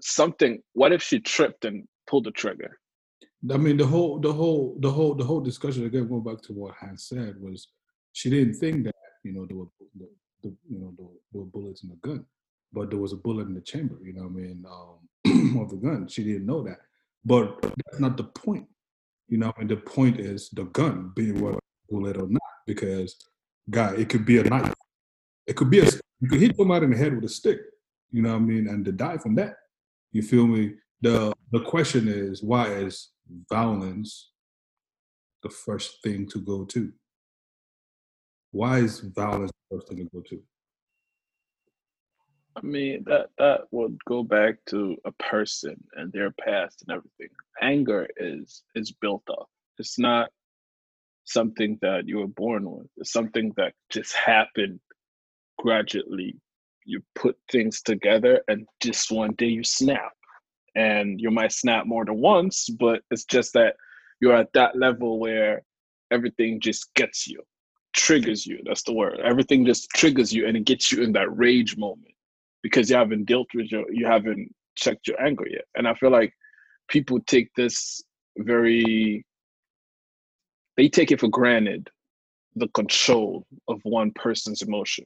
Something. 0.00 0.62
What 0.72 0.92
if 0.92 1.02
she 1.02 1.20
tripped 1.20 1.64
and 1.64 1.86
pulled 2.06 2.24
the 2.24 2.30
trigger? 2.30 2.78
I 3.52 3.56
mean, 3.56 3.76
the 3.76 3.86
whole, 3.86 4.18
the 4.18 4.32
whole, 4.32 4.76
the 4.80 4.90
whole, 4.90 5.14
the 5.14 5.24
whole 5.24 5.40
discussion 5.40 5.86
again, 5.86 6.08
going 6.08 6.24
back 6.24 6.42
to 6.42 6.52
what 6.52 6.74
Hans 6.74 7.08
said, 7.08 7.36
was 7.40 7.68
she 8.12 8.30
didn't 8.30 8.54
think 8.54 8.84
that 8.84 8.94
you 9.22 9.32
know 9.32 9.46
there 9.46 9.56
were, 9.56 9.66
the, 9.98 10.08
the, 10.42 10.48
you 10.68 10.78
know, 10.78 10.92
there 10.96 11.06
there 11.32 11.42
were 11.42 11.48
bullets 11.48 11.82
in 11.82 11.90
the 11.90 11.96
gun, 11.96 12.24
but 12.72 12.90
there 12.90 12.98
was 12.98 13.12
a 13.12 13.16
bullet 13.16 13.46
in 13.46 13.54
the 13.54 13.60
chamber. 13.60 13.96
You 14.02 14.14
know, 14.14 14.22
what 14.22 14.30
I 14.30 14.46
mean, 14.46 14.64
um, 14.68 15.60
of 15.60 15.70
the 15.70 15.76
gun. 15.76 16.08
She 16.08 16.24
didn't 16.24 16.46
know 16.46 16.62
that, 16.64 16.78
but 17.24 17.60
that's 17.62 18.00
not 18.00 18.16
the 18.16 18.24
point. 18.24 18.66
You 19.28 19.38
know, 19.38 19.52
and 19.58 19.68
the 19.68 19.76
point 19.76 20.18
is 20.20 20.48
the 20.50 20.64
gun 20.64 21.12
being 21.14 21.40
what 21.40 21.58
bullet 21.88 22.16
or 22.16 22.28
not, 22.28 22.42
because 22.66 23.16
guy, 23.70 23.94
it 23.94 24.08
could 24.08 24.24
be 24.24 24.38
a 24.38 24.44
knife, 24.44 24.72
it 25.46 25.56
could 25.56 25.70
be 25.70 25.80
a, 25.80 25.84
you 26.20 26.28
could 26.28 26.40
hit 26.40 26.56
somebody 26.56 26.84
in 26.86 26.92
the 26.92 26.96
head 26.96 27.14
with 27.14 27.24
a 27.24 27.28
stick. 27.28 27.58
You 28.12 28.22
know 28.22 28.30
what 28.30 28.36
I 28.36 28.40
mean, 28.40 28.68
and 28.68 28.84
to 28.84 28.92
die 28.92 29.18
from 29.18 29.34
that. 29.36 29.54
You 30.16 30.22
feel 30.22 30.46
me? 30.46 30.72
The 31.02 31.34
the 31.52 31.60
question 31.60 32.08
is 32.08 32.42
why 32.42 32.68
is 32.68 33.10
violence 33.50 34.30
the 35.42 35.50
first 35.50 36.02
thing 36.02 36.26
to 36.30 36.38
go 36.40 36.64
to? 36.64 36.90
Why 38.50 38.78
is 38.78 39.00
violence 39.00 39.52
the 39.52 39.76
first 39.76 39.88
thing 39.88 39.98
to 39.98 40.08
go 40.14 40.22
to? 40.30 40.42
I 42.56 42.62
mean, 42.62 43.04
that 43.04 43.26
that 43.36 43.60
would 43.72 43.98
go 44.06 44.22
back 44.22 44.54
to 44.70 44.96
a 45.04 45.12
person 45.12 45.76
and 45.92 46.10
their 46.10 46.30
past 46.30 46.82
and 46.82 46.96
everything. 46.96 47.36
Anger 47.60 48.08
is 48.16 48.62
is 48.74 48.92
built 48.92 49.24
up. 49.30 49.50
It's 49.78 49.98
not 49.98 50.30
something 51.24 51.78
that 51.82 52.08
you 52.08 52.20
were 52.20 52.34
born 52.44 52.70
with. 52.70 52.86
It's 52.96 53.12
something 53.12 53.52
that 53.58 53.74
just 53.90 54.14
happened 54.14 54.80
gradually. 55.58 56.40
You 56.86 57.02
put 57.14 57.36
things 57.50 57.82
together 57.82 58.40
and 58.48 58.66
just 58.80 59.10
one 59.10 59.34
day 59.34 59.46
you 59.46 59.64
snap. 59.64 60.12
And 60.76 61.20
you 61.20 61.30
might 61.30 61.52
snap 61.52 61.86
more 61.86 62.04
than 62.04 62.20
once, 62.20 62.68
but 62.68 63.02
it's 63.10 63.24
just 63.24 63.52
that 63.54 63.76
you're 64.20 64.36
at 64.36 64.52
that 64.54 64.76
level 64.76 65.18
where 65.18 65.62
everything 66.10 66.60
just 66.60 66.94
gets 66.94 67.26
you, 67.26 67.42
triggers 67.94 68.46
you. 68.46 68.60
That's 68.64 68.82
the 68.82 68.92
word. 68.92 69.20
Everything 69.24 69.64
just 69.66 69.88
triggers 69.90 70.32
you 70.32 70.46
and 70.46 70.56
it 70.56 70.64
gets 70.64 70.92
you 70.92 71.02
in 71.02 71.12
that 71.12 71.34
rage 71.36 71.76
moment 71.76 72.14
because 72.62 72.90
you 72.90 72.96
haven't 72.96 73.24
dealt 73.24 73.48
with 73.54 73.72
your, 73.72 73.84
you 73.90 74.06
haven't 74.06 74.54
checked 74.76 75.08
your 75.08 75.20
anger 75.20 75.46
yet. 75.48 75.64
And 75.76 75.88
I 75.88 75.94
feel 75.94 76.10
like 76.10 76.32
people 76.88 77.18
take 77.26 77.48
this 77.56 78.02
very, 78.38 79.24
they 80.76 80.88
take 80.88 81.10
it 81.10 81.20
for 81.20 81.28
granted 81.28 81.88
the 82.54 82.68
control 82.68 83.46
of 83.68 83.80
one 83.84 84.10
person's 84.12 84.62
emotion. 84.62 85.04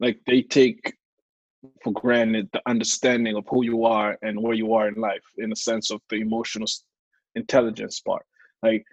Like 0.00 0.20
they 0.26 0.42
take 0.42 0.94
for 1.82 1.92
granted 1.92 2.48
the 2.52 2.62
understanding 2.66 3.36
of 3.36 3.44
who 3.48 3.64
you 3.64 3.84
are 3.84 4.18
and 4.22 4.40
where 4.40 4.54
you 4.54 4.74
are 4.74 4.88
in 4.88 4.94
life 4.94 5.24
in 5.38 5.50
the 5.50 5.56
sense 5.56 5.90
of 5.90 6.00
the 6.10 6.16
emotional 6.16 6.66
intelligence 7.34 8.00
part. 8.00 8.24
Like, 8.62 8.84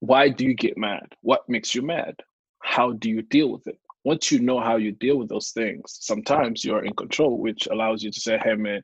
why 0.00 0.28
do 0.28 0.44
you 0.44 0.54
get 0.54 0.76
mad? 0.76 1.06
What 1.22 1.48
makes 1.48 1.74
you 1.74 1.82
mad? 1.82 2.14
How 2.62 2.92
do 2.92 3.08
you 3.08 3.22
deal 3.22 3.50
with 3.50 3.66
it? 3.66 3.78
Once 4.04 4.30
you 4.30 4.38
know 4.38 4.60
how 4.60 4.76
you 4.76 4.92
deal 4.92 5.16
with 5.16 5.28
those 5.28 5.50
things, 5.50 5.98
sometimes 6.00 6.64
you're 6.64 6.84
in 6.84 6.94
control, 6.94 7.38
which 7.38 7.66
allows 7.70 8.02
you 8.02 8.10
to 8.10 8.20
say, 8.20 8.38
hey, 8.42 8.54
man, 8.54 8.82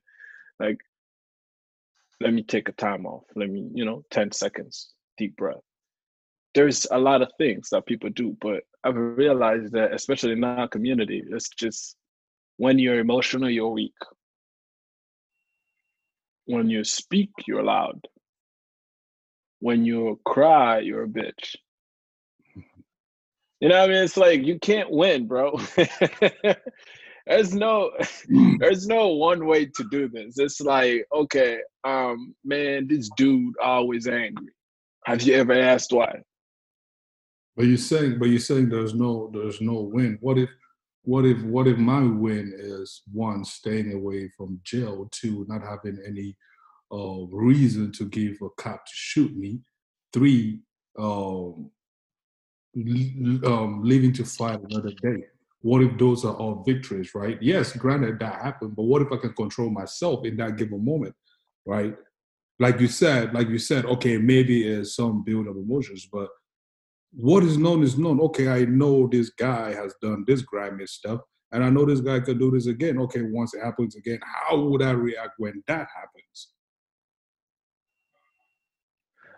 like, 0.59 0.79
let 2.21 2.33
me 2.33 2.43
take 2.43 2.69
a 2.69 2.73
time 2.73 3.07
off. 3.07 3.25
Let 3.37 3.51
me, 3.51 3.69
you 3.75 3.85
know, 3.85 4.03
10 4.11 4.33
seconds, 4.33 4.93
deep 5.19 5.37
breath. 5.37 5.61
There's 6.55 6.87
a 6.91 6.99
lot 6.99 7.23
of 7.23 7.31
things 7.39 7.69
that 7.71 7.87
people 7.87 8.11
do, 8.11 8.37
but 8.41 8.63
I've 8.85 8.97
realized 8.97 9.73
that, 9.73 9.93
especially 9.93 10.33
in 10.33 10.45
our 10.45 10.69
community, 10.69 11.23
it's 11.29 11.49
just 11.51 11.97
when 12.57 12.79
you're 12.79 12.99
emotional, 12.99 13.51
you're 13.51 13.69
weak. 13.69 13.95
When 16.47 16.69
you 16.71 16.85
speak, 16.85 17.31
you're 17.47 17.63
loud. 17.63 18.07
When 19.61 19.85
you 19.85 20.19
cry, 20.25 20.81
you're 20.81 21.05
a 21.05 21.09
bitch. 21.09 21.57
You 23.61 23.69
know 23.69 23.79
what 23.79 23.91
I 23.91 23.93
mean? 23.93 24.05
It's 24.05 24.17
like 24.17 24.43
you 24.47 24.59
can't 24.59 24.91
win, 24.91 25.27
bro. 25.27 25.59
there's 27.27 27.55
no 27.55 27.91
there's 28.59 28.87
no 28.87 29.09
one 29.09 29.47
way 29.47 29.67
to 29.67 29.85
do 29.91 30.09
this. 30.09 30.39
It's 30.39 30.61
like, 30.61 31.07
okay, 31.15 31.59
um, 31.85 32.35
man, 32.43 32.89
this 32.89 33.11
dude 33.17 33.55
always 33.63 34.09
angry. 34.09 34.53
Have 35.05 35.23
you 35.23 35.35
ever 35.35 35.53
asked 35.53 35.93
why? 35.93 36.23
But 37.61 37.67
you're 37.67 37.77
saying, 37.77 38.19
but 38.19 38.31
you're 38.31 38.39
saying 38.39 38.71
there's 38.71 38.95
no 38.95 39.31
there's 39.35 39.61
no 39.61 39.83
win. 39.83 40.17
What 40.23 40.39
if 40.39 40.49
what 41.03 41.27
if 41.27 41.43
what 41.43 41.69
if 41.69 41.77
my 41.77 42.01
win 42.01 42.55
is 42.57 43.03
one 43.13 43.45
staying 43.45 43.93
away 43.93 44.31
from 44.35 44.63
jail, 44.65 45.07
two 45.13 45.45
not 45.47 45.61
having 45.63 46.03
any 46.09 46.39
uh, 46.91 47.27
reason 47.31 47.93
to 47.93 48.07
give 48.07 48.39
a 48.41 48.49
cop 48.57 48.87
to 48.87 48.93
shoot 48.95 49.37
me, 49.37 49.61
three 50.11 50.61
um, 50.99 51.71
um, 53.45 53.83
living 53.85 54.15
to 54.15 54.25
fight 54.25 54.61
another 54.71 54.93
day. 55.03 55.25
What 55.61 55.83
if 55.83 55.99
those 55.99 56.25
are 56.25 56.35
all 56.37 56.65
victories, 56.67 57.15
right? 57.15 57.37
Yes, 57.43 57.77
granted 57.77 58.21
that 58.21 58.41
happened, 58.41 58.75
but 58.75 58.85
what 58.85 59.03
if 59.03 59.13
I 59.13 59.19
can 59.19 59.35
control 59.35 59.69
myself 59.69 60.25
in 60.25 60.39
that 60.39 60.57
given 60.57 60.83
moment, 60.83 61.15
right? 61.67 61.95
Like 62.59 62.81
you 62.81 62.89
said, 62.89 63.35
like 63.35 63.51
you 63.51 63.59
said, 63.59 63.85
okay, 63.85 64.17
maybe 64.17 64.67
it's 64.67 64.97
some 64.97 65.25
build 65.25 65.47
of 65.47 65.59
emotions, 65.59 66.09
but 66.11 66.31
what 67.13 67.43
is 67.43 67.59
known 67.59 67.83
is 67.83 67.99
known. 67.99 68.21
Okay, 68.21 68.49
I 68.49 68.65
know 68.65 69.07
this 69.07 69.31
guy 69.31 69.75
has 69.75 69.95
done 70.01 70.25
this 70.27 70.43
grimy 70.43 70.87
stuff, 70.87 71.21
and 71.53 71.65
I 71.65 71.71
know 71.71 71.85
this 71.85 72.01
guy 72.01 72.21
could 72.21 72.39
do 72.39 72.51
this 72.51 72.67
again. 72.67 72.99
Okay, 72.99 73.23
once 73.23 73.55
it 73.55 73.65
happens 73.65 73.97
again, 73.97 74.21
how 74.23 74.61
would 74.61 74.83
I 74.83 74.93
react 74.93 75.35
when 75.39 75.63
that 75.67 75.89
happens? 75.95 76.49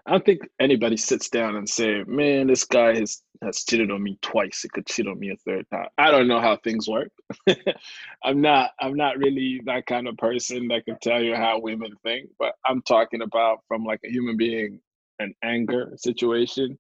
I 0.05 0.11
don't 0.11 0.25
think 0.25 0.41
anybody 0.61 0.97
sits 0.97 1.31
down 1.31 1.55
and 1.57 1.69
say, 1.69 2.03
"Man, 2.07 2.49
this 2.49 2.65
guy 2.65 2.95
has 2.99 3.23
has 3.41 3.65
cheated 3.65 3.91
on 3.91 4.03
me 4.03 4.19
twice. 4.21 4.65
It 4.65 4.73
could 4.73 4.87
cheat 4.87 5.07
on 5.07 5.19
me 5.19 5.31
a 5.31 5.37
third 5.37 5.65
time." 5.71 5.89
I 5.97 6.11
don't 6.11 6.27
know 6.29 6.41
how 6.41 6.57
things 6.57 6.89
work. 6.89 7.11
I'm 8.25 8.41
not. 8.41 8.73
I'm 8.81 8.97
not 8.97 9.19
really 9.19 9.63
that 9.67 9.87
kind 9.87 10.09
of 10.09 10.17
person 10.17 10.69
that 10.69 10.85
can 10.85 10.99
tell 11.01 11.23
you 11.23 11.37
how 11.37 11.61
women 11.61 11.93
think. 12.03 12.31
But 12.39 12.55
I'm 12.67 12.83
talking 12.83 13.23
about 13.23 13.61
from 13.69 13.85
like 13.85 14.01
a 14.05 14.11
human 14.11 14.37
being, 14.37 14.81
an 15.21 15.35
anger 15.43 15.93
situation. 15.97 16.79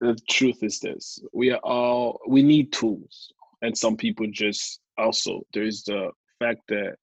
The 0.00 0.16
truth 0.28 0.62
is 0.62 0.78
this: 0.80 1.20
we 1.32 1.50
are 1.50 1.60
all 1.64 2.20
we 2.28 2.42
need 2.42 2.72
tools, 2.72 3.32
and 3.62 3.76
some 3.76 3.96
people 3.96 4.26
just 4.30 4.80
also 4.96 5.44
there's 5.52 5.82
the 5.84 6.10
fact 6.38 6.60
that 6.68 6.96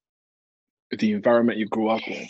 the 0.91 1.11
environment 1.11 1.57
you 1.57 1.67
grew 1.67 1.89
up 1.89 2.07
in 2.07 2.27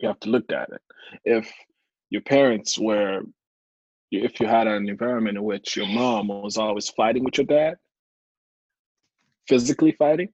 you 0.00 0.08
have 0.08 0.20
to 0.20 0.30
look 0.30 0.50
at 0.52 0.68
it. 0.70 0.82
If 1.24 1.52
your 2.10 2.22
parents 2.22 2.78
were, 2.78 3.22
if 4.10 4.40
you 4.40 4.46
had 4.46 4.66
an 4.66 4.88
environment 4.88 5.38
in 5.38 5.44
which 5.44 5.76
your 5.76 5.86
mom 5.86 6.28
was 6.28 6.58
always 6.58 6.88
fighting 6.90 7.24
with 7.24 7.38
your 7.38 7.46
dad, 7.46 7.76
physically 9.48 9.92
fighting, 9.92 10.28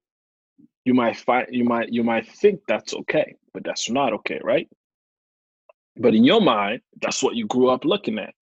you 0.85 0.95
might 0.95 1.17
fight 1.17 1.53
you 1.53 1.65
might 1.65 1.93
you 1.93 2.03
might 2.03 2.27
think 2.29 2.61
that's 2.67 2.95
okay, 2.95 3.37
but 3.53 3.65
that's 3.65 3.91
not 3.91 4.13
okay, 4.13 4.41
right? 4.43 4.69
But 5.97 6.15
in 6.15 6.25
your 6.25 6.41
mind, 6.41 6.81
that's 7.01 7.23
what 7.23 7.37
you 7.37 7.47
grew 7.47 7.69
up 7.69 7.85
looking 7.85 8.19
at. 8.19 8.35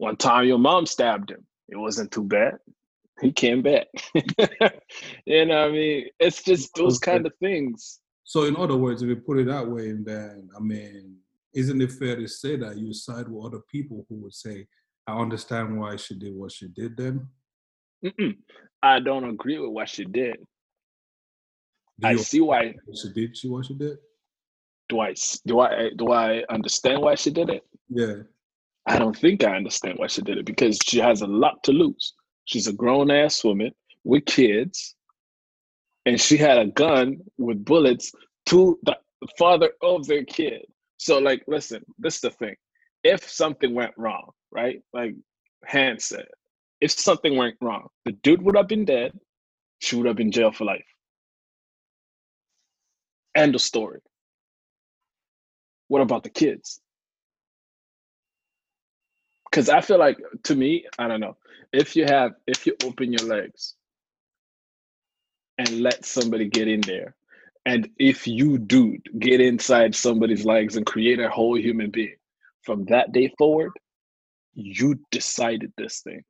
One 0.00 0.16
time 0.16 0.46
your 0.46 0.58
mom 0.58 0.86
stabbed 0.86 1.30
him. 1.30 1.46
It 1.68 1.76
wasn't 1.76 2.10
too 2.10 2.24
bad. 2.24 2.54
He 3.20 3.32
came 3.32 3.60
back. 3.60 3.86
you 5.26 5.44
know 5.44 5.60
what 5.60 5.68
I 5.68 5.70
mean? 5.72 6.06
It's 6.18 6.42
just 6.42 6.70
those 6.74 6.98
kind 6.98 7.26
of 7.26 7.34
things. 7.38 8.00
So, 8.24 8.44
in 8.44 8.56
other 8.56 8.78
words, 8.78 9.02
if 9.02 9.10
you 9.10 9.16
put 9.16 9.40
it 9.40 9.48
that 9.48 9.68
way, 9.68 9.92
then 9.92 10.48
I 10.56 10.60
mean, 10.60 11.18
isn't 11.52 11.82
it 11.82 11.92
fair 11.92 12.16
to 12.16 12.26
say 12.26 12.56
that 12.56 12.78
you 12.78 12.94
side 12.94 13.28
with 13.28 13.44
other 13.44 13.60
people 13.70 14.06
who 14.08 14.14
would 14.22 14.32
say, 14.32 14.66
"I 15.06 15.18
understand 15.18 15.78
why 15.78 15.96
she 15.96 16.14
did 16.14 16.34
what 16.34 16.52
she 16.52 16.68
did"? 16.68 16.96
Then 16.96 17.28
Mm-mm. 18.02 18.38
I 18.82 19.00
don't 19.00 19.28
agree 19.28 19.58
with 19.58 19.72
what 19.72 19.90
she 19.90 20.06
did. 20.06 20.36
Do 21.98 22.08
I 22.08 22.16
see 22.16 22.40
why. 22.40 22.72
she 22.94 23.12
did 23.12 23.36
she 23.36 23.50
what 23.50 23.66
she 23.66 23.74
did? 23.74 23.98
Do 24.88 25.00
I 25.00 25.12
do 25.46 25.60
I 25.60 25.90
do 25.94 26.10
I 26.10 26.42
understand 26.48 27.02
why 27.02 27.16
she 27.16 27.30
did 27.30 27.50
it? 27.50 27.64
Yeah, 27.90 28.22
I 28.86 28.98
don't 28.98 29.16
think 29.16 29.44
I 29.44 29.56
understand 29.56 29.98
why 29.98 30.08
she 30.08 30.22
did 30.22 30.38
it 30.38 30.46
because 30.46 30.78
she 30.84 30.98
has 30.98 31.22
a 31.22 31.26
lot 31.26 31.62
to 31.64 31.72
lose. 31.72 32.14
She's 32.46 32.66
a 32.66 32.72
grown 32.72 33.10
ass 33.10 33.44
woman 33.44 33.72
with 34.04 34.24
kids, 34.24 34.96
and 36.06 36.20
she 36.20 36.36
had 36.36 36.58
a 36.58 36.66
gun 36.66 37.18
with 37.38 37.64
bullets 37.64 38.12
to 38.46 38.78
the 38.82 38.96
father 39.38 39.70
of 39.82 40.06
their 40.06 40.24
kid. 40.24 40.62
So, 40.96 41.18
like, 41.18 41.44
listen, 41.46 41.84
this 41.98 42.16
is 42.16 42.20
the 42.22 42.30
thing. 42.30 42.56
If 43.04 43.28
something 43.28 43.74
went 43.74 43.92
wrong, 43.96 44.30
right? 44.50 44.82
Like 44.92 45.14
Hans 45.66 46.06
said, 46.06 46.26
if 46.80 46.90
something 46.90 47.36
went 47.36 47.56
wrong, 47.60 47.88
the 48.04 48.12
dude 48.12 48.42
would 48.42 48.56
have 48.56 48.68
been 48.68 48.84
dead. 48.84 49.12
She 49.80 49.96
would 49.96 50.06
have 50.06 50.16
been 50.16 50.32
jail 50.32 50.52
for 50.52 50.64
life. 50.64 50.84
End 53.34 53.54
of 53.54 53.60
story. 53.62 54.00
What 55.88 56.02
about 56.02 56.24
the 56.24 56.30
kids? 56.30 56.79
Because 59.50 59.68
I 59.68 59.80
feel 59.80 59.98
like 59.98 60.18
to 60.44 60.54
me, 60.54 60.86
I 60.98 61.08
don't 61.08 61.20
know. 61.20 61.36
If 61.72 61.96
you 61.96 62.04
have, 62.04 62.32
if 62.46 62.66
you 62.66 62.76
open 62.84 63.12
your 63.12 63.26
legs 63.26 63.74
and 65.58 65.80
let 65.80 66.04
somebody 66.04 66.48
get 66.48 66.68
in 66.68 66.80
there, 66.82 67.14
and 67.66 67.88
if 67.98 68.26
you 68.26 68.58
do 68.58 68.96
get 69.18 69.40
inside 69.40 69.94
somebody's 69.94 70.44
legs 70.44 70.76
and 70.76 70.86
create 70.86 71.20
a 71.20 71.28
whole 71.28 71.58
human 71.58 71.90
being, 71.90 72.16
from 72.62 72.84
that 72.86 73.12
day 73.12 73.32
forward, 73.38 73.72
you 74.54 74.98
decided 75.10 75.72
this 75.76 76.00
thing. 76.00 76.22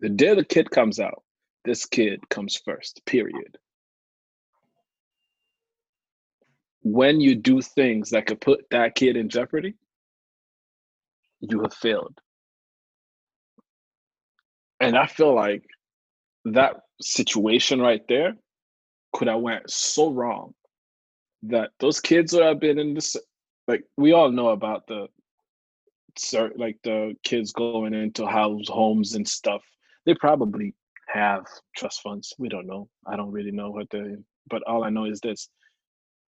The 0.00 0.08
day 0.08 0.34
the 0.34 0.44
kid 0.44 0.70
comes 0.70 1.00
out, 1.00 1.22
this 1.64 1.86
kid 1.86 2.28
comes 2.28 2.60
first. 2.64 3.00
Period. 3.06 3.58
When 6.82 7.20
you 7.20 7.34
do 7.34 7.62
things 7.62 8.10
that 8.10 8.26
could 8.26 8.40
put 8.40 8.66
that 8.70 8.94
kid 8.94 9.16
in 9.16 9.30
jeopardy, 9.30 9.74
you 11.50 11.60
have 11.62 11.74
failed. 11.74 12.18
And 14.80 14.96
I 14.96 15.06
feel 15.06 15.34
like 15.34 15.64
that 16.44 16.76
situation 17.00 17.80
right 17.80 18.02
there 18.08 18.34
could 19.12 19.28
have 19.28 19.40
went 19.40 19.70
so 19.70 20.10
wrong 20.10 20.54
that 21.44 21.70
those 21.80 22.00
kids 22.00 22.32
would 22.32 22.42
have 22.42 22.60
been 22.60 22.78
in 22.78 22.94
this 22.94 23.16
like 23.68 23.84
we 23.96 24.12
all 24.12 24.30
know 24.30 24.48
about 24.48 24.86
the 24.86 25.06
like 26.56 26.78
the 26.84 27.14
kids 27.24 27.52
going 27.52 27.92
into 27.94 28.26
house 28.26 28.68
homes 28.68 29.14
and 29.14 29.26
stuff. 29.26 29.62
They 30.06 30.14
probably 30.14 30.74
have 31.08 31.44
trust 31.76 32.02
funds. 32.02 32.34
We 32.38 32.48
don't 32.48 32.66
know. 32.66 32.88
I 33.06 33.16
don't 33.16 33.32
really 33.32 33.50
know 33.50 33.70
what 33.70 33.88
they 33.90 34.16
but 34.48 34.62
all 34.66 34.84
i 34.84 34.90
know 34.90 35.06
is 35.06 35.20
this. 35.20 35.48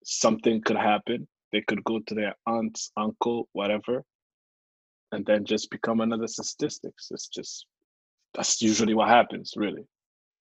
Something 0.03 0.61
could 0.61 0.77
happen. 0.77 1.27
They 1.51 1.61
could 1.61 1.83
go 1.83 1.99
to 1.99 2.15
their 2.15 2.35
aunts 2.47 2.91
uncle 2.97 3.47
whatever 3.53 4.03
and 5.11 5.25
then 5.25 5.45
just 5.45 5.69
become 5.71 6.01
another 6.01 6.27
statistics. 6.27 7.09
It's 7.11 7.27
just 7.27 7.65
that's 8.33 8.61
usually 8.61 8.93
what 8.93 9.09
happens, 9.09 9.53
really. 9.57 9.83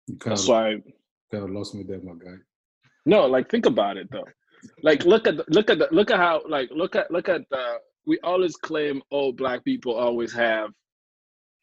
you 0.09 0.17
kind 0.17 0.33
That's 0.33 0.43
of, 0.45 0.49
why 0.49 0.75
kind 1.31 1.45
of 1.45 1.51
lost 1.51 1.75
me 1.75 1.85
there, 1.85 2.01
my 2.01 2.13
guy. 2.13 2.37
no, 3.05 3.27
like 3.27 3.51
think 3.51 3.67
about 3.67 3.97
it 3.97 4.09
though. 4.11 4.27
Like 4.83 5.05
look 5.05 5.27
at 5.29 5.37
the, 5.37 5.45
look 5.49 5.71
at 5.71 5.79
the, 5.79 5.89
look 5.93 6.11
at 6.11 6.19
how 6.19 6.43
like 6.49 6.71
look 6.73 6.97
at 6.97 7.11
look 7.11 7.29
at 7.29 7.43
the 7.51 7.75
we 8.07 8.19
always 8.23 8.57
claim 8.57 9.03
oh 9.13 9.33
black 9.33 9.65
people 9.65 9.95
always 9.95 10.33
have 10.33 10.71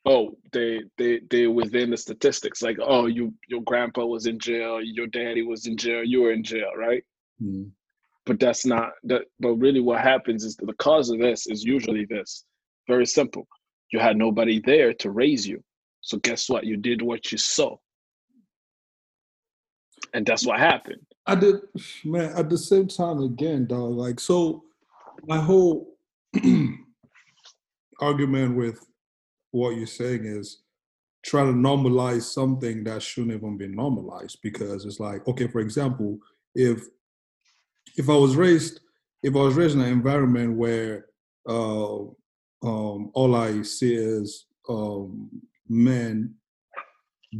oh 0.05 0.37
they 0.51 0.81
they 0.97 1.19
they 1.29 1.47
within 1.47 1.89
the 1.89 1.97
statistics 1.97 2.61
like 2.61 2.77
oh 2.81 3.05
you 3.07 3.33
your 3.47 3.61
grandpa 3.63 4.05
was 4.05 4.25
in 4.25 4.37
jail 4.37 4.81
your 4.81 5.07
daddy 5.07 5.41
was 5.41 5.65
in 5.65 5.75
jail 5.77 6.03
you 6.03 6.21
were 6.21 6.31
in 6.33 6.43
jail 6.43 6.71
right 6.77 7.03
Mm. 7.41 7.71
but 8.25 8.39
that's 8.39 8.63
not 8.65 8.91
that 9.05 9.23
but 9.39 9.53
really 9.55 9.79
what 9.79 10.01
happens 10.01 10.43
is 10.45 10.55
the 10.57 10.73
cause 10.73 11.09
of 11.09 11.19
this 11.19 11.47
is 11.47 11.63
usually 11.63 12.05
this 12.05 12.45
very 12.87 13.05
simple 13.05 13.47
you 13.91 13.99
had 13.99 14.17
nobody 14.17 14.59
there 14.59 14.93
to 14.93 15.11
raise 15.11 15.47
you 15.47 15.63
so 16.01 16.17
guess 16.19 16.49
what 16.49 16.65
you 16.65 16.77
did 16.77 17.01
what 17.01 17.31
you 17.31 17.37
saw 17.37 17.75
and 20.13 20.25
that's 20.25 20.45
what 20.45 20.59
happened 20.59 21.01
I 21.25 21.35
did, 21.35 21.55
man. 22.03 22.33
At 22.35 22.49
the 22.49 22.57
same 22.57 22.87
time, 22.87 23.21
again, 23.21 23.65
dog. 23.65 23.91
Like, 23.91 24.19
so 24.19 24.63
my 25.25 25.37
whole 25.37 25.95
argument 28.01 28.57
with 28.57 28.85
what 29.51 29.77
you're 29.77 29.87
saying 29.87 30.25
is 30.25 30.63
try 31.23 31.43
to 31.43 31.53
normalize 31.53 32.23
something 32.23 32.83
that 32.83 33.01
shouldn't 33.01 33.33
even 33.33 33.57
be 33.57 33.67
normalized 33.67 34.39
because 34.43 34.85
it's 34.85 34.99
like, 34.99 35.25
okay, 35.27 35.47
for 35.47 35.61
example, 35.61 36.17
if 36.55 36.83
if 37.97 38.09
I 38.09 38.15
was 38.15 38.35
raised 38.35 38.81
if 39.21 39.35
I 39.35 39.39
was 39.39 39.55
raised 39.55 39.75
in 39.75 39.81
an 39.81 39.91
environment 39.91 40.57
where 40.57 41.05
uh, 41.47 41.99
um, 42.63 43.11
all 43.13 43.35
I 43.35 43.61
see 43.61 43.93
is 43.93 44.45
um, 44.69 45.29
men 45.67 46.35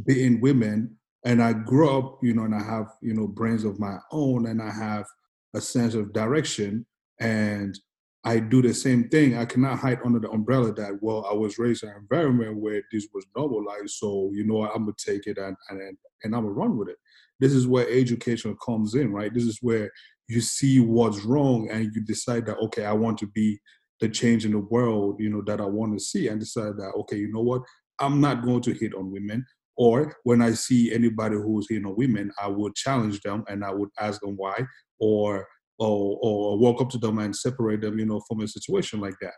beating 0.06 0.40
women, 0.40 0.96
and 1.24 1.42
I 1.42 1.54
grew 1.54 1.96
up, 1.96 2.18
you 2.22 2.34
know, 2.34 2.44
and 2.44 2.54
I 2.54 2.62
have, 2.62 2.88
you 3.00 3.14
know, 3.14 3.26
brains 3.26 3.64
of 3.64 3.80
my 3.80 3.96
own, 4.12 4.46
and 4.46 4.60
I 4.60 4.70
have 4.70 5.06
a 5.54 5.60
sense 5.60 5.94
of 5.94 6.12
direction, 6.12 6.84
and 7.20 7.78
I 8.24 8.38
do 8.38 8.62
the 8.62 8.74
same 8.74 9.08
thing. 9.08 9.36
I 9.36 9.44
cannot 9.44 9.78
hide 9.78 10.00
under 10.04 10.18
the 10.18 10.30
umbrella 10.30 10.72
that, 10.74 10.98
well, 11.00 11.26
I 11.30 11.34
was 11.34 11.58
raised 11.58 11.84
in 11.84 11.90
an 11.90 11.96
environment 11.96 12.56
where 12.56 12.82
this 12.92 13.08
was 13.14 13.26
normalized, 13.36 13.90
so 13.90 14.30
you 14.34 14.44
know, 14.46 14.64
I'm 14.64 14.84
gonna 14.84 14.92
take 14.98 15.26
it 15.26 15.38
and 15.38 15.56
and 15.70 15.96
and 16.22 16.34
I'm 16.34 16.42
gonna 16.42 16.50
run 16.50 16.76
with 16.76 16.88
it. 16.88 16.96
This 17.40 17.52
is 17.52 17.66
where 17.66 17.88
education 17.88 18.56
comes 18.64 18.94
in, 18.94 19.12
right? 19.12 19.32
This 19.32 19.44
is 19.44 19.58
where 19.60 19.90
you 20.28 20.40
see 20.40 20.80
what's 20.80 21.22
wrong 21.24 21.68
and 21.70 21.90
you 21.94 22.00
decide 22.02 22.46
that, 22.46 22.58
okay, 22.58 22.84
I 22.84 22.92
want 22.92 23.18
to 23.18 23.26
be 23.26 23.60
the 24.00 24.08
change 24.08 24.44
in 24.44 24.52
the 24.52 24.58
world, 24.58 25.16
you 25.18 25.30
know, 25.30 25.42
that 25.46 25.60
I 25.60 25.66
want 25.66 25.96
to 25.98 26.04
see, 26.04 26.28
and 26.28 26.40
decide 26.40 26.76
that, 26.76 26.92
okay, 27.00 27.16
you 27.16 27.32
know 27.32 27.42
what, 27.42 27.62
I'm 28.00 28.20
not 28.20 28.44
going 28.44 28.62
to 28.62 28.74
hit 28.74 28.94
on 28.94 29.12
women. 29.12 29.44
Or 29.76 30.16
when 30.22 30.40
I 30.40 30.52
see 30.52 30.92
anybody 30.92 31.36
who's 31.36 31.66
hitting 31.68 31.86
on 31.86 31.96
women, 31.96 32.30
I 32.40 32.46
would 32.46 32.74
challenge 32.76 33.20
them 33.22 33.44
and 33.48 33.64
I 33.64 33.72
would 33.72 33.88
ask 33.98 34.20
them 34.20 34.36
why, 34.36 34.64
or 35.00 35.46
or 35.80 36.18
or 36.22 36.58
walk 36.58 36.80
up 36.80 36.90
to 36.90 36.98
them 36.98 37.18
and 37.18 37.34
separate 37.34 37.80
them, 37.80 37.98
you 37.98 38.06
know, 38.06 38.20
from 38.28 38.40
a 38.40 38.46
situation 38.46 39.00
like 39.00 39.16
that. 39.20 39.32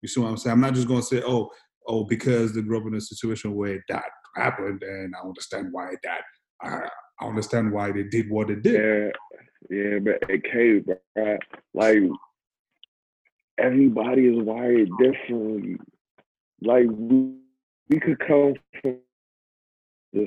You 0.00 0.08
see 0.08 0.20
what 0.20 0.28
I'm 0.28 0.36
saying? 0.36 0.54
I'm 0.54 0.60
not 0.60 0.74
just 0.74 0.86
going 0.86 1.00
to 1.00 1.06
say, 1.06 1.22
oh, 1.26 1.50
oh, 1.88 2.04
because 2.04 2.54
they 2.54 2.62
grew 2.62 2.80
up 2.80 2.86
in 2.86 2.94
a 2.94 3.00
situation 3.00 3.54
where 3.54 3.82
that 3.88 4.04
happened, 4.36 4.82
and 4.82 5.14
I 5.16 5.26
understand 5.26 5.68
why 5.72 5.94
that. 6.04 6.22
I, 6.62 6.88
I 7.20 7.26
understand 7.26 7.72
why 7.72 7.90
they 7.90 8.04
did 8.04 8.30
what 8.30 8.48
they 8.48 8.56
did. 8.56 9.12
Yeah, 9.70 9.76
yeah, 9.76 9.98
but 9.98 10.30
okay, 10.30 10.78
bro. 10.78 11.38
Like 11.74 11.98
everybody 13.58 14.26
is 14.26 14.42
wired 14.42 14.88
differently. 14.98 15.76
Like 16.62 16.86
we, 16.88 17.34
we 17.88 18.00
could 18.00 18.18
come 18.20 18.54
from 18.80 18.96
the 20.12 20.26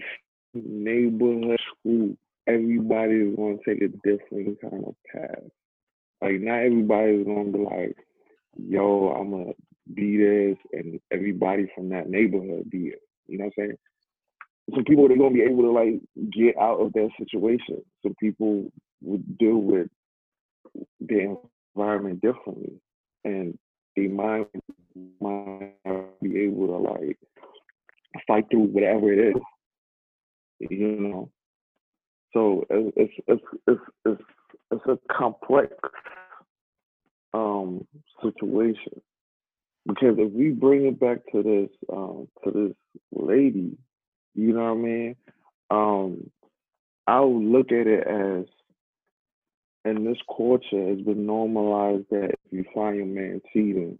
neighborhood 0.53 1.59
school. 1.79 2.17
Everybody 2.47 3.15
is 3.15 3.35
gonna 3.35 3.57
take 3.65 3.81
a 3.81 3.87
different 3.87 4.61
kind 4.61 4.83
of 4.85 4.95
path. 5.11 5.43
Like 6.21 6.39
not 6.41 6.59
everybody 6.59 7.13
is 7.13 7.25
gonna 7.25 7.51
be 7.51 7.59
like, 7.59 7.97
"Yo, 8.57 9.09
I'm 9.09 9.31
gonna 9.31 9.53
be 9.93 10.17
this," 10.17 10.57
and 10.73 10.99
everybody 11.11 11.67
from 11.75 11.89
that 11.89 12.09
neighborhood 12.09 12.69
be 12.69 12.87
it. 12.89 13.01
You 13.27 13.37
know 13.39 13.45
what 13.45 13.53
I'm 13.57 13.65
saying? 13.67 13.77
Some 14.73 14.83
people 14.85 15.07
they're 15.07 15.17
gonna 15.17 15.33
be 15.33 15.41
able 15.41 15.63
to 15.63 15.71
like 15.71 16.01
get 16.31 16.57
out 16.57 16.79
of 16.79 16.93
their 16.93 17.09
situation. 17.19 17.81
Some 18.03 18.15
people 18.19 18.71
would 19.01 19.37
deal 19.37 19.57
with 19.57 19.87
their 20.99 21.35
environment 21.75 22.21
differently, 22.21 22.79
and 23.25 23.57
they 23.97 24.07
might 24.07 24.47
might 25.21 25.73
be 26.21 26.41
able 26.41 26.67
to 26.67 26.77
like 26.77 27.19
fight 28.27 28.45
through 28.51 28.65
whatever 28.67 29.13
it 29.13 29.35
is. 29.35 29.41
You 30.69 30.97
know. 30.99 31.31
So 32.33 32.65
it's 32.69 33.13
it's 33.27 33.43
it's 33.67 33.81
it's 34.05 34.21
it's, 34.71 34.85
a 34.87 34.99
complex 35.13 35.73
um 37.33 37.85
situation 38.23 39.01
because 39.87 40.15
if 40.19 40.31
we 40.33 40.51
bring 40.51 40.85
it 40.85 40.99
back 40.99 41.19
to 41.33 41.43
this 41.43 41.69
um 41.93 42.27
to 42.43 42.51
this 42.51 43.01
lady 43.13 43.77
You 44.35 44.53
know 44.53 44.73
what 44.73 44.79
I 44.79 44.83
mean? 44.83 45.15
Um, 45.71 46.31
I 47.07 47.21
would 47.21 47.43
look 47.43 47.71
at 47.71 47.87
it 47.87 48.07
as 48.07 48.45
in 49.85 50.03
this 50.03 50.17
culture 50.35 50.89
it's 50.89 51.01
been 51.01 51.25
normalized 51.25 52.05
that 52.09 52.31
if 52.31 52.51
you 52.51 52.65
find 52.73 52.95
your 52.97 53.05
man 53.05 53.41
cheating, 53.53 53.97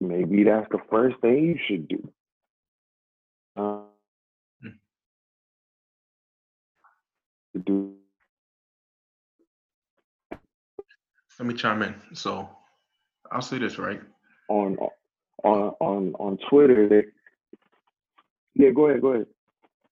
maybe 0.00 0.44
that's 0.44 0.68
the 0.70 0.78
first 0.90 1.20
thing 1.20 1.44
you 1.44 1.58
should 1.66 1.88
do. 1.88 2.08
Hmm. 3.56 4.68
Do 7.64 7.94
Let 11.38 11.48
me 11.48 11.54
chime 11.54 11.82
in. 11.82 11.94
So 12.12 12.48
I'll 13.30 13.42
say 13.42 13.58
this 13.58 13.78
right. 13.78 14.00
on 14.48 14.76
on 15.42 15.74
on 15.80 16.14
on 16.18 16.38
Twitter. 16.48 16.88
They, 16.88 17.04
yeah, 18.54 18.70
go 18.70 18.88
ahead, 18.88 19.00
go 19.00 19.08
ahead. 19.08 19.26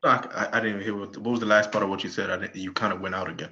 I, 0.04 0.48
I, 0.52 0.58
I 0.58 0.60
didn't 0.60 0.82
hear 0.82 0.96
what, 0.96 1.16
what 1.18 1.30
was 1.32 1.40
the 1.40 1.46
last 1.46 1.70
part 1.70 1.84
of 1.84 1.90
what 1.90 2.02
you 2.02 2.10
said. 2.10 2.30
I 2.30 2.36
didn't, 2.36 2.56
you 2.56 2.72
kind 2.72 2.92
of 2.92 3.00
went 3.00 3.14
out 3.14 3.28
again. 3.28 3.50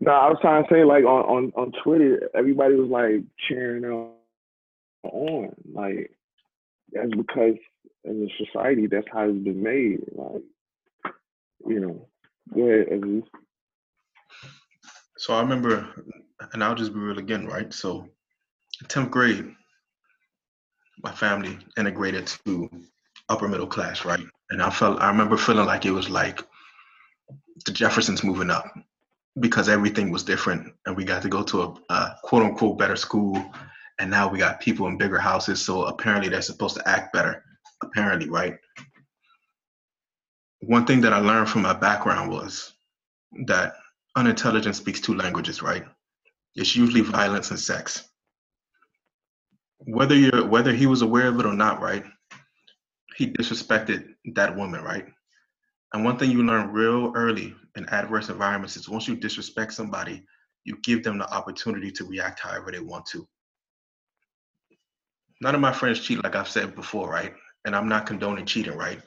No, 0.00 0.12
I 0.12 0.28
was 0.28 0.38
trying 0.40 0.62
to 0.64 0.68
say 0.72 0.84
like 0.84 1.04
on 1.04 1.24
on 1.24 1.52
on 1.56 1.72
Twitter, 1.82 2.30
everybody 2.34 2.74
was 2.74 2.90
like 2.90 3.24
cheering 3.48 3.84
on 5.02 5.54
like 5.72 6.10
that's 6.92 7.10
because 7.10 7.56
in 8.04 8.20
the 8.20 8.30
society 8.44 8.86
that's 8.86 9.06
how 9.12 9.28
it's 9.28 9.38
been 9.38 9.62
made. 9.62 10.00
Like 10.12 10.42
you 11.66 11.80
know, 11.80 12.08
go 12.54 12.62
ahead, 12.62 12.88
Aziz. 12.92 13.24
So 15.18 15.34
I 15.34 15.40
remember, 15.40 15.88
and 16.52 16.62
I'll 16.62 16.76
just 16.76 16.94
be 16.94 17.00
real 17.00 17.18
again, 17.18 17.46
right? 17.46 17.72
So, 17.74 18.08
10th 18.84 19.10
grade, 19.10 19.52
my 21.02 21.10
family 21.10 21.58
integrated 21.76 22.28
to 22.46 22.70
upper 23.28 23.48
middle 23.48 23.66
class, 23.66 24.04
right? 24.04 24.24
And 24.50 24.62
I 24.62 24.70
felt, 24.70 25.00
I 25.00 25.08
remember 25.08 25.36
feeling 25.36 25.66
like 25.66 25.84
it 25.84 25.90
was 25.90 26.08
like 26.08 26.40
the 27.66 27.72
Jeffersons 27.72 28.22
moving 28.22 28.50
up 28.50 28.72
because 29.40 29.68
everything 29.68 30.10
was 30.10 30.22
different, 30.24 30.72
and 30.86 30.96
we 30.96 31.04
got 31.04 31.22
to 31.22 31.28
go 31.28 31.42
to 31.44 31.62
a, 31.62 31.74
a 31.94 32.16
quote 32.22 32.42
unquote 32.44 32.78
better 32.78 32.96
school, 32.96 33.34
and 33.98 34.10
now 34.10 34.28
we 34.28 34.38
got 34.38 34.60
people 34.60 34.86
in 34.88 34.98
bigger 34.98 35.18
houses, 35.18 35.64
so 35.64 35.84
apparently 35.84 36.28
they're 36.28 36.42
supposed 36.42 36.76
to 36.76 36.88
act 36.88 37.12
better, 37.12 37.44
apparently, 37.82 38.28
right? 38.30 38.56
One 40.60 40.86
thing 40.86 41.00
that 41.02 41.12
I 41.12 41.18
learned 41.18 41.48
from 41.50 41.62
my 41.62 41.74
background 41.74 42.30
was 42.30 42.74
that 43.46 43.74
unintelligence 44.16 44.78
speaks 44.78 45.00
two 45.00 45.14
languages, 45.14 45.62
right? 45.62 45.84
It's 46.56 46.76
usually 46.76 47.02
violence 47.02 47.50
and 47.50 47.60
sex. 47.60 48.08
Whether 49.78 50.16
you're 50.16 50.46
whether 50.46 50.72
he 50.72 50.86
was 50.86 51.02
aware 51.02 51.28
of 51.28 51.38
it 51.40 51.46
or 51.46 51.54
not, 51.54 51.80
right? 51.80 52.04
He 53.16 53.28
disrespected 53.32 54.14
that 54.34 54.56
woman, 54.56 54.82
right? 54.82 55.06
And 55.92 56.04
one 56.04 56.18
thing 56.18 56.30
you 56.30 56.42
learn 56.42 56.72
real 56.72 57.12
early 57.14 57.54
in 57.76 57.88
adverse 57.88 58.28
environments 58.28 58.76
is 58.76 58.88
once 58.88 59.08
you 59.08 59.16
disrespect 59.16 59.72
somebody, 59.72 60.22
you 60.64 60.76
give 60.82 61.02
them 61.02 61.18
the 61.18 61.32
opportunity 61.32 61.90
to 61.92 62.04
react 62.04 62.40
however 62.40 62.70
they 62.70 62.80
want 62.80 63.06
to. 63.06 63.26
None 65.40 65.54
of 65.54 65.60
my 65.60 65.72
friends 65.72 66.00
cheat, 66.00 66.22
like 66.22 66.36
I've 66.36 66.48
said 66.48 66.74
before, 66.74 67.08
right? 67.08 67.32
And 67.64 67.74
I'm 67.74 67.88
not 67.88 68.06
condoning 68.06 68.44
cheating, 68.44 68.76
right? 68.76 69.00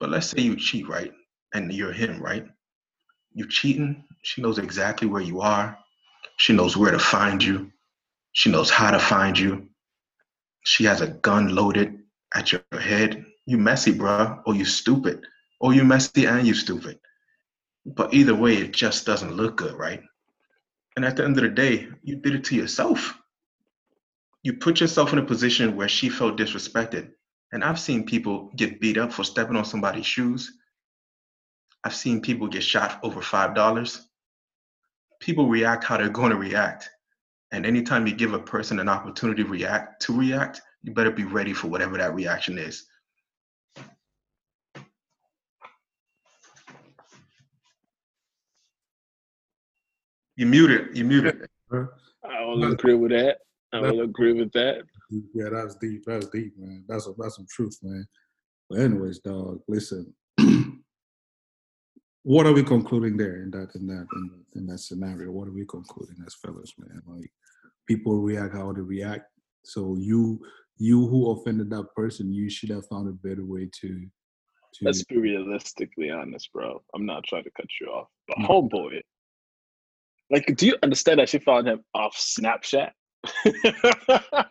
But 0.00 0.10
let's 0.10 0.28
say 0.28 0.40
you 0.40 0.56
cheat, 0.56 0.88
right? 0.88 1.12
And 1.52 1.72
you're 1.72 1.92
him, 1.92 2.22
right? 2.22 2.46
You 3.34 3.46
cheating, 3.48 4.04
she 4.22 4.40
knows 4.40 4.58
exactly 4.58 5.08
where 5.08 5.22
you 5.22 5.40
are. 5.40 5.76
She 6.38 6.52
knows 6.52 6.76
where 6.76 6.92
to 6.92 6.98
find 6.98 7.42
you. 7.42 7.70
She 8.32 8.50
knows 8.50 8.70
how 8.70 8.90
to 8.90 8.98
find 8.98 9.38
you. 9.38 9.68
She 10.64 10.84
has 10.84 11.00
a 11.00 11.08
gun 11.08 11.54
loaded 11.54 11.98
at 12.34 12.52
your 12.52 12.62
head. 12.72 13.24
You 13.46 13.58
messy, 13.58 13.92
bruh, 13.92 14.40
or 14.46 14.54
you 14.54 14.64
stupid. 14.64 15.26
Or 15.60 15.74
you 15.74 15.84
messy 15.84 16.26
and 16.26 16.46
you 16.46 16.54
stupid. 16.54 16.98
But 17.84 18.12
either 18.14 18.34
way, 18.34 18.56
it 18.56 18.72
just 18.72 19.06
doesn't 19.06 19.34
look 19.34 19.56
good, 19.56 19.74
right? 19.74 20.02
And 20.96 21.04
at 21.04 21.16
the 21.16 21.24
end 21.24 21.36
of 21.36 21.42
the 21.42 21.48
day, 21.48 21.88
you 22.02 22.16
did 22.16 22.34
it 22.34 22.44
to 22.44 22.56
yourself. 22.56 23.14
You 24.42 24.54
put 24.54 24.80
yourself 24.80 25.12
in 25.12 25.18
a 25.18 25.24
position 25.24 25.76
where 25.76 25.88
she 25.88 26.08
felt 26.08 26.38
disrespected. 26.38 27.10
And 27.52 27.64
I've 27.64 27.80
seen 27.80 28.04
people 28.04 28.50
get 28.56 28.80
beat 28.80 28.98
up 28.98 29.12
for 29.12 29.24
stepping 29.24 29.56
on 29.56 29.64
somebody's 29.64 30.06
shoes. 30.06 30.52
I've 31.84 31.94
seen 31.94 32.20
people 32.20 32.46
get 32.46 32.62
shot 32.62 33.00
over 33.02 33.20
$5. 33.20 34.00
People 35.20 35.48
react 35.48 35.84
how 35.84 35.96
they're 35.96 36.08
going 36.08 36.30
to 36.30 36.36
react. 36.36 36.90
And 37.50 37.64
anytime 37.64 38.06
you 38.06 38.14
give 38.14 38.34
a 38.34 38.38
person 38.38 38.78
an 38.78 38.88
opportunity 38.88 39.42
to 39.42 39.48
react, 39.48 40.02
to 40.02 40.16
react, 40.16 40.60
you 40.82 40.92
better 40.92 41.10
be 41.10 41.24
ready 41.24 41.52
for 41.52 41.68
whatever 41.68 41.96
that 41.96 42.14
reaction 42.14 42.58
is. 42.58 42.86
You 50.38 50.46
muted. 50.46 50.96
You 50.96 51.04
muted. 51.04 51.48
I 51.72 52.44
will 52.44 52.72
agree 52.72 52.94
with 52.94 53.10
that. 53.10 53.38
I 53.72 53.80
will 53.80 54.02
agree 54.02 54.34
with 54.34 54.52
that. 54.52 54.82
Yeah, 55.34 55.48
that's 55.50 55.74
deep. 55.74 56.04
That's 56.06 56.28
deep, 56.28 56.52
man. 56.56 56.84
That's 56.86 57.08
a, 57.08 57.12
that's 57.18 57.34
some 57.34 57.46
truth, 57.50 57.76
man. 57.82 58.06
But 58.70 58.78
anyways, 58.78 59.18
dog, 59.18 59.62
listen. 59.66 60.14
what 62.22 62.46
are 62.46 62.52
we 62.52 62.62
concluding 62.62 63.16
there 63.16 63.42
in 63.42 63.50
that 63.50 63.74
in 63.74 63.88
that 63.88 64.06
in, 64.14 64.30
in 64.54 64.66
that 64.68 64.78
scenario? 64.78 65.32
What 65.32 65.48
are 65.48 65.52
we 65.52 65.64
concluding 65.66 66.18
as 66.24 66.36
fellas, 66.36 66.72
man? 66.78 67.02
Like 67.04 67.32
people 67.88 68.20
react 68.20 68.54
how 68.54 68.72
they 68.72 68.80
react. 68.80 69.24
So 69.64 69.96
you 69.98 70.40
you 70.76 71.08
who 71.08 71.32
offended 71.32 71.68
that 71.70 71.92
person, 71.96 72.32
you 72.32 72.48
should 72.48 72.70
have 72.70 72.86
found 72.86 73.08
a 73.08 73.28
better 73.28 73.44
way 73.44 73.68
to 73.80 73.88
to 73.88 74.84
Let's 74.84 75.02
be 75.02 75.16
realistically 75.16 76.10
honest, 76.10 76.52
bro. 76.52 76.80
I'm 76.94 77.06
not 77.06 77.24
trying 77.24 77.42
to 77.42 77.50
cut 77.50 77.66
you 77.80 77.88
off, 77.88 78.06
but 78.28 78.38
Mm. 78.38 78.46
homeboy, 78.46 79.00
like, 80.30 80.54
do 80.56 80.66
you 80.66 80.76
understand 80.82 81.20
that 81.20 81.28
she 81.28 81.38
found 81.38 81.68
him 81.68 81.80
off 81.94 82.16
Snapchat? 82.16 82.90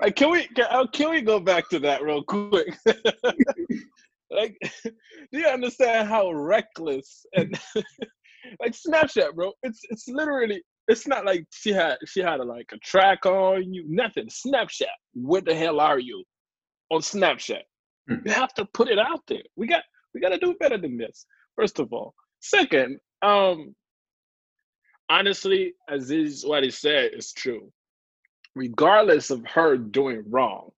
like, 0.00 0.16
can 0.16 0.30
we 0.30 0.46
can, 0.48 0.66
uh, 0.70 0.86
can 0.92 1.10
we 1.10 1.20
go 1.20 1.38
back 1.38 1.68
to 1.70 1.78
that 1.80 2.02
real 2.02 2.22
quick? 2.22 2.76
like, 4.30 4.56
do 4.84 5.38
you 5.38 5.46
understand 5.46 6.08
how 6.08 6.32
reckless 6.32 7.24
and 7.34 7.58
like 8.60 8.72
Snapchat, 8.72 9.34
bro? 9.34 9.52
It's 9.62 9.80
it's 9.90 10.08
literally 10.08 10.62
it's 10.88 11.06
not 11.06 11.24
like 11.24 11.44
she 11.52 11.72
had 11.72 11.96
she 12.06 12.20
had 12.20 12.40
a, 12.40 12.44
like 12.44 12.70
a 12.72 12.78
track 12.78 13.26
on 13.26 13.72
you, 13.72 13.84
nothing. 13.88 14.28
Snapchat. 14.28 14.86
Where 15.14 15.42
the 15.42 15.54
hell 15.54 15.80
are 15.80 15.98
you 15.98 16.24
on 16.90 17.00
Snapchat? 17.00 17.62
Hmm. 18.08 18.16
You 18.24 18.32
have 18.32 18.54
to 18.54 18.66
put 18.74 18.88
it 18.88 18.98
out 18.98 19.20
there. 19.28 19.42
We 19.56 19.66
got 19.66 19.82
we 20.14 20.20
got 20.20 20.30
to 20.30 20.38
do 20.38 20.54
better 20.58 20.78
than 20.78 20.96
this. 20.96 21.26
First 21.56 21.78
of 21.78 21.92
all, 21.92 22.14
second, 22.40 22.98
um, 23.22 23.74
honestly, 25.12 25.74
Aziz 25.88 26.44
what 26.44 26.64
he 26.64 26.70
said 26.70 27.10
is 27.12 27.32
true. 27.32 27.70
Regardless 28.54 29.30
of 29.30 29.46
her 29.46 29.76
doing 29.76 30.24
wrong, 30.28 30.70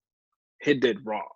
he 0.60 0.74
did 0.74 1.04
wrong. 1.06 1.28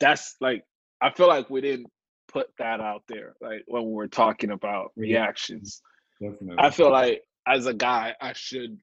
That's 0.00 0.36
like 0.40 0.64
I 1.00 1.10
feel 1.10 1.28
like 1.28 1.50
we 1.50 1.60
didn't 1.60 1.90
put 2.28 2.48
that 2.58 2.80
out 2.80 3.02
there, 3.08 3.34
like 3.40 3.64
when 3.66 3.84
we 3.84 3.92
were 3.92 4.08
talking 4.08 4.50
about 4.50 4.92
reactions. 4.96 5.82
definitely. 6.20 6.56
I 6.58 6.70
feel 6.70 6.90
like 6.90 7.22
as 7.46 7.66
a 7.66 7.74
guy, 7.74 8.14
I 8.20 8.32
should 8.32 8.78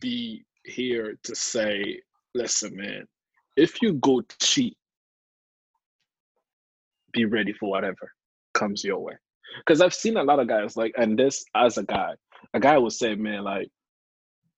be 0.00 0.44
here 0.64 1.16
to 1.22 1.34
say, 1.34 2.00
listen, 2.34 2.76
man, 2.76 3.06
if 3.56 3.80
you 3.82 3.94
go 3.94 4.22
cheat, 4.40 4.76
be 7.12 7.24
ready 7.24 7.52
for 7.52 7.70
whatever 7.70 8.12
comes 8.54 8.84
your 8.84 8.98
way. 8.98 9.14
Because 9.58 9.80
I've 9.80 9.94
seen 9.94 10.16
a 10.16 10.22
lot 10.22 10.40
of 10.40 10.48
guys 10.48 10.76
like, 10.76 10.94
and 10.96 11.18
this 11.18 11.44
as 11.54 11.78
a 11.78 11.84
guy, 11.84 12.14
a 12.54 12.60
guy 12.60 12.78
will 12.78 12.90
say, 12.90 13.14
man, 13.14 13.44
like, 13.44 13.68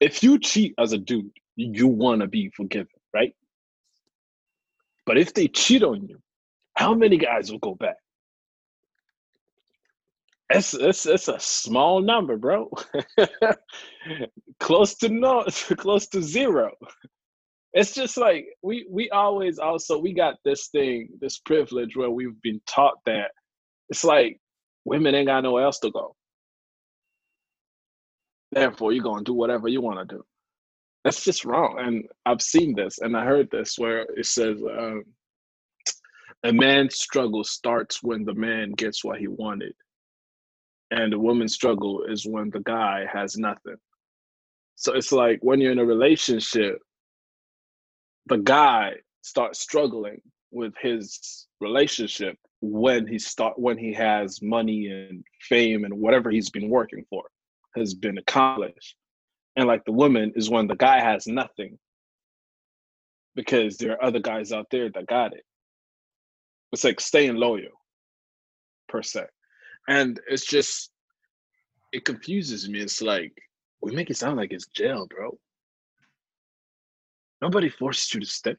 if 0.01 0.23
you 0.23 0.39
cheat 0.39 0.75
as 0.79 0.93
a 0.93 0.99
dude, 0.99 1.31
you 1.57 1.87
want 1.87 2.21
to 2.21 2.27
be 2.27 2.51
forgiven, 2.57 2.89
right? 3.13 3.35
But 5.07 5.19
if 5.19 5.35
they 5.35 5.49
cheat 5.49 5.83
on 5.83 6.07
you, 6.09 6.19
how 6.77 6.95
many 6.95 7.19
guys 7.19 7.51
will 7.51 7.59
go 7.59 7.75
back? 7.75 7.97
It's 10.51 10.75
it's 10.75 11.07
it's 11.07 11.29
a 11.29 11.41
small 11.41 12.03
number, 12.03 12.37
bro. 12.37 12.71
close 14.61 14.95
to 14.97 15.09
no, 15.09 15.45
close 15.79 16.07
to 16.09 16.23
zero. 16.23 16.73
It's 17.73 17.95
just 17.95 18.17
like 18.17 18.47
we 18.63 18.87
we 18.91 19.11
always 19.11 19.59
also 19.59 19.99
we 19.99 20.13
got 20.13 20.37
this 20.45 20.69
thing, 20.69 21.09
this 21.21 21.39
privilege 21.39 21.97
where 21.97 22.11
we've 22.11 22.41
been 22.43 22.61
taught 22.67 22.99
that 23.07 23.31
it's 23.89 24.05
like 24.05 24.39
women 24.85 25.15
ain't 25.15 25.29
got 25.29 25.43
nowhere 25.43 25.65
else 25.65 25.79
to 25.81 25.91
go. 25.91 26.15
Therefore, 28.53 28.93
you're 28.93 29.05
gonna 29.05 29.25
do 29.25 29.35
whatever 29.35 29.69
you 29.69 29.81
want 29.81 30.09
to 30.09 30.17
do. 30.17 30.25
That's 31.05 31.25
just 31.25 31.45
wrong. 31.45 31.77
And 31.79 32.05
I've 32.25 32.43
seen 32.43 32.75
this, 32.75 32.99
and 32.99 33.17
I 33.17 33.25
heard 33.25 33.51
this 33.51 33.79
where 33.79 34.07
it 34.17 34.27
says 34.27 34.63
um, 34.63 35.05
a 36.45 36.53
man's 36.53 36.97
struggle 36.97 37.45
starts 37.45 38.03
when 38.03 38.25
the 38.25 38.35
man 38.35 38.73
gets 38.73 39.05
what 39.05 39.19
he 39.19 39.29
wanted 39.29 39.75
and 40.91 41.13
the 41.13 41.19
woman's 41.19 41.55
struggle 41.55 42.05
is 42.09 42.27
when 42.27 42.51
the 42.51 42.61
guy 42.61 43.05
has 43.13 43.37
nothing. 43.37 43.77
So 44.77 44.95
it's 44.95 45.13
like 45.13 45.41
when 45.43 45.61
you're 45.61 45.73
in 45.73 45.79
a 45.79 45.85
relationship, 45.85 46.79
the 48.27 48.39
guy 48.39 48.95
starts 49.23 49.61
struggling 49.61 50.21
with 50.53 50.73
his 50.81 51.47
relationship 51.61 52.37
when 52.65 53.07
he 53.07 53.19
start 53.19 53.59
when 53.59 53.79
he 53.79 53.93
has 53.93 54.41
money 54.43 54.89
and 54.89 55.25
fame 55.41 55.85
and 55.85 55.95
whatever 55.95 56.31
he's 56.31 56.51
been 56.51 56.69
working 56.69 57.05
for 57.11 57.25
has 57.77 57.95
been 57.95 58.19
accomplished. 58.19 58.97
And 59.57 59.67
like 59.67 59.85
the 59.85 59.93
woman 59.93 60.33
is 60.35 60.51
when 60.51 60.67
the 60.67 60.77
guy 60.77 61.01
has 61.01 61.27
nothing 61.27 61.79
because 63.35 63.77
there 63.77 63.93
are 63.93 64.05
other 64.05 64.21
guys 64.21 64.53
out 64.53 64.67
there 64.71 64.91
that 64.91 65.07
got 65.07 65.33
it. 65.33 65.45
It's 66.73 66.85
like 66.85 67.01
staying 67.01 67.37
loyal, 67.37 67.81
per 68.89 69.03
se. 69.03 69.27
And 69.89 70.19
it's 70.29 70.47
just, 70.47 70.91
it 71.93 72.05
confuses 72.05 72.69
me. 72.69 72.81
It's 72.81 73.03
like, 73.03 73.33
we 73.81 73.95
make 73.95 74.11
it 74.11 74.17
sound 74.17 74.37
like 74.37 74.53
it's 74.53 74.67
jail, 74.67 75.07
bro. 75.09 75.39
Nobody 77.43 77.69
forced 77.69 78.15
you 78.15 78.21
to 78.21 78.27
stay. 78.27 78.57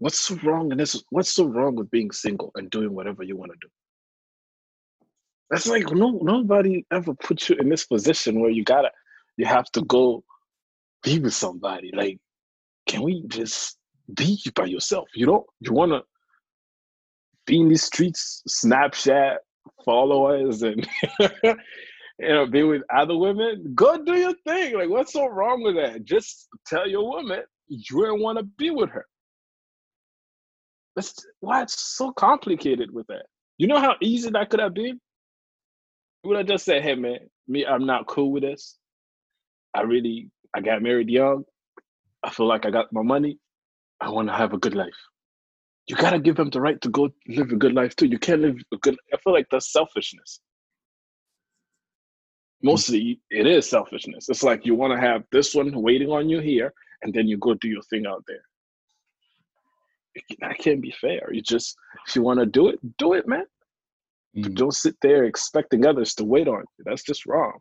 What's 0.00 0.18
so 0.18 0.34
wrong 0.42 0.72
in 0.72 0.78
this? 0.78 1.02
What's 1.10 1.30
so 1.30 1.44
wrong 1.44 1.76
with 1.76 1.90
being 1.90 2.10
single 2.10 2.50
and 2.54 2.70
doing 2.70 2.94
whatever 2.94 3.22
you 3.22 3.36
want 3.36 3.52
to 3.52 3.58
do? 3.60 3.68
That's 5.50 5.66
like 5.66 5.90
no 5.92 6.18
nobody 6.22 6.84
ever 6.90 7.14
put 7.14 7.48
you 7.48 7.56
in 7.56 7.68
this 7.68 7.84
position 7.84 8.40
where 8.40 8.50
you 8.50 8.64
gotta 8.64 8.90
you 9.36 9.44
have 9.44 9.66
to 9.72 9.82
go 9.82 10.24
be 11.02 11.18
with 11.18 11.34
somebody. 11.34 11.90
Like, 11.94 12.18
can 12.86 13.02
we 13.02 13.24
just 13.28 13.76
be 14.14 14.40
by 14.54 14.64
yourself? 14.64 15.08
You 15.14 15.26
don't 15.26 15.46
you 15.60 15.74
wanna 15.74 16.02
be 17.44 17.60
in 17.60 17.68
these 17.68 17.84
streets, 17.84 18.42
Snapchat 18.48 19.36
followers 19.84 20.62
and 20.62 20.88
you 21.20 22.28
know, 22.28 22.46
be 22.46 22.62
with 22.62 22.82
other 22.94 23.16
women, 23.16 23.72
go 23.74 24.02
do 24.02 24.14
your 24.14 24.34
thing. 24.46 24.76
Like, 24.76 24.88
what's 24.88 25.12
so 25.12 25.26
wrong 25.26 25.62
with 25.62 25.76
that? 25.76 26.04
Just 26.04 26.48
tell 26.66 26.88
your 26.88 27.06
woman 27.06 27.42
you 27.68 28.06
don't 28.06 28.22
want 28.22 28.38
to 28.38 28.44
be 28.44 28.70
with 28.70 28.88
her. 28.90 29.06
That's 31.00 31.26
why 31.40 31.62
it's 31.62 31.80
so 31.96 32.12
complicated 32.12 32.92
with 32.92 33.06
that. 33.06 33.24
You 33.56 33.68
know 33.68 33.80
how 33.80 33.94
easy 34.02 34.28
that 34.28 34.50
could 34.50 34.60
have 34.60 34.74
been? 34.74 35.00
would 36.24 36.36
have 36.36 36.46
just 36.46 36.66
said, 36.66 36.82
"Hey, 36.82 36.94
man, 36.94 37.20
me, 37.48 37.64
I'm 37.64 37.86
not 37.86 38.06
cool 38.06 38.30
with 38.32 38.42
this. 38.42 38.78
I 39.72 39.80
really, 39.80 40.30
I 40.52 40.60
got 40.60 40.82
married 40.82 41.08
young. 41.08 41.44
I 42.22 42.28
feel 42.28 42.46
like 42.46 42.66
I 42.66 42.70
got 42.70 42.92
my 42.92 43.00
money. 43.00 43.38
I 44.02 44.10
want 44.10 44.28
to 44.28 44.34
have 44.34 44.52
a 44.52 44.58
good 44.58 44.74
life. 44.74 45.00
You 45.86 45.96
gotta 45.96 46.18
give 46.18 46.36
them 46.36 46.50
the 46.50 46.60
right 46.60 46.78
to 46.82 46.90
go 46.90 47.08
live 47.26 47.50
a 47.50 47.56
good 47.56 47.72
life 47.72 47.96
too. 47.96 48.06
You 48.06 48.18
can't 48.18 48.42
live 48.42 48.56
a 48.70 48.76
good. 48.76 48.98
I 49.14 49.16
feel 49.24 49.32
like 49.32 49.46
that's 49.50 49.72
selfishness. 49.72 50.40
Mostly, 52.62 53.22
it 53.30 53.46
is 53.46 53.70
selfishness. 53.70 54.28
It's 54.28 54.42
like 54.42 54.66
you 54.66 54.74
want 54.74 54.92
to 54.92 55.00
have 55.00 55.22
this 55.32 55.54
one 55.54 55.72
waiting 55.80 56.10
on 56.10 56.28
you 56.28 56.40
here, 56.40 56.74
and 57.00 57.14
then 57.14 57.26
you 57.26 57.38
go 57.38 57.54
do 57.54 57.68
your 57.68 57.82
thing 57.84 58.04
out 58.04 58.22
there. 58.28 58.44
That 60.40 60.58
can't 60.58 60.80
be 60.80 60.94
fair. 61.00 61.28
You 61.32 61.40
just, 61.40 61.76
if 62.06 62.16
you 62.16 62.22
want 62.22 62.40
to 62.40 62.46
do 62.46 62.68
it, 62.68 62.78
do 62.98 63.14
it, 63.14 63.28
man. 63.28 63.44
Mm. 64.36 64.54
Don't 64.54 64.74
sit 64.74 64.96
there 65.02 65.24
expecting 65.24 65.86
others 65.86 66.14
to 66.14 66.24
wait 66.24 66.48
on 66.48 66.64
you. 66.78 66.84
That's 66.84 67.02
just 67.02 67.26
wrong. 67.26 67.58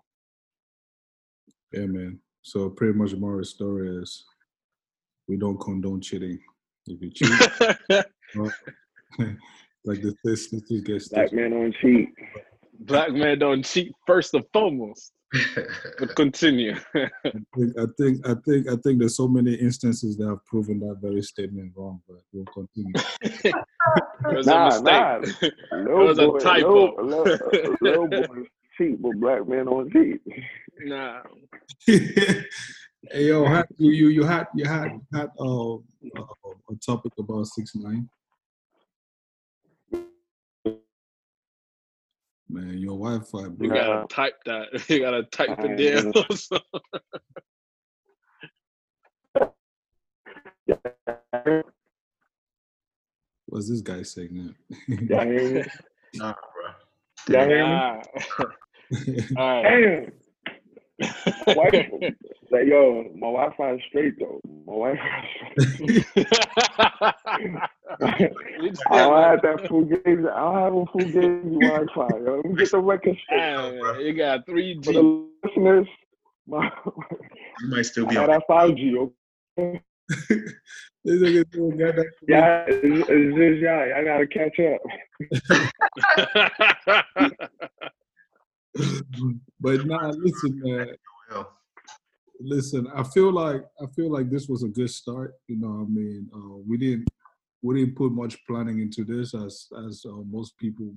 Yeah, 1.73 1.85
man. 1.85 2.19
So 2.41 2.69
pretty 2.69 2.97
much 2.97 3.13
Morris' 3.13 3.51
story 3.51 3.89
is 3.97 4.26
we 5.27 5.38
don't 5.38 5.59
condone 5.59 6.01
cheating. 6.01 6.39
If 6.88 7.01
you 7.01 7.11
cheat, 7.11 8.05
well, 8.35 8.51
like 9.85 10.01
the 10.01 10.15
this 10.23 10.49
this 10.49 10.81
gets 10.81 11.09
black 11.09 11.31
man 11.31 11.51
don't 11.51 11.76
cheat. 11.81 12.09
Black 12.80 13.11
man 13.11 13.38
don't 13.38 13.63
cheat 13.63 13.93
first 14.07 14.34
and 14.34 14.43
foremost. 14.51 15.11
But 15.99 16.15
continue. 16.15 16.76
I, 16.95 17.10
think, 17.56 17.77
I 17.77 17.85
think 17.97 18.27
I 18.27 18.35
think 18.45 18.68
I 18.68 18.76
think 18.84 18.99
there's 18.99 19.15
so 19.15 19.27
many 19.27 19.53
instances 19.53 20.18
that 20.18 20.27
have 20.27 20.43
proven 20.45 20.80
that 20.80 20.97
very 21.01 21.22
statement 21.22 21.73
wrong, 21.76 22.01
but 22.07 22.18
we'll 22.34 22.45
continue. 22.45 22.93
it 23.22 23.56
was 24.23 24.47
nah, 24.47 24.68
a 24.68 25.19
mistake. 25.19 25.56
Nah. 25.72 25.77
Little 25.77 26.01
it 26.01 26.07
was 26.07 26.18
boy, 26.18 26.35
a 26.35 26.39
typo. 26.39 27.03
Little, 27.03 27.26
little, 27.27 27.77
little 27.81 28.07
boy 28.07 28.43
cheat, 28.77 29.01
but 29.01 29.15
black 29.19 29.47
men 29.47 29.65
don't 29.65 29.91
cheat. 29.91 30.22
Nah. 30.81 31.22
hey 31.85 32.43
yo, 33.14 33.45
had, 33.45 33.65
you 33.77 33.91
you 33.91 34.07
you 34.07 34.23
had 34.23 34.47
you 34.56 34.65
had 34.65 34.99
had 35.14 35.30
uh, 35.39 35.76
uh, 35.76 35.80
a 36.72 36.76
topic 36.85 37.14
about 37.19 37.45
six 37.47 37.76
nine. 37.76 38.10
Man, 42.49 42.77
your 42.80 42.97
Wi-Fi. 42.97 43.49
Bro. 43.49 43.49
You 43.59 43.71
gotta 43.73 44.01
type 44.09 44.35
that. 44.45 44.89
You 44.89 44.99
gotta 45.01 45.23
type 45.23 45.57
it 45.63 45.76
down. 45.76 46.13
What's 53.47 53.69
this 53.69 53.81
guy 53.81 54.03
saying 54.03 54.31
now? 54.34 54.51
nah, 56.13 56.34
bro. 56.53 56.71
Yeah, 57.27 58.01
All 59.35 59.65
right. 59.65 59.81
Damn. 59.81 60.13
Like, 62.51 62.65
yo, 62.65 63.03
my 63.15 63.27
Wi-Fi 63.27 63.73
is 63.73 63.81
straight 63.89 64.15
though. 64.19 64.41
My 64.65 64.73
Wi-Fi 64.73 65.27
is 65.57 65.73
straight. 65.76 66.05
I 68.01 68.97
don't 68.97 69.23
have 69.23 69.41
that 69.43 69.67
full 69.67 69.85
gauge. 69.85 70.01
I 70.05 70.13
don't 70.13 70.55
have 70.55 70.73
a 70.73 70.85
full 70.88 71.01
gauge 71.01 71.43
Wi-Fi. 71.43 72.07
Yo. 72.26 72.35
Let 72.38 72.45
me 72.45 72.55
get 72.55 72.71
the 72.71 72.80
record 72.80 73.17
straight. 73.23 74.05
you 74.05 74.13
got 74.13 74.47
3G. 74.47 74.85
For 74.85 74.93
the 74.93 75.27
listeners, 75.43 75.88
my, 76.47 76.71
you 77.61 77.67
might 77.69 77.85
still 77.85 78.07
be 78.07 78.17
I 78.17 78.23
on 78.23 78.30
that 78.30 78.47
5G. 78.49 79.11
Okay. 79.57 79.81
yeah, 82.27 82.65
it's, 82.67 83.07
it's 83.09 83.35
just 83.38 83.61
yeah. 83.61 83.93
I 83.95 84.03
gotta 84.03 84.27
catch 84.27 84.59
up. 84.59 84.81
but 89.59 89.85
nah, 89.85 90.11
listen, 90.17 90.61
man 90.63 90.87
listen, 92.39 92.87
I 92.95 93.03
feel 93.03 93.31
like 93.31 93.63
I 93.81 93.85
feel 93.95 94.11
like 94.11 94.29
this 94.29 94.47
was 94.47 94.63
a 94.63 94.67
good 94.67 94.89
start. 94.89 95.33
You 95.47 95.59
know, 95.59 95.67
what 95.67 95.85
I 95.85 95.89
mean, 95.89 96.29
uh, 96.33 96.57
we 96.67 96.77
didn't 96.77 97.07
we 97.61 97.79
didn't 97.79 97.95
put 97.95 98.11
much 98.11 98.37
planning 98.47 98.79
into 98.79 99.03
this, 99.03 99.33
as 99.33 99.67
as 99.87 100.03
uh, 100.05 100.21
most 100.29 100.57
people 100.57 100.93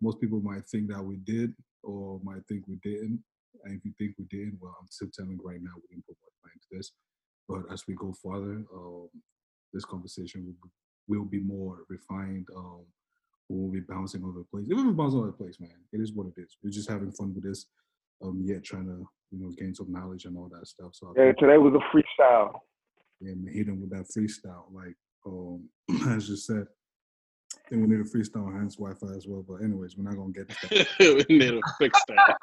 most 0.00 0.20
people 0.20 0.40
might 0.40 0.66
think 0.66 0.90
that 0.90 1.02
we 1.02 1.16
did, 1.16 1.54
or 1.82 2.20
might 2.22 2.44
think 2.48 2.66
we 2.66 2.76
didn't. 2.82 3.22
And 3.64 3.78
if 3.78 3.84
you 3.84 3.92
think 3.98 4.16
we 4.18 4.24
didn't, 4.24 4.58
well, 4.60 4.76
I'm 4.80 4.88
still 4.90 5.08
telling 5.14 5.38
right 5.42 5.60
now 5.62 5.72
we 5.76 5.94
didn't 5.94 6.06
put 6.06 6.16
much 6.22 6.32
planning 6.42 6.58
into 6.60 6.76
this. 6.76 6.92
But 7.48 7.72
as 7.72 7.86
we 7.86 7.94
go 7.94 8.12
further, 8.22 8.64
um, 8.74 9.08
this 9.72 9.84
conversation 9.84 10.44
will 10.44 10.56
be, 10.62 10.70
will 11.08 11.24
be 11.24 11.40
more 11.40 11.78
refined. 11.88 12.46
Um, 12.54 12.82
we 13.48 13.60
will 13.60 13.70
be 13.70 13.80
bouncing 13.80 14.22
all 14.22 14.30
over 14.30 14.40
the 14.40 14.44
place. 14.44 14.66
It 14.68 14.74
will 14.74 14.84
be 14.84 14.92
bouncing 14.92 15.18
over 15.18 15.28
the 15.28 15.32
place, 15.32 15.60
man. 15.60 15.70
It 15.92 16.00
is 16.00 16.12
what 16.12 16.26
it 16.26 16.40
is. 16.40 16.56
We're 16.62 16.70
just 16.70 16.90
having 16.90 17.12
fun 17.12 17.34
with 17.34 17.44
this. 17.44 17.66
Um, 18.22 18.42
yet 18.46 18.64
trying 18.64 18.86
to 18.86 19.06
you 19.34 19.44
know, 19.44 19.52
gain 19.58 19.74
some 19.74 19.90
knowledge 19.90 20.24
and 20.24 20.36
all 20.36 20.48
that 20.52 20.66
stuff. 20.66 20.90
So 20.92 21.12
yeah, 21.16 21.32
today 21.32 21.58
was 21.58 21.74
a 21.74 21.96
freestyle. 21.96 22.60
Yeah, 23.20 23.34
man, 23.34 23.52
hit 23.52 23.68
him 23.68 23.80
with 23.80 23.90
that 23.90 24.06
freestyle. 24.16 24.72
Like 24.72 24.94
um, 25.26 25.68
as 26.14 26.28
you 26.28 26.36
said, 26.36 26.66
I 27.54 27.68
think 27.68 27.82
we 27.82 27.88
need 27.88 28.00
a 28.00 28.04
freestyle 28.04 28.52
hands 28.52 28.76
Wi-Fi 28.76 29.16
as 29.16 29.26
well. 29.26 29.44
But 29.46 29.64
anyways, 29.64 29.96
we're 29.96 30.04
not 30.04 30.16
gonna 30.16 30.32
get 30.32 30.48
to 30.48 30.68
that. 30.68 31.26
we 31.28 31.36
need 31.36 31.50
to 31.50 31.60
fix 31.78 32.00
that. 32.08 32.36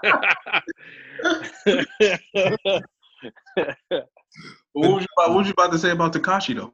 what, 4.74 4.92
was 4.92 5.02
you 5.02 5.08
about, 5.18 5.30
what 5.30 5.38
was 5.38 5.48
you 5.48 5.54
about 5.54 5.72
to 5.72 5.78
say 5.78 5.92
about 5.92 6.14
Tekashi 6.14 6.56
though? 6.56 6.74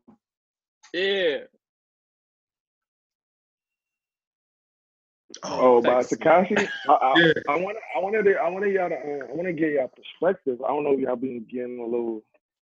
Yeah. 0.93 1.39
Oh, 5.43 5.59
oh 5.59 5.77
about 5.77 6.05
Tekashi, 6.05 6.67
I, 6.89 6.91
I, 6.91 7.19
yeah. 7.19 7.33
I 7.49 7.55
want 7.55 7.77
I 7.95 7.99
wanted 7.99 8.23
to, 8.23 8.35
I 8.35 8.49
wanted 8.49 8.73
y'all 8.73 8.89
to 8.89 8.95
uh, 8.95 9.25
I 9.29 9.33
want 9.33 9.47
to 9.47 9.53
get 9.53 9.73
y'all 9.73 9.89
perspective. 9.89 10.61
I 10.63 10.67
don't 10.69 10.83
know 10.83 10.93
if 10.93 10.99
y'all 10.99 11.15
been 11.15 11.45
getting 11.49 11.79
a 11.79 11.85
little 11.85 12.23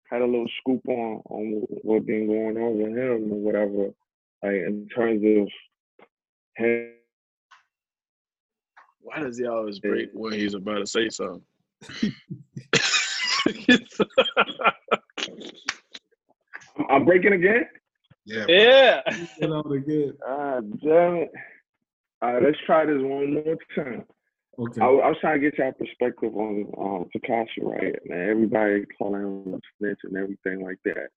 had 0.09 0.21
a 0.21 0.25
little 0.25 0.47
scoop 0.59 0.81
on 0.87 1.21
on 1.29 1.65
what 1.83 2.05
been 2.05 2.27
going 2.27 2.57
on 2.57 2.77
with 2.77 2.97
him 2.97 3.33
or 3.33 3.39
whatever, 3.39 3.93
like 4.43 4.53
in 4.53 4.87
terms 4.95 5.23
of 5.23 5.47
him. 6.55 6.93
Why 9.01 9.19
does 9.19 9.37
he 9.37 9.45
always 9.47 9.79
break 9.79 10.09
when 10.13 10.33
he's 10.33 10.53
about 10.53 10.79
to 10.79 10.87
say 10.87 11.09
something? 11.09 11.41
I'm 16.89 17.05
breaking 17.05 17.33
again. 17.33 17.67
Yeah. 18.25 18.45
Yeah. 18.47 19.01
again. 19.39 20.13
Ah, 20.27 20.59
damn 20.59 21.15
it. 21.15 21.31
All 22.21 22.33
right, 22.33 22.43
let's 22.43 22.57
try 22.65 22.85
this 22.85 22.97
one 22.99 23.33
more 23.33 23.57
time. 23.75 24.03
Okay. 24.59 24.81
I, 24.81 24.85
I 24.85 25.09
was 25.09 25.17
trying 25.21 25.39
to 25.39 25.49
get 25.49 25.59
y'all 25.59 25.71
perspective 25.71 26.35
on 26.35 26.65
um, 26.77 27.05
Tekashi, 27.15 27.61
right? 27.61 27.95
And 28.05 28.13
everybody 28.13 28.85
calling 28.97 29.21
him 29.21 29.53
a 29.53 29.59
snitch 29.77 29.99
and 30.03 30.17
everything 30.17 30.63
like 30.63 30.79
that. 30.85 31.09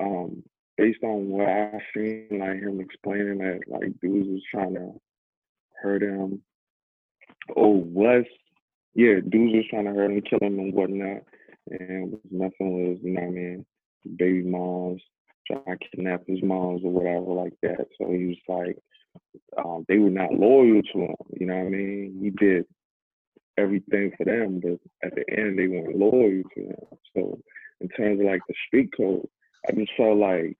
Um, 0.00 0.42
based 0.78 1.02
on 1.02 1.28
what 1.28 1.48
I've 1.48 1.80
seen, 1.94 2.28
like 2.30 2.60
him 2.60 2.80
explaining 2.80 3.38
that 3.38 3.60
like 3.68 4.00
dudes 4.00 4.28
was 4.28 4.42
trying 4.50 4.74
to 4.74 4.92
hurt 5.82 6.02
him. 6.02 6.40
Oh, 7.54 7.68
was 7.68 8.24
yeah, 8.94 9.16
dudes 9.28 9.54
was 9.54 9.66
trying 9.68 9.84
to 9.84 9.92
hurt 9.92 10.10
him, 10.10 10.22
kill 10.22 10.38
him, 10.40 10.58
and 10.58 10.72
whatnot. 10.72 11.24
And 11.70 12.16
nothing 12.30 12.88
was, 12.88 12.98
you 13.02 13.10
know 13.10 13.20
what 13.20 13.28
I 13.28 13.32
mean, 13.32 13.66
baby 14.16 14.42
moms 14.44 15.02
trying 15.46 15.78
to 15.78 15.88
kidnap 15.90 16.22
his 16.26 16.42
moms 16.42 16.82
or 16.84 16.90
whatever 16.90 17.32
like 17.32 17.54
that. 17.62 17.86
So 17.98 18.10
he 18.10 18.26
was 18.26 18.36
like, 18.48 18.78
um, 19.56 19.84
they 19.88 19.98
were 19.98 20.10
not 20.10 20.32
loyal 20.32 20.82
to 20.92 20.98
him. 20.98 21.14
You 21.38 21.46
know 21.46 21.56
what 21.56 21.66
I 21.66 21.70
mean? 21.70 22.18
He 22.22 22.30
did 22.30 22.64
everything 23.56 24.12
for 24.16 24.24
them, 24.24 24.60
but 24.60 24.78
at 25.06 25.14
the 25.14 25.24
end 25.36 25.58
they 25.58 25.66
weren't 25.66 25.96
loyal 25.96 26.42
to 26.54 26.60
him. 26.60 26.76
So 27.16 27.40
in 27.80 27.88
terms 27.88 28.20
of 28.20 28.26
like 28.26 28.40
the 28.48 28.54
street 28.66 28.90
code, 28.96 29.26
I 29.68 29.72
just 29.72 29.92
felt 29.96 30.18
like 30.18 30.56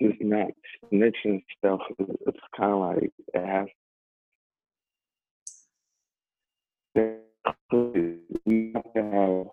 just 0.00 0.20
not 0.20 0.48
snitching 0.92 1.42
stuff. 1.58 1.80
It's 1.98 2.38
kind 2.56 2.72
of 2.72 2.78
like 2.80 3.12
it 3.34 3.46
has. 3.46 3.66
We 8.46 8.72
have 8.74 8.84
to 8.94 9.02
have 9.02 9.46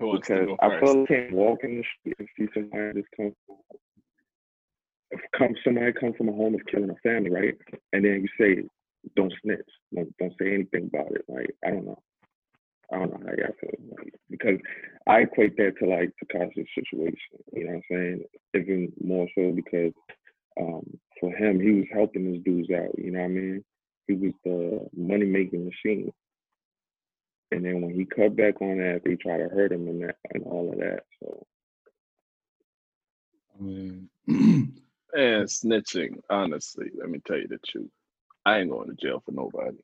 to 0.00 0.12
because 0.12 0.48
I 0.60 0.68
first? 0.68 0.80
feel 0.80 1.00
like 1.00 1.08
can't 1.08 1.32
walk 1.32 1.58
in 1.62 1.76
the 1.76 1.84
street 1.98 2.16
and 2.18 2.28
see 2.36 2.46
somebody 2.54 3.00
just 3.00 3.08
come 3.16 3.34
if 5.10 5.20
come 5.36 5.54
somebody 5.64 5.92
come 5.92 6.12
from 6.14 6.28
a 6.28 6.32
home 6.32 6.54
of 6.54 6.60
killing 6.70 6.90
a 6.90 6.94
family, 7.02 7.30
right? 7.30 7.54
And 7.92 8.04
then 8.04 8.24
you 8.24 8.28
say, 8.38 8.62
"Don't 9.16 9.32
snitch, 9.42 9.60
don't, 9.94 10.16
don't 10.18 10.34
say 10.40 10.54
anything 10.54 10.90
about 10.92 11.12
it." 11.12 11.24
Like 11.28 11.50
I 11.64 11.70
don't 11.70 11.86
know, 11.86 12.02
I 12.92 12.98
don't 12.98 13.10
know 13.10 13.26
how 13.26 13.36
y'all 13.36 13.54
feel 13.60 13.96
like, 13.98 14.14
because 14.30 14.58
I 15.06 15.20
equate 15.20 15.56
that 15.56 15.74
to 15.80 15.86
like 15.86 16.12
Tekashi's 16.22 16.68
situation. 16.74 17.16
You 17.52 17.66
know 17.66 17.72
what 17.72 17.76
I'm 17.76 17.82
saying? 17.90 18.24
Even 18.54 18.92
more 19.02 19.28
so 19.34 19.52
because 19.52 19.92
um, 20.60 20.84
for 21.20 21.34
him, 21.34 21.60
he 21.60 21.72
was 21.72 21.86
helping 21.92 22.32
his 22.32 22.42
dudes 22.44 22.70
out. 22.70 22.96
You 22.98 23.12
know 23.12 23.20
what 23.20 23.24
I 23.26 23.28
mean? 23.28 23.64
He 24.06 24.14
was 24.14 24.32
the 24.44 24.88
money 24.96 25.26
making 25.26 25.64
machine. 25.64 26.12
And 27.52 27.64
then 27.64 27.80
when 27.80 27.94
he 27.94 28.04
cut 28.04 28.36
back 28.36 28.60
on 28.62 28.78
that, 28.78 29.02
they 29.04 29.16
try 29.16 29.36
to 29.38 29.48
hurt 29.48 29.72
him 29.72 29.88
and 29.88 30.02
that 30.04 30.16
and 30.32 30.44
all 30.44 30.72
of 30.72 30.78
that. 30.78 31.04
So 31.20 31.46
I 33.58 33.62
mean, 33.62 34.08
And 35.12 35.46
snitching, 35.46 36.20
honestly, 36.30 36.86
let 36.98 37.10
me 37.10 37.20
tell 37.26 37.36
you 37.36 37.48
the 37.48 37.58
truth. 37.66 37.90
I 38.46 38.58
ain't 38.58 38.70
going 38.70 38.88
to 38.88 38.94
jail 38.94 39.22
for 39.24 39.32
nobody. 39.32 39.76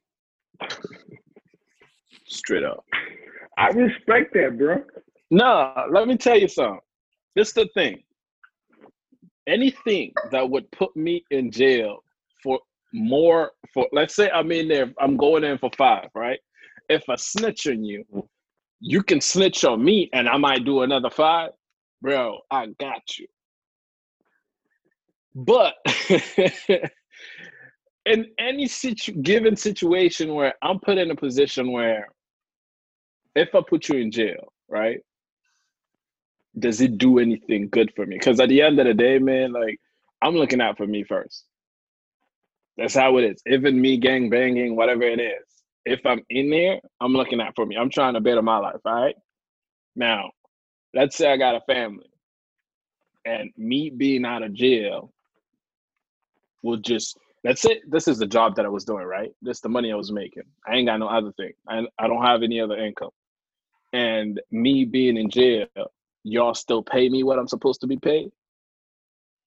Straight 2.27 2.65
up. 2.65 2.85
I 3.59 3.69
respect 3.69 4.35
that, 4.35 4.57
bro. 4.57 4.83
No, 5.31 5.73
let 5.91 6.07
me 6.07 6.17
tell 6.17 6.39
you 6.39 6.49
something. 6.49 6.81
This 7.35 7.53
the 7.53 7.69
thing. 7.75 8.03
Anything 9.47 10.13
that 10.31 10.49
would 10.49 10.71
put 10.71 10.97
me 10.97 11.25
in 11.31 11.51
jail 11.51 12.03
for 12.43 12.61
more 12.93 13.53
for 13.75 13.89
let's 13.93 14.15
say 14.15 14.31
I'm 14.31 14.51
in 14.53 14.69
there, 14.69 14.93
I'm 14.99 15.17
going 15.17 15.45
in 15.45 15.59
for 15.59 15.71
five, 15.77 16.09
right? 16.15 16.39
If 16.89 17.09
I 17.09 17.17
snitch 17.17 17.67
on 17.67 17.85
you, 17.85 18.05
you 18.81 19.03
can 19.03 19.21
snitch 19.21 19.65
on 19.65 19.85
me 19.85 20.11
and 20.13 20.29
I 20.29 20.37
might 20.39 20.65
do 20.65 20.83
another 20.83 21.11
five. 21.11 21.51
Bro, 22.03 22.41
I 22.51 22.67
got 22.81 23.19
you. 23.19 23.27
But 25.35 25.75
in 28.07 28.27
any 28.39 28.69
situ- 28.69 29.21
given 29.23 29.57
situation 29.57 30.35
where 30.35 30.55
I'm 30.63 30.81
put 30.81 30.99
in 30.99 31.11
a 31.11 31.17
position 31.17 31.73
where 31.73 32.09
if 33.35 33.55
I 33.55 33.61
put 33.69 33.89
you 33.89 33.99
in 33.99 34.11
jail, 34.11 34.53
right? 34.69 35.01
Does 36.59 36.81
it 36.81 36.99
do 36.99 37.19
anything 37.19 37.69
good 37.71 37.93
for 37.97 38.07
me? 38.07 38.17
Because 38.19 38.41
at 38.41 38.49
the 38.49 38.63
end 38.63 38.79
of 38.81 38.87
the 38.87 38.95
day, 38.95 39.19
man, 39.19 39.53
like 39.53 39.81
I'm 40.23 40.35
looking 40.37 40.61
out 40.61 40.77
for 40.79 40.87
me 40.87 41.05
first. 41.05 41.45
That's 42.79 42.95
how 42.95 43.19
it 43.19 43.25
is. 43.25 43.43
Even 43.47 43.81
me 43.81 43.99
gang 43.99 44.31
banging, 44.31 44.77
whatever 44.77 45.03
it 45.05 45.21
is. 45.21 45.56
If 45.87 46.05
I'm 46.05 46.23
in 46.31 46.51
there, 46.51 46.81
I'm 47.01 47.15
looking 47.15 47.41
out 47.41 47.55
for 47.57 47.65
me. 47.65 47.77
I'm 47.77 47.91
trying 47.91 48.15
to 48.15 48.21
better 48.21 48.43
my 48.43 48.59
life, 48.59 48.81
all 48.85 48.95
right? 48.95 49.17
Now, 49.95 50.31
let's 50.95 51.17
say 51.17 51.33
I 51.33 51.39
got 51.39 51.55
a 51.55 51.61
family 51.63 52.11
and 53.27 53.51
me 53.57 53.91
being 53.91 54.25
out 54.25 54.43
of 54.43 54.55
jail 54.55 55.13
will 56.63 56.79
just 56.79 57.19
that's 57.45 57.65
it. 57.65 57.83
this 57.89 58.09
is 58.09 58.19
the 58.19 58.27
job 58.27 58.57
that 58.57 58.65
I 58.65 58.69
was 58.69 58.85
doing, 58.85 59.05
right? 59.05 59.31
This 59.43 59.61
the 59.61 59.69
money 59.69 59.93
I 59.93 59.97
was 59.97 60.11
making. 60.11 60.43
I 60.67 60.75
ain't 60.75 60.89
got 60.89 60.99
no 60.99 61.09
other 61.09 61.33
thing. 61.33 61.53
I 61.69 61.83
I 61.99 62.07
don't 62.09 62.23
have 62.23 62.43
any 62.43 62.61
other 62.61 62.77
income. 62.77 63.11
And 63.93 64.41
me 64.51 64.85
being 64.85 65.17
in 65.17 65.31
jail, 65.31 65.67
y'all 66.25 66.55
still 66.55 66.83
pay 66.83 67.09
me 67.09 67.23
what 67.23 67.39
I'm 67.39 67.49
supposed 67.49 67.81
to 67.83 67.87
be 67.87 67.99
paid. 67.99 68.31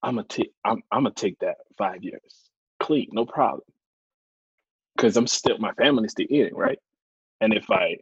I'm 0.03 0.15
gonna 0.15 0.27
take 0.27 0.51
I'm 0.65 0.81
I'm 0.91 1.03
gonna 1.03 1.15
take 1.15 1.39
that 1.39 1.57
five 1.77 2.03
years. 2.03 2.49
Clean, 2.79 3.07
no 3.11 3.25
problem. 3.25 3.63
Cause 4.99 5.15
I'm 5.15 5.27
still 5.27 5.57
my 5.59 5.71
family's 5.73 6.11
still 6.11 6.27
eating, 6.29 6.55
right? 6.55 6.77
And 7.39 7.53
if 7.53 7.71
I 7.71 7.99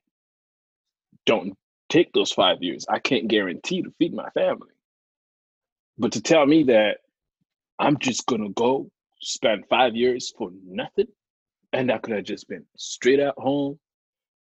don't 1.28 1.54
take 1.90 2.12
those 2.12 2.32
five 2.32 2.58
years, 2.62 2.88
I 2.90 2.98
can't 2.98 3.28
guarantee 3.28 3.84
to 3.84 3.94
feed 4.00 4.16
my 4.16 4.28
family. 4.32 4.72
But 6.00 6.14
to 6.14 6.22
tell 6.22 6.46
me 6.48 6.64
that 6.64 6.98
I'm 7.78 8.00
just 8.00 8.26
gonna 8.26 8.50
go 8.50 8.90
spend 9.22 9.66
five 9.70 9.96
years 9.96 10.34
for 10.36 10.50
nothing, 10.66 11.06
and 11.72 11.92
I 11.92 12.00
could 12.00 12.16
have 12.16 12.26
just 12.26 12.48
been 12.48 12.66
straight 12.78 13.20
at 13.20 13.36
home, 13.38 13.78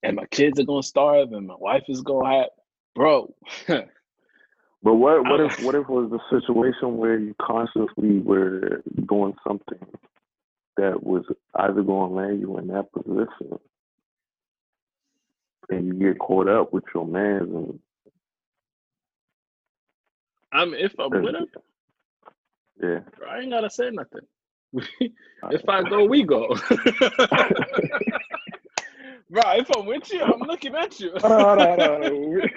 and 0.04 0.14
my 0.14 0.26
kids 0.26 0.60
are 0.60 0.64
gonna 0.64 0.84
starve, 0.84 1.32
and 1.32 1.48
my 1.48 1.56
wife 1.58 1.84
is 1.88 2.02
gonna 2.02 2.40
have, 2.40 2.50
bro. 2.94 3.34
But 4.84 4.96
what 4.96 5.24
what 5.24 5.40
if 5.40 5.64
what 5.64 5.74
if 5.74 5.88
was 5.88 6.10
the 6.10 6.20
situation 6.28 6.98
where 6.98 7.18
you 7.18 7.34
consciously 7.40 8.18
were 8.18 8.82
doing 9.08 9.34
something 9.48 9.78
that 10.76 11.02
was 11.02 11.24
either 11.56 11.82
going 11.82 12.10
to 12.10 12.16
land 12.16 12.40
you 12.40 12.58
in 12.58 12.68
that 12.68 12.92
position, 12.92 13.58
and 15.70 15.86
you 15.86 15.94
get 15.94 16.18
caught 16.18 16.48
up 16.48 16.72
with 16.72 16.84
your 16.94 17.06
man 17.06 17.42
and 17.42 17.80
I'm 20.52 20.74
if 20.74 20.92
I'm 21.00 21.20
with 21.20 21.34
him, 21.34 21.46
yeah. 22.82 23.00
I 23.28 23.40
ain't 23.40 23.50
gotta 23.50 23.70
say 23.70 23.90
nothing. 23.90 24.22
if 25.50 25.68
I 25.68 25.82
go, 25.88 26.04
we 26.04 26.22
go. 26.24 26.48
bro, 29.30 29.42
if 29.56 29.70
I'm 29.76 29.86
with 29.86 30.12
you, 30.12 30.22
I'm 30.22 30.42
looking 30.42 30.74
at 30.76 31.00
you. 31.00 31.12
Hold 31.22 31.32
on, 31.32 31.58
hold 31.58 31.58
on, 31.60 31.78
hold 31.78 32.04
on. 32.04 32.50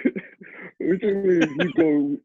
Which 0.80 1.02
means 1.02 1.56
you 1.56 1.72
go. 1.72 2.18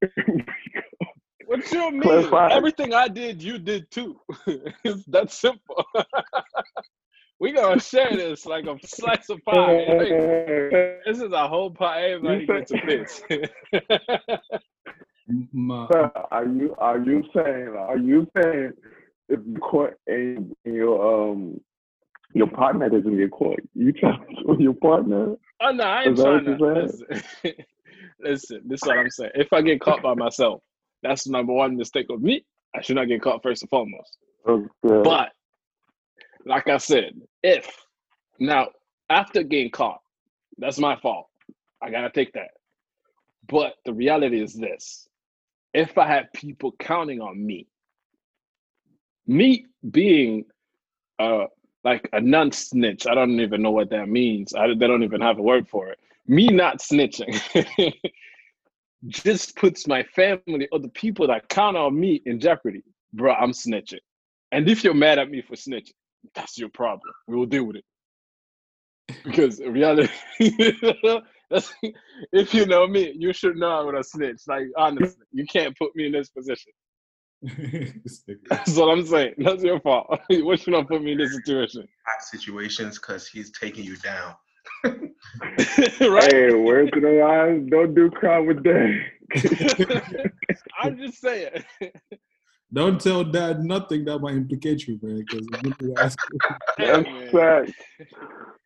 What 1.64 1.72
you 1.72 1.92
mean? 1.92 2.02
Clarify. 2.02 2.50
Everything 2.50 2.94
I 2.94 3.08
did, 3.08 3.42
you 3.42 3.58
did 3.58 3.90
too. 3.92 4.20
it's 4.84 5.06
that 5.06 5.32
simple. 5.32 5.86
we 7.40 7.52
gonna 7.52 7.80
share 7.80 8.16
this 8.16 8.46
like 8.46 8.66
a 8.66 8.78
slice 8.86 9.30
of 9.30 9.44
pie. 9.46 9.86
Like, 9.88 10.10
this 11.06 11.20
is 11.20 11.32
a 11.32 11.48
whole 11.48 11.72
pie. 11.72 12.12
Everybody 12.12 12.42
You 12.42 12.48
gets 12.48 12.72
a 12.72 12.78
piece. 12.78 13.22
my, 15.52 15.88
Sir, 15.92 16.12
are 16.32 16.46
you 16.46 16.76
are 16.78 17.00
you 17.00 17.24
saying 17.34 17.76
are 17.78 17.98
you 17.98 18.28
saying 18.36 18.74
if 19.30 19.40
you 19.46 19.58
caught 19.60 19.94
and 20.08 20.54
your 20.66 21.32
um 21.32 21.60
your 22.34 22.48
partner 22.48 22.90
doesn't 22.90 23.18
get 23.18 23.32
caught, 23.32 23.60
you 23.74 23.94
tell 23.94 24.18
your 24.60 24.74
partner? 24.74 25.36
oh 25.62 25.72
no, 25.72 25.84
I 25.84 26.04
ain't 26.04 26.18
trying 26.18 26.46
to. 26.46 26.58
Listen, 26.58 27.08
listen, 28.20 28.62
this 28.66 28.82
is 28.82 28.88
what 28.88 28.98
I'm 28.98 29.10
saying. 29.10 29.32
If 29.36 29.54
I 29.54 29.62
get 29.62 29.80
caught 29.82 30.02
by 30.02 30.14
myself, 30.14 30.62
that's 31.04 31.26
the 31.26 31.32
number 31.32 31.54
one 31.54 31.76
mistake 31.76 32.08
of 32.10 32.22
me. 32.22 32.46
I 32.76 32.82
should 32.82 32.96
not 32.96 33.08
get 33.08 33.22
caught 33.22 33.44
first 33.44 33.62
and 33.62 33.70
foremost. 33.70 34.18
Okay. 34.48 34.68
But 34.82 35.30
like 36.46 36.68
I 36.68 36.78
said, 36.78 37.14
if 37.44 37.70
now 38.40 38.70
after 39.10 39.44
getting 39.44 39.70
caught, 39.70 40.00
that's 40.58 40.80
my 40.80 40.96
fault. 40.96 41.28
I 41.82 41.92
gotta 41.92 42.10
take 42.10 42.34
that. 42.34 42.52
But 43.48 43.76
the 43.86 43.94
reality 43.94 44.42
is 44.42 44.54
this: 44.54 45.08
if 45.74 45.98
I 45.98 46.08
had 46.08 46.34
people 46.34 46.74
counting 46.80 47.22
on 47.22 47.46
me, 47.46 47.68
me 49.28 49.68
being 49.92 50.46
uh 51.20 51.46
like 51.84 52.10
a 52.14 52.22
non-snitch, 52.22 53.06
I 53.08 53.14
don't 53.14 53.40
even 53.42 53.62
know 53.62 53.72
what 53.72 53.90
that 53.90 54.08
means. 54.08 54.54
I, 54.54 54.68
they 54.68 54.88
don't 54.88 55.04
even 55.04 55.20
have 55.20 55.38
a 55.38 55.42
word 55.42 55.68
for 55.68 55.90
it. 55.90 56.00
Me 56.28 56.48
not 56.48 56.80
snitching 56.80 57.38
just 59.08 59.56
puts 59.56 59.88
my 59.88 60.04
family 60.04 60.68
or 60.72 60.80
the 60.80 60.90
people 60.90 61.28
that 61.28 61.50
count 61.50 61.78
on 61.78 62.00
me 62.00 62.22
in 62.26 62.40
jeopardy. 62.40 62.84
Bro, 63.14 63.34
I'm 63.34 63.52
snitching. 63.52 64.00
And 64.52 64.70
if 64.70 64.84
you're 64.84 64.94
mad 64.94 65.20
at 65.20 65.30
me 65.30 65.42
for 65.42 65.56
snitching, 65.56 65.94
that's 66.36 66.58
your 66.58 66.70
problem. 66.70 67.14
We 67.28 67.36
will 67.36 67.46
deal 67.46 67.66
with 67.66 67.78
it. 67.78 67.86
Because 69.24 69.60
reality, 69.60 70.10
if 70.40 71.74
you 72.54 72.66
know 72.66 72.88
me, 72.88 73.14
you 73.18 73.34
should 73.34 73.58
know 73.58 73.70
I'm 73.70 73.86
gonna 73.86 74.04
snitch. 74.04 74.42
Like 74.48 74.68
honestly, 74.78 75.26
you 75.32 75.46
can't 75.46 75.78
put 75.78 75.96
me 75.96 76.06
in 76.06 76.14
this 76.14 76.30
position. 76.30 76.72
This. 77.42 78.24
That's 78.50 78.78
what 78.78 78.90
I'm 78.90 79.06
saying. 79.06 79.34
That's 79.38 79.64
your 79.64 79.82
fault. 79.82 80.20
what 80.30 80.60
should 80.60 80.74
not 80.74 80.88
put 80.88 81.04
me 81.04 81.12
in 81.12 81.18
this 81.18 81.36
situation? 81.36 81.88
Hot 82.08 82.24
situations 82.24 82.98
because 82.98 83.28
he's 83.28 83.52
taking 83.52 83.84
you 83.84 83.98
down. 83.98 84.34
right? 84.84 86.34
Hey, 86.34 86.54
words 86.54 86.92
to 86.92 87.00
the 87.00 87.24
lines, 87.24 87.70
don't 87.70 87.94
do 87.96 88.10
crime 88.10 88.46
with 88.48 88.64
that. 88.64 89.02
I'm 90.82 90.98
just 90.98 91.20
saying. 91.22 91.64
Don't 92.74 93.00
tell 93.00 93.24
dad 93.24 93.64
nothing 93.64 94.04
that 94.06 94.18
might 94.18 94.34
implicate 94.34 94.88
you, 94.88 94.98
man. 95.04 95.20
Because 95.20 95.48
Hey, 96.78 96.88
That's 96.88 97.08
man. 97.08 97.30
fact. 97.32 97.72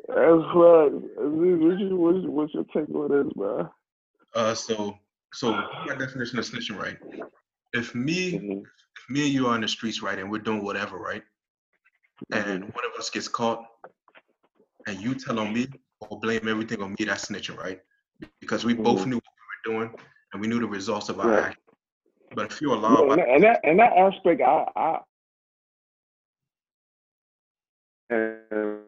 As 0.09 0.41
far 0.53 0.87
as 0.87 0.93
what's 0.93 1.79
your, 1.81 1.95
what's, 1.97 2.25
what's 2.25 2.53
your 2.53 2.63
take 2.73 2.89
on 2.95 3.09
this, 3.11 3.35
man? 3.35 3.69
Uh, 4.33 4.53
so 4.55 4.97
so 5.33 5.51
my 5.51 5.95
definition 5.99 6.39
of 6.39 6.45
snitching, 6.45 6.77
right? 6.79 6.97
If 7.73 7.93
me, 7.93 8.31
Mhm. 8.39 8.61
if 8.61 9.09
me 9.09 9.25
and 9.25 9.33
you 9.33 9.47
are 9.47 9.55
on 9.55 9.61
the 9.61 9.67
streets, 9.67 10.01
right, 10.01 10.17
and 10.17 10.31
we're 10.31 10.39
doing 10.39 10.63
whatever, 10.63 10.97
right, 10.97 11.23
and 12.31 12.63
one 12.63 12.85
of 12.85 12.97
us 12.97 13.09
gets 13.09 13.27
caught, 13.27 13.65
and 14.87 15.01
you 15.01 15.15
tell 15.15 15.37
on 15.39 15.51
me 15.53 15.67
or 16.01 16.19
blame 16.19 16.47
everything 16.47 16.81
on 16.81 16.95
me, 16.97 17.05
that's 17.05 17.29
snitching, 17.29 17.57
right? 17.57 17.79
Because 18.39 18.65
we 18.65 18.73
both 18.73 19.01
Mhm. 19.01 19.07
knew 19.07 19.15
what 19.15 19.33
we 19.65 19.71
were 19.73 19.79
doing 19.79 19.99
and 20.33 20.41
we 20.41 20.47
knew 20.47 20.59
the 20.59 20.67
results 20.67 21.09
of 21.09 21.19
our 21.19 21.29
Right. 21.29 21.45
action. 21.45 21.61
But 22.35 22.51
if 22.51 22.61
you're 22.61 22.71
Yeah, 22.73 22.77
allowed, 22.77 23.09
and, 23.11 23.19
that, 23.19 23.29
and 23.29 23.43
that 23.43 23.59
and 23.63 23.79
that 23.79 23.93
aspect, 23.97 24.41
I, 24.41 24.65
I 24.75 24.99
and 28.09 28.83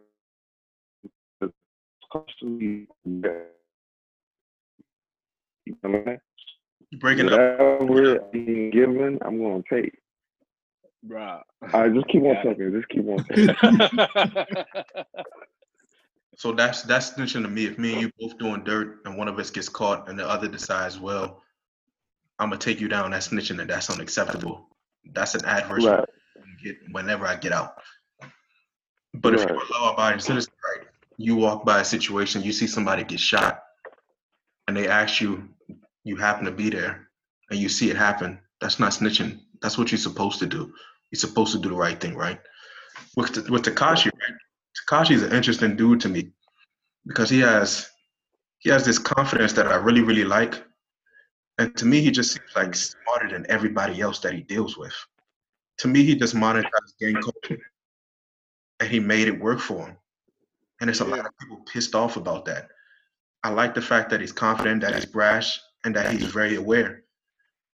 constantly, 2.11 2.87
you 3.05 3.21
know 3.25 3.45
what 5.81 5.95
I 5.95 6.05
mean? 6.05 6.19
breaking 6.99 7.29
up, 7.31 7.39
Whatever 7.81 8.19
being 8.31 8.69
given, 8.71 9.19
I'm 9.21 9.37
gonna 9.41 9.63
take. 9.71 9.97
Bruh. 11.07 11.41
All 11.73 11.81
right, 11.81 11.93
just 11.93 12.07
keep 12.09 12.23
on 12.23 12.35
talking. 12.43 12.71
Just 12.73 12.89
keep 12.89 13.07
on 13.07 13.23
talking. 14.05 14.63
so 16.39 16.53
that's 16.53 16.83
that's 16.83 17.11
snitching 17.11 17.41
to 17.41 17.49
me. 17.49 17.65
If 17.65 17.77
me 17.77 17.91
and 17.91 18.01
you 18.01 18.11
both 18.17 18.37
doing 18.37 18.63
dirt 18.63 18.99
and 19.03 19.17
one 19.17 19.27
of 19.27 19.37
us 19.37 19.49
gets 19.49 19.67
caught 19.67 20.07
and 20.07 20.17
the 20.17 20.25
other 20.25 20.47
decides, 20.47 20.97
well, 20.97 21.43
I'm 22.39 22.47
gonna 22.47 22.61
take 22.61 22.79
you 22.79 22.87
down, 22.87 23.11
that's 23.11 23.27
snitching 23.27 23.59
and 23.59 23.69
that's 23.69 23.89
unacceptable. 23.89 24.69
That's 25.11 25.35
an 25.35 25.43
adverse 25.43 25.83
Right. 25.83 26.07
get 26.63 26.77
whenever 26.91 27.27
I 27.27 27.35
get 27.35 27.51
out. 27.51 27.81
But 29.15 29.33
if 29.33 29.41
you're 29.41 29.61
a 29.61 29.71
law-abiding 29.73 30.21
citizen, 30.21 30.53
right, 30.63 30.87
you 31.17 31.35
walk 31.35 31.65
by 31.65 31.81
a 31.81 31.83
situation, 31.83 32.41
you 32.41 32.53
see 32.53 32.67
somebody 32.67 33.03
get 33.03 33.19
shot, 33.19 33.61
and 34.69 34.77
they 34.77 34.87
ask 34.87 35.19
you, 35.19 35.49
you 36.05 36.15
happen 36.15 36.45
to 36.45 36.51
be 36.51 36.69
there, 36.69 37.09
and 37.51 37.59
you 37.59 37.67
see 37.67 37.89
it 37.89 37.97
happen. 37.97 38.39
That's 38.61 38.79
not 38.79 38.93
snitching. 38.93 39.41
That's 39.61 39.77
what 39.77 39.91
you're 39.91 39.99
supposed 39.99 40.39
to 40.39 40.45
do. 40.45 40.73
You're 41.11 41.19
supposed 41.19 41.51
to 41.51 41.59
do 41.59 41.67
the 41.67 41.75
right 41.75 41.99
thing, 41.99 42.15
right? 42.15 42.39
With 43.17 43.33
the, 43.33 43.51
with 43.51 43.63
Tekashi, 43.63 44.05
right? 44.05 44.37
Tekashi 44.87 45.11
is 45.11 45.23
an 45.23 45.33
interesting 45.33 45.75
dude 45.75 46.01
to 46.01 46.09
me 46.09 46.31
because 47.05 47.29
he 47.29 47.39
has 47.39 47.89
he 48.59 48.69
has 48.69 48.83
this 48.83 48.99
confidence 48.99 49.53
that 49.53 49.67
I 49.67 49.75
really 49.75 50.01
really 50.01 50.25
like, 50.25 50.63
and 51.57 51.75
to 51.77 51.85
me 51.85 52.01
he 52.01 52.11
just 52.11 52.33
seems 52.33 52.55
like 52.55 52.75
smarter 52.75 53.29
than 53.29 53.45
everybody 53.49 54.01
else 54.01 54.19
that 54.19 54.33
he 54.33 54.41
deals 54.41 54.77
with. 54.77 54.93
To 55.79 55.87
me, 55.87 56.03
he 56.03 56.15
just 56.15 56.35
monetized 56.35 56.97
gang 56.99 57.15
culture 57.15 57.61
and 58.79 58.89
he 58.89 58.99
made 58.99 59.27
it 59.27 59.39
work 59.39 59.59
for 59.59 59.87
him. 59.87 59.97
And 60.79 60.87
there's 60.87 60.99
a 61.01 61.05
lot 61.05 61.25
of 61.25 61.37
people 61.39 61.63
pissed 61.71 61.95
off 61.95 62.17
about 62.17 62.45
that. 62.45 62.67
I 63.43 63.49
like 63.49 63.73
the 63.73 63.81
fact 63.81 64.09
that 64.09 64.21
he's 64.21 64.31
confident, 64.31 64.81
that 64.81 64.95
he's 64.95 65.05
brash, 65.05 65.59
and 65.85 65.95
that 65.95 66.11
he's 66.11 66.25
very 66.25 66.55
aware. 66.55 67.03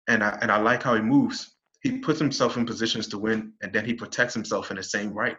And 0.09 0.24
I 0.24 0.39
and 0.40 0.51
I 0.51 0.59
like 0.59 0.82
how 0.82 0.94
he 0.94 1.02
moves. 1.02 1.56
He 1.82 1.98
puts 1.98 2.18
himself 2.18 2.56
in 2.56 2.66
positions 2.66 3.06
to 3.09 3.18
win, 3.18 3.52
and 3.62 3.72
then 3.72 3.85
he 3.85 3.94
protects 3.94 4.35
himself 4.35 4.70
in 4.70 4.77
the 4.77 4.82
same 4.82 5.12
right. 5.12 5.36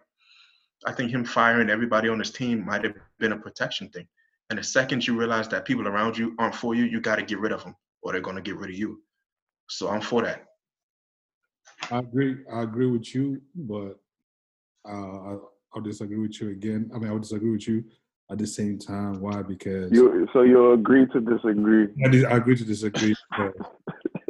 I 0.86 0.92
think 0.92 1.12
him 1.12 1.24
firing 1.24 1.70
everybody 1.70 2.10
on 2.10 2.20
his 2.20 2.32
team 2.32 2.66
might 2.66 2.84
have 2.84 2.96
been 3.20 3.34
a 3.34 3.38
protection 3.38 3.90
thing. 3.90 4.08
And 4.50 4.58
the 4.60 4.64
second 4.64 5.06
you 5.06 5.18
realize 5.18 5.48
that 5.50 5.66
people 5.66 5.88
around 5.88 6.18
you 6.18 6.36
aren't 6.40 6.56
for 6.56 6.76
you, 6.76 6.84
you 6.86 7.00
got 7.00 7.18
to 7.18 7.24
get 7.24 7.40
rid 7.40 7.52
of 7.52 7.64
them, 7.64 7.76
or 8.02 8.12
they're 8.12 8.22
gonna 8.22 8.42
get 8.42 8.58
rid 8.58 8.70
of 8.70 8.76
you. 8.76 9.02
So 9.70 9.90
I'm 9.90 10.02
for 10.02 10.24
that. 10.24 10.46
I 11.90 12.00
agree. 12.00 12.38
I 12.52 12.64
agree 12.64 12.88
with 12.88 13.14
you, 13.16 13.42
but 13.56 14.00
uh, 14.88 14.92
I, 14.92 15.38
I'll 15.74 15.82
disagree 15.82 16.18
with 16.18 16.42
you 16.42 16.50
again. 16.50 16.92
I 16.94 17.00
mean, 17.00 17.10
I'll 17.10 17.20
disagree 17.20 17.52
with 17.52 17.68
you 17.68 17.84
at 18.30 18.40
the 18.40 18.48
same 18.48 18.78
time. 18.78 19.22
Why? 19.22 19.42
Because 19.42 19.92
You 19.92 20.28
so 20.34 20.42
you 20.42 20.74
agree 20.74 21.06
to 21.08 21.22
disagree. 21.22 21.88
I, 22.04 22.10
dis- 22.10 22.26
I 22.26 22.38
agree 22.38 22.58
to 22.58 22.66
disagree. 22.66 23.16
because 23.30 23.54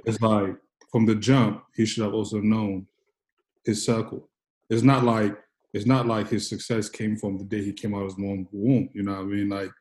it's 0.06 0.22
like 0.22 0.56
from 0.92 1.06
the 1.06 1.16
jump, 1.16 1.64
he 1.76 1.86
should 1.86 2.04
have 2.04 2.14
also 2.14 2.40
known 2.42 2.86
his 3.64 3.84
circle. 3.84 4.30
It's 4.70 4.84
not 4.84 5.04
like 5.04 5.38
it's 5.74 5.86
not 5.86 6.06
like 6.06 6.30
his 6.30 6.50
success 6.50 6.90
came 6.90 7.16
from 7.16 7.38
the 7.38 7.46
day 7.46 7.64
he 7.64 7.74
came 7.74 7.94
out 7.96 8.02
of 8.02 8.10
his 8.10 8.18
mom's 8.18 8.48
womb. 8.52 8.90
You 8.94 9.04
know 9.04 9.14
what 9.14 9.22
I 9.22 9.24
mean? 9.24 9.50
Like 9.50 9.72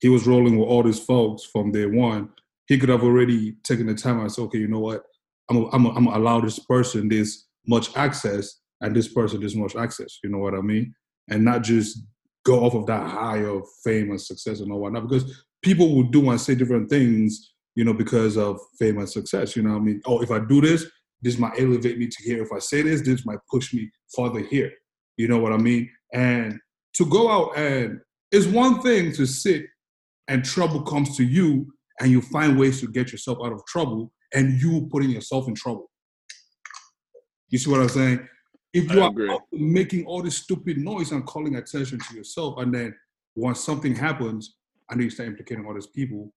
he 0.00 0.08
was 0.08 0.26
rolling 0.26 0.58
with 0.58 0.68
all 0.68 0.82
these 0.82 0.98
folks 0.98 1.44
from 1.44 1.72
day 1.72 1.86
one. 1.86 2.30
He 2.66 2.78
could 2.78 2.88
have 2.88 3.02
already 3.02 3.56
taken 3.64 3.86
the 3.86 3.94
time 3.94 4.20
and 4.20 4.30
said, 4.30 4.42
okay, 4.42 4.58
you 4.58 4.68
know 4.68 4.80
what? 4.80 5.02
I'm 5.48 5.56
gonna 5.56 5.70
I'm 5.72 5.86
I'm 5.86 6.06
allow 6.06 6.40
this 6.40 6.58
person 6.58 7.08
this 7.08 7.46
much 7.66 7.96
access 7.96 8.60
and 8.80 8.94
this 8.94 9.08
person 9.08 9.40
this 9.40 9.54
much 9.54 9.76
access. 9.76 10.18
You 10.22 10.30
know 10.30 10.38
what 10.38 10.54
I 10.54 10.60
mean? 10.60 10.94
And 11.28 11.44
not 11.44 11.62
just 11.62 12.02
go 12.44 12.64
off 12.64 12.74
of 12.74 12.86
that 12.86 13.08
high 13.08 13.44
of 13.44 13.64
fame 13.84 14.10
and 14.10 14.20
success 14.20 14.60
and 14.60 14.72
all 14.72 14.80
whatnot. 14.80 15.08
Because 15.08 15.44
people 15.62 15.94
will 15.94 16.04
do 16.04 16.30
and 16.30 16.40
say 16.40 16.54
different 16.54 16.88
things, 16.88 17.52
you 17.74 17.84
know, 17.84 17.92
because 17.92 18.36
of 18.36 18.58
fame 18.78 18.98
and 18.98 19.08
success. 19.08 19.56
You 19.56 19.62
know 19.62 19.70
what 19.70 19.82
I 19.82 19.84
mean? 19.84 20.00
Oh, 20.06 20.22
if 20.22 20.30
I 20.30 20.38
do 20.38 20.60
this, 20.60 20.86
this 21.22 21.38
might 21.38 21.58
elevate 21.60 21.98
me 21.98 22.08
to 22.08 22.22
here. 22.22 22.42
If 22.42 22.52
I 22.52 22.58
say 22.58 22.82
this, 22.82 23.02
this 23.02 23.26
might 23.26 23.38
push 23.50 23.74
me 23.74 23.90
farther 24.14 24.40
here. 24.40 24.72
You 25.16 25.28
know 25.28 25.38
what 25.38 25.52
I 25.52 25.56
mean? 25.58 25.90
And 26.12 26.58
to 26.94 27.06
go 27.06 27.30
out 27.30 27.56
and 27.56 28.00
it's 28.32 28.46
one 28.46 28.80
thing 28.80 29.12
to 29.12 29.26
sit 29.26 29.66
and 30.28 30.44
trouble 30.44 30.82
comes 30.82 31.16
to 31.16 31.24
you 31.24 31.72
and 32.00 32.10
you 32.10 32.22
find 32.22 32.58
ways 32.58 32.80
to 32.80 32.86
get 32.88 33.12
yourself 33.12 33.38
out 33.44 33.52
of 33.52 33.64
trouble 33.66 34.12
and 34.34 34.60
you 34.60 34.88
putting 34.90 35.10
yourself 35.10 35.48
in 35.48 35.54
trouble. 35.54 35.90
You 37.48 37.58
see 37.58 37.70
what 37.70 37.80
I'm 37.80 37.88
saying? 37.88 38.28
If 38.72 38.92
you 38.92 39.00
I 39.00 39.06
are 39.06 39.10
agree. 39.10 39.36
making 39.52 40.06
all 40.06 40.22
this 40.22 40.36
stupid 40.36 40.78
noise 40.78 41.10
and 41.10 41.26
calling 41.26 41.56
attention 41.56 41.98
to 41.98 42.14
yourself, 42.14 42.58
and 42.58 42.72
then 42.72 42.94
once 43.34 43.58
something 43.60 43.94
happens, 43.96 44.54
and 44.88 45.00
then 45.00 45.04
you 45.04 45.10
start 45.10 45.28
implicating 45.28 45.66
all 45.66 45.74
these 45.74 45.88
people, 45.88 46.32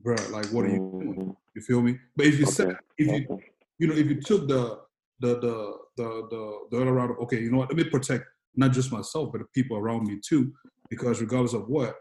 bro, 0.00 0.14
like 0.30 0.46
what 0.50 0.66
are 0.66 0.68
you 0.68 0.76
doing? 0.76 1.14
Mhm. 1.14 1.36
You 1.54 1.62
feel 1.62 1.80
me? 1.80 1.98
But 2.14 2.26
if 2.26 2.38
you 2.38 2.46
said, 2.46 2.76
if 2.98 3.06
you 3.06 3.40
you 3.78 3.86
know, 3.86 3.94
if 3.94 4.06
you 4.06 4.20
took 4.20 4.48
the 4.48 4.80
the 5.20 5.38
the 5.40 5.76
the 5.96 6.28
the 6.30 6.58
the 6.70 6.80
other 6.80 6.92
route 6.92 7.16
okay, 7.22 7.40
you 7.40 7.50
know 7.50 7.58
what, 7.58 7.68
let 7.68 7.76
me 7.76 7.84
protect 7.84 8.24
not 8.56 8.72
just 8.72 8.92
myself 8.92 9.30
but 9.32 9.38
the 9.38 9.46
people 9.54 9.76
around 9.76 10.06
me 10.06 10.18
too, 10.24 10.52
because 10.90 11.20
regardless 11.20 11.54
of 11.54 11.68
what, 11.68 11.96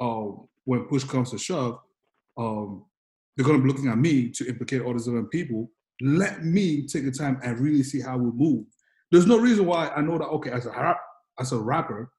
um, 0.00 0.46
when 0.64 0.84
push 0.84 1.04
comes 1.04 1.30
to 1.30 1.38
shove, 1.38 1.78
um, 2.36 2.84
they're 3.36 3.46
gonna 3.46 3.62
be 3.62 3.68
looking 3.68 3.88
at 3.88 3.98
me 3.98 4.30
to 4.30 4.48
implicate 4.48 4.82
all 4.82 4.92
these 4.92 5.08
other 5.08 5.24
people. 5.24 5.70
Let 6.00 6.44
me 6.44 6.86
take 6.86 7.04
the 7.04 7.12
time 7.12 7.40
and 7.42 7.58
really 7.58 7.82
see 7.82 8.00
how 8.00 8.16
we 8.18 8.30
move. 8.30 8.64
There's 9.10 9.26
no 9.26 9.38
reason 9.38 9.66
why 9.66 9.88
I 9.88 10.00
know 10.00 10.18
that 10.18 10.28
okay, 10.28 10.50
as 10.50 10.66
a 10.66 10.96
as 11.38 11.52
a 11.52 11.58
rapper, 11.58 12.10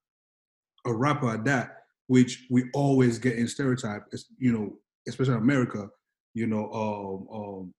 a 0.85 0.93
rapper 0.93 1.29
at 1.29 1.45
that, 1.45 1.77
which 2.07 2.45
we 2.49 2.65
always 2.73 3.19
get 3.19 3.37
in 3.37 3.47
stereotype, 3.47 4.03
you 4.37 4.51
know, 4.51 4.73
especially 5.07 5.33
in 5.33 5.39
America, 5.39 5.89
you 6.33 6.47
know, 6.47 6.71
um, 6.71 7.35
um, 7.35 7.73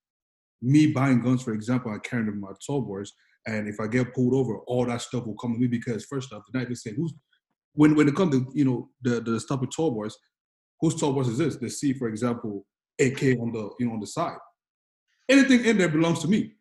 me 0.65 0.87
buying 0.89 1.21
guns, 1.21 1.43
for 1.43 1.53
example, 1.53 1.93
I 1.93 1.99
carry 1.99 2.25
them 2.25 2.35
in 2.35 2.41
my 2.41 2.53
boys, 2.69 3.13
and 3.47 3.69
if 3.69 3.79
I 3.79 3.87
get 3.87 4.15
pulled 4.15 4.35
over, 4.35 4.59
all 4.61 4.87
that 4.87 5.03
stuff 5.03 5.27
will 5.27 5.37
come 5.37 5.53
to 5.53 5.59
me 5.59 5.67
because 5.67 6.07
first 6.07 6.33
off, 6.33 6.43
the 6.51 6.59
night 6.59 6.69
they 6.69 6.75
say, 6.75 6.93
who's 6.95 7.13
when 7.75 7.95
when 7.95 8.09
it 8.09 8.17
comes 8.17 8.33
to 8.35 8.51
you 8.55 8.65
know 8.65 8.89
the 9.03 9.21
the 9.21 9.39
stuff 9.39 9.61
with 9.61 9.71
boys, 9.77 10.17
whose 10.81 10.95
boys 10.95 11.29
is 11.29 11.39
this? 11.39 11.57
They 11.57 11.69
see, 11.69 11.93
for 11.93 12.09
example, 12.09 12.67
AK 13.01 13.23
on 13.41 13.53
the 13.53 13.71
you 13.79 13.87
know 13.87 13.95
on 13.95 14.01
the 14.01 14.07
side. 14.07 14.39
Anything 15.29 15.65
in 15.65 15.79
there 15.79 15.89
belongs 15.89 16.21
to 16.21 16.29
me, 16.29 16.53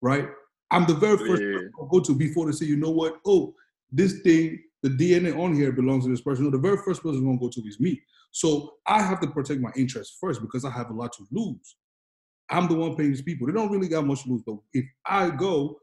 right? 0.00 0.28
I'm 0.70 0.86
the 0.86 0.94
very 0.94 1.16
first 1.16 1.42
Yeah. 1.42 1.52
person 1.52 1.70
I'll 1.80 1.86
go 1.86 2.00
to 2.00 2.14
before 2.14 2.46
they 2.46 2.52
say, 2.52 2.66
you 2.66 2.76
know 2.76 2.90
what? 2.90 3.18
Oh, 3.26 3.54
this 3.90 4.20
thing, 4.20 4.62
the 4.82 4.88
DNA 4.88 5.36
on 5.36 5.54
here 5.54 5.72
belongs 5.72 6.04
to 6.04 6.10
this 6.10 6.20
person. 6.20 6.44
No, 6.44 6.50
the 6.50 6.58
very 6.58 6.76
first 6.76 7.02
person 7.02 7.20
I'm 7.20 7.26
gonna 7.26 7.38
go 7.38 7.48
to 7.48 7.60
is 7.66 7.80
me. 7.80 8.00
So 8.30 8.74
I 8.86 9.02
have 9.02 9.20
to 9.20 9.28
protect 9.28 9.60
my 9.60 9.72
interests 9.76 10.16
first 10.20 10.40
because 10.40 10.64
I 10.64 10.70
have 10.70 10.90
a 10.90 10.94
lot 10.94 11.12
to 11.14 11.26
lose. 11.32 11.76
I'm 12.50 12.68
the 12.68 12.74
one 12.74 12.96
paying 12.96 13.10
these 13.10 13.22
people. 13.22 13.46
They 13.46 13.52
don't 13.52 13.70
really 13.70 13.88
got 13.88 14.06
much 14.06 14.24
to 14.24 14.30
lose. 14.30 14.42
But 14.44 14.56
if 14.72 14.84
I 15.06 15.30
go, 15.30 15.78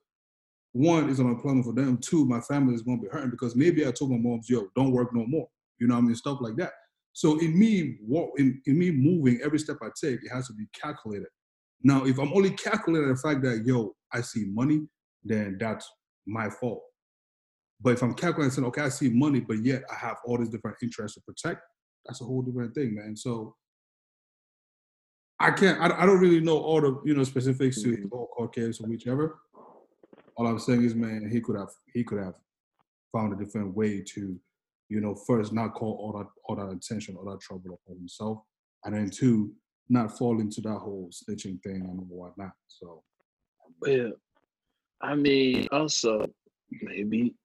one 0.73 1.09
is 1.09 1.19
unemployment 1.19 1.65
for 1.65 1.73
them. 1.73 1.97
Two, 1.97 2.25
my 2.25 2.41
family 2.41 2.75
is 2.75 2.81
going 2.81 2.99
to 2.99 3.03
be 3.03 3.09
hurting 3.09 3.31
because 3.31 3.55
maybe 3.55 3.87
I 3.87 3.91
told 3.91 4.11
my 4.11 4.17
moms, 4.17 4.49
"Yo, 4.49 4.67
don't 4.75 4.91
work 4.91 5.13
no 5.13 5.25
more." 5.25 5.47
You 5.79 5.87
know 5.87 5.95
what 5.95 6.01
I 6.01 6.05
mean? 6.05 6.15
Stuff 6.15 6.39
like 6.41 6.55
that. 6.57 6.71
So 7.13 7.39
in 7.39 7.57
me, 7.57 7.97
in, 8.37 8.61
in 8.65 8.77
me 8.77 8.91
moving, 8.91 9.39
every 9.43 9.59
step 9.59 9.77
I 9.81 9.87
take, 9.99 10.23
it 10.23 10.29
has 10.31 10.47
to 10.47 10.53
be 10.53 10.65
calculated. 10.79 11.29
Now, 11.83 12.05
if 12.05 12.19
I'm 12.19 12.33
only 12.33 12.51
calculating 12.51 13.09
the 13.09 13.15
fact 13.15 13.41
that 13.43 13.63
yo, 13.65 13.95
I 14.11 14.21
see 14.21 14.45
money, 14.45 14.87
then 15.23 15.57
that's 15.59 15.89
my 16.25 16.49
fault. 16.49 16.81
But 17.81 17.93
if 17.93 18.01
I'm 18.01 18.13
calculating 18.13 18.51
saying, 18.51 18.67
okay, 18.67 18.81
I 18.81 18.89
see 18.89 19.09
money, 19.09 19.39
but 19.39 19.63
yet 19.63 19.83
I 19.91 19.95
have 19.95 20.17
all 20.25 20.37
these 20.37 20.49
different 20.49 20.77
interests 20.81 21.15
to 21.15 21.21
protect, 21.21 21.61
that's 22.05 22.21
a 22.21 22.23
whole 22.25 22.41
different 22.41 22.73
thing, 22.73 22.95
man. 22.95 23.15
So 23.15 23.55
I 25.39 25.51
can't. 25.51 25.79
I, 25.79 26.03
I 26.03 26.05
don't 26.05 26.19
really 26.19 26.41
know 26.41 26.57
all 26.57 26.81
the 26.81 26.99
you 27.05 27.13
know 27.13 27.23
specifics 27.23 27.81
to 27.83 27.89
his 27.91 28.05
whole 28.11 28.27
court 28.27 28.55
case 28.55 28.81
or 28.81 28.87
whichever. 28.87 29.39
All 30.35 30.47
I'm 30.47 30.59
saying 30.59 30.83
is, 30.83 30.95
man, 30.95 31.29
he 31.31 31.41
could 31.41 31.57
have 31.57 31.69
he 31.93 32.03
could 32.03 32.19
have 32.19 32.35
found 33.11 33.33
a 33.33 33.43
different 33.43 33.75
way 33.75 34.01
to, 34.01 34.39
you 34.89 35.01
know, 35.01 35.15
first 35.15 35.53
not 35.53 35.73
call 35.73 35.93
all 35.93 36.17
that 36.17 36.27
all 36.45 36.55
that 36.55 36.75
attention, 36.75 37.15
all 37.15 37.29
that 37.31 37.39
trouble 37.39 37.79
upon 37.85 37.97
himself, 37.97 38.39
and 38.85 38.95
then 38.95 39.09
two, 39.09 39.53
not 39.89 40.17
fall 40.17 40.39
into 40.39 40.61
that 40.61 40.77
whole 40.77 41.09
snitching 41.11 41.61
thing 41.61 41.81
and 41.81 41.99
whatnot. 42.09 42.51
So 42.67 43.03
Well, 43.81 44.13
I 45.01 45.15
mean, 45.15 45.67
also 45.71 46.25
maybe 46.81 47.35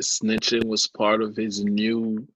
snitching 0.00 0.64
was 0.66 0.88
part 0.88 1.22
of 1.22 1.36
his 1.36 1.64
new 1.64 2.26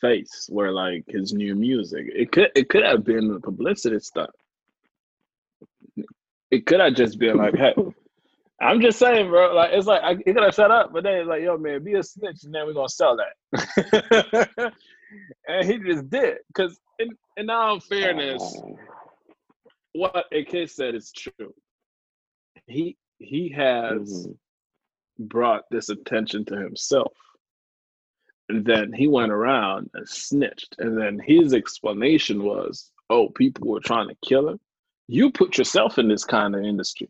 face 0.00 0.48
were 0.50 0.70
like 0.70 1.04
his 1.08 1.32
new 1.32 1.54
music. 1.54 2.06
It 2.14 2.32
could 2.32 2.50
it 2.54 2.68
could 2.68 2.84
have 2.84 3.04
been 3.04 3.28
the 3.28 3.40
publicity 3.40 4.00
stuff. 4.00 4.30
It 6.50 6.66
could 6.66 6.80
have 6.80 6.94
just 6.94 7.18
been 7.18 7.36
like, 7.36 7.54
hey, 7.56 7.74
I'm 8.60 8.80
just 8.80 8.98
saying, 8.98 9.28
bro. 9.28 9.54
Like 9.54 9.70
it's 9.72 9.86
like 9.86 10.02
I, 10.02 10.14
he 10.14 10.32
could 10.32 10.42
have 10.42 10.54
shut 10.54 10.70
up, 10.70 10.92
but 10.92 11.04
then 11.04 11.20
it's 11.20 11.28
like, 11.28 11.42
yo, 11.42 11.56
man, 11.56 11.84
be 11.84 11.94
a 11.94 12.02
snitch, 12.02 12.44
and 12.44 12.54
then 12.54 12.66
we're 12.66 12.72
gonna 12.72 12.88
sell 12.88 13.16
that. 13.16 14.72
and 15.48 15.70
he 15.70 15.78
just 15.78 16.10
did, 16.10 16.38
because 16.48 16.78
in, 16.98 17.10
in 17.36 17.50
all 17.50 17.78
fairness, 17.80 18.60
what 19.92 20.26
AK 20.32 20.68
said 20.68 20.94
is 20.94 21.12
true. 21.12 21.54
He 22.66 22.96
he 23.18 23.48
has 23.50 24.26
mhm. 24.26 24.36
brought 25.18 25.64
this 25.70 25.88
attention 25.88 26.44
to 26.46 26.56
himself. 26.56 27.12
Then 28.48 28.92
he 28.92 29.06
went 29.06 29.32
around 29.32 29.90
and 29.94 30.08
snitched. 30.08 30.76
And 30.78 30.98
then 30.98 31.20
his 31.24 31.52
explanation 31.52 32.42
was, 32.42 32.90
oh, 33.10 33.28
people 33.28 33.68
were 33.68 33.80
trying 33.80 34.08
to 34.08 34.16
kill 34.26 34.48
him. 34.48 34.60
You 35.06 35.30
put 35.30 35.58
yourself 35.58 35.98
in 35.98 36.08
this 36.08 36.24
kind 36.24 36.54
of 36.54 36.62
industry. 36.62 37.08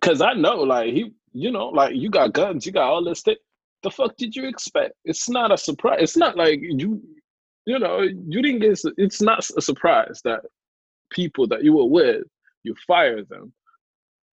Cause 0.00 0.20
I 0.22 0.32
know, 0.32 0.56
like 0.56 0.92
he, 0.92 1.12
you 1.32 1.50
know, 1.50 1.68
like 1.68 1.94
you 1.94 2.10
got 2.10 2.32
guns, 2.32 2.64
you 2.64 2.72
got 2.72 2.88
all 2.88 3.04
this 3.04 3.22
thing. 3.22 3.36
The 3.82 3.90
fuck 3.90 4.16
did 4.16 4.34
you 4.34 4.48
expect? 4.48 4.94
It's 5.04 5.28
not 5.28 5.52
a 5.52 5.58
surprise. 5.58 5.98
It's 6.00 6.16
not 6.16 6.36
like 6.36 6.60
you, 6.62 7.02
you 7.66 7.78
know, 7.78 8.00
you 8.00 8.42
didn't 8.42 8.60
get. 8.60 8.80
It's 8.96 9.20
not 9.22 9.48
a 9.56 9.60
surprise 9.60 10.20
that 10.24 10.40
people 11.10 11.46
that 11.48 11.64
you 11.64 11.74
were 11.74 11.86
with, 11.86 12.22
you 12.62 12.74
fire 12.86 13.22
them. 13.24 13.52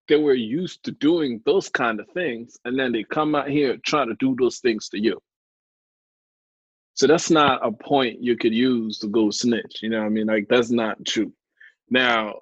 They 0.08 0.16
were 0.16 0.34
used 0.34 0.84
to 0.84 0.92
doing 0.92 1.42
those 1.46 1.70
kind 1.70 2.00
of 2.00 2.08
things, 2.14 2.58
and 2.66 2.80
then 2.80 2.92
they 2.92 3.04
come 3.04 3.36
out 3.36 3.50
here 3.50 3.78
trying 3.86 4.08
to 4.08 4.16
do 4.20 4.36
those 4.40 4.60
things 4.60 4.90
to 4.90 5.00
you. 5.00 5.20
So 6.94 7.08
that's 7.08 7.30
not 7.30 7.66
a 7.66 7.72
point 7.72 8.22
you 8.24 8.38
could 8.38 8.54
use 8.54 9.00
to 9.00 9.08
go 9.08 9.30
snitch. 9.30 9.80
You 9.84 9.90
know 9.90 10.00
what 10.00 10.06
I 10.08 10.10
mean? 10.10 10.28
Like 10.28 10.48
that's 10.50 10.72
not 10.72 10.98
true. 11.06 11.32
Now, 11.90 12.36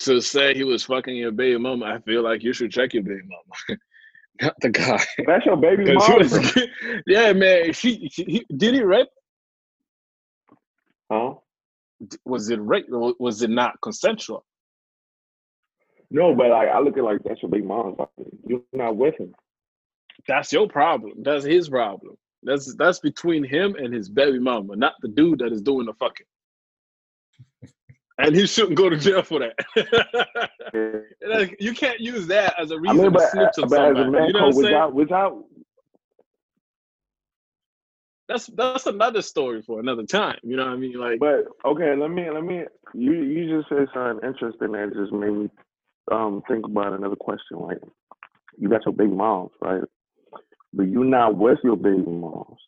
to 0.00 0.20
say 0.20 0.54
he 0.54 0.64
was 0.64 0.84
fucking 0.84 1.16
your 1.16 1.32
baby 1.32 1.58
mama, 1.58 1.86
I 1.86 1.98
feel 2.00 2.22
like 2.22 2.42
you 2.42 2.52
should 2.52 2.70
check 2.70 2.92
your 2.94 3.02
baby 3.02 3.22
mama, 3.26 3.78
not 4.42 4.54
the 4.60 4.68
guy. 4.70 5.04
That's 5.26 5.46
your 5.46 5.56
baby 5.56 5.84
mama. 5.94 6.18
was- 6.18 6.58
yeah, 7.06 7.32
man. 7.32 7.72
She, 7.72 8.08
she 8.12 8.24
he, 8.24 8.46
did 8.54 8.74
he 8.74 8.82
rape? 8.82 9.08
Huh? 11.10 11.34
Was 12.24 12.50
it 12.50 12.60
rape? 12.60 12.86
Was 12.90 13.42
it 13.42 13.50
not 13.50 13.80
consensual? 13.80 14.44
No, 16.10 16.34
but 16.34 16.50
like 16.50 16.68
I 16.68 16.80
look 16.80 16.96
at 16.96 17.04
like 17.04 17.22
that's 17.24 17.42
your 17.42 17.50
baby 17.50 17.64
mama. 17.64 17.94
Like, 17.98 18.08
you're 18.46 18.62
not 18.72 18.96
with 18.96 19.18
him. 19.18 19.34
That's 20.26 20.52
your 20.52 20.68
problem. 20.68 21.22
That's 21.22 21.44
his 21.44 21.68
problem. 21.68 22.16
That's 22.42 22.74
that's 22.76 23.00
between 23.00 23.44
him 23.44 23.74
and 23.76 23.92
his 23.92 24.08
baby 24.08 24.38
mama, 24.38 24.76
not 24.76 24.94
the 25.02 25.08
dude 25.08 25.40
that 25.40 25.52
is 25.52 25.62
doing 25.62 25.86
the 25.86 25.94
fucking. 25.94 26.26
And 28.20 28.34
he 28.34 28.48
shouldn't 28.48 28.76
go 28.76 28.88
to 28.88 28.96
jail 28.96 29.22
for 29.22 29.38
that. 29.38 30.50
Like, 31.24 31.54
you 31.60 31.72
can't 31.72 32.00
use 32.00 32.26
that 32.26 32.52
as 32.58 32.72
a 32.72 32.80
reason 32.80 33.00
mean, 33.00 33.12
but, 33.12 33.20
to 33.20 33.30
snitch 33.30 33.58
on 33.62 33.68
but 33.68 33.80
as 33.80 33.92
a 33.92 33.94
somebody. 33.94 34.10
man, 34.10 34.26
You 34.26 34.32
know 34.32 34.40
what 34.40 34.46
I'm 34.46 34.52
saying? 34.54 34.64
without 34.64 34.92
without 34.92 35.44
That's 38.28 38.46
that's 38.48 38.86
another 38.86 39.22
story 39.22 39.62
for 39.62 39.78
another 39.78 40.02
time. 40.02 40.38
You 40.42 40.56
know 40.56 40.64
what 40.64 40.72
I 40.72 40.76
mean? 40.76 40.98
Like, 40.98 41.20
But 41.20 41.44
okay, 41.64 41.94
let 41.94 42.10
me 42.10 42.28
let 42.28 42.42
me. 42.42 42.64
You 42.92 43.12
you 43.22 43.56
just 43.56 43.68
said 43.68 43.86
something 43.94 44.28
interesting 44.28 44.72
that 44.72 44.92
just 44.94 45.12
made 45.12 45.30
me 45.30 45.50
um 46.12 46.42
think 46.48 46.66
about 46.66 46.92
another 46.92 47.16
question. 47.16 47.58
Like, 47.58 47.78
you 48.58 48.68
got 48.68 48.84
your 48.84 48.94
baby 48.94 49.12
moms, 49.12 49.52
right? 49.60 49.82
But 50.72 50.88
you're 50.88 51.04
not 51.04 51.36
with 51.36 51.58
your 51.64 51.76
baby 51.76 52.02
moms. 52.02 52.60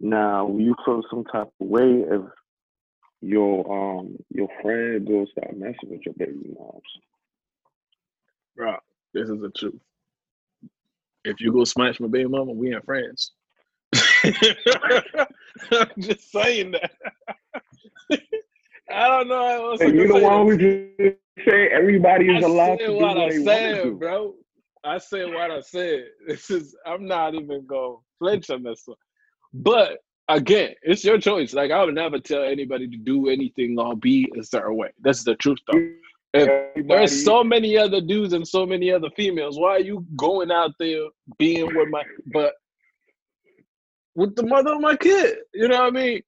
Now, 0.00 0.54
you 0.56 0.74
feel 0.84 1.02
some 1.10 1.24
type 1.24 1.48
of 1.60 1.66
way 1.66 2.04
if 2.08 2.22
your 3.20 4.00
um 4.00 4.16
your 4.30 4.48
friend 4.60 5.06
goes 5.06 5.28
start 5.30 5.56
messing 5.56 5.90
with 5.90 6.00
your 6.04 6.14
baby 6.14 6.54
moms? 6.58 6.82
bro, 8.56 8.76
this 9.14 9.28
is 9.28 9.40
the 9.40 9.50
truth. 9.56 9.80
If 11.24 11.40
you 11.40 11.52
go 11.52 11.64
smash 11.64 12.00
my 12.00 12.08
baby 12.08 12.28
mama, 12.28 12.52
we 12.52 12.74
ain't 12.74 12.84
friends. 12.84 13.32
I'm 14.24 15.88
just 15.98 16.30
saying 16.32 16.72
that. 16.72 16.90
I 18.92 19.08
don't 19.08 19.28
know 19.28 19.46
how 19.46 19.70
else 19.70 19.80
I 19.80 19.84
And 19.84 19.92
can 19.92 20.00
you 20.00 20.08
the 20.08 20.14
say 20.14 20.22
one 20.22 20.46
who 20.46 20.56
just 20.58 21.18
everybody 21.48 22.36
is 22.36 22.44
I 22.44 22.46
allowed 22.46 22.78
to 22.78 22.86
do 22.86 22.92
what 22.94 23.16
what 23.16 23.18
I 23.18 23.30
they 23.30 23.38
want 23.38 23.48
to 23.48 23.74
said, 23.84 23.98
bro. 23.98 24.34
I 24.84 24.98
said 24.98 25.32
what 25.32 25.50
I 25.50 25.60
said. 25.60 26.04
This 26.26 26.50
is 26.50 26.76
I'm 26.86 27.06
not 27.06 27.34
even 27.34 27.66
gonna 27.66 27.96
flinch 28.18 28.50
on 28.50 28.62
this 28.62 28.82
one. 28.86 28.96
But 29.54 29.98
again, 30.28 30.74
it's 30.82 31.04
your 31.04 31.18
choice. 31.18 31.52
Like 31.52 31.70
I 31.70 31.84
would 31.84 31.94
never 31.94 32.18
tell 32.18 32.42
anybody 32.42 32.88
to 32.88 32.96
do 32.96 33.28
anything 33.28 33.78
or 33.78 33.96
be 33.96 34.30
a 34.38 34.42
certain 34.42 34.76
way. 34.76 34.90
That's 35.00 35.24
the 35.24 35.34
truth 35.36 35.58
though. 35.70 35.88
If 36.34 36.86
There's 36.86 37.24
so 37.24 37.44
many 37.44 37.76
other 37.76 38.00
dudes 38.00 38.32
and 38.32 38.46
so 38.46 38.64
many 38.64 38.90
other 38.90 39.10
females. 39.16 39.58
Why 39.58 39.76
are 39.76 39.80
you 39.80 40.06
going 40.16 40.50
out 40.50 40.72
there 40.78 41.02
being 41.38 41.66
with 41.66 41.88
my 41.90 42.02
but 42.32 42.54
with 44.14 44.34
the 44.36 44.46
mother 44.46 44.74
of 44.74 44.80
my 44.80 44.96
kid? 44.96 45.36
You 45.52 45.68
know 45.68 45.80
what 45.80 45.88
I 45.88 45.90
mean? 45.90 46.22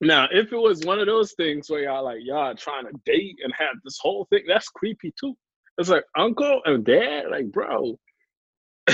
Now, 0.00 0.26
if 0.30 0.52
it 0.52 0.56
was 0.56 0.84
one 0.84 0.98
of 1.00 1.06
those 1.06 1.32
things 1.34 1.70
where 1.70 1.82
y'all 1.84 2.04
like 2.04 2.18
y'all 2.22 2.54
trying 2.54 2.84
to 2.86 2.92
date 3.06 3.38
and 3.42 3.52
have 3.58 3.76
this 3.84 3.98
whole 4.00 4.26
thing, 4.30 4.44
that's 4.48 4.68
creepy 4.68 5.12
too. 5.18 5.34
It's 5.78 5.88
like 5.88 6.04
uncle 6.16 6.60
and 6.64 6.84
dad, 6.84 7.24
like 7.30 7.50
bro. 7.52 7.98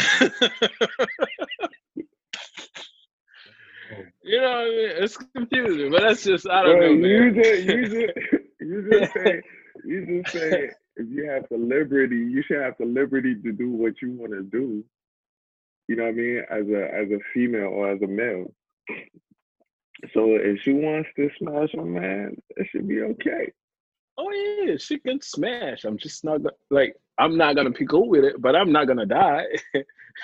you 4.23 4.41
know 4.41 4.51
what 4.51 4.59
I 4.59 4.65
mean? 4.65 4.91
It's 5.03 5.17
confusing, 5.35 5.91
but 5.91 6.03
that's 6.03 6.25
just 6.25 6.49
I 6.49 6.63
don't 6.63 6.79
Bro, 6.79 6.81
know, 6.81 6.93
you 6.95 7.33
man. 7.33 7.35
just 7.35 7.63
you 7.63 7.85
just 7.85 8.15
you 8.61 8.91
just 8.91 9.13
say 9.15 9.43
you 9.85 10.23
just 10.23 10.33
say 10.33 10.71
if 10.97 11.07
you 11.09 11.29
have 11.31 11.45
the 11.51 11.57
liberty, 11.57 12.17
you 12.17 12.43
should 12.47 12.61
have 12.61 12.75
the 12.79 12.87
liberty 12.87 13.35
to 13.43 13.53
do 13.53 13.71
what 13.71 13.95
you 14.03 14.13
want 14.13 14.33
to 14.33 14.43
do. 14.43 14.85
You 15.89 15.97
know 15.97 16.05
what 16.05 16.11
I 16.11 16.13
mean? 16.13 16.43
As 16.51 16.67
a 16.69 16.95
as 16.95 17.11
a 17.11 17.19
female 17.35 17.69
or 17.69 17.91
as 17.91 18.03
a 18.03 18.07
male. 18.07 18.53
So 20.15 20.37
if 20.37 20.61
she 20.63 20.73
wants 20.73 21.11
to 21.17 21.31
smash 21.39 21.75
a 21.75 21.85
man, 21.85 22.37
it 22.57 22.67
should 22.71 22.89
be 22.89 23.03
okay. 23.03 23.53
Oh 24.19 24.31
yeah, 24.31 24.77
she 24.77 24.99
can 24.99 25.21
smash. 25.21 25.85
I'm 25.85 25.99
just 25.99 26.25
not 26.25 26.41
like. 26.71 26.95
I'm 27.19 27.37
not 27.37 27.55
gonna 27.55 27.71
be 27.71 27.87
cool 27.87 28.09
with 28.09 28.25
it, 28.25 28.41
but 28.41 28.57
I'm 28.57 28.73
not 28.73 28.87
gonna 28.87 29.07
die. 29.07 29.45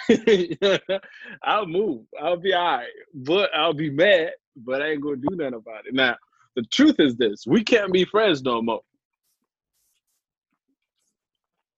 I'll 1.42 1.66
move. 1.66 2.06
I'll 2.20 2.38
be 2.38 2.54
alright, 2.54 2.88
but 3.14 3.50
I'll 3.54 3.74
be 3.74 3.90
mad. 3.90 4.30
But 4.56 4.80
I 4.80 4.92
ain't 4.92 5.02
gonna 5.02 5.16
do 5.16 5.28
nothing 5.36 5.54
about 5.54 5.86
it. 5.86 5.94
Now, 5.94 6.16
the 6.54 6.62
truth 6.62 6.96
is 6.98 7.16
this: 7.16 7.46
we 7.46 7.62
can't 7.62 7.92
be 7.92 8.04
friends 8.06 8.42
no 8.42 8.62
more. 8.62 8.80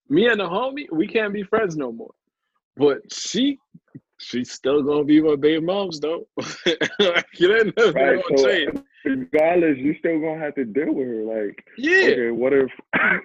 Me 0.08 0.28
and 0.28 0.40
the 0.40 0.44
homie, 0.44 0.86
we 0.90 1.06
can't 1.06 1.32
be 1.32 1.42
friends 1.42 1.76
no 1.76 1.92
more. 1.92 2.14
But 2.76 3.12
she, 3.12 3.58
she's 4.18 4.50
still 4.52 4.82
gonna 4.82 5.04
be 5.04 5.20
my 5.20 5.36
baby 5.36 5.64
mom's 5.64 6.00
though. 6.00 6.26
like, 6.98 7.26
you 7.38 7.54
ain't 7.56 7.76
never 7.76 7.92
Right. 7.92 8.24
So 8.36 8.46
change. 8.48 8.70
regardless, 9.04 9.78
you 9.78 9.94
still 9.98 10.20
gonna 10.20 10.40
have 10.40 10.54
to 10.56 10.64
deal 10.64 10.92
with 10.92 11.06
her. 11.06 11.22
Like, 11.24 11.64
Yeah. 11.76 12.08
okay, 12.12 12.30
what 12.30 12.52
if 12.52 12.70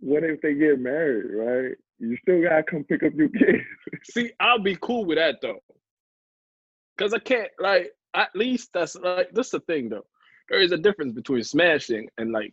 what 0.00 0.24
if 0.24 0.40
they 0.40 0.54
get 0.54 0.78
married, 0.80 1.26
right? 1.32 1.76
You 1.98 2.16
still 2.22 2.42
gotta 2.42 2.62
come 2.64 2.84
pick 2.84 3.02
up 3.02 3.12
your 3.14 3.28
kids. 3.28 3.62
See, 4.04 4.32
I'll 4.40 4.58
be 4.58 4.76
cool 4.80 5.04
with 5.04 5.18
that 5.18 5.36
though. 5.40 5.60
Cause 6.98 7.14
I 7.14 7.18
can't 7.18 7.48
like 7.58 7.92
at 8.14 8.30
least 8.34 8.70
that's 8.74 8.96
like 8.96 9.30
that's 9.32 9.50
the 9.50 9.60
thing 9.60 9.88
though. 9.88 10.04
There 10.48 10.60
is 10.60 10.72
a 10.72 10.76
difference 10.76 11.12
between 11.14 11.42
smashing 11.42 12.08
and 12.18 12.32
like 12.32 12.52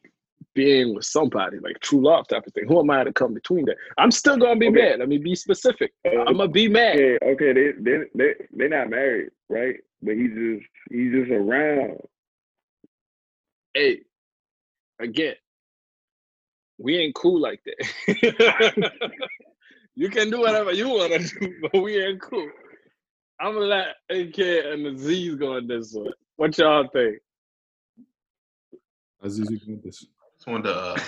being 0.59 0.93
with 0.93 1.05
somebody, 1.05 1.57
like 1.59 1.79
true 1.79 2.03
love 2.03 2.27
type 2.27 2.45
of 2.45 2.53
thing. 2.53 2.67
Who 2.67 2.81
am 2.81 2.89
I 2.89 3.05
to 3.05 3.13
come 3.13 3.33
between 3.33 3.63
that? 3.67 3.77
I'm 3.97 4.11
still 4.11 4.35
gonna 4.35 4.59
be 4.59 4.67
Okay. 4.67 4.89
mad. 4.89 4.99
Let 4.99 5.07
me 5.07 5.17
be 5.17 5.33
specific. 5.33 5.93
I'm 6.05 6.35
gonna 6.35 6.49
be 6.49 6.67
mad. 6.67 6.95
Okay, 6.95 7.17
okay, 7.31 7.53
they 7.53 7.71
they 7.79 7.97
they 8.13 8.33
they're 8.51 8.67
not 8.67 8.89
married, 8.89 9.29
right? 9.47 9.77
But 10.01 10.15
he's 10.15 10.33
just 10.33 10.65
he's 10.91 11.13
just 11.13 11.31
around. 11.31 12.01
Hey, 13.73 14.01
again, 14.99 15.35
we 16.77 16.97
ain't 16.97 17.15
cool 17.15 17.39
like 17.39 17.61
that. 17.63 18.91
you 19.95 20.09
can 20.09 20.29
do 20.29 20.41
whatever 20.41 20.73
you 20.73 20.89
wanna 20.89 21.19
do, 21.19 21.55
but 21.71 21.79
we 21.81 22.03
ain't 22.03 22.21
cool. 22.21 22.49
I'm 23.39 23.53
gonna 23.53 23.65
let 23.65 23.87
AK 24.09 24.39
and 24.73 24.85
the 24.85 24.95
Z's 24.97 25.35
go 25.35 25.55
on 25.55 25.67
this 25.67 25.93
one. 25.93 26.11
What 26.35 26.57
y'all 26.57 26.85
think? 26.91 27.19
Aziz, 29.21 29.49
you 29.49 29.75
got 29.75 29.83
this. 29.83 30.05
Just 30.39 30.47
wanted 30.47 30.69
to 30.69 30.75
uh, 30.75 30.99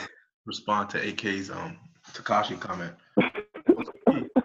respond 0.46 0.90
to 0.90 1.08
AK's 1.08 1.50
um 1.50 1.78
Tekashi 2.14 2.60
comment. 2.60 2.94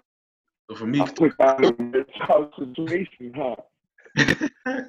So 0.69 0.75
for 0.75 0.85
me, 0.85 0.99
I 0.99 1.05
took 1.05 1.33
out 1.39 1.63
of 1.63 1.77
this 1.93 2.05
house 2.19 2.51
situation, 2.59 3.31
huh? 3.33 3.55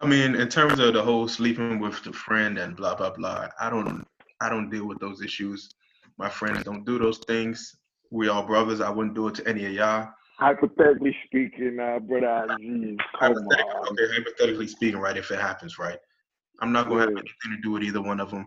I 0.00 0.06
mean, 0.06 0.36
in 0.36 0.48
terms 0.48 0.78
of 0.78 0.94
the 0.94 1.02
whole 1.02 1.26
sleeping 1.26 1.80
with 1.80 2.00
the 2.04 2.12
friend 2.12 2.58
and 2.58 2.76
blah 2.76 2.94
blah 2.94 3.10
blah, 3.10 3.48
I 3.58 3.68
don't 3.68 4.06
I 4.40 4.48
don't 4.48 4.70
deal 4.70 4.86
with 4.86 5.00
those 5.00 5.20
issues. 5.20 5.74
My 6.16 6.28
friends 6.28 6.62
don't 6.62 6.84
do 6.84 6.96
those 6.96 7.18
things. 7.18 7.74
We 8.12 8.28
all 8.28 8.44
brothers. 8.46 8.80
I 8.80 8.88
wouldn't 8.88 9.16
do 9.16 9.26
it 9.26 9.34
to 9.36 9.48
any 9.48 9.66
of 9.66 9.72
y'all. 9.72 10.10
hypothetically 10.38 11.16
speaking, 11.26 11.80
uh, 11.80 11.98
brother 11.98 12.54
Aziz, 12.54 12.98
Hypothetically, 13.14 13.64
okay, 13.90 14.14
hypothetically 14.14 14.68
speaking, 14.68 15.00
right? 15.00 15.16
If 15.16 15.32
it 15.32 15.40
happens, 15.40 15.76
right? 15.76 15.98
I'm 16.60 16.70
not 16.70 16.88
gonna 16.88 17.00
have 17.00 17.08
anything 17.08 17.50
to 17.50 17.60
do 17.62 17.72
with 17.72 17.82
either 17.82 18.00
one 18.00 18.20
of 18.20 18.30
them. 18.30 18.46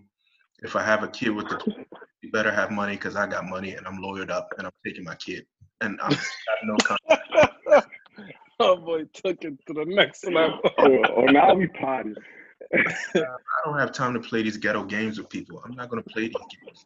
If 0.59 0.75
I 0.75 0.83
have 0.83 1.03
a 1.03 1.07
kid 1.07 1.29
with 1.29 1.49
the 1.49 1.85
you 2.21 2.31
better 2.31 2.51
have 2.51 2.71
money 2.71 2.95
because 2.95 3.15
I 3.15 3.27
got 3.27 3.45
money 3.45 3.73
and 3.73 3.85
I'm 3.85 3.97
lawyered 3.97 4.31
up 4.31 4.49
and 4.57 4.65
I'm 4.65 4.73
taking 4.85 5.03
my 5.03 5.15
kid. 5.15 5.45
And 5.81 5.99
I'm 6.01 6.09
got 6.11 6.19
no 6.63 6.75
con- 6.77 6.97
oh 8.59 8.77
boy, 8.77 9.03
took 9.13 9.43
it 9.43 9.53
to 9.67 9.73
the 9.73 9.85
next 9.85 10.25
level. 10.25 10.59
Or, 10.77 11.07
or 11.11 11.31
now 11.31 11.53
we 11.53 11.67
party. 11.67 12.15
I 12.73 13.37
don't 13.63 13.77
have 13.77 13.91
time 13.91 14.13
to 14.13 14.19
play 14.19 14.41
these 14.43 14.57
ghetto 14.57 14.83
games 14.83 15.17
with 15.17 15.29
people. 15.29 15.61
I'm 15.65 15.75
not 15.75 15.89
gonna 15.89 16.03
play 16.03 16.29
these 16.29 16.35
games. 16.63 16.85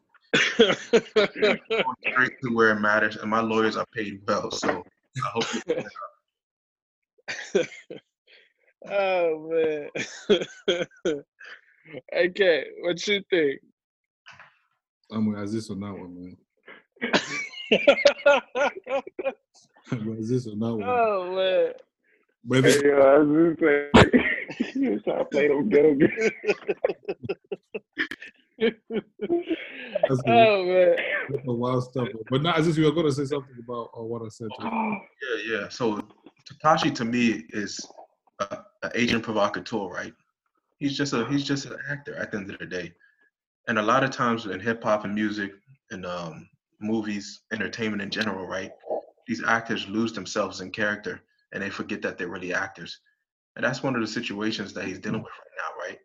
Going 1.38 1.96
straight 2.08 2.34
to 2.44 2.54
where 2.54 2.72
it 2.72 2.80
matters, 2.80 3.16
and 3.16 3.30
my 3.30 3.40
lawyers 3.40 3.78
are 3.78 3.86
paid 3.94 4.22
well. 4.28 4.52
So 4.52 4.84
I 5.18 5.30
hope 5.34 5.46
you 5.54 5.62
oh 8.90 9.90
man. 10.30 11.24
Okay, 12.16 12.66
what 12.82 13.08
you 13.08 13.24
think? 13.30 13.60
I'm 15.12 15.26
with 15.32 15.40
Aziz 15.40 15.70
on 15.72 15.80
that 15.80 15.94
one, 15.94 16.16
man. 16.16 16.38
I'm 19.92 20.06
with 20.08 20.20
Aziz 20.20 20.46
on 20.48 20.60
that 20.60 20.76
one. 20.76 20.84
oh 20.88 21.36
man. 21.36 21.74
But 22.46 22.60
if 22.60 22.66
Hey, 22.66 22.72
it- 22.90 22.94
uh, 22.94 23.22
Aziz 23.22 23.58
say, 23.60 23.90
you 24.80 24.92
was 24.92 25.02
trying 25.04 25.20
to 25.20 25.26
play 25.26 25.48
them 25.48 25.70
ghetto 25.70 25.94
games. 25.96 26.32
Oh 28.62 28.68
man. 30.66 30.96
that's 31.30 31.46
the 31.46 31.54
wild 31.54 31.82
stuff. 31.84 32.10
But 32.30 32.42
not 32.42 32.60
Aziz, 32.60 32.78
you 32.78 32.84
were 32.86 32.92
going 32.92 33.06
to 33.06 33.12
say 33.14 33.24
something 33.26 33.56
about 33.64 33.90
uh, 33.98 34.04
what 34.04 34.22
I 34.22 34.28
said 34.30 34.50
to 34.60 34.66
you. 34.66 34.72
Yeah, 35.48 35.60
yeah. 35.62 35.70
So 35.70 36.02
Tekashi 36.52 36.94
to 36.96 37.06
me 37.06 37.46
is 37.52 37.80
a, 38.40 38.58
a 38.84 38.92
agent 38.96 39.24
provocateur, 39.24 39.88
right? 39.88 40.14
He's 40.80 40.98
just 40.98 41.14
a 41.14 41.26
he's 41.28 41.44
just 41.44 41.66
an 41.66 41.78
actor 41.90 42.16
at 42.16 42.32
the 42.32 42.38
end 42.38 42.52
of 42.52 42.60
the 42.60 42.66
day. 42.66 42.94
And 43.68 43.78
a 43.78 43.84
lot 43.84 44.04
of 44.04 44.12
times 44.12 44.46
in 44.46 44.60
hip 44.60 44.84
hop 44.84 45.06
and 45.06 45.14
music 45.14 45.52
and 45.92 46.06
um, 46.06 46.50
movies, 46.80 47.42
entertainment 47.52 48.02
in 48.02 48.10
general, 48.10 48.48
right? 48.48 48.72
These 49.28 49.44
actors 49.46 49.88
lose 49.88 50.14
themselves 50.14 50.62
in 50.62 50.72
character 50.72 51.22
and 51.52 51.62
they 51.62 51.70
forget 51.70 52.02
that 52.02 52.18
they're 52.18 52.30
really 52.30 52.54
actors. 52.54 53.00
And 53.56 53.66
that's 53.66 53.84
one 53.84 53.96
of 53.96 54.02
the 54.02 54.08
situations 54.08 54.74
that 54.74 54.86
he's 54.86 55.00
dealing 55.00 55.22
with 55.22 55.32
right 55.32 55.58
now, 55.58 55.82
right? 55.84 56.00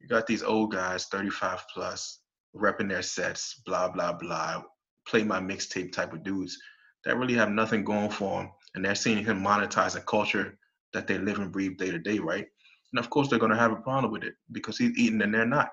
You 0.00 0.08
got 0.08 0.26
these 0.26 0.42
old 0.42 0.72
guys, 0.72 1.06
35 1.06 1.64
plus, 1.72 2.20
repping 2.54 2.88
their 2.88 3.02
sets, 3.02 3.62
blah, 3.64 3.88
blah, 3.88 4.12
blah, 4.12 4.62
play 5.06 5.22
my 5.22 5.40
mixtape 5.40 5.92
type 5.92 6.12
of 6.12 6.22
dudes 6.22 6.58
that 7.04 7.16
really 7.16 7.34
have 7.34 7.50
nothing 7.50 7.84
going 7.84 8.10
for 8.10 8.40
them, 8.40 8.50
and 8.74 8.84
they're 8.84 8.94
seeing 8.94 9.24
him 9.24 9.42
monetize 9.42 9.96
a 9.96 10.00
culture 10.00 10.58
that 10.92 11.06
they 11.06 11.18
live 11.18 11.38
and 11.38 11.52
breathe 11.52 11.78
day 11.78 11.90
to 11.90 11.98
day, 11.98 12.18
right? 12.18 12.46
And 12.92 12.98
of 12.98 13.10
course, 13.10 13.28
they're 13.28 13.38
going 13.38 13.52
to 13.52 13.58
have 13.58 13.72
a 13.72 13.76
problem 13.76 14.12
with 14.12 14.24
it 14.24 14.34
because 14.52 14.78
he's 14.78 14.96
eating 14.98 15.22
and 15.22 15.32
they're 15.32 15.46
not, 15.46 15.70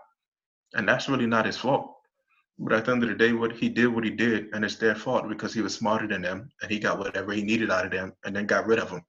and 0.74 0.88
that's 0.88 1.10
really 1.10 1.26
not 1.26 1.46
his 1.46 1.58
fault. 1.58 1.94
But 2.60 2.74
at 2.74 2.86
the 2.86 2.92
end 2.92 3.04
of 3.04 3.10
the 3.10 3.16
day, 3.16 3.34
what 3.34 3.56
he 3.56 3.70
did, 3.70 3.88
what 3.88 4.04
he 4.04 4.10
did, 4.10 4.48
and 4.54 4.66
it's 4.66 4.76
their 4.76 4.96
fault 4.96 5.30
because 5.30 5.54
he 5.54 5.62
was 5.62 5.76
smarter 5.76 6.08
than 6.08 6.24
them, 6.24 6.50
and 6.62 6.72
he 6.72 6.80
got 6.80 6.98
whatever 6.98 7.32
he 7.32 7.44
needed 7.44 7.70
out 7.70 7.86
of 7.86 7.92
them, 7.92 8.14
and 8.26 8.36
then 8.36 8.48
got 8.48 8.66
rid 8.66 8.80
of 8.80 8.90
them. 8.90 9.02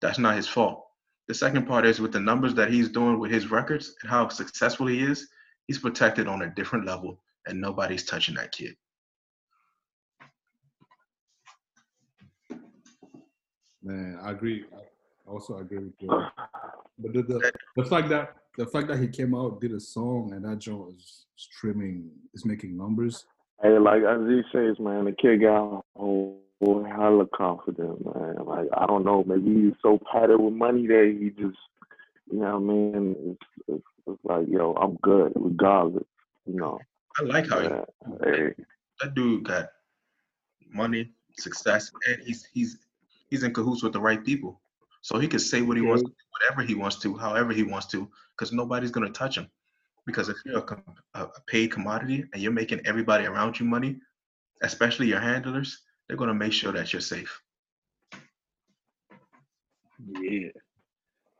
That's 0.00 0.18
not 0.18 0.36
his 0.36 0.48
fault. 0.48 0.84
The 1.28 1.34
second 1.34 1.66
part 1.66 1.86
is 1.86 2.00
with 2.00 2.12
the 2.12 2.20
numbers 2.20 2.54
that 2.54 2.70
he's 2.70 2.88
doing 2.88 3.18
with 3.18 3.30
his 3.30 3.50
records 3.50 3.94
and 4.02 4.10
how 4.10 4.28
successful 4.28 4.86
he 4.86 5.02
is, 5.02 5.28
he's 5.66 5.78
protected 5.78 6.28
on 6.28 6.42
a 6.42 6.54
different 6.54 6.86
level, 6.86 7.22
and 7.46 7.60
nobody's 7.60 8.04
touching 8.04 8.34
that 8.36 8.52
kid. 8.52 8.74
Man, 13.82 14.18
I 14.22 14.30
agree. 14.30 14.64
I 15.26 15.30
also 15.30 15.58
agree 15.58 15.78
with 15.78 15.94
you. 16.00 16.08
But 16.98 17.12
the, 17.12 17.22
the 17.22 17.52
the 17.76 17.84
fact 17.84 18.08
that 18.10 18.36
the 18.58 18.66
fact 18.66 18.88
that 18.88 18.98
he 18.98 19.08
came 19.08 19.34
out 19.34 19.60
did 19.60 19.72
a 19.72 19.80
song 19.80 20.32
and 20.32 20.44
that 20.44 20.58
joint 20.58 20.96
is 20.96 21.26
streaming 21.36 22.10
is 22.34 22.44
making 22.44 22.76
numbers. 22.76 23.26
Hey, 23.62 23.78
like 23.78 24.02
Aziz 24.02 24.44
says, 24.52 24.78
man, 24.78 25.04
the 25.04 25.12
kid 25.12 25.40
got 25.40 25.78
a 25.78 25.80
whole 25.96 26.40
whole 26.60 26.84
hella 26.84 27.26
confident, 27.34 28.04
man. 28.04 28.36
Like 28.44 28.68
I 28.76 28.86
don't 28.86 29.04
know, 29.04 29.24
maybe 29.26 29.66
he's 29.66 29.74
so 29.82 29.98
padded 30.12 30.40
with 30.40 30.54
money 30.54 30.86
that 30.86 31.16
he 31.18 31.30
just, 31.30 31.58
you 32.30 32.40
know 32.40 32.58
what 32.58 32.72
I 32.72 32.74
mean? 32.74 33.16
It's, 33.30 33.50
it's, 33.68 33.84
it's 34.06 34.24
like, 34.24 34.46
yo, 34.48 34.72
I'm 34.74 34.96
good 35.02 35.32
regardless, 35.34 36.04
you 36.46 36.56
know. 36.56 36.78
I 37.18 37.24
like 37.24 37.48
how 37.48 37.60
he 37.60 37.68
Yeah. 37.68 37.84
Hey, 38.24 38.64
that 39.00 39.14
dude 39.14 39.44
got 39.44 39.68
money, 40.70 41.10
success, 41.38 41.90
and 42.08 42.22
he's 42.22 42.46
he's 42.52 42.78
he's 43.28 43.42
in 43.42 43.52
cahoots 43.52 43.82
with 43.82 43.92
the 43.92 44.00
right 44.00 44.24
people. 44.24 44.61
So 45.02 45.18
he 45.18 45.28
can 45.28 45.40
say 45.40 45.62
what 45.62 45.76
he 45.76 45.82
wants, 45.82 46.04
whatever 46.30 46.62
he 46.62 46.74
wants 46.74 46.96
to, 47.00 47.16
however 47.16 47.52
he 47.52 47.64
wants 47.64 47.86
to, 47.88 48.08
because 48.36 48.52
nobody's 48.52 48.92
gonna 48.92 49.10
touch 49.10 49.36
him. 49.36 49.48
Because 50.06 50.28
if 50.28 50.36
you're 50.44 50.58
a, 50.58 50.62
com- 50.62 50.82
a 51.14 51.24
a 51.24 51.40
paid 51.46 51.70
commodity 51.72 52.24
and 52.32 52.42
you're 52.42 52.52
making 52.52 52.80
everybody 52.86 53.26
around 53.26 53.58
you 53.58 53.66
money, 53.66 53.98
especially 54.62 55.08
your 55.08 55.20
handlers, 55.20 55.80
they're 56.06 56.16
gonna 56.16 56.34
make 56.34 56.52
sure 56.52 56.72
that 56.72 56.92
you're 56.92 57.02
safe. 57.02 57.40
Yeah. 60.20 60.48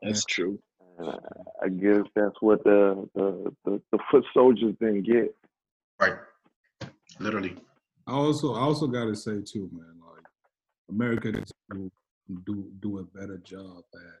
That's 0.01 0.25
true. 0.25 0.59
uh, 1.01 1.17
I 1.61 1.69
guess 1.69 2.03
that's 2.15 2.35
what 2.41 2.63
the, 2.63 3.07
the 3.15 3.55
the 3.65 3.81
the 3.91 3.99
foot 4.11 4.25
soldiers 4.33 4.75
didn't 4.79 5.03
get. 5.03 5.35
Right. 5.99 6.17
Literally. 7.19 7.55
I 8.07 8.11
also 8.11 8.55
I 8.55 8.59
also 8.59 8.87
gotta 8.87 9.15
say 9.15 9.41
too, 9.41 9.69
man, 9.71 9.95
like 10.01 10.25
America 10.89 11.31
needs 11.31 11.51
to 11.71 11.91
do 12.45 12.71
do 12.79 12.99
a 12.99 13.03
better 13.03 13.37
job 13.37 13.83
at 13.93 14.19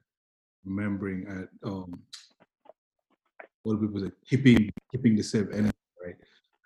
remembering 0.65 1.25
at 1.27 1.69
um 1.69 2.01
what 3.63 3.79
people 3.81 3.99
say 3.99 4.11
keeping 4.27 4.69
keeping 4.91 5.15
the 5.15 5.23
same 5.23 5.49
energy, 5.53 5.71
right? 6.03 6.15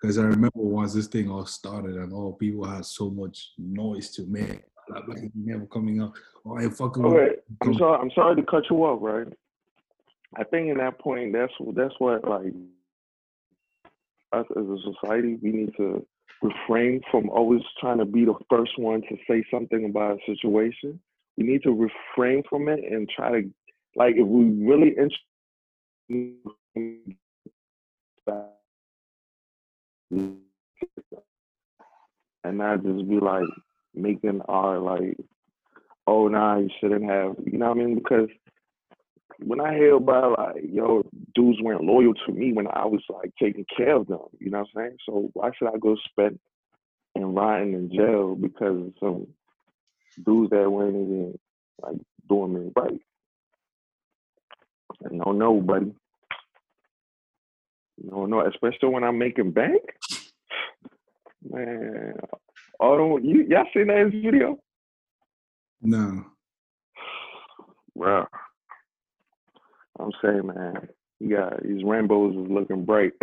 Because 0.00 0.18
I 0.18 0.22
remember 0.22 0.50
once 0.54 0.94
this 0.94 1.06
thing 1.06 1.30
all 1.30 1.46
started 1.46 1.96
and 1.96 2.12
all 2.12 2.32
people 2.32 2.64
had 2.64 2.84
so 2.84 3.10
much 3.10 3.52
noise 3.58 4.10
to 4.10 4.26
make. 4.26 4.62
Like, 5.06 5.30
never 5.34 5.66
coming 5.66 6.00
up. 6.00 6.14
Oh, 6.46 6.56
I 6.56 6.70
fucking 6.70 7.04
Okay, 7.04 7.36
I'm 7.60 7.74
sorry. 7.74 7.98
I'm 8.00 8.10
sorry 8.12 8.36
to 8.36 8.42
cut 8.42 8.64
you 8.70 8.76
off, 8.84 9.00
right? 9.02 9.30
I 10.34 10.44
think 10.44 10.68
in 10.70 10.78
that 10.78 10.98
point, 10.98 11.34
that's 11.34 11.52
that's 11.74 11.94
what 11.98 12.26
like 12.26 12.54
us 14.32 14.46
as 14.56 14.64
a 14.64 14.76
society, 14.92 15.38
we 15.42 15.52
need 15.52 15.72
to 15.76 16.06
refrain 16.42 17.00
from 17.10 17.28
always 17.30 17.62
trying 17.80 17.98
to 17.98 18.04
be 18.04 18.24
the 18.24 18.34
first 18.48 18.78
one 18.78 19.02
to 19.02 19.16
say 19.28 19.44
something 19.50 19.84
about 19.84 20.18
a 20.18 20.34
situation. 20.34 21.00
We 21.38 21.44
need 21.44 21.62
to 21.62 21.70
refrain 21.70 22.42
from 22.50 22.68
it 22.68 22.80
and 22.90 23.08
try 23.08 23.30
to, 23.30 23.50
like, 23.94 24.16
if 24.16 24.26
we 24.26 24.44
really 24.66 24.92
and 32.44 32.58
not 32.58 32.82
just 32.82 33.08
be 33.08 33.20
like 33.20 33.44
making 33.94 34.40
our 34.48 34.78
like 34.78 35.16
oh 36.06 36.26
nah 36.28 36.58
you 36.58 36.70
shouldn't 36.80 37.04
have 37.04 37.36
you 37.44 37.58
know 37.58 37.68
what 37.68 37.78
I 37.78 37.80
mean? 37.84 37.94
Because 37.94 38.28
when 39.38 39.60
I 39.60 39.74
hear 39.74 39.94
about 39.94 40.38
like 40.38 40.64
yo 40.68 41.04
dudes 41.34 41.62
weren't 41.62 41.84
loyal 41.84 42.14
to 42.26 42.32
me 42.32 42.52
when 42.52 42.66
I 42.66 42.84
was 42.86 43.02
like 43.08 43.30
taking 43.40 43.64
care 43.76 43.94
of 43.96 44.08
them, 44.08 44.18
you 44.40 44.50
know 44.50 44.58
what 44.60 44.68
I'm 44.76 44.88
saying? 44.88 44.96
So 45.06 45.30
why 45.34 45.50
should 45.56 45.68
I 45.68 45.78
go 45.78 45.96
spend 46.10 46.40
and 47.14 47.36
rotting 47.36 47.74
in 47.74 47.90
jail 47.94 48.34
because 48.34 48.86
of 48.86 48.92
some 48.98 49.26
dudes 50.24 50.50
that 50.50 50.70
weren't 50.70 50.94
even 50.94 51.38
like 51.82 51.96
doing 52.28 52.54
me 52.54 52.72
right? 52.76 53.00
I 55.04 55.08
don't 55.16 55.38
know, 55.38 55.60
buddy. 55.60 55.94
No, 58.02 58.26
no, 58.26 58.46
especially 58.46 58.88
when 58.88 59.04
I'm 59.04 59.18
making 59.18 59.52
bank. 59.52 59.82
Man, 61.48 62.14
oh, 62.80 62.96
don't 62.96 63.24
you 63.24 63.44
y'all 63.48 63.64
seen 63.74 63.88
that 63.88 64.10
video? 64.12 64.58
No. 65.80 66.24
Bro, 67.96 68.26
I'm 69.98 70.10
saying, 70.22 70.46
man, 70.46 70.88
you 71.20 71.36
got 71.36 71.62
these 71.62 71.82
rainbows 71.84 72.36
is 72.36 72.50
looking 72.50 72.84
bright. 72.84 73.12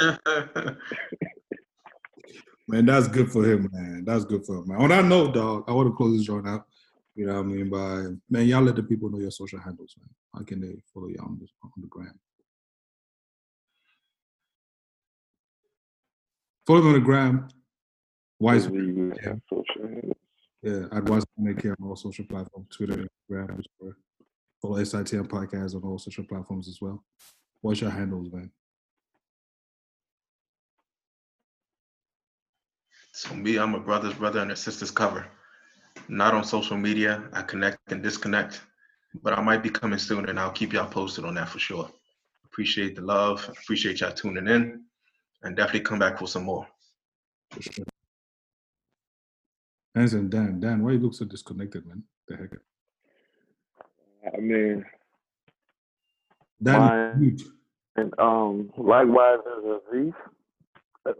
Man, 2.68 2.84
that's 2.84 3.08
good 3.08 3.32
for 3.32 3.44
him, 3.44 3.70
man. 3.72 4.04
That's 4.04 4.26
good 4.26 4.44
for 4.44 4.56
him, 4.56 4.68
man. 4.68 4.78
On 4.78 4.90
that 4.90 5.06
note, 5.06 5.32
dog, 5.32 5.64
I 5.66 5.72
want 5.72 5.88
to 5.88 5.96
close 5.96 6.18
this 6.18 6.26
joint 6.26 6.46
out. 6.46 6.66
You 7.14 7.26
know 7.26 7.34
what 7.36 7.40
I 7.40 7.42
mean? 7.44 7.70
By 7.70 8.04
man, 8.28 8.46
y'all 8.46 8.62
let 8.62 8.76
the 8.76 8.82
people 8.82 9.08
know 9.08 9.18
your 9.18 9.30
social 9.30 9.58
handles, 9.58 9.94
man. 9.98 10.10
How 10.34 10.44
can 10.44 10.60
they 10.60 10.80
follow 10.92 11.08
you 11.08 11.18
on 11.18 11.38
the 11.40 11.46
on 11.64 11.72
the 11.78 11.86
gram? 11.86 12.20
Follow 16.66 16.82
me 16.82 16.88
on 16.88 16.92
the 16.92 17.00
gram. 17.00 17.48
Wise, 18.38 18.66
yeah. 18.66 19.30
have 19.30 19.40
social 19.50 19.88
handles. 19.88 20.16
yeah, 20.62 20.84
at 20.92 21.08
Wise 21.08 21.24
Make 21.38 21.62
Care 21.62 21.74
on 21.80 21.88
all 21.88 21.96
social 21.96 22.26
platforms, 22.26 22.68
Twitter, 22.76 23.08
Instagram. 23.32 23.64
Follow 24.60 24.76
SITM 24.76 25.26
podcast 25.26 25.74
on 25.74 25.82
all 25.82 25.98
social 25.98 26.24
platforms 26.24 26.68
as 26.68 26.78
well. 26.80 27.02
What's 27.62 27.80
your 27.80 27.90
handles, 27.90 28.30
man? 28.30 28.50
So 33.18 33.34
me, 33.34 33.58
I'm 33.58 33.74
a 33.74 33.80
brother's 33.80 34.14
brother 34.14 34.38
and 34.38 34.52
a 34.52 34.56
sister's 34.56 34.92
cover. 34.92 35.26
not 36.08 36.34
on 36.34 36.44
social 36.44 36.76
media. 36.76 37.24
I 37.32 37.42
connect 37.42 37.90
and 37.90 38.00
disconnect, 38.00 38.60
but 39.24 39.36
I 39.36 39.42
might 39.42 39.60
be 39.60 39.70
coming 39.70 39.98
soon, 39.98 40.28
and 40.28 40.38
I'll 40.38 40.52
keep 40.52 40.72
y'all 40.72 40.86
posted 40.88 41.24
on 41.24 41.34
that 41.34 41.48
for 41.48 41.58
sure. 41.58 41.90
Appreciate 42.44 42.94
the 42.94 43.02
love. 43.02 43.44
Appreciate 43.48 44.00
y'all 44.00 44.12
tuning 44.12 44.46
in, 44.46 44.84
and 45.42 45.56
definitely 45.56 45.80
come 45.80 45.98
back 45.98 46.16
for 46.16 46.28
some 46.28 46.44
more. 46.44 46.68
For 47.50 47.62
sure. 47.62 47.84
Hanson, 49.96 50.28
Dan, 50.30 50.60
Dan, 50.60 50.84
why 50.84 50.92
you 50.92 51.00
look 51.00 51.14
so 51.14 51.24
disconnected, 51.24 51.84
man? 51.86 52.04
The 52.28 52.36
heck? 52.36 52.50
I 54.32 54.38
mean, 54.38 54.84
Dan, 56.62 56.78
Mine- 56.78 57.20
mute. 57.20 57.42
and 57.96 58.14
um, 58.20 58.70
likewise 58.76 59.40
as 59.58 59.64
Aziz. 59.92 60.12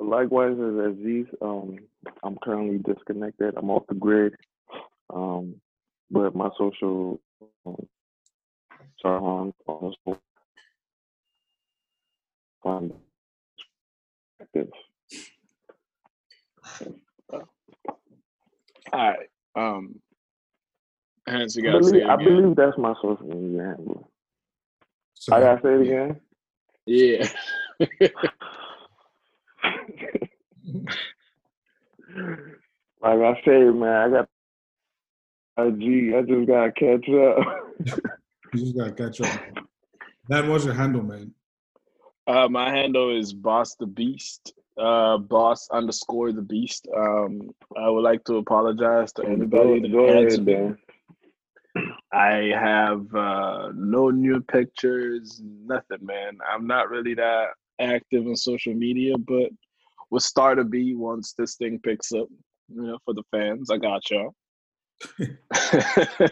Likewise 0.01 0.53
as 0.53 0.93
Aziz, 0.93 1.27
um, 1.41 1.79
I'm 2.23 2.37
currently 2.43 2.79
disconnected. 2.79 3.55
I'm 3.57 3.71
off 3.71 3.85
the 3.89 3.95
grid. 3.95 4.35
Um, 5.13 5.57
but 6.11 6.35
my 6.35 6.51
social 6.59 7.21
um, 7.67 9.53
also 9.67 10.21
fun. 12.63 12.93
active. 14.41 14.69
All 17.33 17.43
right. 18.93 19.29
Um, 19.55 20.01
Hans, 21.27 21.57
you 21.57 21.69
I 21.69 21.73
gotta 21.73 21.85
say 21.85 21.91
believe, 21.93 22.09
I 22.09 22.17
believe 22.17 22.57
that's 22.57 22.79
my 22.79 22.95
social 23.03 23.27
media 23.27 23.75
handle. 23.77 24.11
So, 25.15 25.35
I 25.35 25.41
gotta 25.41 25.61
say 25.63 25.75
it 25.75 25.81
again. 25.83 26.21
Yeah. 26.87 27.29
Like 33.01 33.21
I 33.21 33.41
say, 33.45 33.71
man, 33.71 33.87
I 33.87 34.11
got 34.11 34.29
a 35.57 35.71
G. 35.71 36.13
I 36.17 36.23
just 36.23 36.49
gotta 36.49 36.73
catch 36.73 37.09
up. 37.09 37.39
You 38.55 38.61
just 38.61 38.79
gotta 38.79 38.93
catch 38.93 39.21
up. 39.21 39.41
Dan, 40.31 40.49
was 40.49 40.65
your 40.65 40.73
handle, 40.73 41.03
man? 41.03 41.35
Uh, 42.27 42.49
my 42.49 42.71
handle 42.71 43.15
is 43.15 43.35
Boss 43.35 43.75
the 43.75 43.87
Beast. 43.87 44.55
Uh, 44.79 45.19
boss 45.19 45.69
underscore 45.71 46.33
the 46.33 46.41
Beast. 46.41 46.89
Um, 46.97 47.51
I 47.77 47.91
would 47.91 48.01
like 48.01 48.25
to 48.25 48.37
apologize 48.37 49.13
to 49.15 49.27
anybody 49.27 49.81
go, 49.81 49.83
that 49.83 49.93
go 49.93 50.07
ahead, 50.07 50.47
Dan. 50.47 50.79
I 52.11 52.53
have 52.59 53.15
uh, 53.15 53.73
no 53.75 54.09
new 54.09 54.41
pictures, 54.41 55.43
nothing, 55.45 55.99
man. 56.01 56.39
I'm 56.51 56.67
not 56.67 56.89
really 56.89 57.13
that 57.15 57.49
active 57.81 58.27
on 58.27 58.37
social 58.37 58.75
media, 58.75 59.17
but 59.19 59.51
we'll 60.11 60.21
start 60.21 60.59
to 60.59 60.65
be 60.65 60.95
once 60.95 61.35
this 61.37 61.57
thing 61.57 61.81
picks 61.83 62.13
up. 62.13 62.29
You 62.69 62.83
know, 62.83 62.99
for 63.05 63.15
the 63.15 63.23
fans, 63.31 63.71
I 63.71 63.79
got 63.79 64.03
y'all. 64.11 64.35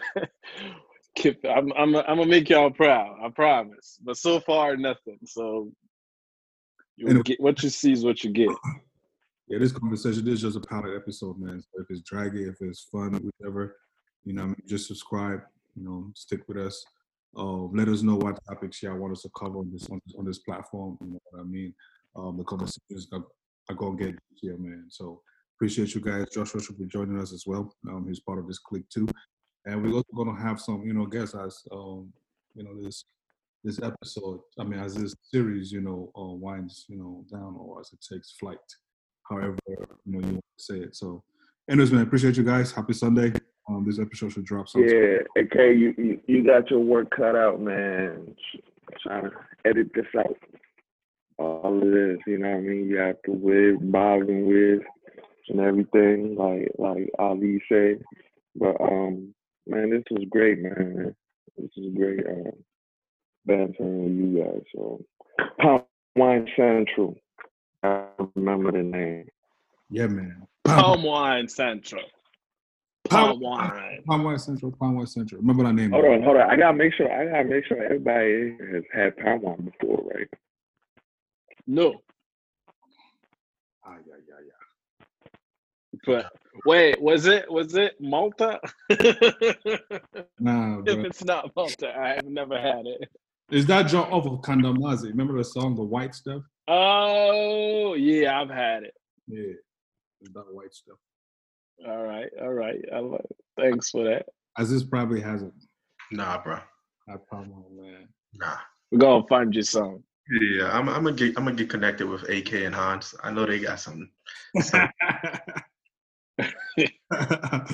Keep, 1.15 1.43
I'm, 1.45 1.71
I'm, 1.73 1.95
I'm 1.95 2.17
gonna 2.17 2.25
make 2.27 2.49
y'all 2.49 2.69
proud. 2.69 3.17
I 3.23 3.29
promise. 3.29 3.97
But 4.03 4.17
so 4.17 4.39
far, 4.39 4.77
nothing. 4.77 5.17
So 5.25 5.71
you 6.95 7.23
get 7.23 7.39
what 7.39 7.63
you 7.63 7.69
see 7.69 7.91
is 7.91 8.03
what 8.03 8.23
you 8.23 8.31
get. 8.31 8.49
Yeah, 9.49 9.59
this 9.59 9.71
conversation 9.71 10.25
this 10.25 10.33
is 10.33 10.41
just 10.41 10.57
a 10.57 10.59
pilot 10.59 10.97
episode, 10.97 11.39
man. 11.39 11.61
So 11.61 11.81
if 11.81 11.85
it's 11.89 12.01
draggy, 12.01 12.43
if 12.43 12.55
it's 12.59 12.81
fun, 12.81 13.13
whatever, 13.39 13.77
you 14.25 14.33
know, 14.33 14.43
I 14.43 14.45
mean, 14.47 14.61
just 14.67 14.87
subscribe. 14.87 15.39
You 15.77 15.85
know, 15.85 16.11
stick 16.15 16.41
with 16.49 16.57
us. 16.57 16.85
Uh, 17.35 17.67
let 17.73 17.87
us 17.87 18.01
know 18.01 18.15
what 18.15 18.39
topics 18.47 18.81
y'all 18.81 18.97
want 18.97 19.13
us 19.13 19.21
to 19.23 19.29
cover 19.37 19.59
on 19.59 19.71
this 19.71 19.87
on, 19.89 20.01
on 20.17 20.25
this 20.25 20.39
platform. 20.39 20.97
You 21.01 21.13
know 21.13 21.19
what 21.31 21.41
I 21.41 21.43
mean? 21.43 21.73
Um, 22.15 22.37
the 22.37 22.43
conversations 22.43 23.07
are, 23.13 23.23
are 23.69 23.75
gonna 23.75 23.97
get 23.97 24.15
here, 24.35 24.57
man. 24.57 24.85
So 24.89 25.21
appreciate 25.57 25.93
you 25.93 26.01
guys. 26.01 26.25
Joshua 26.33 26.61
should 26.61 26.79
be 26.79 26.87
joining 26.87 27.19
us 27.19 27.33
as 27.33 27.43
well. 27.45 27.73
Um, 27.89 28.05
he's 28.07 28.19
part 28.19 28.39
of 28.39 28.47
this 28.47 28.59
clique 28.59 28.89
too, 28.89 29.07
and 29.65 29.83
we're 29.83 29.93
also 29.93 30.13
gonna 30.15 30.39
have 30.39 30.59
some, 30.59 30.83
you 30.85 30.93
know, 30.93 31.05
guests 31.05 31.35
as 31.35 31.61
um, 31.71 32.11
you 32.55 32.63
know, 32.63 32.81
this 32.81 33.05
this 33.63 33.81
episode. 33.81 34.39
I 34.59 34.63
mean, 34.63 34.79
as 34.79 34.95
this 34.95 35.13
series, 35.21 35.71
you 35.71 35.81
know, 35.81 36.11
uh, 36.17 36.33
winds, 36.33 36.85
you 36.87 36.97
know, 36.97 37.25
down 37.31 37.55
or 37.59 37.81
as 37.81 37.91
it 37.91 37.99
takes 38.13 38.31
flight 38.31 38.57
however 39.29 39.57
you 39.67 39.77
know 40.05 40.19
you 40.19 40.33
want 40.33 40.45
to 40.57 40.63
say 40.63 40.79
it. 40.79 40.95
So, 40.95 41.23
anyways, 41.69 41.91
man, 41.91 42.01
appreciate 42.01 42.37
you 42.37 42.43
guys. 42.43 42.71
Happy 42.71 42.93
Sunday. 42.93 43.33
Um, 43.67 43.83
this 43.85 43.99
episode 43.99 44.31
should 44.31 44.45
drop 44.45 44.69
soon. 44.69 44.87
Yeah, 44.87 45.43
okay, 45.43 45.73
you, 45.73 45.93
you 45.97 46.21
you 46.25 46.45
got 46.45 46.69
your 46.69 46.79
work 46.79 47.09
cut 47.15 47.35
out, 47.35 47.59
man. 47.59 48.35
Trying 49.03 49.23
to 49.23 49.31
edit 49.65 49.91
this 49.93 50.05
out. 50.17 50.37
All 51.37 51.75
of 51.75 51.91
this, 51.91 52.17
you 52.25 52.37
know 52.37 52.49
what 52.49 52.57
I 52.57 52.61
mean? 52.61 52.89
You 52.89 52.97
have 52.97 53.21
to 53.25 53.31
wig, 53.31 53.91
bob 53.91 54.21
and 54.21 54.47
wig 54.47 54.83
and 55.49 55.59
everything, 55.59 56.35
like 56.35 56.71
like 56.77 57.09
Ali 57.19 57.61
said. 57.69 58.01
But 58.55 58.79
um, 58.81 59.33
man, 59.67 59.89
this 59.89 60.03
was 60.11 60.25
great, 60.29 60.59
man. 60.59 61.13
This 61.57 61.69
is 61.75 61.93
great. 61.95 62.25
Uh, 62.25 62.51
bantering 63.45 64.03
with 64.03 64.13
you 64.13 64.43
guys. 64.43 64.63
So, 64.73 65.03
Palm 65.59 65.83
Wine 66.15 66.47
Central. 66.55 67.15
I 67.83 68.05
remember 68.35 68.71
the 68.71 68.83
name. 68.83 69.27
Yeah, 69.89 70.07
man. 70.07 70.47
Palm 70.65 71.03
wine 71.03 71.47
central. 71.47 72.03
Palm 73.09 73.39
wine. 73.39 74.03
Palm 74.07 74.23
Wine 74.23 74.39
Central. 74.39 74.71
Palm 74.71 74.95
Wine 74.95 75.07
Central. 75.07 75.41
Remember 75.41 75.63
that 75.63 75.73
name? 75.73 75.91
Hold 75.91 76.03
man. 76.05 76.13
on, 76.15 76.23
hold 76.23 76.37
on. 76.37 76.49
I 76.49 76.55
gotta 76.55 76.77
make 76.77 76.93
sure. 76.93 77.11
I 77.11 77.25
gotta 77.25 77.43
make 77.49 77.65
sure 77.65 77.83
everybody 77.83 78.55
has 78.73 78.83
had 78.93 79.17
palm 79.17 79.41
wine 79.41 79.71
before, 79.79 80.03
right? 80.13 80.27
No, 81.65 82.01
Ah, 83.85 83.95
yeah, 84.07 84.15
yeah, 84.27 84.35
yeah. 84.45 86.01
but 86.05 86.31
wait, 86.65 87.01
was 87.01 87.25
it 87.25 87.49
was 87.51 87.75
it 87.75 87.95
Malta? 87.99 88.59
if 88.89 89.81
Nah, 90.39 90.81
bro. 90.81 90.93
it's 91.01 91.23
not 91.23 91.51
Malta, 91.55 91.93
I 91.97 92.15
have 92.15 92.25
never 92.25 92.59
had 92.59 92.85
it. 92.85 93.09
Is 93.51 93.65
that 93.67 93.83
John 93.83 94.11
off 94.11 94.25
of 94.25 94.41
Kandamazi? 94.41 95.05
Remember 95.09 95.37
the 95.37 95.43
song, 95.43 95.75
The 95.75 95.83
White 95.83 96.13
Stuff? 96.15 96.43
Oh 96.67 97.93
yeah, 97.93 98.41
I've 98.41 98.49
had 98.49 98.83
it. 98.83 98.93
Yeah, 99.27 99.53
it's 100.21 100.33
that 100.33 100.45
white 100.53 100.73
stuff. 100.73 100.97
All 101.85 102.03
right, 102.03 102.29
all 102.41 102.53
right. 102.53 102.79
I 102.93 102.99
love 102.99 103.21
it. 103.29 103.35
Thanks 103.59 103.89
for 103.89 104.03
that. 104.05 104.25
Aziz 104.57 104.83
probably 104.83 105.21
hasn't 105.21 105.53
Nah, 106.11 106.41
bro. 106.41 106.57
had 107.07 107.27
Palm 107.27 107.49
Wine, 107.49 107.75
man. 107.91 108.07
Nah. 108.33 108.57
We're 108.91 108.99
gonna 108.99 109.27
find 109.27 109.53
you 109.53 109.61
some. 109.63 110.03
Yeah, 110.29 110.71
I'm, 110.77 110.89
I'm 110.89 111.03
gonna 111.03 111.15
get 111.15 111.37
I'm 111.37 111.43
gonna 111.45 111.55
get 111.55 111.69
connected 111.69 112.07
with 112.07 112.27
AK 112.29 112.53
and 112.53 112.73
Hans. 112.75 113.13
I 113.23 113.31
know 113.31 113.45
they 113.45 113.59
got 113.59 113.79
something. 113.79 114.09
some 114.61 114.89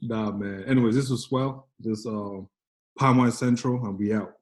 nah, 0.00 0.30
man. 0.32 0.64
Anyways, 0.66 0.94
this 0.94 1.10
was 1.10 1.24
swell. 1.24 1.68
This 1.78 2.06
uh, 2.06 2.40
Palm 2.98 3.18
Wine 3.18 3.32
Central, 3.32 3.84
and 3.86 3.98
we 3.98 4.12
out. 4.12 4.32